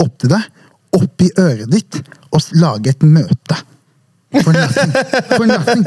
opp 0.00 0.14
til 0.22 0.32
deg, 0.32 0.46
opp 0.96 1.24
i 1.24 1.28
øret 1.36 1.68
ditt 1.72 1.98
og 2.32 2.46
lage 2.56 2.94
et 2.94 3.04
møte. 3.04 3.58
For 4.28 4.52
nothing. 4.52 4.90
For 5.36 5.46
nothing. 5.46 5.82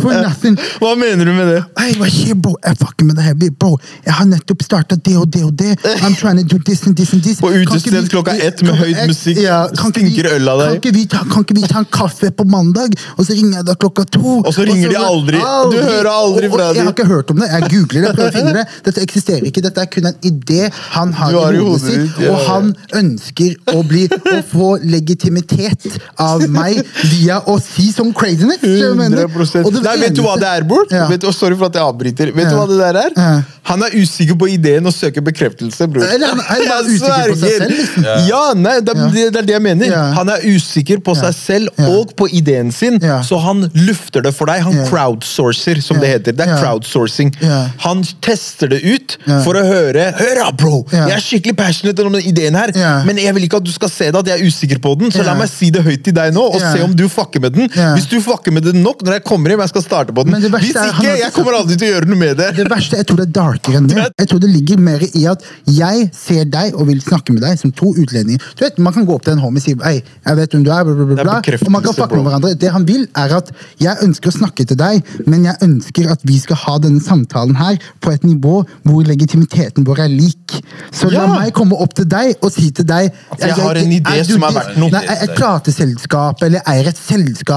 For 0.00 0.12
nothing. 0.16 0.56
Hva 0.80 0.94
mener 0.96 1.28
du 1.28 1.32
med 1.36 1.48
det? 1.50 1.58
Hey, 1.76 1.92
hva 2.00 2.08
skjer, 2.08 2.38
bro? 2.40 2.54
Jeg 2.64 2.78
fucker 2.80 3.08
med 3.08 3.18
det 3.18 3.26
her, 3.26 3.34
bro. 3.60 3.74
Jeg 4.06 4.14
har 4.16 4.28
nettopp 4.30 4.64
starta 4.64 4.96
det 4.96 5.16
og 5.20 5.26
det 5.32 5.42
og 5.44 5.52
det. 5.60 5.74
I'm 6.00 6.16
trying 6.16 6.40
to 6.40 6.46
do 6.56 6.60
this 6.64 6.86
and 6.88 6.96
this 6.96 7.12
and 7.12 7.22
this. 7.22 7.40
På 7.42 7.50
utested 7.52 8.08
klokka 8.12 8.36
ett 8.36 8.62
med 8.64 8.78
høyt 8.80 9.02
musikk, 9.10 9.42
Ja, 9.42 9.66
stinker 9.68 10.30
øl 10.36 10.48
av 10.48 10.62
deg. 10.62 10.68
Kan 10.68 10.80
ikke, 10.80 10.94
vi 10.96 11.04
ta, 11.10 11.24
kan 11.28 11.44
ikke 11.44 11.58
vi 11.58 11.66
ta 11.68 11.82
en 11.82 11.90
kaffe 11.92 12.32
på 12.32 12.46
mandag, 12.48 12.96
og 13.16 13.26
så 13.26 13.36
ringer 13.36 13.60
jeg 13.60 13.68
deg 13.68 13.80
klokka 13.84 14.06
to? 14.16 14.38
Og 14.40 14.52
så 14.56 14.64
ringer 14.68 14.94
de 14.94 15.00
aldri. 15.00 15.42
Du 15.72 15.78
hører 15.80 16.10
aldri 16.12 16.52
fra 16.52 16.70
dem. 16.70 16.80
Jeg 16.80 16.88
har 16.88 16.96
ikke 16.96 17.08
hørt 17.12 17.34
om 17.34 17.44
det. 17.44 17.50
Jeg 17.52 17.68
googler 17.76 18.08
det, 18.08 18.14
prøver 18.16 18.32
å 18.32 18.36
finne 18.38 18.56
det. 18.56 18.66
Dette 18.88 19.04
eksisterer 19.04 19.48
ikke. 19.50 19.64
Dette 19.68 19.84
er 19.84 19.92
kun 19.92 20.08
en 20.08 20.20
idé 20.32 20.70
han 20.96 21.12
har 21.18 21.32
har 21.42 21.54
i 21.56 21.62
hodet 21.62 21.82
sitt, 21.82 22.20
ja, 22.22 22.32
og 22.32 22.46
han 22.48 22.70
ønsker 22.98 23.56
å 23.72 23.82
bli 23.86 24.04
Å 24.12 24.38
få 24.48 24.68
legitimitet 24.82 25.86
av 26.20 26.42
meg 26.52 26.80
via 27.10 27.40
å 27.50 27.58
si 27.62 27.81
som 27.92 28.12
craziness. 28.14 28.62
mener? 28.62 29.26
100 29.26 29.64
Og 29.64 29.72
det 29.74 29.82
Nei, 29.82 29.96
Vet 30.02 30.14
du 30.14 30.22
hva 30.22 30.36
det 30.38 30.46
er, 30.48 30.62
Bård? 30.62 30.92
Ja. 30.92 31.08
Sorry 31.32 31.56
for 31.56 31.66
at 31.66 31.74
jeg 31.74 31.82
avbryter. 31.82 32.32
Vet 32.36 32.50
du 32.50 32.56
hva 32.56 32.66
det 32.68 32.78
der 32.78 33.00
er? 33.06 33.10
Ja. 33.16 33.42
Han 33.64 33.82
er 33.86 33.90
usikker 33.94 34.34
på 34.36 34.48
ideen 34.50 34.84
og 34.86 34.92
søker 34.92 35.22
bekreftelse, 35.22 35.86
bror. 35.88 36.02
Eller 36.02 36.32
han 36.34 36.40
er 36.40 36.82
usikker 36.90 37.30
på 37.30 37.36
seg 37.38 37.52
selv, 37.62 37.74
liksom. 37.78 38.06
Ja, 38.28 38.40
nei, 38.58 38.80
det, 38.80 38.94
det 39.14 39.36
er 39.38 39.46
det 39.46 39.54
jeg 39.54 39.62
mener. 39.62 39.86
Ja. 39.86 40.02
Han 40.18 40.28
er 40.34 40.42
usikker 40.50 40.98
på 41.06 41.14
seg 41.16 41.32
selv 41.34 41.68
og 41.88 42.12
på 42.18 42.26
ideen 42.34 42.72
sin, 42.74 42.98
Ja. 43.02 43.20
så 43.22 43.38
han 43.40 43.68
lufter 43.74 44.22
det 44.26 44.34
for 44.34 44.46
deg. 44.50 44.62
Han 44.66 44.76
Ja. 44.82 44.86
crowdsourcer, 44.90 45.80
som 45.82 45.96
Ja. 45.96 46.00
det 46.02 46.08
heter. 46.10 46.32
Det 46.36 46.46
er 46.46 46.50
Ja. 46.56 46.58
crowdsourcing. 46.62 47.32
Ja. 47.40 47.68
Han 47.86 48.02
tester 48.20 48.68
det 48.68 48.82
ut 48.82 49.16
Ja. 49.26 49.40
for 49.42 49.54
å 49.54 49.62
høre 49.64 50.12
Hør 50.18 50.34
da, 50.42 50.50
bro! 50.50 50.84
Ja. 50.92 51.06
Jeg 51.06 51.16
er 51.16 51.20
skikkelig 51.22 51.56
passionate 51.56 52.04
om 52.04 52.12
den 52.12 52.22
ideen 52.22 52.54
her, 52.54 52.70
Ja. 52.74 53.04
men 53.04 53.16
jeg 53.16 53.32
vil 53.34 53.44
ikke 53.48 53.56
at 53.58 53.64
du 53.64 53.70
skal 53.72 53.88
se 53.88 54.10
det 54.10 54.16
at 54.16 54.26
jeg 54.26 54.40
er 54.40 54.44
usikker 54.46 54.78
på 54.82 54.98
den, 54.98 55.10
så 55.10 55.24
la 55.24 55.34
meg 55.34 55.48
si 55.48 55.70
det 55.70 55.82
høyt 55.84 56.02
til 56.04 56.12
deg 56.12 56.34
nå, 56.34 56.42
og 56.54 56.60
Ja. 56.60 56.72
se 56.74 56.82
om 56.82 56.94
du 56.94 57.08
fucker 57.08 57.40
med 57.40 57.52
den. 57.54 57.68
Ja. 57.76 57.92
Hvis 57.96 58.08
du 58.10 58.18
fucker 58.24 58.52
med 58.54 58.64
det 58.66 58.74
nok 58.76 59.02
når 59.06 59.18
jeg 59.18 59.24
kommer 59.28 59.52
hjem, 59.52 59.62
jeg 59.64 59.72
skal 59.72 59.84
starte 59.84 60.14
på 60.14 60.24
den. 60.26 60.38
Det 60.42 60.50
Hvis 60.52 60.70
ikke, 60.72 61.14
jeg 61.18 61.32
kommer 61.36 61.58
aldri 61.58 61.76
til 61.78 61.88
å 61.88 61.92
gjøre 61.94 62.10
noe 62.10 62.20
med 62.20 62.36
det. 62.40 62.48
Det 62.56 62.66
verste, 62.70 62.98
jeg 63.00 63.06
tror 63.08 63.20
det 63.22 63.26
er 63.28 63.34
darkere 63.38 63.80
enn 63.80 63.88
det. 63.90 64.06
Jeg 64.20 64.28
tror 64.30 64.42
det 64.42 64.50
ligger 64.52 64.82
mer 64.82 65.02
i 65.08 65.24
at 65.30 65.44
jeg 65.68 66.08
ser 66.16 66.44
deg 66.52 66.74
og 66.76 66.86
vil 66.90 67.00
snakke 67.02 67.32
med 67.36 67.42
deg 67.46 67.58
som 67.60 67.72
to 67.72 67.92
utlendinger. 67.94 68.42
Du 68.58 68.64
vet, 68.64 68.78
Man 68.82 68.92
kan 68.92 69.06
gå 69.06 69.14
opp 69.14 69.24
til 69.24 69.32
en 69.36 69.42
homie 69.44 69.60
og 69.60 69.64
si 69.64 69.74
Ei, 69.88 70.02
jeg 70.26 70.36
vet 70.36 70.52
hvem 70.54 70.64
du 70.66 70.70
er, 70.74 70.84
bla, 70.84 70.94
bla, 70.94 71.04
bla, 71.22 71.36
og 71.42 71.70
man 71.72 71.82
kan 71.84 71.94
fucke 71.96 72.16
med 72.18 72.26
hverandre. 72.26 72.54
Det 72.58 72.70
han 72.74 72.84
vil, 72.88 73.06
er 73.16 73.36
at 73.38 73.50
jeg 73.80 73.96
ønsker 74.04 74.30
å 74.32 74.34
snakke 74.36 74.66
til 74.68 74.76
deg, 74.80 75.02
men 75.26 75.46
jeg 75.48 75.56
ønsker 75.64 76.10
at 76.12 76.20
vi 76.28 76.38
skal 76.42 76.58
ha 76.66 76.76
denne 76.82 77.00
samtalen 77.02 77.56
her 77.58 77.78
på 78.02 78.12
et 78.12 78.24
nivå 78.26 78.62
hvor 78.84 79.06
legitimiteten 79.06 79.86
vår 79.86 80.04
er 80.06 80.12
lik. 80.12 80.58
Så 80.92 81.10
la 81.10 81.22
Ja. 81.22 81.26
meg 81.38 81.52
komme 81.54 81.76
opp 81.80 81.94
til 81.94 82.04
deg 82.10 82.34
og 82.42 82.50
si 82.52 82.70
til 82.70 82.84
deg 82.84 83.12
jeg 83.40 83.54
har 83.54 83.76
en 83.78 83.92
idé 83.92 84.24
som 84.26 84.42
er 84.42 84.52
verdt 84.58 84.76
noe. 84.80 84.90
Nei, 84.90 85.04
et 85.22 85.34
plateselskap 85.38 86.42
eller 86.42 86.60
eier 86.68 86.88
et 86.90 86.98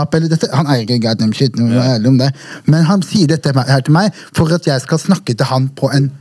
selskap 0.05 0.15
eller 0.15 0.29
dette. 0.29 0.49
Han 0.53 0.67
eier 0.67 0.85
ikke 0.85 1.01
goddamn 1.07 1.33
shit, 1.33 1.55
nå 1.55 1.67
må 1.67 1.73
jeg 1.79 1.95
ærlig 1.99 2.07
om 2.07 2.19
det. 2.19 2.33
men 2.65 2.83
han 2.85 3.01
sier 3.01 3.27
dette 3.27 3.51
her 3.53 3.81
til 3.81 3.93
meg 3.93 4.13
for 4.33 4.51
at 4.53 4.65
jeg 4.65 4.81
skal 4.81 4.99
snakke 4.99 5.35
til 5.35 5.45
han 5.45 5.69
på 5.69 5.91
en 5.93 6.11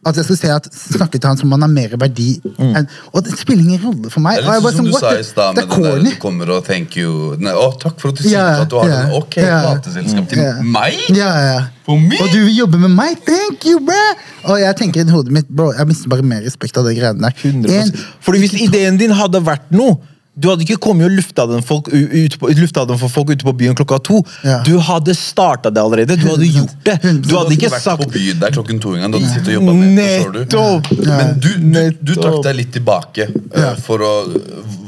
at 0.00 0.16
jeg 0.16 0.24
skal 0.24 0.36
se 0.38 0.48
at 0.48 0.66
snakke 0.72 1.18
til 1.18 1.28
han 1.28 1.36
som 1.36 1.50
han 1.52 1.60
har 1.60 1.68
mer 1.68 1.92
verdi 2.00 2.40
enn 2.56 2.86
Og 3.12 3.20
det 3.20 3.34
spiller 3.36 3.60
ingen 3.60 3.82
rolle 3.84 4.08
for 4.08 4.24
meg. 4.24 4.38
Det 4.40 4.48
er 4.48 4.62
litt 4.64 4.72
sånn 4.72 4.78
som 4.78 4.86
du 4.88 4.94
sa 4.96 5.10
i 5.12 5.26
stad, 5.28 5.58
med 5.58 5.68
det 5.68 5.76
der 5.76 6.06
du 6.06 6.14
kommer 6.22 6.52
og 6.54 6.64
thank 6.64 6.96
you 6.96 7.34
Nei, 7.36 7.52
å, 7.52 7.66
Takk 7.76 8.00
for 8.00 8.14
at 8.14 8.16
du 8.16 8.24
sier 8.24 8.40
at 8.40 8.70
du 8.70 8.78
har 8.80 8.88
yeah, 8.88 9.10
den. 9.10 9.18
Ok, 9.18 9.36
plateselskap 9.44 10.30
til 10.32 10.62
meg? 10.72 10.96
Ja, 11.12 11.28
ja. 11.44 11.58
For 11.84 12.00
meg? 12.00 12.16
Og 12.16 12.32
du 12.32 12.38
vil 12.46 12.56
jobbe 12.62 12.80
med 12.80 12.94
meg? 12.96 13.20
Thank 13.28 13.68
you, 13.68 13.82
bro! 13.84 14.00
Og 14.48 14.62
jeg 14.62 14.78
tenker 14.80 15.04
i 15.04 15.12
hodet 15.12 15.36
mitt, 15.36 15.52
bro, 15.52 15.68
jeg 15.76 15.92
mister 15.92 16.08
bare 16.16 16.24
mer 16.32 16.40
respekt 16.48 16.80
av 16.80 16.88
de 16.88 16.96
greiene 16.96 17.20
der. 17.20 17.36
100%. 17.36 17.68
En- 17.76 18.24
Fordi 18.24 18.40
hvis 18.40 18.56
ideen 18.56 18.96
din 18.96 19.12
hadde 19.12 19.44
vært 19.44 19.68
noe 19.68 19.98
du 20.38 20.46
hadde 20.48 20.62
ikke 20.64 20.78
kommet 20.80 21.08
og 21.08 21.16
lufta 21.18 21.44
den, 21.50 21.62
folk, 21.66 21.88
ut 21.90 22.36
lufta 22.56 22.84
den 22.88 22.98
for 23.00 23.12
folk 23.12 23.32
ute 23.34 23.44
på 23.44 23.54
byen 23.60 23.74
klokka 23.76 23.98
to. 24.06 24.20
Ja. 24.46 24.60
Du 24.66 24.76
hadde 24.86 25.14
starta 25.18 25.72
det 25.74 25.82
allerede. 25.82 26.16
Du 26.20 26.28
hadde 26.30 26.46
gjort 26.46 26.76
det. 26.86 26.96
Du 27.26 27.34
hadde 27.34 27.56
ikke 27.56 27.72
vært 27.74 27.84
sagt 27.84 28.04
på 28.06 28.14
byen 28.14 28.38
der 28.40 28.54
klokken 28.54 28.80
to 28.82 28.94
engang. 28.94 29.16
Hadde 29.16 29.26
du 29.26 29.32
sittet 29.32 29.50
og 29.50 29.58
jobba 29.58 29.74
med 29.80 30.00
forstår? 30.00 30.38
Nettopp! 30.38 30.92
Men 31.10 31.34
du, 31.42 31.50
du, 31.58 31.80
du 32.12 32.14
trakk 32.14 32.38
deg 32.46 32.58
litt 32.62 32.72
tilbake. 32.78 33.28
Ja. 33.58 33.74
For 33.82 34.06
å, 34.06 34.12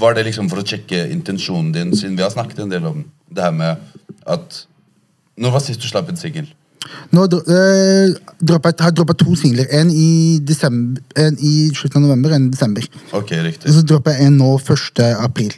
var 0.01 0.17
det 0.17 0.29
liksom 0.31 0.49
for 0.53 0.63
å 0.63 0.67
sjekke 0.67 1.05
intensjonen 1.13 1.75
din, 1.75 1.93
siden 1.99 2.17
vi 2.17 2.25
har 2.25 2.33
snakket 2.33 2.65
en 2.65 2.73
del 2.73 2.87
om 2.93 3.03
det 3.33 3.49
her 3.49 3.55
med 3.57 3.83
at 4.29 4.63
Når 5.43 5.57
var 5.57 5.63
sist 5.65 5.83
du 5.83 5.89
slapp 5.89 6.11
en 6.13 6.21
singel? 6.21 6.47
Nå 7.13 7.27
dro- 7.33 7.43
øh, 7.47 8.15
droppet, 8.43 8.81
har 8.81 8.91
jeg 8.93 8.97
droppa 9.01 9.15
to 9.25 9.35
singler. 9.37 9.67
En 9.71 9.91
i, 9.91 10.39
desember, 10.49 11.03
en 11.17 11.37
i 11.41 11.71
slutten 11.75 12.03
av 12.03 12.09
november, 12.09 12.35
en 12.37 12.47
i 12.49 12.55
desember. 12.55 12.87
Ok, 13.13 13.31
riktig. 13.45 13.69
Og 13.69 13.75
så 13.79 13.83
dropper 13.87 14.17
jeg 14.19 14.27
en 14.33 14.39
nå 14.41 14.55
1. 14.59 15.05
april. 15.19 15.53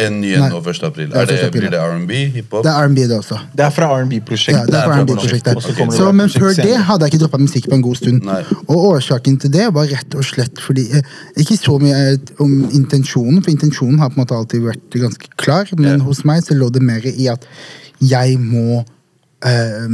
En 0.00 0.20
ny 0.22 0.28
en 0.38 0.44
nå 0.52 0.60
1. 0.62 0.84
april. 0.86 1.08
Er 1.12 1.26
det, 1.26 1.38
april, 1.44 1.64
blir 1.64 1.70
det 1.72 1.78
R&B? 1.82 2.12
Hiphop? 2.36 2.62
Det 2.64 2.70
er 2.70 2.84
R&B, 2.86 3.00
det 3.10 3.16
også. 3.18 3.38
Det 3.58 3.64
er 3.66 3.72
fra 3.74 3.88
R&B-prosjektet. 3.98 4.68
det 4.70 4.78
er 4.78 4.84
fra 4.86 5.00
fra 5.00 5.04
prosjektet. 5.08 5.50
R&B-prosjektet. 5.50 5.56
Og 5.56 5.62
så 5.62 5.74
det 5.90 5.96
Så, 5.98 6.12
men 6.12 6.28
før 6.30 6.54
det 6.62 6.76
hadde 6.86 7.04
jeg 7.08 7.12
ikke 7.14 7.22
droppa 7.24 7.40
musikk 7.42 7.66
på 7.68 7.74
en 7.74 7.82
god 7.82 7.98
stund. 7.98 8.22
Nei. 8.28 8.38
Og 8.68 8.76
årsaken 8.92 9.40
til 9.42 9.50
det 9.56 9.66
var 9.74 9.90
rett 9.90 10.14
og 10.14 10.24
slett 10.24 10.62
fordi 10.62 10.86
eh, 10.94 11.02
Ikke 11.42 11.56
så 11.58 11.74
mye 11.82 11.98
eh, 12.12 12.18
om 12.38 12.54
intensjonen, 12.70 13.42
for 13.42 13.50
intensjonen 13.50 13.98
har 13.98 14.08
på 14.14 14.20
en 14.20 14.22
måte 14.22 14.38
alltid 14.38 14.62
vært 14.68 14.94
ganske 14.94 15.26
klar, 15.36 15.66
men 15.76 15.98
Ja. 15.98 16.04
hos 16.06 16.22
meg 16.24 16.44
så 16.46 16.54
lå 16.54 16.70
det 16.72 16.82
mer 16.86 17.02
i 17.10 17.26
at 17.28 17.44
jeg 18.00 18.38
må 18.38 18.84
eh, 19.44 19.88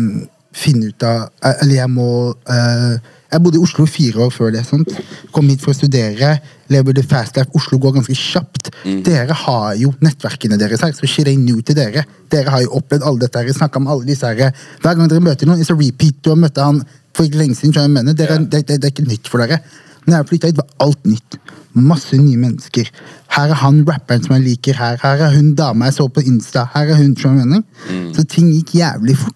finne 0.56 0.90
ut 0.90 1.04
av 1.06 1.28
eh, 1.44 1.62
Eller 1.62 1.74
jeg 1.82 1.92
må 1.92 2.10
uh, 2.32 2.94
Jeg 3.32 3.42
bodde 3.44 3.58
i 3.58 3.62
Oslo 3.62 3.86
fire 3.90 4.22
år 4.26 4.30
før 4.32 4.52
det. 4.54 4.62
Sant? 4.64 4.92
Kom 5.34 5.48
hit 5.50 5.62
for 5.64 5.74
å 5.74 5.76
studere. 5.76 6.36
Lever 6.72 6.94
the 6.96 7.02
fast 7.04 7.36
life. 7.36 7.50
Oslo 7.58 7.78
går 7.82 7.96
ganske 7.98 8.14
kjapt. 8.16 8.70
Dere 9.04 9.34
har 9.36 9.74
jo 9.80 9.90
nettverkene 10.04 10.58
deres 10.60 10.84
her, 10.84 10.94
så 10.94 11.10
shit 11.10 11.28
ain't 11.28 11.42
new 11.42 11.58
til 11.66 11.76
dere. 11.76 12.06
Dere 12.32 12.54
har 12.54 12.62
jo 12.62 12.70
opplevd 12.78 13.04
alle 13.06 13.26
dette 13.26 13.42
her, 13.42 13.50
snakka 13.58 13.82
med 13.82 13.92
alle 13.92 14.08
disse 14.08 14.30
her. 14.30 14.54
Hver 14.84 14.94
gang 14.94 15.10
dere 15.10 15.24
møter 15.26 15.50
noen, 15.50 15.60
it's 15.60 15.74
a 15.74 15.76
repeat. 15.76 16.22
Du 16.22 16.30
har 16.32 16.38
møtt 16.40 16.62
han 16.62 16.80
for 17.16 17.26
ikke 17.26 17.42
lenge 17.42 17.58
siden. 17.58 17.74
jeg 17.76 17.92
mener. 17.98 18.16
Dere, 18.16 18.38
yeah. 18.38 18.48
det, 18.54 18.62
det, 18.70 18.80
det 18.80 18.88
er 18.88 18.94
ikke 18.94 19.10
nytt 19.10 19.30
for 19.32 19.42
dere. 19.42 19.60
Når 20.06 20.20
jeg 20.20 20.28
flytta 20.30 20.50
hit, 20.52 20.62
var 20.62 20.86
alt 20.86 21.06
nytt. 21.10 21.38
Masse 21.76 22.16
nye 22.16 22.38
mennesker. 22.40 22.88
Her 23.36 23.52
er 23.52 23.58
han 23.60 23.82
rapperen 23.88 24.22
som 24.24 24.36
jeg 24.38 24.46
liker. 24.46 24.78
Her, 24.78 25.00
her 25.02 25.24
er 25.26 25.34
hun 25.34 25.50
dama 25.58 25.90
jeg 25.90 25.98
så 25.98 26.06
på 26.08 26.24
Insta. 26.24 26.68
Her 26.72 26.94
er 26.94 27.00
hun, 27.02 27.16
skjønner 27.18 27.42
jeg 27.42 27.50
mener. 27.50 28.12
Så 28.16 28.24
ting 28.30 28.52
gikk 28.54 28.76
jævlig 28.78 29.18
fort. 29.20 29.35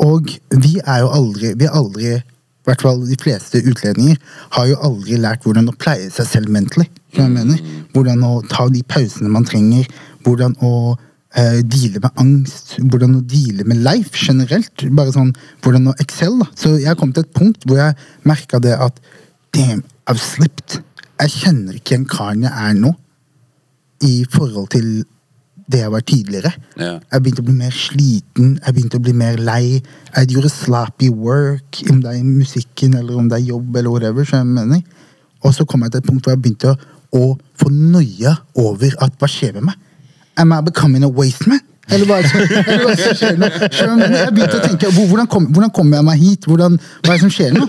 Og 0.00 0.30
vi 0.62 0.78
er 0.80 1.02
jo 1.04 1.10
aldri 1.14 1.52
Vi 1.58 1.68
er 1.68 1.76
aldri 1.76 2.14
i 2.62 2.70
hvert 2.70 2.82
fall 2.84 3.00
de 3.02 3.16
fleste 3.18 3.58
utlendinger 3.66 4.18
har 4.54 4.68
jo 4.70 4.76
aldri 4.86 5.16
lært 5.18 5.42
hvordan 5.42 5.66
å 5.66 5.74
pleie 5.82 6.06
seg 6.14 6.28
selv 6.30 6.52
mentally. 6.54 6.86
Hvordan 7.90 8.22
å 8.22 8.36
ta 8.46 8.68
de 8.70 8.84
pausene 8.86 9.30
man 9.34 9.46
trenger. 9.48 9.88
Hvordan 10.22 10.54
å 10.62 10.94
uh, 10.94 11.58
deale 11.66 11.98
med 12.04 12.22
angst. 12.22 12.76
Hvordan 12.78 13.16
å 13.18 13.24
deale 13.26 13.66
med 13.66 13.82
life 13.82 14.14
generelt. 14.14 14.86
Bare 14.94 15.10
sånn, 15.10 15.32
Hvordan 15.64 15.90
å 15.90 15.96
excel. 16.04 16.38
da. 16.38 16.46
Så 16.54 16.76
jeg 16.78 17.00
kom 17.00 17.10
til 17.10 17.26
et 17.26 17.34
punkt 17.34 17.66
hvor 17.66 17.82
jeg 17.82 17.98
merka 18.30 18.62
det 18.62 18.76
at 18.78 19.02
damn, 19.58 19.82
I've 20.06 20.22
slipped. 20.22 20.78
Jeg 21.18 21.34
kjenner 21.34 21.74
ikke 21.80 21.96
igjen 21.96 22.06
karen 22.10 22.46
jeg 22.46 22.54
er 22.54 22.78
nå, 22.78 22.94
i 24.06 24.22
forhold 24.30 24.70
til 24.74 25.02
det 25.70 25.82
jeg 25.82 25.92
var 25.92 26.04
tidligere. 26.06 26.52
Yeah. 26.80 27.00
Jeg 27.12 27.22
begynte 27.22 27.42
å 27.42 27.46
bli 27.46 27.56
mer 27.58 27.76
sliten, 27.76 28.54
jeg 28.58 28.74
begynte 28.74 28.98
å 28.98 29.04
bli 29.04 29.14
mer 29.16 29.38
lei. 29.40 29.82
Jeg 30.16 30.30
gjorde 30.34 30.52
sloppy 30.52 31.10
work, 31.12 31.82
om 31.90 32.02
det 32.02 32.16
er 32.16 32.24
musikken 32.26 32.96
eller 32.98 33.18
om 33.18 33.28
det 33.30 33.40
er 33.40 33.50
jobb 33.52 33.76
eller 33.76 33.90
whatever. 33.90 34.26
Så 34.28 34.40
jeg 34.40 34.50
mener. 34.50 34.82
Og 35.42 35.54
så 35.54 35.66
kom 35.68 35.84
jeg 35.84 35.94
til 35.94 36.02
et 36.02 36.08
punkt 36.08 36.26
hvor 36.26 36.36
jeg 36.36 36.42
begynte 36.42 36.72
å, 36.72 36.78
å 37.18 37.24
få 37.60 37.70
noia 37.72 38.36
over 38.58 38.96
at 39.04 39.18
hva 39.18 39.30
skjer 39.30 39.58
med 39.58 39.70
meg? 39.70 39.78
Am 40.40 40.54
I 40.54 40.62
becoming 40.64 41.04
a 41.04 41.10
waste 41.12 41.50
man? 41.50 41.60
Eller 41.92 42.06
hva 42.06 42.20
er 42.20 42.24
det 42.24 42.30
som, 42.30 42.40
er 42.40 43.16
skjer 43.18 43.38
nå? 43.38 43.48
Jeg 43.50 44.34
begynte 44.36 44.60
å 44.60 44.62
tenke, 44.64 44.92
kom, 45.28 45.48
hvordan 45.50 45.72
kommer 45.74 45.98
jeg 45.98 46.06
meg 46.06 46.22
hit? 46.22 46.46
Hvordan, 46.48 46.78
hva 47.02 47.10
er 47.10 47.18
det 47.18 47.24
som 47.24 47.32
skjer 47.34 47.56
nå? 47.56 47.66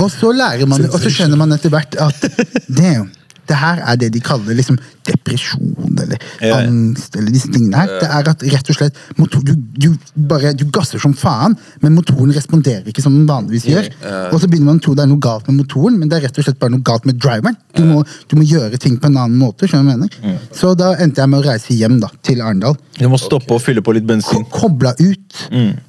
Og 0.00 0.08
så 0.12 0.32
lærer 0.34 0.70
man, 0.70 0.86
og 0.88 0.98
så 1.02 1.12
skjønner 1.12 1.38
man 1.38 1.52
etter 1.54 1.72
hvert 1.72 1.96
at 2.00 2.24
damn, 2.66 3.10
det 3.50 3.58
her 3.58 3.82
er 3.90 3.98
det 4.00 4.08
de 4.14 4.20
kaller 4.24 4.54
liksom 4.56 4.78
depresjon 5.08 5.98
eller 6.00 6.18
Ja, 6.40 6.60
angst 6.62 7.16
eller 7.18 7.32
disse 7.34 7.50
tingene 7.52 7.76
her. 7.80 7.90
Det 8.00 8.08
er 8.08 8.28
at 8.30 8.44
rett 8.54 8.70
og 8.72 8.76
slett 8.78 8.98
motor, 9.18 9.42
du, 9.44 9.52
du, 9.56 9.88
bare, 10.30 10.52
du 10.56 10.64
gasser 10.72 11.02
som 11.02 11.14
faen, 11.18 11.56
men 11.82 11.96
motoren 11.96 12.32
responderer 12.36 12.86
ikke 12.92 13.02
som 13.04 13.16
den 13.18 13.26
vanligvis 13.28 13.66
gjør. 13.70 13.88
Og 14.30 14.38
så 14.42 14.48
begynner 14.50 14.70
man 14.70 14.80
å 14.80 14.84
tro 14.86 14.94
det 14.96 15.04
er 15.04 15.10
noe 15.10 15.22
galt 15.24 15.48
med 15.50 15.58
motoren, 15.64 15.98
men 16.00 16.08
det 16.10 16.20
er 16.20 16.26
rett 16.28 16.38
og 16.40 16.46
slett 16.46 16.60
bare 16.62 16.74
noe 16.76 16.84
galt 16.86 17.08
med 17.10 17.18
driveren. 17.20 17.58
Du 17.76 17.82
må, 17.88 18.00
du 18.30 18.36
må 18.38 18.46
gjøre 18.46 18.78
ting 18.82 18.96
på 19.02 19.10
en 19.10 19.18
annen 19.20 19.38
måte. 19.40 19.68
skjønner 19.70 19.98
du 19.98 20.06
mener? 20.06 20.40
Så 20.56 20.72
da 20.78 20.92
endte 21.02 21.22
jeg 21.24 21.32
med 21.34 21.42
å 21.42 21.48
reise 21.50 21.76
hjem 21.76 21.98
da, 22.02 22.10
til 22.26 22.40
Arendal. 22.44 22.78
Du 23.00 23.06
må 23.10 23.18
stoppe 23.20 23.56
og 23.56 23.62
fylle 23.64 23.82
på 23.84 23.94
litt 23.96 24.06
bensin. 24.08 24.44
Ko- 24.48 24.68
Kobla 24.70 24.94
ut. 25.00 25.40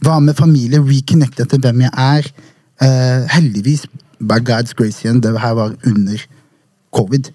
Var 0.02 0.20
med 0.26 0.36
familie, 0.38 0.80
reconnecta 0.82 1.46
til 1.52 1.60
hvem 1.64 1.84
jeg 1.86 1.92
er. 1.94 2.32
Uh, 2.82 3.28
heldigvis, 3.30 3.84
by 4.22 4.40
God's 4.42 4.74
grace 4.78 5.04
igjen, 5.04 5.20
det 5.22 5.36
her 5.38 5.54
var 5.58 5.76
under 5.86 6.24
covid. 6.96 7.30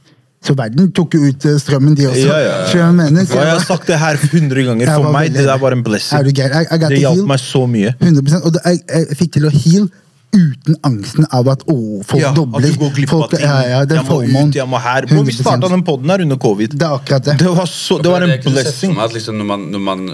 Så 0.46 0.54
verden 0.58 0.90
tok 0.94 1.14
jo 1.16 1.26
ut 1.26 1.44
eh, 1.48 1.56
strømmen, 1.58 1.96
de 1.98 2.06
også. 2.06 2.26
Ja, 2.26 2.38
ja. 2.38 2.54
ja. 2.62 2.78
jeg 2.78 2.94
mener? 2.94 3.24
Så 3.26 3.34
jeg 3.40 3.46
jeg 3.48 3.52
har 3.56 3.64
sagt 3.66 3.86
det 3.90 3.98
her 3.98 4.18
100 4.20 4.64
ganger. 4.70 4.92
For 4.94 5.10
meg 5.12 5.30
veldig- 5.30 5.44
det 5.46 5.52
er 5.54 5.58
bare 5.58 5.72
en 5.72 5.78
Er 5.78 5.82
du 5.82 5.90
blessing. 5.90 6.26
I- 6.26 6.74
I 6.74 6.78
Det 6.88 6.98
hjalp 7.02 7.26
meg 7.26 7.38
så 7.42 7.62
mye. 7.66 7.94
100 8.00 8.42
Og 8.44 8.52
det, 8.54 8.60
jeg, 8.64 8.80
jeg 8.88 9.16
fikk 9.18 9.32
til 9.32 9.48
å 9.50 9.50
heal 9.50 9.88
uten 10.36 10.76
angsten 10.84 11.26
av 11.32 11.48
at 11.54 11.62
å, 11.72 11.76
folk 12.04 12.20
Ja, 12.22 12.32
dobler. 12.36 12.60
at 12.60 12.72
du 12.76 12.80
går 12.84 12.92
glipp 12.98 13.12
av 13.16 13.28
ting. 13.32 13.40
ja, 13.46 13.54
ja, 13.72 13.78
jeg 13.84 14.02
må 14.04 14.04
FOMOen. 14.10 14.48
ut, 14.52 14.58
jeg 14.60 14.68
må 14.68 14.80
her. 14.84 15.06
Bro, 15.10 15.22
vi 15.22 15.32
100%. 15.32 15.40
starta 15.46 15.68
den 15.72 15.82
poden 15.86 16.10
her 16.12 16.20
under 16.26 16.36
covid. 16.36 16.76
Det 16.78 16.86
er 16.86 16.98
akkurat 17.00 17.24
det. 17.30 17.38
Det 17.42 17.54
var, 17.56 17.66
så, 17.66 17.98
det 18.02 18.12
var 18.12 18.22
en 18.28 18.34
blessing. 18.44 18.98
at 18.98 19.12
liksom 19.16 19.38
når 19.40 19.44
man, 19.54 19.66
når 19.72 19.80
man 19.90 20.06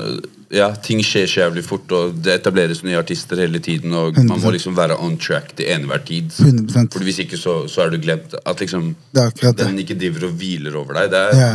ja, 0.52 0.66
Ting 0.84 0.98
skjer 1.00 1.24
så 1.26 1.40
jævlig 1.46 1.62
fort, 1.64 1.90
og 1.96 2.18
det 2.22 2.34
etableres 2.40 2.82
nye 2.84 2.98
artister 3.00 3.38
hele 3.40 3.58
tiden, 3.64 3.92
og 3.96 4.18
man 4.28 4.38
må 4.42 4.50
liksom 4.52 4.74
være 4.76 4.98
on 5.00 5.14
track 5.16 5.54
til 5.56 5.64
enhver 5.72 6.02
tid. 6.04 6.28
100%. 6.28 6.92
Fordi 6.92 7.04
Hvis 7.08 7.20
ikke, 7.24 7.38
så, 7.40 7.54
så 7.72 7.86
er 7.86 7.94
du 7.94 7.96
glemt. 8.04 8.34
At 8.44 8.60
liksom 8.60 8.90
Det 9.16 9.30
er 9.42 9.52
den 9.62 9.78
ikke 9.80 9.96
driver 9.96 10.26
og 10.28 10.34
hviler 10.36 10.76
over 10.76 10.92
deg. 11.00 11.10
Det 11.14 11.22
er 11.22 11.40
Ja. 11.40 11.52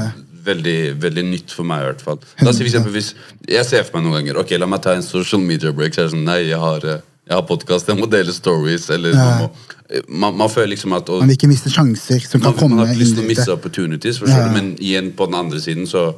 veldig, 0.48 0.96
veldig 1.04 1.24
nytt 1.28 1.52
for 1.54 1.64
meg, 1.68 1.82
i 1.84 1.86
hvert 1.92 2.02
fall. 2.02 2.18
Da, 2.40 2.52
for 2.52 2.64
eksempel, 2.64 2.92
hvis 2.96 3.14
Jeg 3.48 3.66
ser 3.70 3.84
for 3.84 4.00
meg 4.00 4.08
noen 4.08 4.18
ganger 4.26 4.40
Ok, 4.42 4.52
la 4.58 4.66
meg 4.66 4.82
ta 4.82 4.94
en 4.96 5.04
social 5.06 5.42
media 5.42 5.72
break. 5.72 5.94
Så 5.94 6.02
er 6.02 6.10
det 6.10 6.14
sånn, 6.16 6.24
nei, 6.26 6.40
jeg 6.50 6.58
har, 6.58 6.80
jeg 7.28 7.36
har 7.36 7.44
podkast, 7.48 7.90
jeg 7.92 8.00
må 8.00 8.08
dele 8.10 8.34
stories. 8.34 8.90
Eller 8.94 9.16
Ja. 9.16 9.50
man, 10.08 10.38
man, 10.38 10.50
føler 10.50 10.74
liksom 10.76 10.94
at 10.96 11.10
og, 11.10 11.20
Man 11.20 11.30
vil 11.30 11.38
ikke 11.38 11.52
miste 11.52 11.70
sjanser 11.70 12.20
som 12.24 12.42
kan 12.42 12.52
man, 12.52 12.60
komme 12.60 12.76
man 12.76 12.88
har 12.88 12.94
ikke 12.94 13.04
lyst 13.04 13.16
til 13.16 13.24
å 13.24 13.46
det. 13.46 13.54
opportunities, 13.54 14.22
Ja. 14.22 14.48
du? 14.48 14.54
men 14.54 14.76
igjen 14.78 15.12
på 15.16 15.26
den 15.26 15.36
andre 15.36 15.60
siden 15.60 15.88
så, 15.88 16.14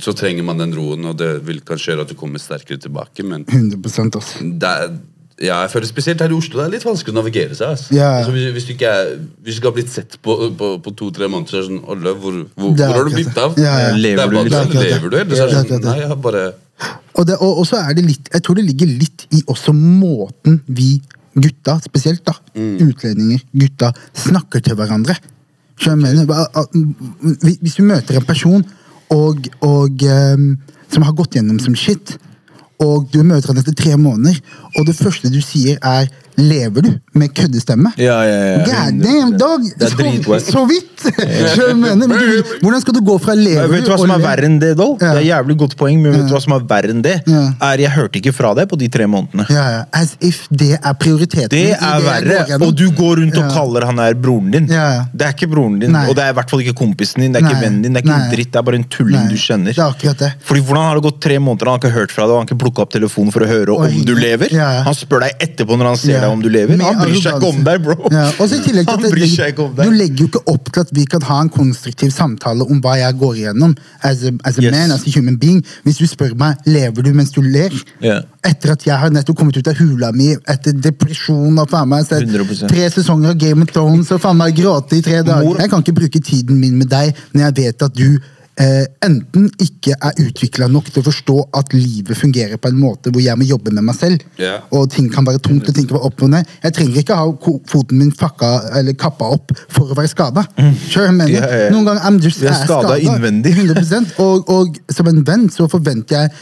så 0.00 0.12
trenger 0.12 0.44
man 0.44 0.58
den 0.58 0.74
roen, 0.74 1.04
og 1.04 1.16
det 1.16 1.46
vil 1.46 1.60
kanskje 1.60 1.94
gjøre 1.94 2.02
at 2.02 2.08
du 2.08 2.14
kommer 2.14 2.38
sterkere 2.38 2.78
tilbake. 2.78 3.22
Men 3.24 3.44
100 3.44 4.16
altså. 4.16 4.58
det 4.58 5.00
ja, 5.36 5.58
jeg 5.66 5.70
føler 5.70 5.86
spesielt 5.86 6.20
her 6.24 6.32
i 6.32 6.36
Oslo 6.36 6.62
det 6.62 6.64
er 6.64 6.70
litt 6.78 6.84
vanskelig 6.86 7.12
å 7.12 7.16
navigere 7.18 7.56
seg. 7.56 7.74
Altså. 7.74 7.92
Ja. 7.92 8.06
Altså, 8.22 8.32
hvis, 8.32 8.46
hvis, 8.56 8.64
du 8.64 8.72
ikke 8.72 8.88
er, 8.88 9.10
hvis 9.44 9.56
du 9.56 9.60
ikke 9.60 9.68
har 9.68 9.74
blitt 9.76 9.92
sett 9.92 10.16
på, 10.24 10.36
på, 10.56 10.70
på 10.80 10.92
to-tre 10.96 11.28
måneder, 11.28 11.50
så 11.50 11.58
er 11.58 11.66
det 11.66 11.68
sånn 11.68 11.82
Olle, 11.92 12.14
hvor, 12.22 12.38
hvor, 12.56 12.70
hvor 12.72 12.94
har 12.94 13.04
du 13.04 13.16
blitt 13.18 13.40
av? 13.42 13.58
Ja. 13.60 13.74
Er 13.90 13.98
Lever 14.00 14.32
du 14.32 14.38
er 14.38 14.70
lever 14.72 15.12
du, 15.12 15.18
eller 15.20 15.36
så 15.36 15.44
er 15.44 15.52
det. 15.52 15.66
sånn. 15.68 15.84
Nei, 15.84 15.98
jeg 16.00 16.08
har 16.14 16.22
bare 16.24 16.46
Og, 17.16 17.26
det, 17.26 17.36
og, 17.40 17.58
og 17.62 17.66
så 17.66 17.78
er 17.80 17.94
det 17.96 18.04
litt 18.04 18.28
Jeg 18.34 18.42
tror 18.44 18.58
det 18.58 18.64
ligger 18.66 18.90
litt 19.00 19.26
i 19.32 19.42
også 19.48 19.72
måten 19.76 20.58
vi 20.68 21.00
gutta, 21.36 21.78
spesielt 21.84 22.22
da, 22.24 22.32
utlendinger, 22.56 23.40
gutta, 23.52 23.90
snakker 24.16 24.60
til 24.64 24.76
hverandre. 24.78 25.16
så 25.80 25.90
jeg 25.92 25.98
mener? 25.98 26.24
Hvis- 27.42 27.58
Hvis 27.60 27.74
du 27.76 27.82
møter 27.84 28.16
en 28.16 28.24
person 28.24 28.64
og, 29.10 29.44
og, 29.60 30.02
ehm, 30.02 30.56
som 30.90 31.02
har 31.02 31.12
gått 31.12 31.36
gjennom 31.36 31.58
som 31.60 31.74
shit, 31.76 32.16
og 32.80 33.10
du 33.12 33.22
møter 33.22 33.48
han 33.52 33.58
etter 33.60 33.72
tre 33.76 33.96
måneder, 33.96 34.40
og 34.78 34.86
det 34.86 34.96
første 34.96 35.28
du 35.32 35.40
sier 35.40 35.76
er 35.82 36.08
'lever 36.38 36.82
du?' 36.82 36.98
med 37.16 37.32
køddestemme. 37.34 37.92
Ja, 37.96 38.20
ja, 38.24 38.40
ja. 38.44 38.58
God 38.64 39.00
damn, 39.02 39.36
dog! 39.38 39.60
Det 39.78 39.86
er 39.86 39.90
Så, 39.90 40.52
så 40.52 40.64
vidt! 40.68 40.92
Mener? 41.76 42.06
Men 42.08 42.18
du, 42.18 42.42
hvordan 42.62 42.80
skal 42.82 42.94
du 42.94 43.00
gå 43.00 43.14
fra 43.22 43.34
'lever 43.34 43.68
Vet 43.70 43.84
du 43.86 43.90
hva 43.92 43.98
som 44.00 44.10
er 44.10 44.18
verre 44.22 44.44
enn 44.48 44.58
det, 44.60 44.72
though? 44.76 44.96
Ja. 45.00 45.12
Det 45.16 45.22
er 45.22 45.28
jævlig 45.30 45.56
godt 45.62 45.76
poeng, 45.80 46.00
men 46.02 46.12
vet 46.16 46.26
du 46.28 46.34
hva 46.34 46.40
som 46.42 46.52
er 46.56 46.64
verre 46.68 46.90
enn 46.94 47.02
det? 47.04 47.14
Ja. 47.26 47.42
Er 47.70 47.82
Jeg 47.86 47.90
hørte 47.96 48.18
ikke 48.20 48.32
fra 48.34 48.52
deg 48.58 48.68
på 48.68 48.78
de 48.80 48.88
tre 48.92 49.06
månedene. 49.06 49.46
Ja, 49.52 49.64
ja. 49.76 49.82
As 49.92 50.16
if 50.20 50.46
det 50.50 50.72
er 50.82 50.94
prioriteten. 51.00 51.48
Det 51.52 51.72
er 51.76 52.00
verre, 52.04 52.58
og 52.66 52.74
du 52.76 52.86
går 52.90 53.20
rundt 53.22 53.36
og 53.40 53.50
kaller 53.54 53.86
han 53.86 53.98
her 54.02 54.14
broren 54.14 54.50
din. 54.50 54.66
Ja. 54.72 55.04
Det 55.14 55.26
er 55.28 55.32
ikke 55.36 55.48
broren 55.52 55.78
din, 55.80 55.92
Nei. 55.92 56.06
og 56.10 56.16
det 56.18 56.24
er 56.24 56.34
i 56.34 56.36
hvert 56.40 56.50
fall 56.50 56.60
ikke 56.64 56.76
kompisen 56.82 57.22
din, 57.22 57.32
det 57.32 57.40
er 57.42 57.46
ikke 57.46 57.60
Nei. 57.60 57.64
vennen 57.64 57.82
din, 57.86 57.92
det 57.94 58.02
er 58.02 58.06
ikke 58.06 58.16
Nei. 58.18 58.26
en 58.28 58.34
dritt, 58.34 58.50
det 58.52 58.60
er 58.60 58.66
bare 58.70 58.80
en 58.80 58.88
tulling 58.96 59.28
du 59.30 59.36
kjenner. 59.36 59.72
Det 59.72 59.78
er 59.82 59.88
akkurat 59.92 60.18
det. 60.24 60.32
Fordi 60.44 60.60
Hvordan 60.66 60.82
har 60.88 60.94
det 60.98 61.02
gått 61.06 61.20
tre 61.22 61.38
måneder, 61.38 61.66
han 61.70 61.78
har 61.78 61.82
ikke 61.84 61.94
hørt 61.94 62.10
fra 62.12 62.26
deg, 62.26 62.34
han 62.36 62.42
har 62.42 62.48
ikke 62.50 62.58
plukka 62.64 62.82
opp 62.82 62.92
telefonen 62.92 63.32
for 63.32 63.40
å 63.46 63.48
høre 63.50 63.76
om 63.76 64.04
du 64.04 64.14
lever? 64.18 64.50
Han 64.86 64.94
spør 64.96 65.20
deg 65.26 65.32
etterpå 65.46 65.76
når 65.78 65.86
han 65.92 65.96
ser 65.96 66.16
Ja. 66.16 66.25
Deg 66.26 66.34
om 66.34 66.42
du 66.44 66.48
lever. 66.52 66.82
Han 66.82 67.00
bryr 67.00 67.16
seg 67.22 67.38
ikke 67.38 67.50
om 67.54 67.62
deg, 67.66 67.82
bro! 67.86 67.96
Ja, 68.12 68.26
og 68.36 68.50
så 68.50 68.58
i 68.58 68.62
tillegg 68.66 68.86
til 68.90 68.94
at 68.94 69.06
det- 69.06 69.84
Du 69.86 69.90
legger 69.94 70.24
jo 70.24 70.28
ikke 70.30 70.42
opp 70.52 70.72
til 70.72 70.80
at 70.84 70.92
vi 70.92 71.04
kan 71.06 71.22
ha 71.22 71.40
en 71.44 71.50
konstruktiv 71.52 72.10
samtale 72.12 72.66
om 72.66 72.80
hva 72.82 72.96
jeg 72.98 73.18
går 73.20 73.34
igjennom 73.40 73.76
as 74.02 74.24
a, 74.24 74.32
as 74.44 74.58
a 74.58 74.62
Yes. 74.66 74.72
man, 74.72 74.90
as 74.92 75.06
a 75.06 75.10
human 75.14 75.36
being. 75.38 75.62
Hvis 75.84 75.98
du 75.98 76.06
spør 76.10 76.34
meg 76.36 76.56
lever 76.66 77.02
du 77.02 77.12
mens 77.14 77.30
du 77.30 77.40
ler, 77.42 77.70
yeah. 78.02 78.22
etter 78.44 78.72
at 78.72 78.84
jeg 78.86 78.96
har 78.98 79.10
nettopp 79.10 79.36
kommet 79.38 79.56
ut 79.56 79.68
av 79.68 79.76
hula 79.78 80.12
mi 80.12 80.32
etter 80.34 80.72
depresjon 80.72 81.58
og 81.58 81.68
faen 81.70 81.88
meg 81.88 82.06
tre 82.06 82.88
sesonger 82.90 83.30
av 83.34 83.38
Game 83.38 83.62
of 83.62 83.72
Thrones 83.72 84.10
og 84.12 84.20
faen 84.20 84.36
meg 84.38 84.56
gråte 84.56 84.98
i 84.98 85.02
tre 85.04 85.22
dager 85.22 85.60
Jeg 85.60 85.70
kan 85.70 85.82
ikke 85.82 85.94
bruke 86.00 86.20
tiden 86.22 86.58
min 86.60 86.76
med 86.78 86.88
deg 86.90 87.14
når 87.34 87.46
jeg 87.48 87.56
vet 87.60 87.82
at 87.82 87.94
du 87.94 88.18
enten 89.04 89.50
ikke 89.60 89.92
er 90.00 90.16
utvikla 90.22 90.66
nok 90.72 90.86
til 90.88 91.02
å 91.02 91.06
forstå 91.10 91.34
at 91.58 91.74
livet 91.76 92.16
fungerer 92.16 92.56
på 92.56 92.70
en 92.72 92.78
måte 92.80 93.10
hvor 93.12 93.20
jeg 93.20 93.36
må 93.36 93.44
jobbe 93.44 93.72
med 93.76 93.84
meg 93.84 93.98
selv, 93.98 94.22
Yeah. 94.40 94.62
og 94.72 94.90
ting 94.92 95.10
kan 95.12 95.24
være 95.26 95.38
tungt 95.44 95.68
og 95.68 95.74
ting 95.76 95.86
kan 95.88 95.96
være 95.98 96.08
opp 96.08 96.22
og 96.24 96.30
ned. 96.32 96.48
Jeg 96.64 96.72
trenger 96.76 96.98
ikke 97.02 97.16
ha 97.16 97.26
foten 97.68 97.98
min 98.00 98.10
fakka 98.16 98.50
eller 98.78 98.96
kappa 98.96 99.28
opp 99.36 99.52
for 99.72 99.92
å 99.92 99.96
være 99.96 100.08
skada. 100.12 100.44
Sure, 100.88 101.08
yeah, 101.12 101.28
yeah. 101.30 101.70
Noen 101.72 101.84
ganger 101.88 102.02
I'm 102.08 102.18
just 102.20 102.40
jeg 102.40 102.52
er 102.52 102.64
skadet. 102.64 103.02
innvendig. 103.04 103.52
100%. 103.60 104.16
Og, 104.24 104.48
og 104.52 104.76
som 104.92 105.08
en 105.12 105.22
venn 105.26 105.48
så 105.52 105.68
forventer 105.72 106.16
jeg 106.22 106.32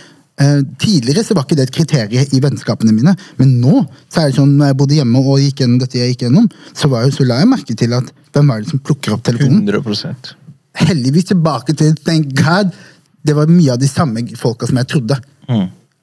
eh, 0.43 0.61
Tidligere 0.83 1.25
så 1.27 1.35
var 1.39 1.47
ikke 1.49 1.59
det 1.59 1.69
et 1.69 1.75
kriterium 1.77 2.35
i 2.35 2.41
vennskapene 2.43 2.95
mine, 2.95 3.15
men 3.39 3.57
nå 3.63 3.85
så 4.13 4.25
er 4.25 4.31
det 4.31 4.39
sånn, 4.39 4.55
når 4.59 4.73
jeg 4.73 4.79
bodde 4.83 4.99
hjemme 5.01 5.23
og 5.25 5.43
gikk 5.43 5.63
gjennom 5.65 5.83
dette 5.83 5.99
jeg 5.99 6.15
gikk 6.15 6.27
gjennom, 6.29 6.49
så, 6.75 6.91
var, 6.91 7.05
jeg, 7.07 7.15
så 7.19 7.27
la 7.29 7.43
jeg 7.43 7.51
merke 7.55 7.75
til 7.79 7.95
at 7.99 8.11
hvem 8.35 8.51
er 8.55 8.63
det 8.65 8.71
som 8.75 8.83
plukker 8.83 9.15
opp 9.15 9.23
telefonen? 9.27 9.63
100 9.67 10.35
heldigvis 10.75 11.31
tilbake 11.31 11.77
til 11.79 11.95
thank 12.05 12.35
God, 12.39 12.75
det 13.25 13.37
var 13.37 13.51
mye 13.51 13.73
av 13.73 13.81
de 13.81 13.89
samme 13.89 14.27
folka 14.37 14.69
som 14.69 14.79
jeg 14.81 14.91
trodde. 14.91 15.19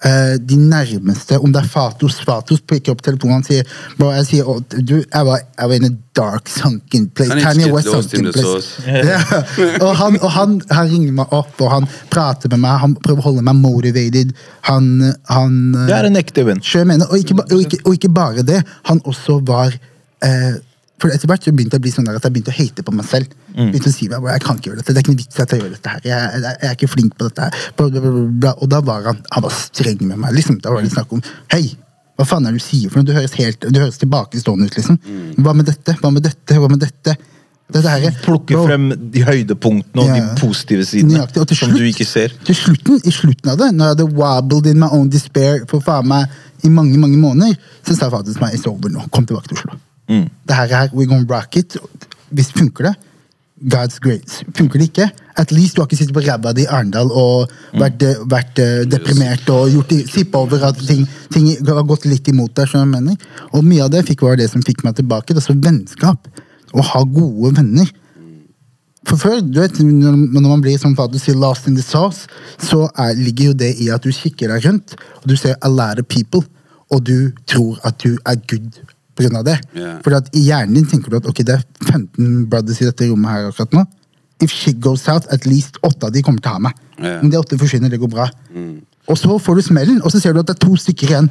Eh, 0.02 0.40
de 0.42 0.56
nærmeste, 0.58 1.38
om 1.38 1.52
det 1.54 1.60
er 1.62 1.68
Fatos 1.70 2.16
Fatos 2.26 2.64
pikker 2.66 2.96
opp 2.96 3.04
telefonen 3.06 3.44
og 3.44 3.46
sier 3.46 3.68
bro, 4.00 4.08
jeg 4.16 4.26
sier 4.32 4.48
oh, 4.50 4.58
du, 4.58 4.96
jeg 4.98 5.28
var, 5.28 5.44
jeg 5.60 5.70
var 5.70 5.76
in 5.78 5.86
a 5.86 5.92
dark 6.18 6.50
sunken 6.50 7.04
place. 7.14 7.38
Kanye 7.44 7.70
West 7.70 7.92
sunken 7.92 8.32
place. 8.34 8.82
Yeah. 8.88 9.22
Og, 9.86 9.92
han, 10.00 10.18
og 10.18 10.34
han, 10.34 10.58
han 10.74 10.90
ringer 10.90 11.14
meg 11.20 11.36
opp, 11.38 11.54
og 11.62 11.70
han 11.70 11.86
prater 12.10 12.50
med 12.50 12.64
meg, 12.64 12.80
han 12.82 12.96
prøver 12.98 13.22
å 13.22 13.28
holde 13.28 13.46
meg 13.46 13.60
motivated. 13.62 14.34
Han, 14.72 14.90
han 15.30 15.62
eh, 15.76 15.86
Det 15.92 16.00
er 16.00 16.10
en 16.10 16.20
ekte 16.24 16.48
venn. 16.50 16.66
Og 17.06 17.32
og, 17.38 17.78
og 17.86 17.94
ikke 17.94 18.12
bare 18.16 18.46
det, 18.48 18.64
han 18.90 19.06
også 19.06 19.38
var 19.46 19.78
eh, 20.26 20.58
For 21.02 21.10
etter 21.10 21.28
hvert 21.32 21.44
så 21.48 21.52
begynte 21.56 21.78
jeg 21.78 21.82
å 21.82 21.86
bli 21.88 21.92
sånn 21.96 22.10
at 22.12 22.22
jeg 22.28 22.34
begynte 22.36 22.54
å 22.54 22.58
hate 22.60 22.84
på 22.86 22.94
meg 22.94 23.08
selv. 23.10 23.32
Begynte 23.56 23.90
å 23.90 23.94
si 23.96 24.08
meg, 24.12 24.28
jeg 24.32 24.44
kan 24.46 24.60
ikke 24.60 24.70
gjøre 24.70 24.82
dette, 24.82 24.94
det 24.94 25.00
er 25.02 25.06
ikke 25.06 25.14
noe 25.16 25.22
vits 25.24 25.40
at 25.42 25.56
jeg 25.56 25.64
gjør 25.64 25.72
dette 25.76 25.94
her. 25.96 26.02
Jeg, 26.06 26.28
jeg, 26.36 26.44
jeg 26.62 26.70
er 26.70 26.76
ikke 26.78 26.92
flink 26.94 27.16
på 27.18 27.30
dette 27.30 27.48
her. 27.48 27.64
Bla, 27.80 27.88
bla, 27.90 28.02
bla, 28.04 28.12
bla, 28.12 28.26
bla. 28.46 28.52
Og 28.62 28.70
da 28.76 28.82
var 28.92 29.08
han 29.10 29.24
han 29.34 29.46
var 29.48 29.56
streng 29.56 30.04
med 30.06 30.22
meg. 30.22 30.36
liksom, 30.38 30.60
Da 30.62 30.76
var 30.76 30.86
det 30.86 30.94
snakk 30.94 31.12
om 31.18 31.24
Hei, 31.56 31.64
hva 32.20 32.28
faen 32.30 32.46
er 32.46 32.54
det 32.54 32.62
du 32.62 32.66
sier 32.68 32.94
for 32.94 33.02
noe? 33.02 33.10
Du 33.10 33.16
høres 33.18 33.34
helt, 33.40 33.66
du 33.66 33.80
høres 33.82 33.98
tilbakestående 33.98 34.70
ut, 34.70 34.78
liksom. 34.78 35.02
Hva 35.42 35.56
med 35.58 35.66
dette? 35.72 35.98
Hva 36.04 36.14
med 36.14 36.28
dette? 36.30 36.60
Hva 36.62 36.70
med 36.70 36.84
dette? 36.86 37.18
Dette 37.72 37.88
her, 37.88 38.18
Plukke 38.26 38.52
bro, 38.54 38.66
frem 38.68 38.90
de 39.14 39.22
høydepunktene 39.24 40.04
og 40.04 40.10
Ja. 40.12 40.16
de 40.20 40.40
positive 40.42 40.84
sidene 40.86 41.18
Nøyaktig, 41.18 41.46
til 41.48 41.58
som 41.58 41.72
du 41.72 41.84
ikke 41.88 42.06
ser. 42.06 42.34
Til 42.46 42.56
slutten, 42.56 43.00
I 43.08 43.14
slutten 43.16 43.50
av 43.54 43.58
det, 43.62 43.70
når 43.74 43.86
jeg 43.86 43.96
hadde 43.96 44.08
wobbled 44.20 44.68
in 44.68 44.80
my 44.80 44.90
own 44.92 45.08
despair 45.10 45.64
for 45.72 45.80
faen 45.80 46.06
meg 46.12 46.28
i 46.68 46.70
mange 46.70 47.00
mange 47.00 47.18
måneder, 47.18 47.56
så 47.88 47.96
sa 47.96 48.10
faktisk 48.12 48.42
meg 48.44 48.54
it's 48.54 48.68
over 48.68 48.92
nå. 48.92 49.08
Kom 49.10 49.26
tilbake 49.26 49.48
til 49.48 49.58
Oslo. 49.58 49.80
Mm. 50.12 50.28
Det 50.48 50.58
her 50.58 50.76
er 50.82 50.92
we're 50.92 51.08
gonna 51.08 51.28
rock 51.30 51.56
it. 51.56 51.78
Hvis 52.32 52.52
funker 52.52 52.90
det, 52.90 52.96
God's 53.62 54.00
grace. 54.02 54.44
Funker 54.58 54.80
det 54.80 54.90
ikke, 54.90 55.10
at 55.38 55.52
least 55.52 55.76
du 55.76 55.82
har 55.82 55.88
ikke 55.88 56.00
sittet 56.00 56.16
på 56.16 56.24
ræva 56.26 56.54
di 56.58 56.64
i 56.66 56.70
Arendal 56.70 57.12
og 57.14 57.52
vært, 57.78 58.02
mm. 58.02 58.30
vært 58.32 58.62
uh, 58.62 58.82
deprimert 58.90 59.50
og 59.54 59.70
gjort 59.70 59.94
sippa 60.10 60.42
over 60.42 60.66
at 60.72 60.80
ting, 60.88 61.06
ting 61.34 61.50
har 61.68 61.86
gått 61.88 62.08
litt 62.10 62.28
imot 62.32 62.56
deg. 62.58 62.70
Sånn 62.72 62.90
mener? 62.90 63.18
Og 63.54 63.66
mye 63.66 63.86
av 63.86 63.92
det 63.94 64.04
fikk 64.08 64.26
var 64.26 64.40
det 64.40 64.50
som 64.52 64.66
fikk 64.66 64.84
meg 64.88 64.98
tilbake. 64.98 65.36
Det 65.36 65.44
er 65.44 65.48
så 65.52 65.58
vennskap. 65.58 66.30
Å 66.74 66.88
ha 66.94 67.04
gode 67.06 67.54
venner. 67.60 67.92
For 69.10 69.18
før, 69.18 69.40
du 69.42 69.60
vet, 69.62 69.80
når 69.82 70.48
man 70.48 70.62
blir 70.62 70.78
som 70.82 70.96
fader 70.98 71.22
sier, 71.22 71.38
lost 71.38 71.70
in 71.70 71.78
the 71.78 71.86
sauce, 71.86 72.28
så 72.62 72.86
er, 73.02 73.18
ligger 73.18 73.52
jo 73.52 73.60
det 73.62 73.74
i 73.82 73.90
at 73.94 74.06
du 74.06 74.14
kikker 74.14 74.54
deg 74.54 74.68
rundt, 74.68 74.94
og 75.22 75.30
du 75.30 75.36
ser 75.38 75.58
a 75.62 75.70
lot 75.70 76.02
of 76.02 76.10
people, 76.10 76.46
og 76.94 77.02
du 77.10 77.32
tror 77.50 77.80
at 77.88 77.98
du 78.04 78.14
er 78.30 78.38
good 78.52 78.78
av 79.38 79.44
det. 79.46 79.60
Yeah. 79.76 80.00
For 80.04 80.16
at 80.18 80.30
i 80.34 80.46
hjernen 80.48 80.74
din 80.74 80.86
tenker 80.86 81.10
du 81.12 81.18
at 81.18 81.28
ok, 81.30 81.44
det 81.46 81.56
er 81.60 81.64
15 81.92 82.48
brothers 82.50 82.82
i 82.82 82.86
dette 82.86 83.10
rommet 83.12 83.30
her 83.32 83.50
akkurat 83.52 83.74
nå. 83.74 83.86
If 84.42 84.50
shit 84.52 84.80
goes 84.80 85.02
south, 85.04 85.28
at 85.30 85.46
least 85.46 85.78
åtte 85.84 86.08
av 86.08 86.12
de 86.12 86.22
kommer 86.26 86.42
til 86.42 86.50
å 86.50 86.54
ha 86.58 86.60
meg. 86.60 86.74
Yeah. 86.98 87.22
Om 87.22 87.30
de 87.30 87.38
åtte 87.38 87.58
forsvinner, 87.62 87.90
det 87.90 88.00
går 88.02 88.10
bra. 88.10 88.30
Og 89.08 89.18
så 89.18 89.38
får 89.40 89.56
du 89.56 89.62
smellen, 89.62 90.02
og 90.02 90.12
så 90.12 90.20
ser 90.22 90.34
du 90.34 90.40
at 90.40 90.48
det 90.48 90.56
er 90.56 90.66
to 90.66 90.76
stykker 90.76 91.08
igjen. 91.12 91.30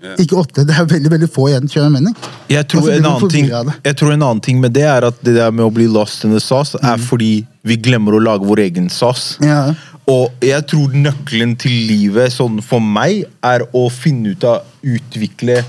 Yeah. 0.00 0.16
Ikke 0.22 0.38
åtte, 0.40 0.64
det 0.64 0.72
er 0.74 0.86
veldig 0.88 1.10
veldig 1.12 1.28
få 1.30 1.50
igjen. 1.50 1.68
jeg 1.68 1.92
mener? 1.92 2.14
Jeg 2.48 2.66
tror, 2.72 2.80
altså, 2.80 2.96
en 2.96 3.06
annen 3.06 3.30
ting, 3.30 3.50
jeg 3.84 3.96
tror 4.00 4.12
en 4.14 4.22
annen 4.22 4.40
ting 4.40 4.60
med 4.60 4.72
det 4.72 4.86
er 4.88 5.04
at 5.04 5.18
det 5.22 5.34
der 5.36 5.50
med 5.52 5.66
å 5.66 5.70
bli 5.70 5.86
lost 5.86 6.24
in 6.24 6.32
the 6.32 6.40
sauce 6.40 6.74
er 6.82 6.96
Mm. 6.96 7.04
fordi 7.04 7.46
vi 7.62 7.76
glemmer 7.76 8.12
å 8.16 8.22
lage 8.24 8.46
vår 8.48 8.58
egen 8.64 8.88
sauce. 8.88 9.36
Ja. 9.44 9.74
Og 10.08 10.32
jeg 10.42 10.66
tror 10.66 10.88
nøkkelen 10.96 11.56
til 11.58 11.70
livet 11.86 12.32
sånn 12.32 12.62
for 12.62 12.80
meg 12.80 13.26
er 13.44 13.60
å 13.76 13.90
finne 13.92 14.32
ut 14.32 14.42
av 14.44 14.64
utvikle 14.82 15.62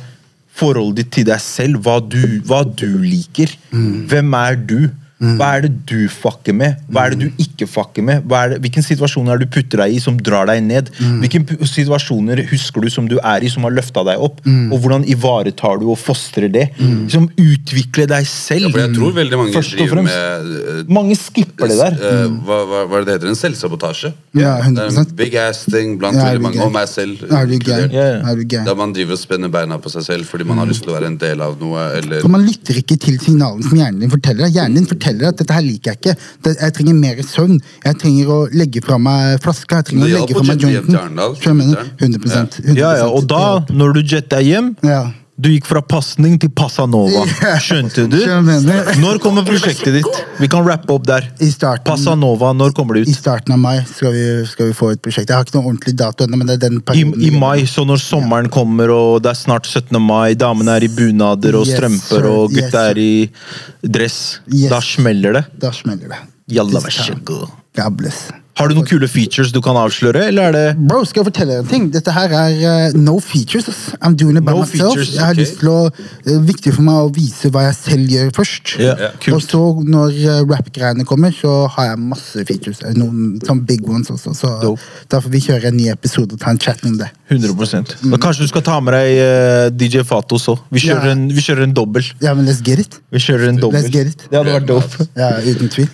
forholdet 0.62 1.02
ditt 1.02 1.14
til 1.18 1.30
deg 1.32 1.42
selv. 1.44 1.82
Hva 1.86 2.00
du, 2.06 2.22
hva 2.48 2.64
du 2.66 2.88
liker. 3.02 3.54
Mm. 3.74 4.06
Hvem 4.12 4.36
er 4.42 4.60
du? 4.70 4.80
Hva 5.22 5.52
er 5.58 5.68
det 5.68 5.72
du 5.86 6.08
fucker 6.10 6.56
med? 6.58 6.80
Hva 6.90 7.04
er 7.06 7.14
det 7.14 7.28
du 7.28 7.44
ikke 7.44 7.68
fucker 7.70 8.02
med? 8.06 8.24
Hva 8.26 8.40
er 8.46 8.54
det, 8.56 8.62
hvilken 8.64 8.86
situasjon 8.86 9.28
er 9.30 9.38
det 9.38 9.46
du 9.50 9.54
putter 9.54 9.84
deg 9.84 9.94
i 9.94 10.00
som 10.02 10.16
drar 10.18 10.48
deg 10.50 10.64
ned? 10.66 10.90
Hvilke 11.22 11.44
situasjoner 11.70 12.42
husker 12.50 12.82
du 12.82 12.90
som 12.90 13.06
du 13.12 13.20
er 13.22 13.46
i, 13.46 13.52
som 13.54 13.68
har 13.68 13.74
løfta 13.76 14.02
deg 14.08 14.18
opp? 14.24 14.40
Og 14.48 14.78
hvordan 14.82 15.06
ivaretar 15.06 15.78
du 15.82 15.86
og 15.94 16.00
fostrer 16.02 16.50
det? 16.52 16.68
Som 17.14 17.28
utvikle 17.38 18.08
deg 18.10 18.26
selv. 18.30 18.66
Ja, 18.66 18.74
for 18.74 18.82
jeg 18.82 18.96
tror 18.98 19.14
veldig 19.20 19.38
mange 19.44 19.54
Først 19.54 19.76
og 19.76 19.84
driver 19.84 20.00
fremst. 20.00 20.16
med 20.16 20.88
uh, 20.88 20.94
Mange 20.98 21.16
skipper 21.20 21.70
det 21.70 21.78
der. 21.78 22.00
Uh, 22.02 22.40
hva, 22.48 22.58
hva, 22.72 22.82
hva 22.90 22.98
er 23.02 23.06
det 23.06 23.12
det 23.12 23.18
heter? 23.20 23.32
En 23.36 23.40
selvsabotasje. 23.40 24.14
Ja, 24.34 24.56
Det 24.64 24.74
er 24.74 24.90
100%. 24.90 25.00
en 25.06 25.16
big 25.22 25.38
ass 25.38 25.64
thing 25.70 25.98
blant 26.02 26.18
Ja, 26.18 26.32
veldig 26.32 26.46
mange, 26.48 26.64
og 26.66 26.74
meg 26.74 26.90
selv. 26.90 27.22
Er 27.30 27.46
du 27.46 27.56
gæren? 27.62 28.66
Da 28.66 28.74
man 28.78 28.94
driver 28.96 29.14
og 29.14 29.22
spenner 29.22 29.52
beina 29.54 29.78
på 29.78 29.92
seg 29.94 30.06
selv 30.08 30.26
fordi 30.32 30.48
man 30.48 30.58
har 30.62 30.66
lyst 30.70 30.82
til 30.86 30.94
å 30.94 30.98
være 30.98 31.12
en 31.12 31.18
del 31.22 31.42
av 31.46 31.58
noe, 31.62 31.86
eller 32.00 32.22
For 32.26 32.32
Man 32.32 32.46
lytter 32.48 32.78
ikke 32.82 32.98
til 33.02 33.20
signalene 33.22 33.64
som 33.68 33.78
hjernen 33.78 34.00
din 34.02 34.10
forteller. 34.10 34.48
deg. 34.48 34.56
Hjernen 34.56 34.76
din 34.80 34.86
forteller 34.90 35.11
at 35.32 35.38
dette 35.38 35.54
her 35.54 35.62
liker 35.62 35.92
jeg 35.92 35.98
ikke. 36.02 36.16
Jeg 36.62 36.74
trenger 36.74 36.94
mer 36.94 37.16
søvn. 37.24 37.62
Jeg 37.86 37.96
trenger 38.02 38.26
å 38.28 38.40
legge 38.54 38.82
fra 38.86 38.98
meg 38.98 39.40
flaska. 39.44 39.76
Jeg 39.82 39.86
trenger 39.92 40.06
å 40.06 40.12
legge 40.20 40.34
fra 40.38 40.44
meg 40.44 40.60
jointen. 40.66 40.86
til 40.92 41.00
Arendal, 41.02 41.36
Skjønner 41.36 41.42
du 41.42 41.48
hva 41.48 41.52
jeg 41.52 41.58
mener? 41.62 41.92
skjønner 41.98 42.20
100%. 42.20 42.78
Ja, 42.78 42.92
ja, 42.98 43.08
Og 43.08 43.28
da, 43.28 43.44
når 43.70 43.94
du 43.94 44.02
jetter 44.16 44.40
hjem 44.42 44.76
ja. 44.84 45.12
Du 45.42 45.48
gikk 45.50 45.66
fra 45.66 45.82
pasning 45.82 46.36
til 46.42 46.52
Passanova. 46.54 47.24
Skjønte 47.66 48.04
du? 48.12 48.18
Når 49.02 49.18
kommer 49.24 49.46
prosjektet 49.48 49.96
ditt? 49.96 50.20
Vi 50.38 50.50
kan 50.52 50.62
rappe 50.68 50.94
opp 50.94 51.08
der. 51.10 51.26
I 51.42 51.48
starten, 51.50 51.88
Passanova, 51.88 52.52
når 52.54 52.76
kommer 52.78 53.00
det 53.00 53.08
ut? 53.08 53.10
I 53.10 53.16
starten 53.18 53.56
av 53.56 53.62
mai 53.64 53.80
skal 53.90 54.14
vi, 54.14 54.26
skal 54.52 54.70
vi 54.70 54.76
få 54.78 54.92
et 54.94 55.02
prosjekt. 55.02 55.32
Jeg 55.32 55.40
har 55.40 55.48
ikke 55.48 55.56
noen 55.58 55.72
ordentlig 55.72 55.96
dato 55.98 56.28
ennå, 56.28 56.38
men 56.44 56.52
det 56.52 56.60
er 56.60 56.64
den 56.68 56.78
I, 56.78 56.84
perioden. 56.92 57.26
I 57.26 57.32
mai, 57.42 57.64
så 57.70 57.86
når 57.90 58.04
sommeren 58.04 58.52
kommer 58.54 58.94
og 58.94 59.24
det 59.26 59.34
er 59.34 59.40
snart 59.42 59.70
17. 59.72 59.98
mai, 60.04 60.36
damene 60.38 60.78
er 60.78 60.86
i 60.86 60.92
bunader 60.94 61.58
og 61.62 61.66
Yes, 61.66 61.74
strømper 61.80 62.30
og 62.30 62.54
gutta 62.54 62.68
yes, 62.68 62.92
er 62.92 63.02
i 63.02 63.90
dress, 63.98 64.20
Yes. 64.52 64.70
da 64.76 64.84
smeller 64.86 65.40
det. 65.40 65.46
Da 65.64 65.74
smeller 65.74 66.14
det. 66.14 66.22
Jalla, 66.52 66.84
vær 66.86 66.94
så 67.02 67.18
god. 67.26 67.50
God 67.80 67.98
bless. 67.98 68.28
Har 68.62 68.70
du 68.70 68.76
noen 68.78 68.86
kule 68.86 69.08
features 69.10 69.50
du 69.56 69.58
kan 69.66 69.78
avsløre, 69.80 70.28
eller 70.30 70.52
er 70.52 70.56
det 70.56 70.88
Bro, 70.88 71.02
skal 71.10 71.24
jeg 71.24 71.28
fortelle 71.32 71.56
deg 71.58 71.64
en 71.64 71.70
ting? 71.72 71.88
Dette 71.94 72.14
her 72.14 72.34
er 72.38 72.58
uh, 72.62 72.98
no 72.98 73.16
features. 73.20 73.68
I'm 74.02 74.14
doing 74.20 74.38
it 74.38 74.46
by 74.46 74.54
No 74.54 74.62
myself. 74.62 74.94
features, 74.94 75.16
jeg 75.16 75.24
har 75.26 75.38
lyst 75.38 75.58
til 75.64 75.72
å, 75.72 75.78
Det 76.26 76.36
er 76.36 76.44
viktig 76.46 76.74
for 76.76 76.86
meg 76.86 77.00
å 77.08 77.10
vise 77.16 77.50
hva 77.54 77.64
jeg 77.68 77.78
selv 77.80 78.14
gjør 78.14 78.30
først. 78.38 78.76
Yeah, 78.78 79.02
yeah. 79.02 79.16
kult. 79.24 79.36
Og 79.40 79.46
så 79.48 79.62
når 79.96 80.20
uh, 80.22 80.36
rap-greiene 80.52 81.08
kommer, 81.10 81.34
så 81.34 81.56
har 81.76 81.92
jeg 81.92 82.04
masse 82.12 82.46
features. 82.52 82.84
eh, 82.86 82.94
Noen 83.02 83.40
sånn 83.48 83.64
big 83.66 83.82
ones 83.90 84.12
også. 84.14 84.36
Så 84.38 84.52
Dope. 84.62 84.92
derfor 85.12 85.34
vi 85.34 85.42
kjøre 85.48 85.72
en 85.72 85.78
ny 85.82 85.90
episode 85.92 86.38
og 86.38 86.44
ta 86.44 86.54
en 86.54 86.62
chat 86.62 86.86
om 86.86 87.00
det. 87.02 87.10
100% 87.32 87.96
Da 88.12 88.18
Kanskje 88.22 88.46
du 88.46 88.52
skal 88.52 88.66
ta 88.68 88.78
med 88.84 88.94
deg 88.94 89.22
uh, 89.24 89.70
DJ 89.74 90.06
Fato 90.06 90.38
også. 90.38 90.58
Vi 90.70 90.86
kjører 90.86 91.10
yeah. 91.12 91.18
en, 91.18 91.26
vi 91.34 91.42
kjører 91.48 91.66
en 91.66 91.74
dobbel. 91.82 92.06
Ja, 92.22 92.36
men 92.38 92.46
let's 92.46 92.62
get 92.62 92.84
it. 92.86 93.00
Vi 93.10 93.24
kjører 93.26 93.50
en 93.50 93.60
dobbel. 93.64 93.82
Let's 93.82 93.94
get 93.94 94.14
it. 94.14 94.28
Det 94.30 94.38
hadde 94.38 94.54
vært 94.60 94.70
dope. 94.70 95.10
Ja, 95.18 95.34
uten 95.50 95.72
tvil. 95.74 95.90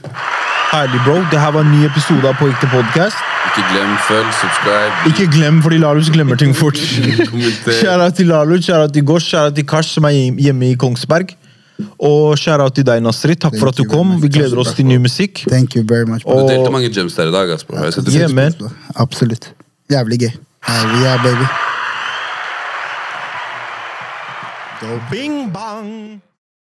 Herlig, 0.71 0.99
bro. 1.05 1.15
Det 1.31 1.39
her 1.39 1.51
var 1.55 1.63
en 1.63 1.71
ny 1.71 1.85
episode 1.87 2.27
av 2.27 2.35
På 2.39 2.47
ekte 2.51 2.67
podkast. 2.71 3.19
Ikke 3.47 3.63
glem, 3.71 3.91
følg, 4.07 4.31
subscribe. 4.41 4.95
Ikke 5.09 5.27
glem, 5.31 5.61
fordi 5.63 5.77
Laluc 5.79 6.09
glemmer 6.13 6.35
ting 6.39 6.51
fort. 6.55 6.75
Kjære 7.81 8.09
til 8.17 8.27
Laluc, 8.31 8.65
shout-out 8.67 8.93
til 8.93 9.05
Gosh, 9.07 9.29
shout-out 9.31 9.55
til 9.55 9.67
Kash, 9.67 9.93
som 9.95 10.07
er 10.09 10.17
hjemme 10.43 10.71
i 10.73 10.75
Kongsberg. 10.79 11.31
Og 12.03 12.35
shout-out 12.41 12.75
til 12.75 12.85
deg, 12.89 12.99
Nasri. 13.05 13.37
Takk 13.39 13.55
for 13.61 13.71
at 13.71 13.79
du 13.79 13.85
kom. 13.89 14.11
Vi 14.21 14.27
gleder 14.33 14.59
oss 14.59 14.73
til 14.75 14.85
ny 14.89 14.99
musikk. 15.01 15.45
Thank 15.47 15.77
you 15.79 15.85
very 15.87 16.03
much. 16.09 16.25
Du 16.27 16.33
Og- 16.35 16.49
delte 16.51 16.71
mange 16.73 16.91
gems 16.93 17.15
der 17.15 17.31
i 17.31 17.31
dag. 17.31 17.53
ass, 17.55 17.63
bro. 17.63 17.77
Yeah, 18.11 18.29
man. 18.33 18.53
Absolutt. 18.95 19.53
Jævlig 19.91 20.19
gøy. 20.19 20.33
Yeah, 20.67 21.23
baby. 21.23 21.47
Go. 24.81 24.99
Bing 25.11 25.53
bang! 25.53 26.21